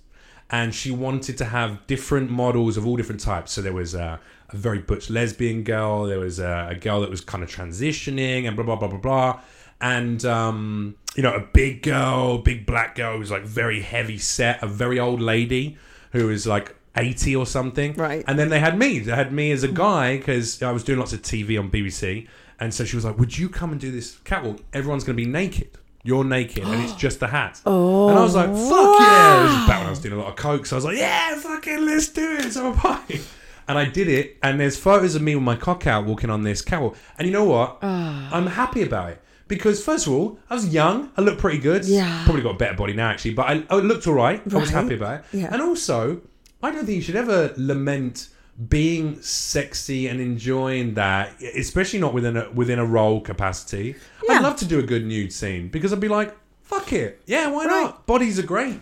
and 0.50 0.74
she 0.74 0.92
wanted 0.92 1.38
to 1.38 1.46
have 1.46 1.86
different 1.88 2.32
models 2.32 2.76
of 2.76 2.88
all 2.88 2.98
different 2.98 3.22
types. 3.22 3.52
So 3.52 3.62
there 3.62 3.74
was 3.74 3.94
a, 3.94 4.20
a 4.50 4.56
very 4.56 4.80
butch 4.80 5.10
lesbian 5.10 5.64
girl, 5.64 6.04
there 6.04 6.20
was 6.20 6.40
a, 6.40 6.70
a 6.72 6.76
girl 6.76 7.02
that 7.02 7.10
was 7.10 7.22
kind 7.22 7.44
of 7.44 7.50
transitioning, 7.50 8.48
and 8.48 8.56
blah 8.56 8.66
blah 8.66 8.76
blah 8.76 8.88
blah 8.88 9.00
blah, 9.00 9.42
and 9.80 10.26
um, 10.26 10.96
you 11.16 11.22
know 11.22 11.36
a 11.36 11.42
big 11.54 11.84
girl, 11.84 12.40
big 12.40 12.66
black 12.66 12.96
girl 12.96 13.14
who 13.14 13.20
was 13.20 13.30
like 13.30 13.44
very 13.44 13.82
heavy 13.82 14.18
set, 14.18 14.62
a 14.64 14.68
very 14.68 15.00
old 15.00 15.22
lady 15.22 15.78
who 16.14 16.28
was 16.28 16.48
like. 16.48 16.76
80 16.96 17.36
or 17.36 17.46
something 17.46 17.94
Right. 17.94 18.24
and 18.28 18.38
then 18.38 18.50
they 18.50 18.60
had 18.60 18.78
me. 18.78 19.00
They 19.00 19.14
had 19.16 19.32
me 19.32 19.52
as 19.52 19.64
a 19.64 19.68
guy 19.70 20.18
because 20.18 20.62
I 20.62 20.72
was 20.72 20.84
doing 20.84 21.00
lots 21.00 21.14
of 21.14 21.22
TV 21.22 21.58
on 21.58 21.70
BBC. 21.70 22.28
And 22.60 22.74
so 22.74 22.84
she 22.86 22.96
was 22.96 23.06
like, 23.06 23.18
Would 23.18 23.38
you 23.38 23.50
come 23.50 23.72
and 23.72 23.80
do 23.82 23.92
this 23.92 24.18
catwalk? 24.24 24.60
Everyone's 24.74 25.04
going 25.04 25.18
to 25.18 25.24
be 25.24 25.30
naked. 25.30 25.70
You're 26.04 26.24
naked, 26.24 26.64
and 26.64 26.82
it's 26.84 26.94
just 26.94 27.20
the 27.20 27.28
hat. 27.28 27.62
Oh, 27.66 28.10
and 28.10 28.18
I 28.18 28.24
was 28.24 28.34
like, 28.36 28.50
oh, 28.52 28.70
Fuck 28.70 29.00
yeah. 29.08 29.44
This 29.44 29.52
is 29.62 29.68
back 29.68 29.78
when 29.80 29.88
I 29.88 29.90
was 29.92 30.00
doing 30.00 30.16
a 30.16 30.18
lot 30.18 30.30
of 30.30 30.36
coke. 30.36 30.66
So 30.66 30.76
I 30.76 30.78
was 30.78 30.86
like, 30.86 30.98
Yeah, 30.98 31.36
fucking 31.36 31.86
let's 31.86 32.10
do 32.10 32.38
it. 32.40 32.52
So 32.52 32.72
am 32.74 32.80
I. 32.84 33.22
And 33.68 33.78
I 33.78 33.86
did 33.86 34.08
it. 34.10 34.38
And 34.44 34.60
there's 34.60 34.78
photos 34.78 35.16
of 35.16 35.22
me 35.22 35.36
with 35.36 35.44
my 35.44 35.56
cock 35.56 35.86
out 35.88 36.06
walking 36.06 36.30
on 36.30 36.42
this 36.42 36.62
catwalk. 36.62 36.98
And 37.18 37.28
you 37.28 37.32
know 37.34 37.46
what? 37.46 37.78
Ah. 37.84 38.30
I'm 38.36 38.48
happy 38.48 38.82
about 38.82 39.12
it. 39.12 39.22
Because 39.48 39.84
first 39.84 40.08
of 40.08 40.14
all, 40.14 40.40
I 40.50 40.56
was 40.56 40.74
young. 40.74 41.12
I 41.18 41.22
looked 41.22 41.40
pretty 41.40 41.60
good. 41.60 41.86
Yeah. 41.86 42.24
Probably 42.26 42.42
got 42.42 42.56
a 42.56 42.58
better 42.58 42.76
body 42.76 42.94
now, 42.94 43.10
actually. 43.10 43.34
But 43.36 43.48
I, 43.50 43.64
I 43.70 43.76
looked 43.78 44.08
all 44.08 44.14
right. 44.14 44.40
I 44.42 44.44
was 44.58 44.74
Right. 44.74 44.84
happy 44.84 44.96
about 44.96 45.20
it. 45.20 45.26
Yeah. 45.34 45.50
And 45.52 45.62
also, 45.62 46.22
I 46.64 46.72
don't 46.72 46.86
think 46.86 46.96
you 46.96 47.02
should 47.02 47.16
ever 47.16 47.54
lament 47.58 48.30
being 48.70 49.22
sexy 49.22 50.08
and 50.08 50.20
enjoying 50.20 50.94
that, 50.96 51.42
especially 51.42 52.00
not 52.00 52.14
within 52.14 52.38
a 52.38 52.52
within 52.52 52.80
a 52.80 52.86
role 52.86 53.22
capacity. 53.22 53.96
Yeah. 54.28 54.36
I'd 54.36 54.44
love 54.44 54.58
to 54.58 54.66
do 54.66 54.80
a 54.80 54.84
good 54.84 55.06
nude 55.06 55.34
scene 55.34 55.70
because 55.70 55.92
I'd 55.94 56.00
be 56.00 56.08
like, 56.10 56.36
"Fuck 56.62 56.94
it, 56.94 57.22
yeah, 57.26 57.48
why 57.48 57.66
Right. 57.66 57.84
not? 57.84 58.06
Bodies 58.06 58.38
are 58.40 58.44
great. 58.46 58.80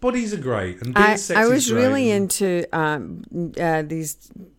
Bodies 0.00 0.34
are 0.34 0.38
great, 0.38 0.82
and 0.82 0.94
being 0.94 1.06
I, 1.06 1.16
sexy 1.16 1.40
I 1.40 1.46
was 1.46 1.72
really 1.72 2.10
into 2.10 2.66
um, 2.76 3.22
uh, 3.58 3.82
these 3.82 4.16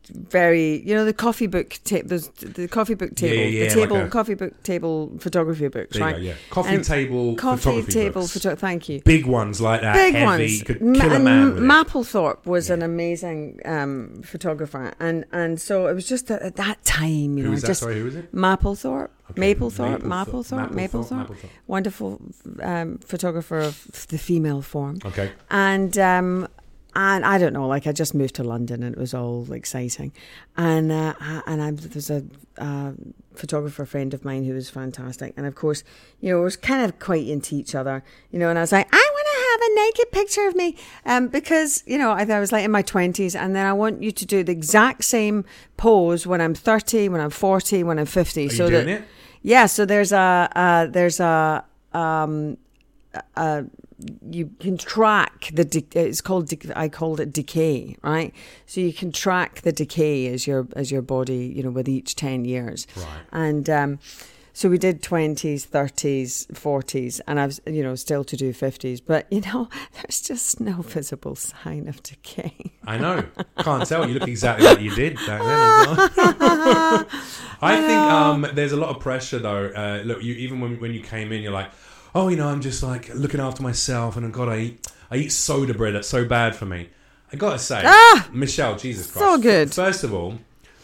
very, 0.09 0.81
you 0.85 0.93
know, 0.93 1.05
the 1.05 1.13
coffee 1.13 1.47
book 1.47 1.79
tape, 1.83 2.07
those 2.07 2.27
the 2.29 2.67
coffee 2.67 2.93
book 2.93 3.15
table, 3.15 3.35
yeah, 3.35 3.63
yeah, 3.63 3.69
the 3.69 3.75
table, 3.75 3.97
like 3.97 4.07
a- 4.07 4.09
coffee 4.09 4.33
book 4.33 4.63
table 4.63 5.11
photography 5.19 5.67
books, 5.67 5.97
right? 5.99 6.15
go, 6.15 6.21
yeah. 6.21 6.33
Coffee 6.49 6.69
And 6.75 6.83
table 6.83 7.35
coffee 7.35 7.83
table 7.83 8.27
photo. 8.27 8.55
Thank 8.55 8.89
you. 8.89 9.01
Big 9.01 9.25
ones 9.25 9.61
like 9.61 9.81
that, 9.81 9.93
Big 9.95 10.13
heavy, 10.15 10.25
ones. 10.25 10.63
could 10.63 10.81
Ma- 10.81 10.99
kill 10.99 11.11
a 11.11 11.15
and 11.15 11.23
man. 11.23 11.51
Mapplethorpe 11.55 12.45
was 12.45 12.69
an 12.69 12.81
amazing 12.81 13.59
um, 13.65 14.21
photographer, 14.25 14.93
and 14.99 15.25
and 15.31 15.59
so 15.61 15.87
it 15.87 15.93
was 15.93 16.07
just 16.07 16.29
at, 16.31 16.41
at 16.41 16.55
that 16.57 16.83
time, 16.83 17.37
you 17.37 17.43
Who 17.43 17.43
know, 17.43 17.49
was 17.51 17.61
that? 17.61 17.67
just 17.67 17.79
Sorry, 17.81 17.99
who 17.99 18.05
was 18.05 18.15
it? 18.15 18.33
Mapplethorpe, 18.35 19.09
Okay, 19.31 19.55
Mapplethorpe, 19.55 20.01
Mapplethorpe, 20.01 20.69
Mapplethorpe, 20.71 21.27
Mapplethorpe. 21.27 21.49
wonderful 21.67 22.21
um, 22.61 22.97
photographer 22.99 23.59
of 23.59 24.07
the 24.09 24.17
female 24.17 24.61
form 24.61 24.99
Okay, 25.05 25.31
and 25.49 25.97
um 25.97 26.47
and 26.95 27.25
I 27.25 27.37
don't 27.37 27.53
know, 27.53 27.67
like 27.67 27.87
I 27.87 27.91
just 27.91 28.13
moved 28.13 28.35
to 28.35 28.43
London 28.43 28.83
and 28.83 28.95
it 28.95 28.99
was 28.99 29.13
all 29.13 29.51
exciting, 29.51 30.11
and 30.55 30.91
uh, 30.91 31.13
and 31.47 31.61
I 31.61 31.71
there 31.71 31.89
was 31.93 32.09
a 32.09 32.23
uh, 32.57 32.91
photographer 33.35 33.85
friend 33.85 34.13
of 34.13 34.23
mine 34.23 34.43
who 34.43 34.53
was 34.53 34.69
fantastic, 34.69 35.33
and 35.37 35.45
of 35.45 35.55
course, 35.55 35.83
you 36.21 36.29
know, 36.31 36.37
we 36.37 36.43
was 36.43 36.55
kind 36.55 36.83
of 36.83 36.99
quite 36.99 37.27
into 37.27 37.55
each 37.55 37.73
other, 37.75 38.03
you 38.31 38.39
know, 38.39 38.49
and 38.49 38.57
I 38.57 38.61
was 38.61 38.71
like, 38.71 38.87
I 38.91 39.09
want 39.13 39.27
to 39.27 39.39
have 39.51 39.61
a 39.61 39.75
naked 39.85 40.11
picture 40.11 40.47
of 40.47 40.55
me, 40.55 40.77
um, 41.05 41.27
because 41.27 41.83
you 41.85 41.97
know, 41.97 42.11
I, 42.11 42.23
I 42.23 42.39
was 42.39 42.51
like 42.51 42.63
in 42.63 42.71
my 42.71 42.81
twenties, 42.81 43.35
and 43.35 43.55
then 43.55 43.65
I 43.65 43.73
want 43.73 44.03
you 44.03 44.11
to 44.11 44.25
do 44.25 44.43
the 44.43 44.51
exact 44.51 45.03
same 45.03 45.45
pose 45.77 46.27
when 46.27 46.41
I'm 46.41 46.53
thirty, 46.53 47.09
when 47.09 47.21
I'm 47.21 47.31
forty, 47.31 47.83
when 47.83 47.99
I'm 47.99 48.05
fifty, 48.05 48.47
are 48.47 48.49
so 48.49 48.65
you 48.65 48.71
doing 48.71 48.85
that 48.85 49.01
it? 49.01 49.07
yeah, 49.41 49.65
so 49.65 49.85
there's 49.85 50.11
a 50.11 50.49
uh, 50.55 50.85
there's 50.87 51.19
a 51.19 51.65
um, 51.93 52.57
uh, 53.35 53.63
you 54.29 54.51
can 54.59 54.77
track 54.77 55.49
the 55.53 55.65
de- 55.65 55.85
it's 55.93 56.21
called 56.21 56.47
de- 56.47 56.71
I 56.77 56.89
called 56.89 57.19
it 57.19 57.31
decay, 57.33 57.95
right? 58.03 58.33
So 58.65 58.81
you 58.81 58.93
can 58.93 59.11
track 59.11 59.61
the 59.61 59.71
decay 59.71 60.27
as 60.27 60.45
your 60.47 60.67
as 60.75 60.91
your 60.91 61.01
body, 61.01 61.53
you 61.55 61.63
know, 61.63 61.71
with 61.71 61.87
each 61.89 62.15
ten 62.15 62.45
years, 62.45 62.87
Right. 62.95 63.05
and 63.31 63.69
um, 63.69 63.99
so 64.55 64.69
we 64.69 64.77
did 64.77 65.01
twenties, 65.01 65.65
thirties, 65.65 66.45
forties, 66.53 67.19
and 67.27 67.39
I've 67.39 67.59
you 67.65 67.81
know 67.83 67.95
still 67.95 68.23
to 68.23 68.37
do 68.37 68.53
fifties, 68.53 69.01
but 69.01 69.25
you 69.31 69.41
know, 69.41 69.67
there's 69.93 70.21
just 70.21 70.59
no 70.59 70.81
visible 70.81 71.35
sign 71.35 71.87
of 71.87 72.03
decay. 72.03 72.53
I 72.85 72.97
know. 72.97 73.23
Can't 73.59 73.87
tell. 73.87 74.07
You 74.07 74.15
look 74.19 74.27
exactly 74.29 74.65
like 74.65 74.81
you 74.81 74.93
did 74.95 75.15
back 75.15 75.39
then 75.41 75.97
well. 75.97 77.05
I 77.61 77.77
think 77.77 77.99
um, 77.99 78.47
there's 78.53 78.73
a 78.73 78.77
lot 78.77 78.89
of 78.89 78.99
pressure 78.99 79.39
though. 79.39 79.67
Uh, 79.67 80.01
look, 80.03 80.21
you 80.21 80.33
even 80.35 80.59
when 80.59 80.79
when 80.79 80.93
you 80.93 81.01
came 81.01 81.31
in, 81.31 81.41
you're 81.41 81.51
like, 81.53 81.71
oh, 82.15 82.27
you 82.27 82.35
know, 82.37 82.47
I'm 82.47 82.61
just 82.61 82.83
like 82.83 83.13
looking 83.13 83.39
after 83.39 83.63
myself, 83.63 84.17
and 84.17 84.31
God, 84.33 84.49
I 84.49 84.57
eat 84.59 84.87
I 85.11 85.17
eat 85.17 85.31
soda 85.31 85.73
bread. 85.73 85.95
That's 85.95 86.07
so 86.07 86.25
bad 86.25 86.55
for 86.55 86.65
me. 86.65 86.89
I 87.31 87.35
gotta 87.35 87.59
say, 87.59 87.81
Ah! 87.85 88.27
Michelle, 88.31 88.75
Jesus 88.77 89.11
Christ, 89.11 89.25
So 89.25 89.37
good. 89.39 89.73
First 89.73 90.03
of 90.03 90.13
all. 90.13 90.39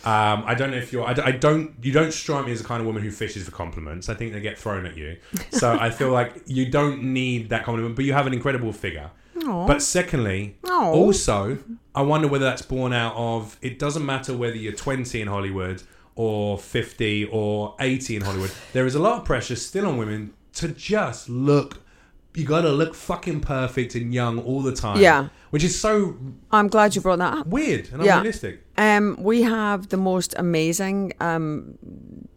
Um, 0.06 0.44
I 0.46 0.56
don't 0.56 0.72
know 0.72 0.78
if 0.78 0.94
you're. 0.94 1.06
I 1.06 1.32
don't. 1.32 1.74
You 1.82 1.92
don't 1.92 2.14
strike 2.14 2.46
me 2.46 2.54
as 2.54 2.62
the 2.62 2.68
kind 2.68 2.80
of 2.80 2.88
woman 2.88 3.04
who 3.04 3.12
fishes 3.12 3.44
for 3.44 3.52
compliments. 3.52 4.08
I 4.08 4.14
think 4.14 4.32
they 4.32 4.40
get 4.40 4.58
thrown 4.58 4.86
at 4.86 4.96
you. 4.96 5.18
So 5.52 5.78
I 5.82 5.90
feel 5.90 6.10
like 6.10 6.42
you 6.46 6.70
don't 6.72 7.04
need 7.04 7.50
that 7.50 7.66
compliment, 7.66 7.98
but 7.98 8.06
you 8.06 8.14
have 8.14 8.26
an 8.26 8.34
incredible 8.34 8.72
figure. 8.72 9.12
Aw. 9.46 9.68
But 9.68 9.82
secondly, 9.82 10.56
Aw. 10.70 10.92
also, 10.92 11.58
I 11.94 12.02
wonder 12.04 12.30
whether 12.30 12.46
that's 12.46 12.62
born 12.62 12.94
out 12.94 13.14
of 13.18 13.58
it 13.62 13.78
doesn't 13.78 14.06
matter 14.06 14.36
whether 14.38 14.56
you're 14.56 14.72
20 14.72 15.20
in 15.22 15.28
Hollywood 15.28 15.84
or 16.16 16.58
50 16.58 17.26
or 17.26 17.76
80 17.82 18.16
in 18.16 18.22
Hollywood. 18.22 18.52
There 18.72 18.86
is 18.86 18.96
a 18.96 19.00
lot 19.00 19.20
of 19.20 19.26
pressure 19.26 19.58
still 19.58 19.86
on 19.86 19.98
women 19.98 20.34
to 20.60 20.68
just 20.70 21.30
look. 21.30 21.78
You 22.36 22.46
gotta 22.46 22.70
look 22.72 22.94
fucking 22.96 23.42
perfect 23.42 23.96
and 23.96 24.14
young 24.14 24.40
all 24.40 24.62
the 24.62 24.74
time. 24.74 25.02
Yeah. 25.02 25.30
Which 25.50 25.64
is 25.64 25.80
so 25.80 26.16
I'm 26.52 26.68
glad 26.68 26.96
you 26.96 27.02
brought 27.02 27.20
that 27.20 27.34
up. 27.40 27.48
weird 27.48 27.90
and 27.92 28.04
Yeah. 28.04 28.18
unrealistic. 28.18 28.64
Um, 28.80 29.18
we 29.20 29.42
have 29.42 29.90
the 29.90 29.98
most 29.98 30.34
amazing 30.38 31.12
um, 31.20 31.78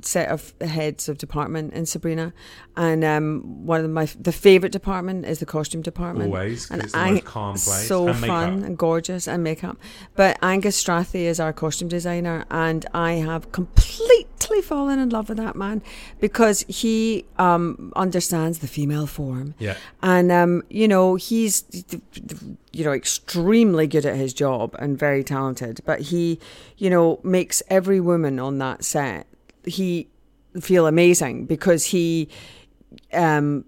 set 0.02 0.28
of 0.28 0.52
heads 0.60 1.08
of 1.08 1.16
department 1.16 1.72
in 1.72 1.86
Sabrina, 1.86 2.32
and 2.76 3.04
um, 3.04 3.64
one 3.64 3.84
of 3.84 3.88
my 3.90 4.06
the 4.18 4.32
favorite 4.32 4.72
department 4.72 5.24
is 5.24 5.38
the 5.38 5.46
costume 5.46 5.82
department. 5.82 6.34
Always, 6.34 6.68
and 6.68 6.82
it's 6.82 6.94
the 6.94 6.98
Ang- 6.98 7.14
most 7.14 7.24
calm 7.26 7.52
place. 7.52 7.86
So 7.86 8.08
And 8.08 8.18
fun 8.18 8.64
and 8.64 8.76
gorgeous 8.76 9.28
and 9.28 9.44
makeup. 9.44 9.76
But 10.16 10.36
Angus 10.42 10.82
Strathy 10.82 11.26
is 11.26 11.38
our 11.38 11.52
costume 11.52 11.86
designer, 11.88 12.44
and 12.50 12.86
I 12.92 13.12
have 13.12 13.52
completely 13.52 14.26
fallen 14.62 14.98
in 14.98 15.10
love 15.10 15.28
with 15.28 15.38
that 15.38 15.54
man 15.54 15.80
because 16.18 16.64
he 16.66 17.24
um, 17.38 17.92
understands 17.94 18.58
the 18.58 18.66
female 18.66 19.06
form. 19.06 19.54
Yeah. 19.60 19.76
And 20.02 20.32
um, 20.32 20.64
you 20.68 20.88
know, 20.88 21.14
he's 21.14 21.62
you 22.72 22.84
know, 22.84 22.92
extremely 22.92 23.86
good 23.86 24.06
at 24.06 24.16
his 24.16 24.32
job 24.32 24.74
and 24.78 24.98
very 24.98 25.22
talented. 25.22 25.80
But 25.84 26.00
he, 26.00 26.40
you 26.78 26.90
know, 26.90 27.20
makes 27.22 27.62
every 27.68 28.00
woman 28.00 28.38
on 28.38 28.58
that 28.58 28.84
set 28.84 29.26
he 29.64 30.08
feel 30.60 30.86
amazing 30.86 31.46
because 31.46 31.86
he 31.86 32.28
um, 33.12 33.64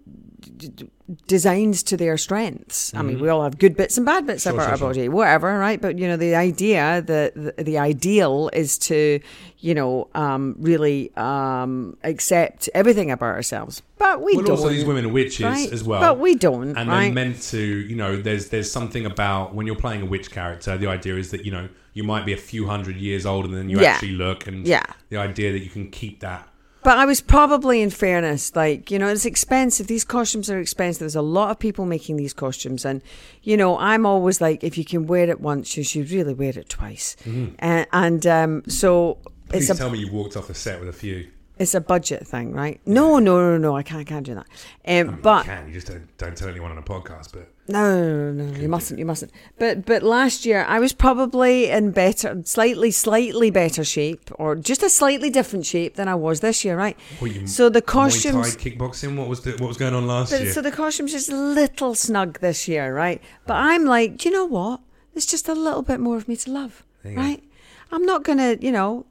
designs 1.27 1.83
to 1.85 1.97
their 1.97 2.17
strengths. 2.17 2.95
I 2.95 3.03
mean, 3.03 3.21
we 3.21 3.29
all 3.29 3.43
have 3.43 3.59
good 3.59 3.77
bits 3.77 3.97
and 3.97 4.07
bad 4.07 4.27
bits 4.27 4.45
Mm-hmm. 4.45 4.57
Sure, 4.57 4.65
about 4.65 4.79
sure, 4.79 4.89
our 4.89 4.95
sure. 4.95 5.03
body, 5.05 5.09
whatever, 5.09 5.59
right? 5.59 5.81
But 5.81 5.99
you 5.99 6.09
know, 6.09 6.17
the 6.17 6.35
idea, 6.35 7.03
the 7.03 7.53
the, 7.57 7.65
the 7.65 7.79
ideal 7.79 8.51
is 8.53 8.79
to, 8.79 9.21
you 9.59 9.75
know, 9.75 10.09
um, 10.15 10.57
really 10.59 11.15
um, 11.17 11.97
accept 12.03 12.69
everything 12.75 13.11
about 13.11 13.27
ourselves. 13.35 13.83
But 13.99 14.23
we 14.23 14.37
well, 14.37 14.45
don't. 14.45 14.57
also 14.59 14.69
these 14.69 14.85
women 14.85 15.07
are 15.07 15.09
witches 15.13 15.45
right? 15.45 15.73
as 15.73 15.85
well. 15.85 16.01
But 16.01 16.19
we 16.19 16.35
don't, 16.35 16.77
and 16.77 16.89
right? 16.89 17.05
they're 17.05 17.13
meant 17.13 17.43
to 17.43 17.59
you 17.59 17.97
know 17.97 18.17
there's 18.21 18.49
there's 18.51 18.71
something 18.71 19.07
about 19.07 19.55
when 19.55 19.67
you're 19.67 19.77
playing 19.77 20.03
a 20.03 20.07
witch 20.07 20.31
character 20.31 20.77
the 20.77 20.87
idea 20.89 21.17
is 21.17 21.31
that 21.31 21.45
you 21.45 21.53
know 21.53 21.69
you 21.93 22.03
might 22.03 22.27
be 22.27 22.33
a 22.33 22.37
few 22.37 22.67
hundred 22.67 22.97
years 22.97 23.25
older 23.25 23.49
than 23.49 23.69
you 23.69 23.81
Yeah. 23.81 23.93
actually 23.93 24.13
look 24.13 24.47
and 24.47 24.67
Yeah. 24.67 24.85
the 25.11 25.17
idea 25.17 25.53
that 25.53 25.61
you 25.61 25.71
can 25.71 25.91
keep 25.91 26.21
that 26.21 26.49
But 26.85 26.99
I 26.99 27.07
was 27.07 27.23
probably, 27.23 27.81
in 27.81 27.89
fairness, 27.91 28.55
like, 28.55 28.91
you 28.91 28.99
know, 28.99 29.09
it's 29.09 29.25
expensive. 29.25 29.87
These 29.87 30.05
costumes 30.05 30.51
are 30.51 30.61
expensive. 30.61 31.01
There's 31.01 31.17
a 31.17 31.23
lot 31.23 31.51
of 31.51 31.59
people 31.59 31.87
making 31.87 32.17
these 32.17 32.35
costumes. 32.35 32.85
And, 32.85 33.01
you 33.43 33.57
know, 33.57 33.79
I'm 33.79 34.05
always 34.05 34.41
like, 34.43 34.63
if 34.63 34.77
you 34.77 34.85
can 34.85 35.07
wear 35.07 35.29
it 35.31 35.41
once, 35.41 35.77
you 35.79 35.83
should 35.83 36.11
really 36.11 36.35
wear 36.35 36.51
it 36.51 36.69
twice. 36.69 37.17
And, 37.59 37.87
and 37.93 38.27
um, 38.27 38.63
so 38.69 39.19
please 39.49 39.71
it's 39.71 39.79
a, 39.79 39.83
tell 39.83 39.91
me 39.91 39.99
you 39.99 40.13
walked 40.13 40.37
off 40.37 40.47
the 40.49 40.55
set 40.55 40.79
with 40.79 40.91
a 40.91 40.93
few 40.93 41.31
it's 41.59 41.75
a 41.75 41.81
budget 41.81 42.27
thing, 42.27 42.53
right? 42.53 42.81
No, 42.85 43.19
no, 43.19 43.39
no, 43.39 43.59
no, 43.59 43.77
I 43.77 43.83
can't, 43.83 44.07
can't 44.07 44.27
do 44.27 44.35
that. 44.35 44.47
Um, 44.87 45.17
you 45.17 45.23
but 45.23 45.45
can 45.45 45.69
you 45.69 45.75
just 45.75 45.87
don't, 45.87 46.17
don't 46.19 46.37
tell 46.37 46.49
anyone 46.49 46.71
on 46.71 46.79
a 46.79 46.83
podcast 46.83 47.33
but 47.33 47.51
no, 47.67 47.97
no, 48.05 48.33
no, 48.33 48.51
no, 48.53 48.59
you 48.61 48.69
mustn't, 48.69 48.99
you 48.99 49.07
mustn't. 49.07 49.33
But 49.59 49.87
but 49.87 50.03
last 50.03 50.45
year 50.45 50.65
I 50.69 50.79
was 50.81 50.93
probably 50.93 51.71
in 51.71 51.93
better, 51.93 52.43
slightly, 52.45 52.91
slightly 52.91 53.51
better 53.51 53.85
shape, 53.85 54.31
or 54.35 54.57
just 54.57 54.83
a 54.83 54.91
slightly 54.91 55.31
different 55.31 55.65
shape 55.65 55.95
than 55.95 56.07
I 56.09 56.15
was 56.15 56.41
this 56.41 56.65
year, 56.65 56.77
right? 56.77 56.97
what 57.21 57.35
you 57.35 57.47
So 57.47 57.69
the 57.69 57.81
costumes, 57.83 58.57
kickboxing 58.57 59.17
what 59.17 59.29
was 59.29 59.41
the, 59.43 59.53
what 59.53 59.69
was 59.69 59.77
going 59.77 59.95
on 59.95 60.07
last 60.07 60.33
But, 60.33 60.43
year 60.43 60.53
so 60.53 60.61
the 60.61 60.73
costume's 60.73 61.13
just 61.13 61.31
a 61.31 61.37
little 61.37 61.95
snug 61.95 62.41
this 62.41 62.69
year, 62.69 62.95
right? 62.95 63.23
But 63.47 63.55
I'm 63.55 63.85
like, 63.85 64.19
do 64.19 64.29
you 64.29 64.35
know 64.35 64.45
what? 64.45 64.81
There's 65.15 65.27
just 65.27 65.49
a 65.49 65.55
little 65.55 65.83
bit 65.83 66.01
more 66.01 66.17
of 66.17 66.27
me 66.29 66.37
to 66.37 66.51
love, 66.51 66.85
you 67.05 67.13
go. 67.15 67.17
right? 67.23 67.43
I'm 67.93 68.05
not 68.05 68.25
gonna, 68.25 68.57
you 68.61 68.73
know, 68.73 69.07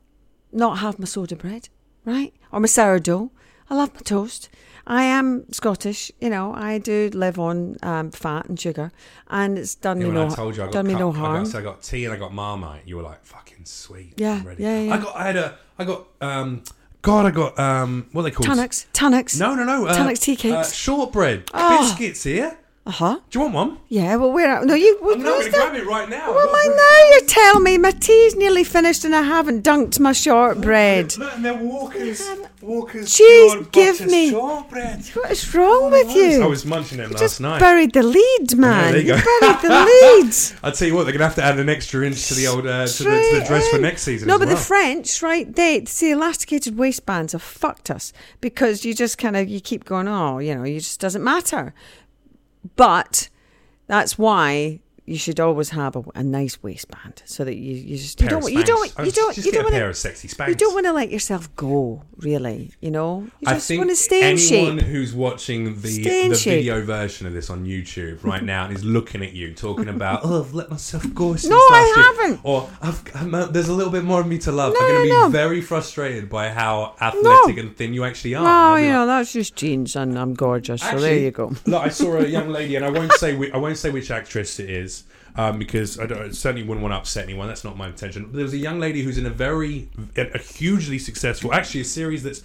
not 0.51 0.79
have 0.79 0.99
my 0.99 1.05
soda 1.05 1.35
bread, 1.35 1.69
right? 2.05 2.33
Or 2.51 2.59
my 2.59 2.67
sourdough. 2.67 3.31
I 3.69 3.75
love 3.75 3.93
my 3.95 4.01
toast. 4.01 4.49
I 4.85 5.03
am 5.03 5.45
Scottish, 5.51 6.11
you 6.19 6.29
know. 6.29 6.53
I 6.53 6.77
do 6.77 7.09
live 7.13 7.39
on 7.39 7.77
um, 7.81 8.11
fat 8.11 8.47
and 8.47 8.59
sugar, 8.59 8.91
and 9.29 9.57
it's 9.57 9.75
done 9.75 10.01
Yeah, 10.01 10.07
me 10.07 10.13
no 10.13 10.25
I 10.27 10.29
told 10.29 10.57
you 10.57 10.63
I 10.63 10.65
got, 10.65 10.73
done 10.73 10.87
me 10.87 10.93
cut- 10.93 10.99
no 10.99 11.11
I 11.13 11.15
harm. 11.15 11.43
got, 11.45 11.51
so 11.53 11.59
I 11.59 11.61
got 11.61 11.81
tea 11.81 12.03
and 12.05 12.13
I 12.13 12.17
got 12.17 12.33
marmite. 12.33 12.81
You 12.85 12.97
were 12.97 13.03
like, 13.03 13.23
"Fucking 13.23 13.63
sweet." 13.63 14.15
Yeah, 14.17 14.33
I'm 14.33 14.43
ready. 14.47 14.61
yeah, 14.63 14.81
yeah. 14.81 14.93
I 14.93 14.97
got. 14.97 15.15
I 15.15 15.23
had 15.25 15.35
a. 15.37 15.57
I 15.79 15.83
got. 15.85 16.05
Um. 16.19 16.63
God, 17.01 17.25
I 17.25 17.31
got. 17.31 17.57
Um. 17.57 18.07
What 18.11 18.21
are 18.21 18.23
they 18.25 18.31
called? 18.31 18.49
Tunnocks, 18.49 18.85
tunnocks. 18.91 19.39
No, 19.39 19.55
no, 19.55 19.63
no. 19.63 19.87
Uh, 19.87 19.95
Tunnocks 19.95 20.19
tea 20.19 20.35
cakes. 20.35 20.53
Uh, 20.53 20.73
shortbread 20.73 21.49
Oh. 21.53 21.79
biscuits 21.79 22.23
here. 22.23 22.57
Uh 22.85 22.91
huh. 22.91 23.19
Do 23.29 23.39
you 23.39 23.43
want 23.45 23.53
one? 23.53 23.77
Yeah. 23.87 24.17
Well, 24.17 24.33
where? 24.33 24.65
No, 24.65 24.73
you. 24.73 24.99
I'm 25.03 25.23
not 25.23 25.39
going 25.39 25.45
to 25.45 25.51
grab 25.51 25.73
it 25.75 25.85
right 25.85 26.09
now. 26.09 26.33
Well, 26.33 26.51
my 26.51 26.63
now 26.67 27.15
you 27.15 27.21
tell 27.27 27.61
me 27.61 27.77
my 27.77 27.91
tea's 27.91 28.35
nearly 28.35 28.65
finished 28.65 29.05
and 29.05 29.15
I 29.15 29.21
haven't 29.21 29.63
dunked 29.63 30.01
my 30.01 30.11
shortbread. 30.11 31.17
Look, 31.17 31.33
and 31.33 31.45
they're 31.45 31.53
Walker's. 31.53 32.21
Walker's. 32.61 33.07
Jeez, 33.15 33.71
give 33.71 34.05
me- 34.05 34.31
shortbread. 34.31 35.05
What 35.13 35.31
is 35.31 35.55
wrong 35.55 35.91
with 35.91 36.13
you? 36.13 36.43
I 36.43 36.45
was 36.45 36.65
munching 36.65 36.97
them 36.97 37.11
you 37.11 37.13
last 37.13 37.21
just 37.21 37.39
night. 37.41 37.59
buried 37.59 37.93
the 37.93 38.03
lead, 38.03 38.57
man. 38.57 38.91
there 38.91 39.01
you 39.01 39.15
you 39.15 39.21
buried 39.39 39.61
the 39.61 39.69
lead. 40.21 40.59
I'll 40.61 40.73
tell 40.73 40.87
you 40.89 40.95
what, 40.95 41.03
they're 41.03 41.13
going 41.13 41.19
to 41.19 41.25
have 41.25 41.35
to 41.35 41.43
add 41.43 41.59
an 41.59 41.69
extra 41.69 42.05
inch 42.05 42.27
to 42.27 42.33
the 42.33 42.47
old 42.47 42.67
uh, 42.67 42.85
to, 42.85 43.03
the, 43.03 43.09
to 43.09 43.39
the 43.39 43.45
dress 43.47 43.65
for 43.69 43.77
next 43.77 44.01
season. 44.03 44.27
No, 44.27 44.37
but 44.37 44.47
well. 44.49 44.57
the 44.57 44.61
French, 44.61 45.21
right? 45.21 45.53
They 45.55 45.85
see 45.85 46.11
elasticated 46.11 46.77
waistbands 46.77 47.31
have 47.31 47.41
fucked 47.43 47.89
us 47.89 48.11
because 48.41 48.83
you 48.83 48.93
just 48.93 49.17
kind 49.17 49.37
of 49.37 49.47
you 49.47 49.61
keep 49.61 49.85
going. 49.85 50.09
Oh, 50.09 50.39
you 50.39 50.53
know, 50.53 50.63
it 50.63 50.79
just 50.79 50.99
doesn't 50.99 51.23
matter. 51.23 51.73
But 52.75 53.29
that's 53.87 54.17
why 54.17 54.79
you 55.05 55.17
should 55.17 55.39
always 55.39 55.69
have 55.69 55.95
a, 55.97 56.03
a 56.15 56.23
nice 56.23 56.63
waistband 56.63 57.23
so 57.25 57.43
that 57.43 57.55
you, 57.55 57.75
you 57.75 57.97
just 57.97 58.21
you 58.21 58.27
don't 58.29 58.51
you 58.51 58.63
don't. 58.63 58.93
I 58.97 59.03
you 59.03 59.11
don't 59.11 59.35
you 59.37 59.51
don't 59.51 59.61
a 59.61 59.63
want 59.63 59.73
pair 59.73 59.83
to 59.83 59.89
of 59.89 59.97
sexy 59.97 60.29
Spanx. 60.29 60.47
you 60.47 60.55
don't 60.55 60.73
want 60.73 60.85
to 60.85 60.93
let 60.93 61.09
yourself 61.09 61.53
go. 61.57 62.03
Really, 62.17 62.71
you 62.79 62.89
know, 62.89 63.27
you 63.41 63.47
I 63.47 63.55
just 63.55 63.69
want 63.75 63.89
to 63.89 63.97
stay 63.97 64.31
in 64.31 64.37
anyone 64.37 64.77
who's 64.77 65.13
watching 65.13 65.81
the 65.81 66.03
the 66.29 66.35
shape. 66.35 66.59
video 66.59 66.81
version 66.83 67.27
of 67.27 67.33
this 67.33 67.49
on 67.49 67.65
YouTube 67.65 68.23
right 68.23 68.43
now 68.43 68.65
and 68.65 68.73
is 68.75 68.85
looking 68.85 69.21
at 69.21 69.33
you 69.33 69.53
talking 69.53 69.89
about, 69.89 70.21
oh, 70.23 70.39
I've 70.41 70.53
let 70.53 70.69
myself 70.71 71.13
go. 71.13 71.35
since 71.35 71.49
No, 71.49 71.57
I 71.57 71.93
year," 71.95 72.03
haven't. 72.27 72.39
Or 72.43 72.69
I've, 72.81 73.03
I'm, 73.15 73.35
uh, 73.35 73.45
there's 73.47 73.67
a 73.67 73.73
little 73.73 73.91
bit 73.91 74.05
more 74.05 74.21
of 74.21 74.27
me 74.27 74.37
to 74.39 74.53
love. 74.53 74.73
No, 74.73 74.79
I'm 74.79 74.87
going 74.87 75.03
to 75.03 75.09
no, 75.09 75.15
be 75.19 75.23
no. 75.23 75.29
very 75.29 75.59
frustrated 75.59 76.29
by 76.29 76.49
how 76.49 76.95
athletic 77.01 77.57
and 77.57 77.75
thin 77.75 77.93
you 77.93 78.05
actually 78.05 78.35
are. 78.35 78.45
Oh, 78.45 78.75
I'll 78.75 78.99
like, 78.99 79.07
that's 79.07 79.33
just 79.33 79.57
jeans, 79.57 79.97
and 79.97 80.17
I'm 80.17 80.33
gorgeous. 80.33 80.81
so 80.81 80.97
there 80.97 81.17
you 81.19 81.31
go. 81.31 81.51
Look, 81.65 81.83
I 81.83 81.89
saw 81.89 82.15
a 82.17 82.25
young 82.25 82.49
lady, 82.57 82.77
and 82.77 82.85
I 82.85 82.89
won't 82.89 83.11
say 83.13 83.51
I 83.51 83.57
won't 83.57 83.77
say 83.77 83.89
which 83.89 84.09
actress 84.11 84.59
it 84.61 84.69
is 84.69 84.92
um, 85.35 85.57
because 85.57 85.99
I, 85.99 86.05
don't, 86.05 86.21
I 86.21 86.29
certainly 86.31 86.67
wouldn't 86.67 86.81
want 86.81 86.93
to 86.93 86.97
upset 86.97 87.23
anyone. 87.23 87.47
That's 87.47 87.63
not 87.63 87.77
my 87.77 87.87
intention. 87.87 88.25
But 88.25 88.33
there 88.33 88.43
was 88.43 88.53
a 88.53 88.57
young 88.57 88.79
lady 88.79 89.03
who's 89.03 89.17
in 89.17 89.25
a 89.25 89.31
very, 89.31 89.89
a, 90.15 90.37
hugely 90.37 90.99
successful, 90.99 91.53
actually 91.53 91.81
a 91.81 91.85
series 91.85 92.23
that's 92.23 92.43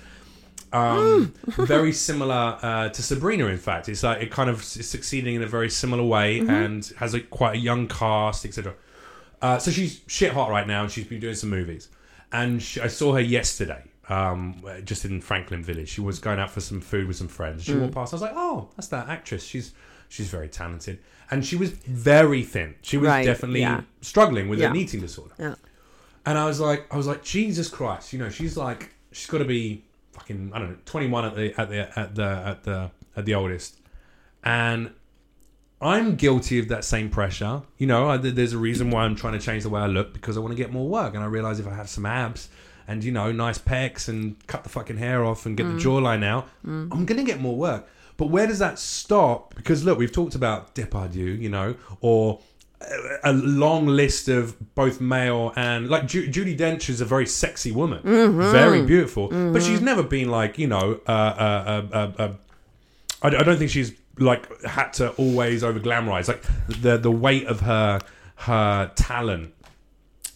um, 0.72 1.34
very 1.46 1.92
similar 1.92 2.58
uh, 2.62 2.88
to 2.88 3.02
Sabrina. 3.02 3.46
In 3.46 3.58
fact, 3.58 3.88
it's 3.88 4.02
like 4.02 4.22
it 4.22 4.30
kind 4.30 4.48
of 4.48 4.60
is 4.60 4.88
succeeding 4.88 5.34
in 5.34 5.42
a 5.42 5.46
very 5.46 5.70
similar 5.70 6.02
way 6.02 6.40
and 6.40 6.90
has 6.98 7.14
a, 7.14 7.20
quite 7.20 7.56
a 7.56 7.58
young 7.58 7.88
cast, 7.88 8.44
etc. 8.44 8.74
Uh, 9.40 9.58
so 9.58 9.70
she's 9.70 10.00
shit 10.06 10.32
hot 10.32 10.50
right 10.50 10.66
now, 10.66 10.82
and 10.82 10.90
she's 10.90 11.06
been 11.06 11.20
doing 11.20 11.34
some 11.34 11.50
movies. 11.50 11.88
And 12.32 12.62
she, 12.62 12.80
I 12.80 12.88
saw 12.88 13.14
her 13.14 13.20
yesterday, 13.20 13.82
um, 14.08 14.62
just 14.84 15.04
in 15.04 15.20
Franklin 15.20 15.62
Village. 15.62 15.88
She 15.88 16.00
was 16.00 16.18
going 16.18 16.38
out 16.38 16.50
for 16.50 16.60
some 16.60 16.80
food 16.80 17.06
with 17.06 17.16
some 17.16 17.28
friends. 17.28 17.64
She 17.64 17.74
walked 17.74 17.94
past. 17.94 18.12
I 18.12 18.16
was 18.16 18.22
like, 18.22 18.34
"Oh, 18.34 18.68
that's 18.76 18.88
that 18.88 19.08
actress. 19.08 19.44
She's 19.44 19.72
she's 20.08 20.28
very 20.28 20.48
talented." 20.48 20.98
And 21.30 21.44
she 21.44 21.56
was 21.56 21.70
very 21.70 22.42
thin. 22.42 22.74
She 22.82 22.96
was 22.96 23.08
Right, 23.08 23.24
definitely 23.24 23.60
yeah. 23.60 23.82
struggling 24.00 24.48
with 24.48 24.60
Yeah. 24.60 24.70
an 24.70 24.76
eating 24.76 25.00
disorder. 25.00 25.34
Yeah. 25.38 25.54
And 26.24 26.38
I 26.38 26.46
was 26.46 26.58
like, 26.58 26.86
I 26.92 26.96
was 26.96 27.06
like, 27.06 27.22
Jesus 27.22 27.68
Christ, 27.68 28.12
you 28.12 28.18
know, 28.18 28.30
she's 28.30 28.56
like, 28.56 28.90
she's 29.12 29.26
got 29.26 29.38
to 29.38 29.44
be 29.44 29.84
fucking, 30.12 30.52
I 30.54 30.58
don't 30.58 30.70
know, 30.70 30.76
twenty 30.84 31.06
one 31.08 31.24
at 31.24 31.34
the 31.36 31.58
at 31.60 31.68
the 31.68 31.98
at 31.98 32.14
the 32.14 32.24
at 32.24 32.64
the 32.64 32.90
at 33.16 33.24
the 33.24 33.34
oldest, 33.34 33.78
and 34.44 34.90
I'm 35.80 36.16
guilty 36.16 36.58
of 36.58 36.68
that 36.68 36.84
same 36.84 37.08
pressure. 37.08 37.62
You 37.78 37.86
know, 37.86 38.08
I, 38.08 38.16
there's 38.16 38.52
a 38.52 38.58
reason 38.58 38.90
why 38.90 39.04
I'm 39.04 39.14
trying 39.16 39.34
to 39.34 39.38
change 39.38 39.62
the 39.62 39.68
way 39.68 39.80
I 39.80 39.86
look 39.86 40.12
because 40.12 40.36
I 40.36 40.40
want 40.40 40.52
to 40.52 40.56
get 40.56 40.72
more 40.72 40.88
work, 40.88 41.14
and 41.14 41.22
I 41.22 41.26
realize 41.26 41.60
if 41.60 41.66
I 41.66 41.74
have 41.74 41.88
some 41.88 42.04
abs 42.06 42.48
and 42.86 43.04
you 43.04 43.12
know 43.12 43.30
nice 43.32 43.58
pecs 43.58 44.08
and 44.08 44.44
cut 44.46 44.64
the 44.64 44.70
fucking 44.70 44.96
hair 44.96 45.24
off 45.24 45.46
and 45.46 45.56
get 45.56 45.64
the 45.64 45.74
mm. 45.74 45.80
jawline 45.80 46.24
out, 46.24 46.48
mm. 46.66 46.88
I'm 46.90 47.04
gonna 47.04 47.24
get 47.24 47.40
more 47.40 47.56
work. 47.56 47.88
But 48.18 48.26
where 48.28 48.46
does 48.46 48.58
that 48.58 48.78
stop? 48.78 49.54
Because 49.54 49.84
look, 49.84 49.98
we've 49.98 50.12
talked 50.12 50.34
about 50.34 50.74
Depardieu, 50.74 51.40
you 51.40 51.48
know, 51.48 51.76
or 52.02 52.40
a- 53.24 53.32
long 53.32 53.86
list 53.86 54.28
of 54.28 54.54
both 54.74 55.00
male 55.00 55.52
and 55.56 55.88
like 55.88 56.06
Ju- 56.06 56.28
Judi 56.28 56.56
Dench 56.56 56.88
is 56.90 57.00
a 57.00 57.04
very 57.04 57.26
sexy 57.26 57.72
woman, 57.72 58.00
very 58.04 58.82
beautiful, 58.82 59.28
but 59.28 59.62
she's 59.62 59.80
never 59.80 60.02
been 60.02 60.28
like 60.30 60.58
you 60.58 60.66
know 60.66 61.00
uh, 61.08 61.10
uh, 61.10 61.86
uh, 61.92 61.96
uh, 61.96 62.22
uh, 62.22 62.32
I, 63.22 63.28
I 63.28 63.42
don't 63.42 63.56
think 63.58 63.70
she's 63.70 63.92
like 64.18 64.62
had 64.62 64.92
to 64.94 65.10
always 65.12 65.62
over 65.64 65.80
glamorize. 65.80 66.28
Like 66.28 66.42
the 66.68 66.98
the 66.98 67.10
weight 67.10 67.46
of 67.46 67.60
her 67.60 68.00
her 68.36 68.90
talent 68.96 69.54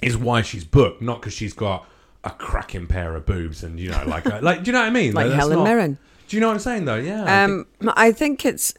is 0.01 0.17
why 0.17 0.43
she's 0.43 0.65
booked, 0.65 1.03
not 1.03 1.21
because 1.21 1.33
she's 1.33 1.53
got 1.53 1.87
a 2.25 2.31
cracking 2.31 2.87
pair 2.87 3.17
of 3.17 3.27
boobs 3.27 3.65
and 3.65 3.79
you 3.81 3.91
know 3.91 4.03
like 4.07 4.25
a, 4.27 4.39
like 4.43 4.63
do 4.63 4.69
you 4.69 4.73
know 4.73 4.81
what 4.81 4.87
I 4.87 4.91
mean? 4.91 5.13
Like 5.15 5.27
That's 5.29 5.39
Helen 5.39 5.59
not- 5.59 5.65
Mirren. 5.65 5.99
Do 6.33 6.37
you 6.39 6.41
know 6.41 6.47
what 6.47 6.55
I'm 6.55 6.61
saying 6.61 6.87
though? 6.87 6.97
Yeah. 6.97 7.25
I 7.25 7.47
think- 7.47 7.67
Um, 7.83 7.93
I 7.95 8.11
think 8.11 8.47
it's 8.47 8.73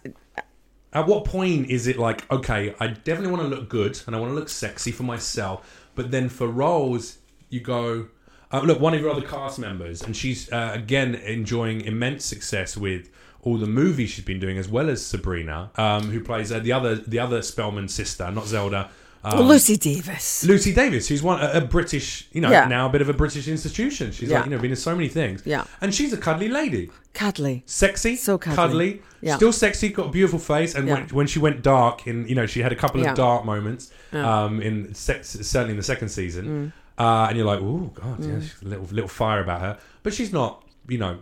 at 0.92 1.06
what 1.06 1.24
point 1.24 1.70
is 1.70 1.86
it 1.86 2.00
like 2.00 2.30
okay, 2.32 2.74
I 2.80 2.88
definitely 2.88 3.30
want 3.30 3.44
to 3.44 3.48
look 3.48 3.70
good 3.70 4.02
and 4.08 4.16
I 4.16 4.20
want 4.20 4.32
to 4.32 4.34
look 4.34 4.50
sexy 4.50 4.92
for 4.92 5.04
myself, 5.04 5.88
but 5.94 6.10
then 6.10 6.30
for 6.30 6.48
roles 6.48 7.20
you 7.52 7.60
go. 7.60 8.08
Uh, 8.52 8.62
look, 8.62 8.80
one 8.80 8.96
of 8.96 9.02
your 9.02 9.12
other 9.12 9.22
cast 9.22 9.60
members, 9.60 10.02
and 10.02 10.18
she's 10.18 10.52
uh, 10.52 10.72
again 10.74 11.14
enjoying 11.14 11.82
immense 11.82 12.26
success 12.26 12.76
with 12.76 13.12
all 13.42 13.58
the 13.60 13.68
movies 13.68 14.10
she's 14.10 14.26
been 14.26 14.40
doing, 14.40 14.58
as 14.58 14.68
well 14.68 14.90
as 14.90 15.06
Sabrina, 15.06 15.70
um, 15.76 16.10
who 16.10 16.22
plays 16.22 16.52
uh, 16.52 16.58
the 16.58 16.72
other 16.72 16.96
the 16.96 17.20
other 17.20 17.44
Spellman 17.44 17.88
sister, 17.88 18.32
not 18.32 18.48
Zelda. 18.48 18.90
Um, 19.26 19.40
Lucy 19.48 19.78
Davis. 19.78 20.44
Lucy 20.44 20.74
Davis, 20.74 21.08
who's 21.08 21.24
one 21.24 21.42
a, 21.42 21.52
a 21.60 21.62
British, 21.62 22.28
you 22.34 22.42
know, 22.42 22.52
Yeah. 22.52 22.66
now 22.68 22.88
a 22.88 22.90
bit 22.90 23.02
of 23.02 23.08
a 23.08 23.14
British 23.14 23.48
institution. 23.48 24.12
She's 24.12 24.30
Yeah. 24.30 24.38
like, 24.40 24.46
you 24.46 24.52
know, 24.56 24.62
been 24.62 24.72
in 24.72 24.76
so 24.78 24.94
many 24.96 25.08
things. 25.08 25.42
Yeah. 25.46 25.64
and 25.82 25.96
she's 25.96 26.12
a 26.12 26.18
cuddly 26.18 26.50
lady, 26.50 26.90
Cuddly. 27.14 27.64
sexy, 27.66 28.16
So 28.18 28.38
cuddly. 28.38 29.02
Yeah. 29.22 29.38
still 29.38 29.54
sexy, 29.54 29.90
got 29.90 30.08
a 30.08 30.12
beautiful 30.12 30.40
face. 30.40 30.76
And 30.76 30.88
when, 30.90 31.08
when 31.10 31.28
she 31.28 31.40
went 31.40 31.62
dark, 31.62 32.06
in 32.06 32.28
you 32.28 32.36
know, 32.36 32.46
she 32.46 32.62
had 32.62 32.72
a 32.74 32.76
couple 32.76 33.06
of 33.06 33.16
dark 33.16 33.46
moments. 33.46 33.92
Mm. 34.12 34.24
um, 34.26 34.62
in 34.62 34.94
sex, 34.94 35.30
certainly 35.42 35.72
in 35.72 35.78
the 35.78 35.84
second 35.84 36.10
season, 36.10 36.74
uh, 37.00 37.26
and 37.30 37.38
you're 37.38 37.48
like, 37.48 37.60
oh 37.62 37.92
god, 37.96 38.24
yeah, 38.24 38.40
she's 38.42 38.62
a 38.62 38.66
little 38.66 38.86
little 38.92 39.08
fire 39.08 39.42
about 39.42 39.62
her, 39.62 39.80
but 40.04 40.14
she's 40.14 40.32
not, 40.34 40.64
you 40.88 40.98
know, 40.98 41.18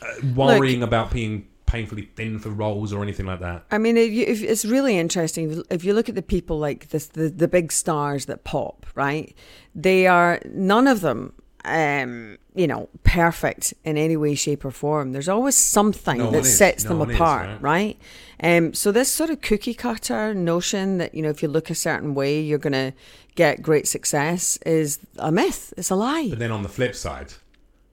uh, 0.00 0.06
worrying 0.36 0.82
about 0.82 1.10
being 1.10 1.46
painfully 1.70 2.10
thin 2.16 2.40
for 2.40 2.50
roles 2.50 2.92
or 2.92 3.00
anything 3.00 3.26
like 3.26 3.38
that. 3.38 3.64
I 3.70 3.78
mean, 3.78 3.96
if 3.96 4.10
you, 4.10 4.24
if 4.26 4.42
it's 4.42 4.64
really 4.64 4.98
interesting. 4.98 5.62
If 5.70 5.84
you 5.84 5.94
look 5.94 6.08
at 6.08 6.16
the 6.16 6.22
people 6.22 6.58
like 6.58 6.88
this, 6.88 7.06
the 7.06 7.28
the 7.28 7.46
big 7.46 7.70
stars 7.70 8.26
that 8.26 8.42
pop, 8.42 8.86
right? 8.96 9.34
They 9.72 10.08
are 10.08 10.40
none 10.46 10.88
of 10.88 11.00
them, 11.00 11.32
um, 11.64 12.38
you 12.56 12.66
know, 12.66 12.88
perfect 13.04 13.72
in 13.84 13.96
any 13.96 14.16
way, 14.16 14.34
shape, 14.34 14.64
or 14.64 14.72
form. 14.72 15.12
There's 15.12 15.28
always 15.28 15.54
something 15.54 16.18
No 16.18 16.30
that 16.32 16.44
sets 16.44 16.82
No 16.84 16.90
them 16.90 16.98
one 16.98 17.10
is, 17.10 17.16
apart, 17.16 17.48
right? 17.60 17.62
right? 17.62 17.98
Um, 18.42 18.74
so 18.74 18.90
this 18.90 19.08
sort 19.08 19.30
of 19.30 19.40
cookie 19.40 19.74
cutter 19.74 20.34
notion 20.34 20.98
that 20.98 21.14
you 21.14 21.22
know, 21.22 21.30
if 21.30 21.40
you 21.40 21.48
look 21.48 21.70
a 21.70 21.76
certain 21.76 22.14
way, 22.14 22.40
you're 22.40 22.58
going 22.58 22.72
to 22.72 22.92
get 23.36 23.62
great 23.62 23.86
success 23.86 24.58
is 24.66 24.98
a 25.18 25.30
myth. 25.30 25.72
It's 25.76 25.90
a 25.90 25.94
lie. 25.94 26.26
But 26.30 26.40
then 26.40 26.50
on 26.50 26.64
the 26.64 26.68
flip 26.68 26.96
side, 26.96 27.34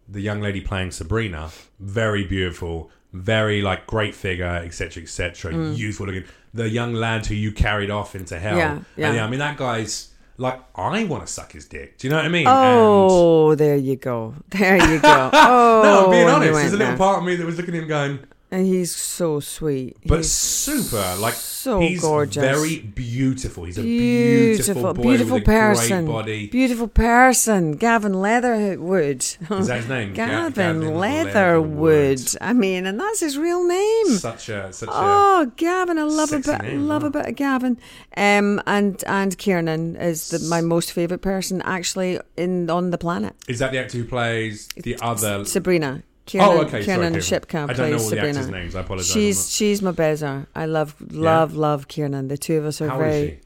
the 0.09 0.21
young 0.21 0.41
lady 0.41 0.61
playing 0.61 0.91
Sabrina, 0.91 1.51
very 1.79 2.25
beautiful, 2.25 2.89
very 3.13 3.61
like 3.61 3.87
great 3.87 4.13
figure, 4.15 4.45
etc., 4.45 5.03
etc., 5.03 5.53
youthful 5.73 6.05
looking. 6.07 6.23
The 6.53 6.69
young 6.69 6.93
lad 6.93 7.25
who 7.25 7.35
you 7.35 7.51
carried 7.51 7.89
off 7.91 8.15
into 8.15 8.39
hell. 8.39 8.55
Mm. 8.55 8.57
Yeah, 8.57 8.71
And 8.71 8.85
yeah. 8.95 9.13
yeah, 9.13 9.25
I 9.25 9.29
mean 9.29 9.39
that 9.39 9.57
guy's 9.57 10.09
like 10.37 10.59
I 10.75 11.03
want 11.05 11.25
to 11.25 11.31
suck 11.31 11.51
his 11.51 11.65
dick. 11.67 11.97
Do 11.97 12.07
you 12.07 12.11
know 12.11 12.17
what 12.17 12.25
I 12.25 12.29
mean? 12.29 12.47
And- 12.47 12.55
Oh, 12.57 13.55
there 13.55 13.75
you 13.75 13.95
go. 13.95 14.33
There 14.49 14.77
you 14.91 14.99
go. 14.99 15.29
Oh, 15.33 15.81
no, 15.83 16.05
I'm 16.05 16.11
being 16.11 16.27
honest. 16.27 16.53
went 16.53 16.61
There's 16.63 16.73
a 16.73 16.77
little 16.77 16.87
there. 16.87 16.97
part 16.97 17.19
of 17.19 17.23
me 17.25 17.35
that 17.35 17.45
was 17.45 17.57
looking 17.57 17.75
at 17.75 17.81
him 17.83 17.87
going, 17.87 18.19
And 18.49 18.65
he's 18.65 18.95
so 18.95 19.41
sweet. 19.41 19.97
but 20.05 20.19
He's 20.19 20.31
super, 20.31 21.15
like 21.19 21.33
so 21.33 21.81
he's 21.81 21.99
gorgeous. 22.01 22.41
very 22.41 22.79
beautiful. 22.79 23.65
He's 23.65 23.77
a 23.77 23.81
beautiful, 23.81 24.73
beautiful, 24.73 24.93
boy 24.93 25.01
beautiful 25.03 25.33
with 25.35 25.43
a 25.43 25.45
person. 25.45 26.05
great 26.05 26.13
body. 26.13 26.47
Beautiful 26.47 26.87
person. 26.87 27.71
Gavin 27.73 28.13
Leatherwood. 28.13 29.17
Is 29.17 29.67
that 29.67 29.77
his 29.77 29.89
name? 29.89 30.13
Gavin, 30.13 30.53
Gavin 30.53 30.95
Leatherwood. 30.95 32.21
I 32.39 32.53
mean, 32.53 32.85
and 32.85 32.97
that's 32.97 33.19
his 33.19 33.37
real 33.37 33.67
name. 33.67 34.07
Such 34.11 34.47
a 34.47 34.71
such 34.71 34.87
a 34.87 34.91
Oh, 34.95 35.51
Gavin! 35.57 35.97
I 35.99 36.03
love 36.03 36.31
a 36.31 36.39
bit. 36.39 36.61
name, 36.61 36.87
love 36.87 37.01
wow. 37.03 37.09
a 37.09 37.11
bit 37.11 37.25
of 37.27 37.35
Gavin. 37.35 37.77
Um, 38.15 38.61
and 38.65 39.03
and 39.07 39.37
Kiernan 39.37 39.97
is 39.97 40.29
the, 40.29 40.39
my 40.49 40.61
most 40.61 40.93
favorite 40.93 41.21
person 41.21 41.61
actually 41.63 42.19
in 42.37 42.69
on 42.69 42.91
the 42.91 42.97
planet. 42.97 43.35
Is 43.49 43.59
that 43.59 43.71
the 43.73 43.79
actor 43.79 43.97
who 43.97 44.05
plays 44.05 44.67
the 44.77 44.97
other? 45.01 45.43
Sabrina. 45.43 46.03
Kiernan, 46.27 46.49
oh, 46.57 46.61
okay. 46.61 46.83
Kiernan 46.83 47.13
sorry, 47.21 47.39
okay. 47.39 47.47
Shipka 47.47 47.69
I 47.69 47.73
don't 47.73 47.89
know 47.91 47.97
all 47.97 48.03
the 48.03 48.09
Sabrina. 48.09 48.27
actors' 48.29 48.49
names. 48.49 48.75
I 48.75 48.81
apologize. 48.81 49.11
She's 49.11 49.51
she's 49.51 49.81
my 49.81 49.91
bezer. 49.91 50.45
I 50.55 50.65
love 50.67 50.95
love 51.11 51.55
love 51.55 51.87
Kiernan. 51.87 52.27
The 52.27 52.37
two 52.37 52.57
of 52.57 52.65
us 52.65 52.79
are 52.81 52.89
How 52.89 52.99
very. 52.99 53.11
is 53.13 53.29
she? 53.31 53.39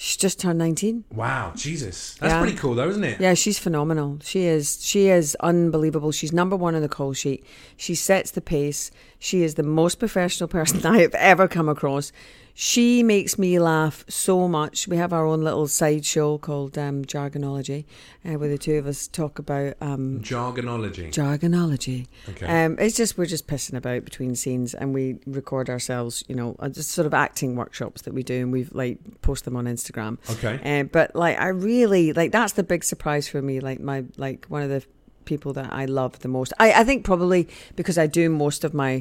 She's 0.00 0.16
just 0.16 0.38
turned 0.40 0.58
nineteen. 0.58 1.04
Wow, 1.12 1.52
Jesus, 1.56 2.14
that's 2.20 2.32
Yeah. 2.32 2.40
pretty 2.40 2.56
cool, 2.56 2.74
though, 2.76 2.88
isn't 2.88 3.02
it? 3.02 3.20
Yeah, 3.20 3.34
she's 3.34 3.58
phenomenal. 3.58 4.18
She 4.22 4.44
is. 4.44 4.78
She 4.84 5.08
is 5.08 5.36
unbelievable. 5.40 6.12
She's 6.12 6.32
number 6.32 6.54
one 6.54 6.74
on 6.76 6.82
the 6.82 6.88
call 6.88 7.12
sheet. 7.14 7.44
She 7.76 7.94
sets 7.96 8.30
the 8.30 8.40
pace. 8.40 8.90
She 9.18 9.42
is 9.42 9.54
the 9.56 9.64
most 9.64 9.98
professional 9.98 10.46
person 10.58 10.86
I 10.86 10.98
have 11.00 11.14
ever 11.16 11.48
come 11.48 11.68
across. 11.68 12.12
She 12.60 13.04
makes 13.04 13.38
me 13.38 13.60
laugh 13.60 14.04
so 14.08 14.48
much. 14.48 14.88
We 14.88 14.96
have 14.96 15.12
our 15.12 15.24
own 15.24 15.42
little 15.42 15.68
side 15.68 16.04
show 16.04 16.38
called 16.38 16.76
um, 16.76 17.04
Jargonology, 17.04 17.84
uh, 18.24 18.32
where 18.32 18.48
the 18.48 18.58
two 18.58 18.74
of 18.74 18.86
us 18.88 19.06
talk 19.06 19.38
about 19.38 19.74
um, 19.80 20.18
Jargonology. 20.22 21.12
jargonology. 21.12 22.08
Okay. 22.30 22.64
Um, 22.64 22.76
it's 22.80 22.96
just 22.96 23.16
we're 23.16 23.26
just 23.26 23.46
pissing 23.46 23.74
about 23.74 24.04
between 24.04 24.34
scenes, 24.34 24.74
and 24.74 24.92
we 24.92 25.20
record 25.24 25.70
ourselves. 25.70 26.24
You 26.26 26.34
know, 26.34 26.56
uh, 26.58 26.68
just 26.68 26.90
sort 26.90 27.06
of 27.06 27.14
acting 27.14 27.54
workshops 27.54 28.02
that 28.02 28.12
we 28.12 28.24
do, 28.24 28.42
and 28.42 28.52
we've 28.52 28.74
like 28.74 28.98
post 29.22 29.44
them 29.44 29.54
on 29.54 29.66
Instagram. 29.66 30.18
Okay. 30.28 30.80
Uh, 30.80 30.82
but 30.82 31.14
like, 31.14 31.38
I 31.38 31.50
really 31.50 32.12
like 32.12 32.32
that's 32.32 32.54
the 32.54 32.64
big 32.64 32.82
surprise 32.82 33.28
for 33.28 33.40
me. 33.40 33.60
Like 33.60 33.78
my 33.78 34.04
like 34.16 34.46
one 34.46 34.62
of 34.62 34.68
the 34.68 34.84
people 35.32 35.52
that 35.52 35.70
I 35.72 35.84
love 36.00 36.12
the 36.24 36.28
most. 36.36 36.52
I 36.58 36.68
I 36.80 36.84
think 36.88 37.04
probably 37.04 37.42
because 37.76 37.96
I 38.04 38.06
do 38.20 38.24
most 38.30 38.64
of 38.64 38.72
my 38.74 38.92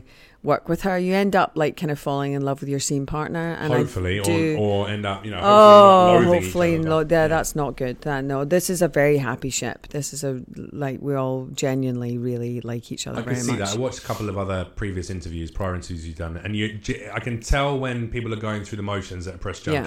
work 0.44 0.70
with 0.70 0.82
her, 0.88 0.96
you 1.00 1.14
end 1.24 1.36
up 1.36 1.52
like 1.56 1.76
kind 1.82 1.92
of 1.92 2.00
falling 2.00 2.34
in 2.34 2.42
love 2.50 2.58
with 2.62 2.70
your 2.70 2.80
scene 2.88 3.06
partner, 3.06 3.58
and 3.62 3.74
hopefully, 3.74 4.20
do, 4.22 4.56
or, 4.58 4.86
or 4.86 4.90
end 4.90 5.06
up, 5.06 5.26
you 5.26 5.32
know, 5.32 5.42
hopefully 5.42 6.28
Oh, 6.28 6.34
hopefully 6.34 6.74
other. 6.76 6.90
no. 6.90 7.00
Yeah, 7.00 7.28
that's 7.28 7.56
not 7.56 7.76
good. 7.78 7.96
That, 8.02 8.24
no, 8.24 8.46
this 8.46 8.70
is 8.70 8.82
a 8.82 8.88
very 9.02 9.18
happy 9.30 9.50
ship. 9.50 9.88
This 9.90 10.14
is 10.14 10.24
a 10.24 10.42
like 10.86 10.98
we 11.02 11.16
all 11.16 11.48
genuinely 11.54 12.18
really 12.18 12.62
like 12.62 12.92
each 12.92 13.08
other 13.08 13.20
I 13.20 13.24
can 13.24 13.34
very 13.34 13.44
see 13.46 13.52
much. 13.54 13.60
that. 13.72 13.76
I 13.78 13.80
watched 13.80 14.00
a 14.04 14.08
couple 14.10 14.30
of 14.30 14.38
other 14.38 14.60
previous 14.76 15.10
interviews, 15.10 15.50
prior 15.52 15.74
interviews 15.76 16.06
you've 16.08 16.18
done, 16.18 16.38
and 16.38 16.56
you, 16.56 16.80
I 17.14 17.20
can 17.20 17.40
tell 17.40 17.78
when 17.80 18.10
people 18.10 18.32
are 18.34 18.44
going 18.50 18.64
through 18.66 18.78
the 18.78 18.84
motions 18.96 19.28
at 19.28 19.36
a 19.36 19.38
press 19.38 19.66
Yeah. 19.66 19.82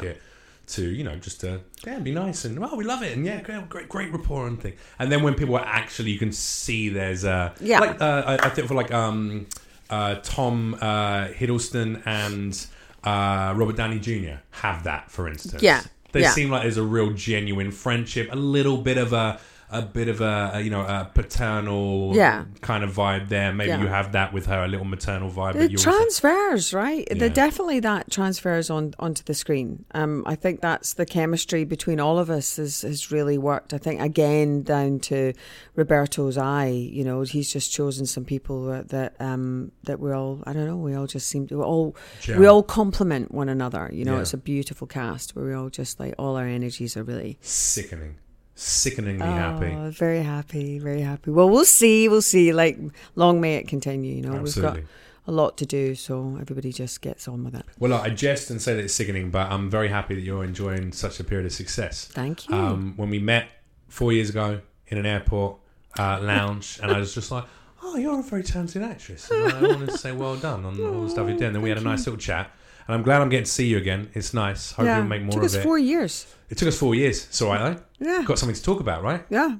To, 0.75 0.91
you 0.91 1.05
know, 1.05 1.17
just 1.17 1.41
to 1.41 1.61
yeah, 1.87 1.99
be 1.99 2.13
nice 2.13 2.45
and 2.45 2.59
well, 2.59 2.77
we 2.77 2.85
love 2.85 3.03
it, 3.03 3.17
and 3.17 3.25
yeah, 3.25 3.41
great, 3.43 3.69
great, 3.69 3.89
great 3.89 4.13
rapport 4.13 4.47
and 4.47 4.61
thing. 4.61 4.75
And 4.99 5.11
then 5.11 5.23
when 5.23 5.35
people 5.35 5.57
are 5.57 5.65
actually, 5.65 6.11
you 6.11 6.19
can 6.19 6.33
see 6.33 6.89
there's 6.89 7.25
a 7.25 7.55
Yeah. 7.61 7.81
like 7.81 8.01
uh, 8.01 8.23
I, 8.27 8.47
I 8.47 8.49
think 8.51 8.69
for 8.69 8.75
like 8.75 8.93
um, 8.93 9.47
uh, 9.89 10.17
Tom 10.23 10.75
uh, 10.81 11.29
Hiddleston 11.29 12.03
and 12.07 12.67
uh, 13.05 13.55
Robert 13.57 13.77
Downey 13.77 13.99
Jr. 13.99 14.41
have 14.51 14.85
that, 14.85 15.11
for 15.11 15.29
instance. 15.29 15.63
Yeah, 15.63 15.83
They 16.13 16.21
yeah. 16.21 16.31
seem 16.31 16.51
like 16.51 16.63
there's 16.63 16.77
a 16.77 16.83
real 16.83 17.11
genuine 17.13 17.71
friendship, 17.71 18.29
a 18.33 18.37
little 18.37 18.77
bit 18.79 18.99
of 18.99 19.13
a 19.13 19.41
a 19.73 19.83
bit 19.83 20.09
of 20.09 20.21
a, 20.21 20.51
a, 20.55 20.61
you 20.61 20.71
know 20.71 20.83
a 20.83 21.11
paternal 21.15 22.13
Yeah. 22.15 22.45
kind 22.61 22.85
of 22.85 22.95
vibe 22.95 23.29
there. 23.29 23.53
Maybe 23.53 23.69
Yeah. 23.71 23.81
you 23.81 23.87
have 23.89 24.13
that 24.13 24.33
with 24.33 24.47
her, 24.47 24.65
a 24.65 24.69
little 24.69 24.87
maternal 24.87 25.31
vibe. 25.31 25.55
It 25.55 25.59
but 25.59 25.71
you 25.71 25.79
also, 25.79 25.91
transfers, 25.91 26.73
right? 26.75 27.07
Yeah. 27.11 27.19
The, 27.19 27.31
definitely 27.31 27.81
that 27.81 28.11
transfers 28.11 28.71
on 28.71 28.95
onto 28.99 29.23
the 29.25 29.35
screen. 29.35 29.85
Um, 29.95 30.23
I 30.27 30.35
think 30.35 30.61
that's 30.61 30.95
the 30.95 31.07
chemistry 31.07 31.65
between 31.65 32.01
all 32.01 32.19
of 32.19 32.31
us 32.31 32.57
has, 32.57 32.83
has 32.83 33.11
really 33.11 33.39
worked. 33.39 33.73
I 33.75 33.79
think 33.79 34.01
again 34.01 34.63
down 34.63 34.99
to 35.01 35.33
Roberto's 35.77 36.37
eye. 36.37 36.69
You 36.69 37.05
know, 37.05 37.23
he's 37.23 37.53
just 37.53 37.73
chosen 37.73 38.07
some 38.07 38.25
people 38.25 38.67
that 38.67 38.89
that, 38.91 39.15
um, 39.21 39.73
that 39.85 40.01
we 40.01 40.13
all. 40.13 40.43
I 40.47 40.53
don't 40.53 40.67
know. 40.67 40.77
We 40.77 40.95
all 40.95 41.07
just 41.07 41.29
seem 41.29 41.47
to 41.49 41.59
we 41.59 41.65
all 41.65 41.97
we 42.37 42.47
all 42.47 42.63
complement 42.63 43.33
one 43.33 43.49
another. 43.49 43.89
You 43.93 44.05
know, 44.05 44.19
it's 44.19 44.35
a 44.35 44.39
beautiful 44.39 44.87
cast 44.87 45.37
where 45.37 45.45
we 45.45 45.55
all 45.55 45.71
just 45.71 46.01
like 46.01 46.15
all 46.19 46.37
our 46.37 46.47
energies 46.47 46.97
are 46.97 47.03
really 47.05 47.39
sickening, 47.41 48.17
sickeningly 48.61 49.27
happy. 49.27 49.75
Oh, 49.75 49.91
very 49.91 50.23
happy, 50.23 50.79
very 50.79 51.01
happy. 51.01 51.31
Well, 51.31 51.49
we'll 51.49 51.65
see, 51.65 52.09
we'll 52.09 52.23
see. 52.23 52.53
Like, 52.53 52.79
long 53.17 53.41
may 53.41 53.57
it 53.57 53.67
continue. 53.69 54.17
You 54.17 54.23
know, 54.23 54.35
Absolutely. 54.35 54.81
we've 54.81 54.89
got 54.89 54.91
a 55.27 55.33
lot 55.33 55.57
to 55.59 55.67
do, 55.67 55.95
so 55.95 56.37
everybody 56.41 56.73
just 56.73 57.01
gets 57.01 57.27
on 57.27 57.45
with 57.45 57.55
it. 57.55 57.65
Well, 57.79 57.95
I 57.95 58.11
jest 58.11 58.51
and 58.51 58.61
say 58.61 58.75
that 58.75 58.85
it's 58.85 58.95
sickening, 58.95 59.31
but 59.31 59.51
I'm 59.51 59.71
very 59.71 59.89
happy 59.89 60.15
that 60.15 60.21
you're 60.21 60.45
enjoying 60.45 60.93
such 60.93 61.21
a 61.21 61.25
period 61.25 61.47
of 61.47 61.53
success. 61.53 62.07
Thank 62.07 62.49
you. 62.49 62.55
Um, 62.55 62.95
when 62.97 63.09
we 63.09 63.19
met 63.19 63.49
four 63.89 64.13
years 64.13 64.29
ago 64.29 64.61
in 64.89 64.99
an 64.99 65.07
airport 65.07 65.57
uh, 65.99 66.21
lounge, 66.21 66.79
and 66.83 66.93
I 66.93 66.99
was 66.99 67.15
just 67.15 67.31
like, 67.31 67.45
"Oh, 67.83 67.97
you're 67.97 68.21
a 68.21 68.23
very 68.23 68.43
talented 68.43 68.83
actress," 68.83 69.31
and 69.31 69.53
I 69.53 69.63
wanted 69.63 69.89
to 69.89 69.99
say, 69.99 70.13
"Well 70.13 70.37
done 70.37 70.67
on 70.67 70.79
all 70.85 71.05
the 71.05 71.11
stuff 71.11 71.29
you've 71.29 71.39
done." 71.39 71.49
And 71.49 71.57
then 71.57 71.63
we 71.63 71.71
had 71.71 71.79
a 71.79 71.83
nice 71.83 72.07
little 72.07 72.21
chat, 72.21 72.51
and 72.87 72.95
I'm 72.95 73.03
glad 73.03 73.21
I'm 73.21 73.29
getting 73.29 73.45
to 73.45 73.51
see 73.51 73.67
you 73.67 73.79
again. 73.79 74.11
It's 74.15 74.33
nice. 74.35 74.73
Hope 74.73 74.87
you'll 74.87 75.05
make 75.05 75.23
more 75.23 75.29
of 75.31 75.35
it. 75.35 75.37
took 75.37 75.43
of 75.43 75.45
us 75.47 75.55
it. 75.57 75.63
four 75.63 75.79
years. 75.79 76.27
It 76.49 76.59
took 76.59 76.69
us 76.69 76.77
four 76.79 76.95
years. 76.95 77.27
It's 77.27 77.41
all 77.43 77.51
right 77.53 77.77
though. 77.77 77.83
Yeah, 78.07 78.23
Got 78.25 78.39
something 78.39 78.57
to 78.57 78.63
talk 78.63 78.81
about, 78.81 79.03
right? 79.03 79.25
yeah. 79.31 79.57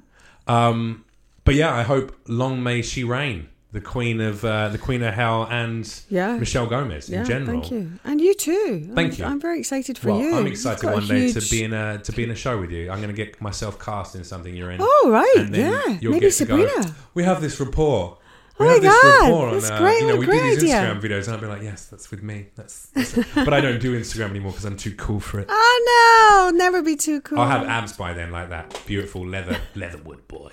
Um, 0.47 1.05
but 1.43 1.55
yeah, 1.55 1.73
I 1.73 1.83
hope 1.83 2.15
long 2.27 2.61
may 2.63 2.81
she 2.81 3.03
reign, 3.03 3.47
the 3.71 3.81
queen 3.81 4.19
of 4.21 4.43
uh, 4.43 4.69
the 4.69 4.77
queen 4.77 5.01
of 5.03 5.13
hell, 5.13 5.47
and 5.49 5.87
Yeah. 6.09 6.35
Michelle 6.37 6.67
Gomez 6.67 7.09
Yeah, 7.09 7.21
in 7.21 7.25
general. 7.25 7.61
thank 7.61 7.71
you, 7.71 7.91
and 8.03 8.19
you 8.19 8.33
too. 8.33 8.89
Thank 8.93 9.13
I'm, 9.13 9.19
you. 9.19 9.25
I'm 9.25 9.39
very 9.39 9.59
excited 9.59 9.97
for 9.97 10.09
Well, 10.09 10.19
you. 10.21 10.35
I'm 10.35 10.47
excited 10.47 10.89
one 10.89 11.07
day 11.07 11.31
to 11.31 11.41
be 11.49 11.63
in 11.63 11.73
a 11.73 11.99
to 11.99 12.11
be 12.11 12.23
in 12.23 12.31
a 12.31 12.35
show 12.35 12.59
with 12.59 12.71
you. 12.71 12.91
I'm 12.91 12.97
going 13.01 13.09
to 13.15 13.15
get 13.25 13.39
myself 13.41 13.79
cast 13.79 14.15
in 14.15 14.23
something 14.23 14.55
you're 14.55 14.71
in. 14.71 14.79
Oh 14.81 15.09
right, 15.11 15.47
yeah. 15.51 15.97
you'll 16.01 16.11
Maybe 16.13 16.25
get 16.27 16.33
to 16.33 16.45
go, 16.45 16.57
Sabrina. 16.67 16.95
we 17.13 17.23
have 17.23 17.41
this 17.41 17.59
rapport. 17.59 18.17
Oh 18.61 18.63
We 18.63 18.67
my 18.67 18.73
have 18.73 18.81
this 18.81 19.01
God, 19.03 19.21
rapport 19.23 19.47
on, 19.47 19.53
that's 19.55 19.69
uh, 19.71 19.77
great, 19.79 20.01
You 20.01 20.07
know, 20.07 20.15
we 20.17 20.25
do 20.25 20.31
these 20.31 20.57
idea. 20.63 20.75
Instagram 20.75 21.01
videos, 21.01 21.25
and 21.27 21.35
I'll 21.35 21.41
be 21.41 21.47
like, 21.47 21.61
"Yes, 21.63 21.85
that's 21.85 22.11
with 22.11 22.21
me." 22.23 22.47
That's, 22.55 22.87
that's 22.87 23.13
but 23.33 23.53
I 23.53 23.61
don't 23.61 23.79
do 23.81 23.99
Instagram 23.99 24.29
anymore 24.29 24.51
because 24.51 24.65
I'm 24.65 24.77
too 24.77 24.95
cool 24.95 25.19
for 25.19 25.39
it. 25.39 25.47
Oh 25.49 26.51
no, 26.51 26.57
never 26.57 26.81
be 26.81 26.95
too 26.95 27.21
cool. 27.21 27.39
I'll 27.39 27.47
have 27.49 27.67
abs 27.67 27.93
by 27.93 28.13
then, 28.13 28.31
like 28.31 28.49
that 28.49 28.81
beautiful 28.85 29.25
leather 29.25 29.57
Leatherwood 29.75 30.27
boy. 30.27 30.51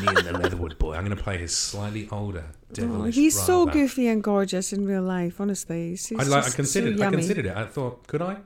Me 0.00 0.06
and 0.08 0.18
the 0.18 0.32
Leatherwood 0.38 0.78
boy. 0.78 0.94
I'm 0.94 1.04
going 1.04 1.16
to 1.16 1.22
play 1.22 1.38
his 1.38 1.56
slightly 1.56 2.08
older, 2.12 2.44
Oh, 2.50 2.74
devilish. 2.74 3.14
he's 3.14 3.40
so 3.40 3.64
goofy 3.64 4.06
and 4.08 4.22
gorgeous 4.22 4.72
in 4.72 4.84
real 4.84 5.02
life. 5.02 5.40
Honestly, 5.40 5.90
he's, 5.90 6.06
he's 6.06 6.18
I 6.18 6.24
like. 6.24 6.44
I 6.46 6.50
considered. 6.50 6.98
So 6.98 7.06
I 7.06 7.10
considered 7.10 7.46
it. 7.46 7.56
I 7.56 7.64
thought, 7.64 8.06
could 8.06 8.20
I? 8.20 8.36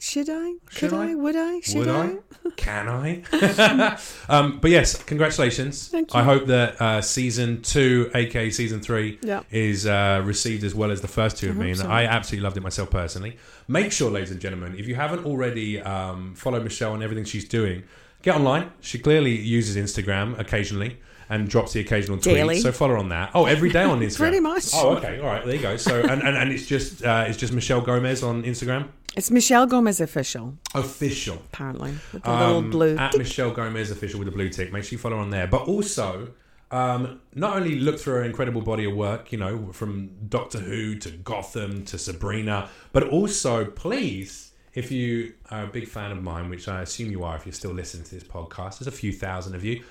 Should 0.00 0.30
I? 0.30 0.54
Should 0.70 0.90
Could 0.90 0.92
I? 0.98 1.10
I? 1.10 1.14
Would 1.16 1.36
I? 1.36 1.60
Should 1.60 1.76
Would 1.78 1.88
I? 1.88 2.16
Can 2.56 2.88
I? 2.88 3.98
um, 4.28 4.58
but 4.60 4.70
yes, 4.70 5.02
congratulations. 5.02 5.88
Thank 5.88 6.14
you. 6.14 6.20
I 6.20 6.22
hope 6.22 6.46
that 6.46 6.80
uh, 6.80 7.00
season 7.02 7.62
two, 7.62 8.10
aka 8.14 8.50
season 8.50 8.80
three, 8.80 9.18
Yeah. 9.22 9.42
is 9.50 9.86
uh, 9.86 10.22
received 10.24 10.62
as 10.64 10.74
well 10.74 10.90
as 10.92 11.00
the 11.00 11.08
first 11.08 11.36
two 11.38 11.50
of 11.50 11.56
hope 11.56 11.86
so. 11.86 11.88
I 11.90 12.04
absolutely 12.04 12.44
loved 12.44 12.56
it 12.56 12.62
myself 12.62 12.90
personally. 12.90 13.36
Make 13.66 13.90
sure, 13.92 14.10
ladies 14.10 14.30
and 14.30 14.40
gentlemen, 14.40 14.76
if 14.78 14.86
you 14.86 14.94
haven't 14.94 15.24
already 15.26 15.80
um, 15.80 16.34
followed 16.34 16.62
Michelle 16.62 16.94
and 16.94 17.02
everything 17.02 17.24
she's 17.24 17.48
doing, 17.48 17.82
get 18.22 18.36
online. 18.36 18.70
She 18.80 18.98
clearly 18.98 19.36
uses 19.36 19.76
Instagram 19.76 20.38
occasionally. 20.38 20.98
And 21.30 21.46
drops 21.48 21.74
the 21.74 21.80
occasional 21.80 22.16
tweet, 22.18 22.34
Daily. 22.36 22.60
so 22.60 22.72
follow 22.72 22.96
on 22.98 23.10
that. 23.10 23.32
Oh, 23.34 23.44
every 23.44 23.68
day 23.70 23.82
on 23.82 24.00
Instagram. 24.06 24.16
Pretty 24.16 24.40
much. 24.40 24.64
Oh, 24.74 24.96
okay, 24.96 25.20
all 25.20 25.26
right, 25.26 25.44
there 25.44 25.54
you 25.56 25.60
go. 25.60 25.76
So, 25.76 26.00
and, 26.00 26.22
and, 26.22 26.36
and 26.36 26.50
it's 26.50 26.66
just 26.66 27.04
uh, 27.04 27.24
it's 27.28 27.36
just 27.36 27.52
Michelle 27.52 27.82
Gomez 27.82 28.22
on 28.22 28.44
Instagram, 28.44 28.88
It's 29.14 29.30
Michelle 29.30 29.66
Gomez 29.66 30.00
official, 30.00 30.54
official. 30.74 31.36
apparently, 31.52 31.92
with 32.12 32.22
the 32.22 32.30
little 32.30 32.56
Um, 32.58 32.70
blue. 32.70 32.96
at 32.96 33.12
tick. 33.12 33.18
Michelle 33.18 33.50
Gomez 33.50 33.90
official 33.90 34.18
with 34.20 34.26
the 34.26 34.32
blue 34.32 34.48
tick. 34.48 34.72
Make 34.72 34.84
sure 34.84 34.92
you 34.92 34.98
follow 34.98 35.16
her 35.16 35.22
on 35.22 35.30
there. 35.30 35.46
But 35.46 35.62
also, 35.68 36.30
um, 36.70 37.20
not 37.34 37.56
only 37.56 37.78
look 37.78 37.98
through 37.98 38.14
her 38.14 38.24
incredible 38.24 38.62
body 38.62 38.84
of 38.86 38.94
work, 38.94 39.30
you 39.32 39.38
know, 39.38 39.70
from 39.72 40.10
Doctor 40.28 40.58
Who 40.58 40.94
to 40.96 41.10
Gotham 41.10 41.84
to 41.86 41.98
Sabrina, 41.98 42.68
but 42.92 43.04
also 43.08 43.64
please, 43.66 44.52
if 44.74 44.90
you 44.90 45.34
are 45.50 45.64
a 45.64 45.66
big 45.66 45.88
fan 45.88 46.10
of 46.10 46.22
mine, 46.22 46.48
which 46.50 46.68
I 46.68 46.82
assume 46.82 47.10
you 47.10 47.24
are 47.24 47.36
if 47.36 47.44
you're 47.46 47.52
still 47.52 47.72
listening 47.72 48.04
to 48.04 48.14
this 48.14 48.24
podcast, 48.24 48.78
there's 48.78 48.86
a 48.86 48.92
few 48.92 49.12
thousand 49.12 49.54
of 49.54 49.64
you, 49.64 49.82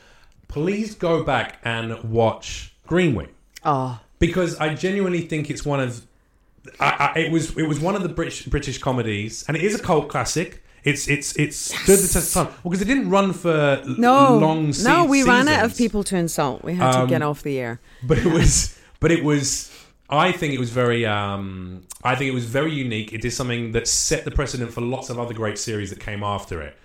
please 0.47 0.95
go 0.95 1.23
back 1.23 1.59
and 1.63 2.01
watch 2.11 2.73
Green 2.87 3.15
Wing 3.15 3.29
Oh, 3.65 3.99
because 4.19 4.57
I 4.57 4.73
genuinely 4.75 5.21
think 5.21 5.49
it's 5.49 5.65
one 5.65 5.79
of 5.79 6.01
I, 6.79 7.11
I, 7.15 7.19
it 7.19 7.31
was 7.31 7.57
it 7.57 7.67
was 7.67 7.79
one 7.79 7.95
of 7.95 8.03
the 8.03 8.09
British 8.09 8.45
British 8.45 8.77
comedies, 8.77 9.45
and 9.47 9.55
it 9.57 9.63
is 9.63 9.75
a 9.75 9.81
cult 9.81 10.09
classic. 10.09 10.63
It's 10.83 11.07
it's 11.07 11.35
it's 11.37 11.57
stood 11.57 11.99
the 11.99 12.07
test 12.07 12.35
of 12.35 12.45
time. 12.45 12.45
Well, 12.63 12.71
because 12.71 12.81
it 12.81 12.85
didn't 12.85 13.09
run 13.09 13.33
for 13.33 13.81
no. 13.85 14.37
long. 14.37 14.71
Se- 14.73 14.87
no, 14.87 15.05
we 15.05 15.23
ran 15.23 15.47
out 15.47 15.65
of 15.65 15.75
people 15.77 16.03
to 16.05 16.15
insult. 16.17 16.63
We 16.63 16.75
had 16.75 16.91
to 16.93 16.99
Um, 16.99 17.07
get 17.07 17.21
off 17.21 17.41
the 17.43 17.57
air. 17.59 17.79
but 18.03 18.17
it 18.17 18.25
was 18.27 18.77
but 18.99 19.11
it 19.11 19.23
was 19.23 19.71
I 20.09 20.31
think 20.31 20.53
it 20.53 20.59
was 20.59 20.69
very 20.69 21.05
um 21.05 21.83
I 22.03 22.15
think 22.15 22.29
it 22.29 22.33
was 22.33 22.45
very 22.45 22.73
unique. 22.73 23.11
It 23.13 23.25
is 23.25 23.35
something 23.35 23.71
that 23.73 23.87
set 23.87 24.23
the 24.23 24.31
precedent 24.31 24.71
for 24.71 24.81
lots 24.81 25.09
of 25.09 25.19
other 25.19 25.33
great 25.33 25.57
series 25.57 25.89
that 25.89 25.99
came 25.99 26.23
after 26.23 26.61
it. 26.61 26.77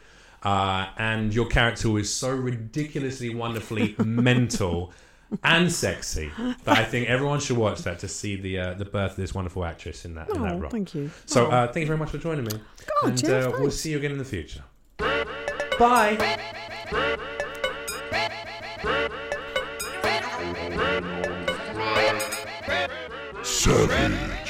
Uh, 0.42 0.88
and 0.98 1.32
your 1.32 1.46
character 1.46 1.88
was 1.88 2.12
so 2.12 2.30
ridiculously 2.30 3.32
wonderfully 3.34 3.94
mental 4.04 4.92
and 5.44 5.72
sexy 5.72 6.30
that 6.64 6.76
I 6.78 6.84
think 6.84 7.08
everyone 7.08 7.40
should 7.40 7.56
watch 7.56 7.82
that 7.82 8.00
to 8.00 8.08
see 8.08 8.36
the 8.36 8.58
uh, 8.58 8.74
the 8.74 8.84
birth 8.84 9.12
of 9.12 9.16
this 9.16 9.34
wonderful 9.34 9.64
actress 9.64 10.04
in 10.04 10.14
that 10.16 10.28
in 10.30 10.42
that 10.42 10.52
Oh, 10.54 10.58
role. 10.58 10.70
thank 10.70 10.94
you. 10.94 11.10
So 11.26 11.46
Oh. 11.46 11.50
uh, 11.50 11.66
thank 11.72 11.82
you 11.82 11.86
very 11.86 11.98
much 11.98 12.10
for 12.10 12.18
joining 12.18 12.44
me. 12.44 12.52
God, 13.02 13.08
and 13.10 13.18
Jeff, 13.18 13.46
uh, 13.54 13.56
we'll 13.58 13.70
see 13.70 13.92
you 13.92 13.98
again 13.98 14.12
in 14.12 14.18
the 14.18 14.24
future. 14.24 14.62
Bye. 15.78 16.38
Savage. 23.42 24.41